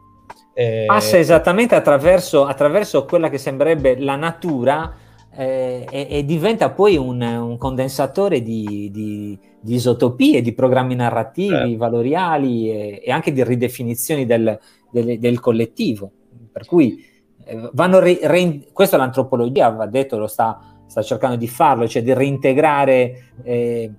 Eh... 0.55 0.85
Passa 0.87 1.19
esattamente 1.19 1.75
attraverso, 1.75 2.47
attraverso 2.47 3.05
quella 3.05 3.29
che 3.29 3.39
sembrerebbe 3.39 3.99
la 3.99 4.17
natura 4.17 4.95
eh, 5.37 5.87
e, 5.91 6.07
e, 6.11 6.25
diventa 6.25 6.71
poi 6.71 6.97
un, 6.97 7.21
un 7.21 7.59
condensatore 7.59 8.41
di, 8.41 8.89
di, 8.91 9.39
di, 9.61 9.75
isotopie, 9.75 10.41
di 10.41 10.55
programmi 10.55 10.95
narrativi, 10.95 11.75
eh. 11.75 11.77
valoriali 11.77 12.71
e, 12.71 13.03
e, 13.05 13.11
anche 13.11 13.33
di 13.33 13.45
ridefinizioni 13.45 14.25
del, 14.25 14.59
del, 14.91 15.19
del 15.19 15.41
collettivo. 15.41 16.11
Per 16.51 16.65
cui 16.65 17.05
eh, 17.45 17.69
vanno 17.75 17.99
re, 17.99 18.19
re, 18.23 18.69
questo 18.73 18.97
l'antropologia, 18.97 19.69
va 19.69 19.85
detto, 19.85 20.17
lo 20.17 20.27
sta, 20.27 20.59
sta, 20.87 21.03
cercando 21.03 21.37
di 21.37 21.49
farlo, 21.49 21.87
cioè 21.87 22.03
di 22.03 22.15
reintegrare 22.15 23.33
eh, 23.43 23.93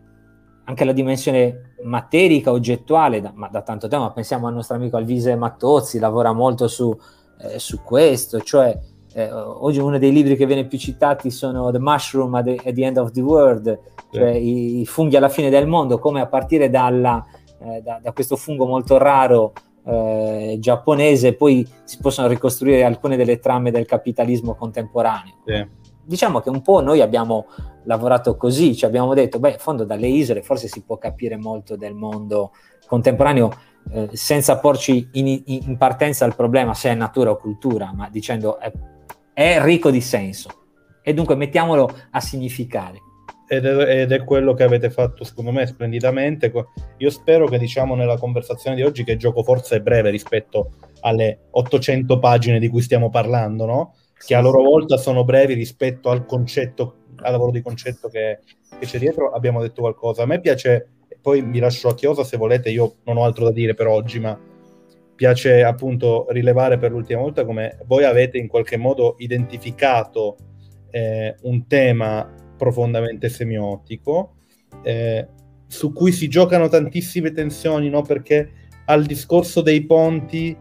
anche 0.67 0.83
la 0.83 0.91
dimensione 0.91 1.75
materica, 1.83 2.51
oggettuale, 2.51 3.21
da, 3.21 3.31
ma 3.33 3.47
da 3.47 3.61
tanto 3.61 3.87
tempo, 3.87 4.11
pensiamo 4.11 4.47
al 4.47 4.53
nostro 4.53 4.75
amico 4.75 4.97
Alvise 4.97 5.35
Mattozzi, 5.35 5.97
lavora 5.97 6.33
molto 6.33 6.67
su, 6.67 6.95
eh, 7.41 7.57
su 7.57 7.81
questo, 7.83 8.41
cioè 8.41 8.77
eh, 9.13 9.31
oggi 9.31 9.79
uno 9.79 9.97
dei 9.97 10.11
libri 10.11 10.35
che 10.35 10.45
viene 10.45 10.65
più 10.65 10.77
citati 10.77 11.31
sono 11.31 11.71
The 11.71 11.79
Mushroom 11.79 12.35
at 12.35 12.43
the, 12.43 12.61
at 12.65 12.73
the 12.73 12.83
End 12.83 12.97
of 12.97 13.11
the 13.11 13.21
World, 13.21 13.79
cioè 14.11 14.31
i, 14.31 14.81
i, 14.81 14.85
funghi 14.85 15.15
alla 15.15 15.29
fine 15.29 15.49
del 15.49 15.67
mondo, 15.67 15.99
come 15.99 16.19
a 16.19 16.27
partire 16.27 16.69
dalla, 16.69 17.25
eh, 17.59 17.81
da, 17.81 17.99
da, 18.03 18.11
questo 18.11 18.35
fungo 18.35 18.65
molto 18.65 18.97
raro 18.97 19.53
eh, 19.85 20.57
giapponese, 20.59 21.33
poi 21.33 21.65
si 21.85 21.97
possono 21.99 22.27
ricostruire 22.27 22.83
alcune 22.83 23.15
delle 23.15 23.39
trame 23.39 23.71
del 23.71 23.85
capitalismo 23.85 24.53
contemporaneo. 24.53 25.35
Sì. 25.45 25.85
Diciamo 26.07 26.39
che 26.39 26.49
un 26.49 26.61
po' 26.61 26.81
noi 26.81 27.01
abbiamo 27.01 27.47
lavorato 27.83 28.35
così, 28.37 28.75
ci 28.75 28.85
abbiamo 28.85 29.13
detto, 29.13 29.39
beh, 29.39 29.51
in 29.51 29.59
fondo 29.59 29.83
dalle 29.83 30.07
isole 30.07 30.41
forse 30.41 30.67
si 30.67 30.83
può 30.83 30.97
capire 30.97 31.37
molto 31.37 31.75
del 31.75 31.93
mondo 31.93 32.51
contemporaneo 32.87 33.51
eh, 33.91 34.09
senza 34.13 34.57
porci 34.59 35.09
in, 35.13 35.41
in, 35.45 35.77
partenza 35.77 36.25
il 36.25 36.35
problema 36.35 36.73
se 36.73 36.89
è 36.89 36.95
natura 36.95 37.31
o 37.31 37.37
cultura, 37.37 37.91
ma 37.93 38.09
dicendo 38.09 38.59
è 38.59 38.71
è 39.37 39.61
ricco 39.61 39.91
di 39.91 40.01
senso 40.01 40.49
e 41.03 41.13
dunque 41.13 41.35
mettiamolo 41.35 41.87
a 42.09 42.19
significare. 42.19 42.97
Ed 43.47 43.65
è, 43.65 44.01
ed 44.01 44.11
è, 44.11 44.23
quello 44.23 44.55
che 44.55 44.63
avete 44.63 44.89
fatto 44.89 45.23
secondo 45.23 45.51
me 45.51 45.67
splendidamente. 45.67 46.51
Io 46.97 47.09
spero 47.11 47.45
che 47.45 47.59
diciamo 47.59 47.93
nella 47.93 48.17
conversazione 48.17 48.75
di 48.75 48.81
oggi 48.81 49.03
che 49.03 49.11
il 49.11 49.19
gioco 49.19 49.43
forse 49.43 49.75
è 49.75 49.81
breve 49.81 50.09
rispetto 50.09 50.71
alle 51.01 51.49
800 51.51 52.17
pagine 52.17 52.57
di 52.57 52.67
cui 52.67 52.81
stiamo 52.81 53.11
parlando, 53.11 53.65
no? 53.65 53.93
Che 54.17 54.35
a 54.35 54.41
loro 54.41 54.61
volta 54.61 54.97
sono 54.97 55.23
brevi 55.23 55.53
rispetto 55.53 56.09
al 56.09 56.25
concetto, 56.25 56.95
al 57.17 57.31
lavoro 57.31 57.51
di 57.51 57.61
concetto 57.61 58.09
che, 58.09 58.39
che 58.79 58.85
c'è 58.85 58.99
dietro. 58.99 59.31
Abbiamo 59.31 59.61
detto 59.61 59.81
qualcosa. 59.81 60.23
A 60.23 60.25
me 60.25 60.39
piace, 60.39 60.87
poi 61.21 61.41
vi 61.41 61.59
lascio 61.59 61.89
a 61.89 61.95
chiosa 61.95 62.23
se 62.23 62.37
volete, 62.37 62.69
io 62.69 62.95
non 63.03 63.17
ho 63.17 63.23
altro 63.23 63.45
da 63.45 63.51
dire 63.51 63.73
per 63.73 63.87
oggi, 63.87 64.19
ma 64.19 64.39
piace 65.15 65.63
appunto 65.63 66.27
rilevare 66.29 66.77
per 66.77 66.91
l'ultima 66.91 67.21
volta 67.21 67.43
come 67.43 67.79
voi 67.87 68.03
avete 68.03 68.37
in 68.37 68.47
qualche 68.47 68.77
modo 68.77 69.15
identificato 69.17 70.37
eh, 70.91 71.35
un 71.41 71.65
tema 71.65 72.31
profondamente 72.55 73.27
semiotico 73.27 74.35
eh, 74.83 75.27
su 75.67 75.91
cui 75.91 76.11
si 76.11 76.27
giocano 76.27 76.69
tantissime 76.69 77.31
tensioni, 77.31 77.89
no? 77.89 78.03
perché 78.03 78.51
al 78.85 79.05
discorso 79.05 79.61
dei 79.61 79.85
ponti 79.85 80.55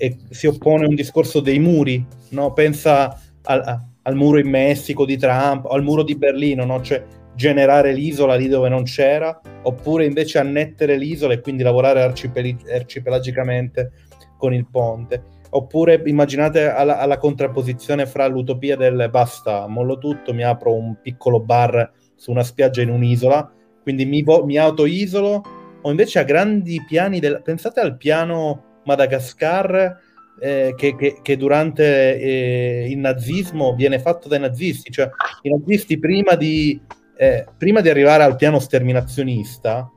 eh, 0.00 0.16
si 0.30 0.46
oppone 0.46 0.86
un 0.86 0.94
discorso 0.94 1.40
dei 1.40 1.58
muri, 1.58 2.02
no? 2.30 2.54
pensa 2.54 3.20
al, 3.42 3.82
al, 4.02 4.14
muro 4.14 4.38
in 4.38 4.48
Messico 4.48 5.04
di 5.04 5.18
Trump, 5.18 5.66
al 5.66 5.82
muro 5.82 6.02
di 6.02 6.16
Berlino, 6.16 6.64
no? 6.64 6.80
cioè 6.80 7.04
generare 7.34 7.92
l'isola 7.92 8.34
lì 8.34 8.48
dove 8.48 8.70
non 8.70 8.84
c'era, 8.84 9.38
oppure 9.62 10.06
invece 10.06 10.38
annettere 10.38 10.96
l'isola 10.96 11.34
e 11.34 11.40
quindi 11.40 11.62
lavorare 11.62 12.00
arcipel- 12.00 12.64
arcipelagicamente 12.72 13.92
con 14.38 14.54
il 14.54 14.66
ponte. 14.66 15.38
Oppure 15.50 16.00
immaginate 16.06 16.70
alla, 16.70 16.98
alla, 16.98 17.18
contrapposizione 17.18 18.06
fra 18.06 18.26
l'utopia 18.26 18.76
del 18.76 19.08
basta, 19.10 19.66
mollo 19.66 19.98
tutto, 19.98 20.32
mi 20.32 20.44
apro 20.44 20.72
un 20.72 20.96
piccolo 21.02 21.40
bar 21.40 21.92
su 22.14 22.30
una 22.30 22.44
spiaggia 22.44 22.80
in 22.80 22.88
un'isola, 22.88 23.52
quindi 23.82 24.06
mi, 24.06 24.22
vo- 24.22 24.46
mi 24.46 24.56
autoisolo, 24.56 25.42
o 25.82 25.90
invece 25.90 26.20
a 26.20 26.24
grandi 26.24 26.82
piani, 26.86 27.20
del... 27.20 27.42
pensate 27.42 27.80
al 27.80 27.96
piano 27.96 28.69
Madagascar 28.90 29.98
eh, 30.40 30.74
che, 30.76 30.96
che, 30.96 31.18
che, 31.22 31.36
durante 31.36 32.18
eh, 32.18 32.88
il 32.90 32.98
nazismo 32.98 33.74
viene 33.74 34.00
fatto 34.00 34.26
dai 34.28 34.40
nazisti, 34.40 34.90
cioè 34.90 35.08
i 35.42 35.50
nazisti 35.50 35.98
prima 35.98 36.34
di 36.34 36.80
eh, 37.16 37.46
prima 37.58 37.82
di 37.82 37.90
arrivare 37.90 38.22
al 38.22 38.36
piano 38.36 38.58
sterminazionista, 38.58 39.90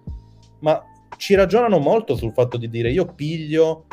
ma 0.59 0.83
ci 1.15 1.35
ragionano 1.35 1.79
molto 1.79 2.17
sul 2.17 2.33
fatto 2.33 2.57
di 2.57 2.69
dire 2.69 2.91
io 2.91 3.13
piglio 3.13 3.85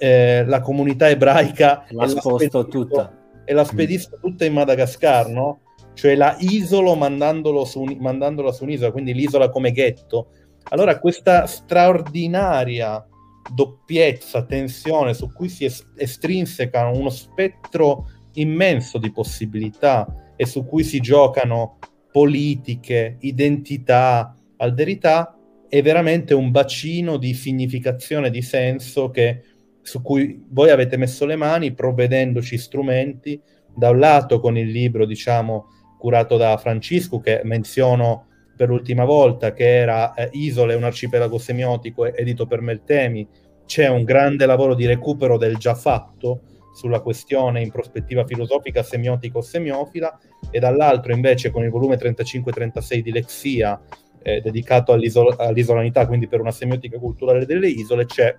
eh, 0.00 0.44
la 0.44 0.60
comunità 0.60 1.08
ebraica 1.08 1.84
la 1.90 2.06
e, 2.06 2.48
la 2.50 2.64
tutta. 2.64 3.18
e 3.44 3.52
la 3.54 3.62
spedisco 3.62 4.18
tutta 4.20 4.44
in 4.44 4.54
Madagascar, 4.54 5.28
no? 5.28 5.60
Cioè 5.94 6.16
la 6.16 6.34
isolo 6.40 6.96
mandandolo 6.96 7.64
su, 7.64 7.84
mandandola 7.84 8.50
su 8.50 8.64
un'isola, 8.64 8.90
quindi 8.90 9.14
l'isola 9.14 9.48
come 9.48 9.70
ghetto. 9.70 10.30
Allora 10.70 10.98
questa 10.98 11.46
straordinaria 11.46 13.06
doppiezza, 13.52 14.44
tensione 14.44 15.14
su 15.14 15.32
cui 15.32 15.48
si 15.48 15.64
es- 15.64 15.86
estrinseca 15.96 16.88
uno 16.88 17.10
spettro 17.10 18.08
immenso 18.34 18.98
di 18.98 19.10
possibilità 19.10 20.32
e 20.36 20.46
su 20.46 20.64
cui 20.64 20.84
si 20.84 21.00
giocano 21.00 21.78
politiche, 22.10 23.16
identità, 23.20 24.34
alterità, 24.56 25.36
è 25.68 25.82
veramente 25.82 26.34
un 26.34 26.50
bacino 26.50 27.16
di 27.16 27.32
significazione, 27.32 28.30
di 28.30 28.42
senso 28.42 29.10
che, 29.10 29.42
su 29.80 30.02
cui 30.02 30.44
voi 30.50 30.70
avete 30.70 30.96
messo 30.96 31.24
le 31.24 31.36
mani 31.36 31.72
provvedendoci 31.72 32.58
strumenti, 32.58 33.40
da 33.74 33.90
un 33.90 33.98
lato 33.98 34.38
con 34.38 34.58
il 34.58 34.68
libro, 34.68 35.06
diciamo, 35.06 35.66
curato 35.98 36.36
da 36.36 36.56
Francisco, 36.58 37.20
che 37.20 37.40
menziono 37.44 38.26
per 38.62 38.70
l'ultima 38.70 39.04
volta, 39.04 39.52
che 39.52 39.76
era 39.76 40.14
eh, 40.14 40.28
Isole, 40.34 40.76
un 40.76 40.84
arcipelago 40.84 41.36
semiotico, 41.36 42.06
edito 42.06 42.46
per 42.46 42.60
Meltemi, 42.60 43.26
c'è 43.66 43.88
un 43.88 44.04
grande 44.04 44.46
lavoro 44.46 44.76
di 44.76 44.86
recupero 44.86 45.36
del 45.36 45.56
già 45.56 45.74
fatto 45.74 46.42
sulla 46.72 47.00
questione 47.00 47.60
in 47.60 47.72
prospettiva 47.72 48.24
filosofica 48.24 48.84
semiotico-semiofila, 48.84 50.16
e 50.48 50.60
dall'altro 50.60 51.12
invece 51.12 51.50
con 51.50 51.64
il 51.64 51.70
volume 51.70 51.96
35-36 51.96 53.00
di 53.00 53.10
Lexia, 53.10 53.82
eh, 54.22 54.40
dedicato 54.40 54.92
all'isol- 54.92 55.34
all'isolanità, 55.36 56.06
quindi 56.06 56.28
per 56.28 56.38
una 56.38 56.52
semiotica 56.52 56.98
culturale 56.98 57.44
delle 57.44 57.66
isole, 57.66 58.06
c'è 58.06 58.32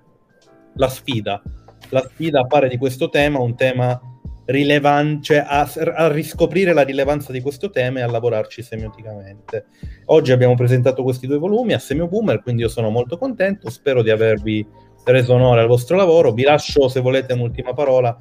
la 0.76 0.88
sfida. 0.88 1.42
La 1.90 2.00
sfida 2.00 2.40
a 2.40 2.48
fare 2.48 2.70
di 2.70 2.78
questo 2.78 3.10
tema 3.10 3.40
un 3.40 3.58
tema 3.58 4.00
rilevante, 4.46 5.24
cioè 5.24 5.44
a, 5.46 5.70
a, 5.96 6.08
riscoprire 6.10 6.74
la 6.74 6.82
rilevanza 6.82 7.32
di 7.32 7.42
questo 7.42 7.70
tema 7.70 8.00
e 8.00 8.02
a 8.02 8.12
lavorarci 8.12 8.62
semioticamente. 8.62 9.66
Oggi 10.06 10.32
abbiamo 10.32 10.56
presentato 10.56 11.04
questi 11.04 11.28
due 11.28 11.38
volumi 11.38 11.74
a 11.74 11.80
Semio 11.80 12.08
Boomer, 12.08 12.42
quindi 12.42 12.62
io 12.62 12.70
sono 12.70 12.90
molto 12.90 13.18
contento, 13.18 13.70
spero 13.70 14.02
di 14.02 14.10
avervi 14.10 14.66
reso 15.06 15.34
onore 15.34 15.62
al 15.62 15.68
vostro 15.68 15.96
lavoro. 15.96 16.32
Vi 16.32 16.44
lascio, 16.44 16.88
se 16.88 17.00
volete, 17.00 17.34
un'ultima 17.34 17.74
parola. 17.74 18.16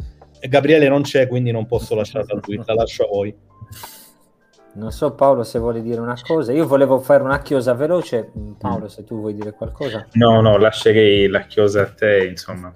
Gabriele 0.49 0.89
non 0.89 1.03
c'è, 1.03 1.29
quindi 1.29 1.51
non 1.51 1.67
posso 1.67 1.95
lasciarla 1.95 2.35
a 2.35 2.41
lui, 2.45 2.61
la 2.65 2.75
lascio 2.75 3.05
a 3.05 3.09
voi. 3.09 3.35
Non 4.75 4.91
so 4.91 5.13
Paolo 5.13 5.43
se 5.43 5.59
vuole 5.59 5.83
dire 5.83 6.01
una 6.01 6.17
cosa, 6.21 6.51
io 6.51 6.67
volevo 6.67 6.99
fare 6.99 7.23
una 7.23 7.43
chiosa 7.43 7.75
veloce, 7.75 8.33
mm, 8.37 8.53
Paolo 8.53 8.89
se 8.89 9.05
tu 9.05 9.21
vuoi 9.21 9.35
dire 9.35 9.53
qualcosa. 9.53 10.09
No, 10.13 10.41
no, 10.41 10.57
lascerei 10.57 11.29
la 11.29 11.43
chiosa 11.43 11.83
a 11.83 11.93
te, 11.93 12.25
insomma. 12.25 12.75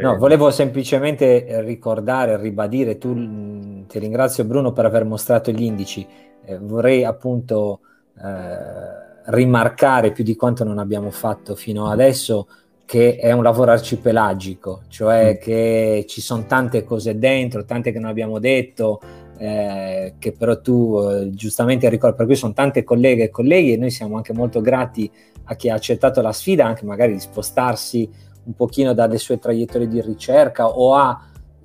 No, 0.00 0.16
volevo 0.16 0.50
semplicemente 0.50 1.60
ricordare, 1.62 2.36
ribadire, 2.36 2.98
tu 2.98 3.84
ti 3.86 3.98
ringrazio 3.98 4.44
Bruno 4.44 4.72
per 4.72 4.84
aver 4.84 5.04
mostrato 5.04 5.50
gli 5.50 5.62
indici, 5.62 6.06
eh, 6.44 6.58
vorrei 6.58 7.04
appunto 7.04 7.80
eh, 8.16 9.32
rimarcare 9.32 10.12
più 10.12 10.24
di 10.24 10.36
quanto 10.36 10.64
non 10.64 10.78
abbiamo 10.78 11.10
fatto 11.10 11.54
fino 11.54 11.88
adesso 11.88 12.46
che 12.84 13.16
è 13.16 13.32
un 13.32 13.42
lavoro 13.42 13.70
arcipelagico, 13.70 14.82
cioè 14.88 15.34
mm. 15.34 15.42
che 15.42 16.04
ci 16.06 16.20
sono 16.20 16.44
tante 16.46 16.84
cose 16.84 17.18
dentro, 17.18 17.64
tante 17.64 17.92
che 17.92 17.98
non 17.98 18.10
abbiamo 18.10 18.38
detto, 18.38 19.00
eh, 19.38 20.14
che 20.18 20.32
però 20.32 20.60
tu 20.60 21.00
eh, 21.10 21.30
giustamente 21.30 21.88
ricordi, 21.88 22.16
per 22.16 22.26
cui 22.26 22.36
sono 22.36 22.52
tante 22.52 22.84
colleghe 22.84 23.24
e 23.24 23.30
colleghi 23.30 23.72
e 23.72 23.76
noi 23.76 23.90
siamo 23.90 24.16
anche 24.16 24.32
molto 24.32 24.60
grati 24.60 25.10
a 25.44 25.54
chi 25.56 25.68
ha 25.70 25.74
accettato 25.74 26.20
la 26.20 26.32
sfida, 26.32 26.66
anche 26.66 26.84
magari 26.84 27.12
di 27.12 27.20
spostarsi 27.20 28.08
un 28.44 28.54
pochino 28.54 28.92
dalle 28.92 29.18
sue 29.18 29.38
traiettorie 29.38 29.88
di 29.88 30.00
ricerca 30.00 30.68
o 30.68 30.94
ha 30.94 31.20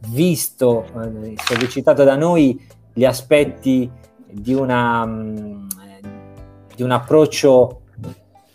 visto, 0.07 0.85
eh, 0.85 1.35
sollecitato 1.38 2.03
da 2.03 2.15
noi, 2.15 2.60
gli 2.93 3.06
aspetti 3.06 3.89
di, 4.31 4.53
una, 4.53 5.06
mh, 5.06 5.22
mm, 5.39 5.68
di 6.76 6.84
un 6.84 6.91
approccio 6.91 7.81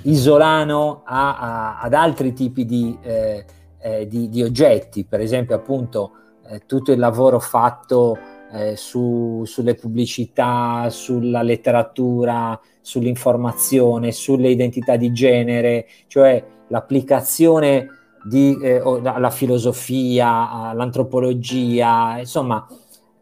isolano 0.03 1.03
a, 1.05 1.39
a, 1.39 1.81
ad 1.81 1.95
altri 1.95 2.33
tipi 2.33 2.65
di, 2.65 2.97
eh, 3.03 3.45
eh, 3.79 4.07
di, 4.09 4.29
di, 4.29 4.43
oggetti, 4.43 5.05
per 5.05 5.21
esempio 5.21 5.55
appunto 5.55 6.13
eh, 6.49 6.63
tutto 6.67 6.93
il 6.93 6.99
lavoro 6.99 7.39
fatto 7.39 8.17
eh, 8.53 8.77
su, 8.77 9.43
sulle 9.47 9.75
pubblicità, 9.75 10.89
sulla 10.91 11.43
letteratura, 11.43 12.59
sull'informazione, 12.81 14.13
sulle 14.13 14.49
identità 14.49 14.97
di 14.97 15.13
genere, 15.13 15.87
cioè 16.07 16.43
l'applicazione 16.69 17.89
di, 18.25 18.59
eh, 18.61 18.81
alla 18.83 19.31
filosofia, 19.31 20.51
all'antropologia, 20.51 22.19
insomma, 22.19 22.67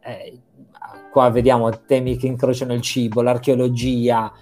eh, 0.01 0.39
qua 1.11 1.29
vediamo 1.31 1.69
temi 1.85 2.17
che 2.17 2.27
incrociano 2.27 2.73
il 2.73 2.81
cibo, 2.81 3.21
l'archeologia, 3.21 4.33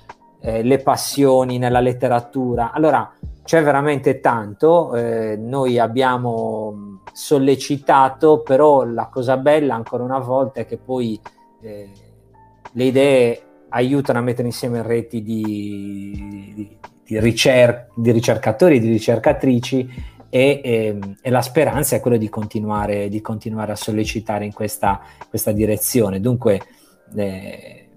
eh, 0.41 0.63
le 0.63 0.79
passioni 0.79 1.59
nella 1.59 1.81
letteratura. 1.81 2.73
Allora, 2.73 3.13
c'è 3.43 3.63
veramente 3.63 4.21
tanto, 4.21 4.95
eh, 4.95 5.37
noi 5.37 5.79
abbiamo 5.79 7.01
sollecitato, 7.13 8.43
però 8.43 8.85
la 8.85 9.07
cosa 9.07 9.37
bella 9.37 9.75
ancora 9.75 10.05
una 10.05 10.21
volta 10.21 10.61
è 10.61 10.67
che 10.67 10.77
poi 10.77 11.19
eh, 11.63 11.91
le 12.73 12.85
idee 12.85 13.43
aiutano 13.71 14.19
a 14.19 14.23
mettere 14.23 14.47
insieme 14.49 14.83
reti 14.83 15.23
di, 15.23 16.53
di, 16.55 16.79
di, 17.05 17.19
ricer- 17.19 17.89
di 17.95 18.13
ricercatori 18.13 18.77
e 18.77 18.81
di 18.81 18.89
ricercatrici 18.89 19.89
e, 20.31 20.61
e, 20.63 20.87
ehm, 20.87 21.17
e, 21.21 21.31
la 21.31 21.43
speranza 21.43 21.97
è 21.97 22.01
quella 22.01 22.17
di 22.17 22.29
continuare, 22.29 23.09
di 23.09 23.21
continuare 23.21 23.73
a 23.73 23.77
sollecitare 23.77 24.45
in 24.45 24.53
questa, 24.53 25.01
questa 25.29 25.53
direzione. 25.53 26.21
Dunque 26.21 26.61
eh, 27.15 27.89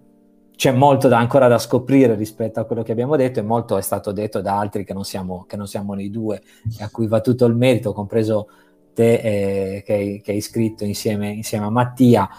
c'è 0.55 0.72
molto 0.72 1.07
da, 1.07 1.19
ancora 1.19 1.47
da 1.47 1.60
scoprire 1.60 2.15
rispetto 2.15 2.60
a 2.60 2.65
quello 2.65 2.81
che 2.81 2.91
abbiamo 2.91 3.15
detto 3.15 3.39
e 3.39 3.43
molto 3.43 3.77
è 3.77 3.81
stato 3.81 4.11
detto 4.11 4.41
da 4.41 4.57
altri 4.57 4.84
che 4.84 4.93
non 4.93 5.05
siamo, 5.05 5.45
che 5.47 5.55
non 5.55 5.68
siamo 5.68 5.93
noi 5.93 6.10
due 6.10 6.41
a 6.80 6.89
cui 6.89 7.07
va 7.07 7.22
tutto 7.22 7.45
il 7.45 7.55
merito, 7.55 7.93
compreso 7.93 8.47
te 8.93 9.14
eh, 9.14 9.84
che, 9.84 10.22
hai, 10.26 10.41
scritto 10.41 10.84
insieme, 10.84 11.30
insieme 11.30 11.65
a 11.65 11.69
Mattia, 11.69 12.30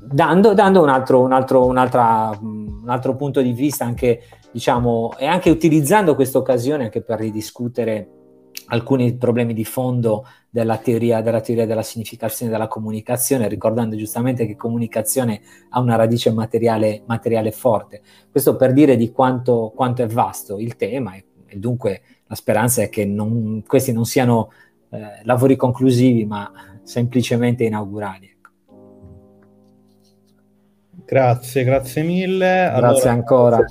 dando, 0.00 0.54
dando 0.54 0.82
un, 0.82 0.88
altro, 0.88 1.22
un, 1.22 1.32
altro, 1.32 1.66
un, 1.66 1.76
un, 1.76 2.88
altro, 2.88 3.16
punto 3.16 3.40
di 3.40 3.52
vista 3.52 3.84
anche, 3.84 4.20
diciamo, 4.50 5.12
e 5.18 5.26
anche 5.26 5.50
utilizzando 5.50 6.14
questa 6.14 6.38
occasione 6.38 6.84
anche 6.84 7.02
per 7.02 7.20
ridiscutere 7.20 8.17
alcuni 8.68 9.14
problemi 9.16 9.54
di 9.54 9.64
fondo 9.64 10.26
della 10.50 10.78
teoria, 10.78 11.20
della 11.20 11.40
teoria 11.40 11.66
della 11.66 11.82
significazione 11.82 12.50
della 12.50 12.68
comunicazione, 12.68 13.48
ricordando 13.48 13.96
giustamente 13.96 14.46
che 14.46 14.56
comunicazione 14.56 15.40
ha 15.70 15.80
una 15.80 15.96
radice 15.96 16.32
materiale, 16.32 17.02
materiale 17.06 17.52
forte. 17.52 18.00
Questo 18.30 18.56
per 18.56 18.72
dire 18.72 18.96
di 18.96 19.10
quanto, 19.10 19.72
quanto, 19.74 20.02
è 20.02 20.06
vasto 20.06 20.58
il 20.58 20.76
tema 20.76 21.14
e, 21.14 21.24
e 21.46 21.58
dunque 21.58 22.02
la 22.26 22.34
speranza 22.34 22.82
è 22.82 22.88
che 22.88 23.04
non, 23.04 23.62
questi 23.66 23.92
non 23.92 24.04
siano 24.04 24.50
eh, 24.90 25.20
lavori 25.24 25.56
conclusivi, 25.56 26.24
ma 26.24 26.50
semplicemente 26.82 27.64
inaugurali. 27.64 28.36
Grazie, 31.10 31.64
grazie 31.64 32.02
mille. 32.02 32.68
Grazie 32.68 32.84
allora, 32.84 33.10
ancora. 33.10 33.64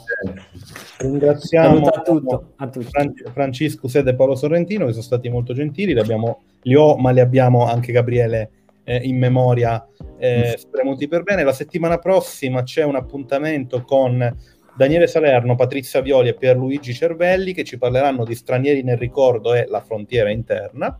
Ringraziamo 0.97 1.85
a, 1.85 2.01
tutto, 2.01 2.53
a 2.55 2.67
tutti. 2.67 3.23
Francesco 3.31 3.87
Sede 3.87 4.09
e 4.09 4.15
Paolo 4.15 4.33
Sorrentino 4.33 4.87
che 4.87 4.91
sono 4.91 5.03
stati 5.03 5.29
molto 5.29 5.53
gentili, 5.53 5.93
li, 5.93 5.99
abbiamo, 5.99 6.41
li 6.63 6.73
ho, 6.73 6.97
ma 6.97 7.11
li 7.11 7.19
abbiamo 7.19 7.67
anche 7.67 7.91
Gabriele 7.91 8.49
eh, 8.83 8.95
in 9.03 9.19
memoria 9.19 9.85
eh, 10.17 10.55
mm. 10.55 10.57
spremuti 10.57 11.07
per 11.07 11.21
bene. 11.21 11.43
La 11.43 11.53
settimana 11.53 11.99
prossima 11.99 12.63
c'è 12.63 12.81
un 12.81 12.95
appuntamento 12.95 13.83
con 13.83 14.35
Daniele 14.75 15.05
Salerno, 15.05 15.55
Patrizia 15.55 16.01
Violi 16.01 16.29
e 16.29 16.33
Pierluigi 16.33 16.91
Cervelli 16.91 17.53
che 17.53 17.63
ci 17.63 17.77
parleranno 17.77 18.25
di 18.25 18.33
stranieri 18.33 18.81
nel 18.81 18.97
ricordo 18.97 19.53
e 19.53 19.67
la 19.69 19.81
frontiera 19.81 20.31
interna. 20.31 20.99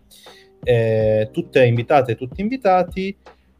Eh, 0.64 1.30
tutte 1.32 1.66
invitate 1.66 2.16
tutti 2.16 2.42
invitati. 2.42 3.18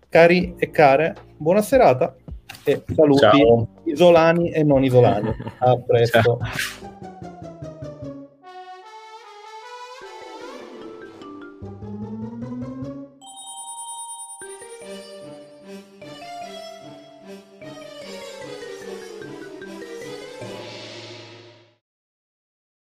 Cari 0.10 0.54
e 0.60 0.70
care, 0.70 1.16
buona 1.38 1.64
serata 1.64 2.16
e 2.64 2.84
saluti 2.96 3.20
Ciao. 3.20 3.68
isolani 3.86 4.50
e 4.52 4.64
non 4.64 4.84
isolani. 4.84 5.34
A 5.60 5.78
presto. 5.78 6.22
Ciao. 6.22 6.40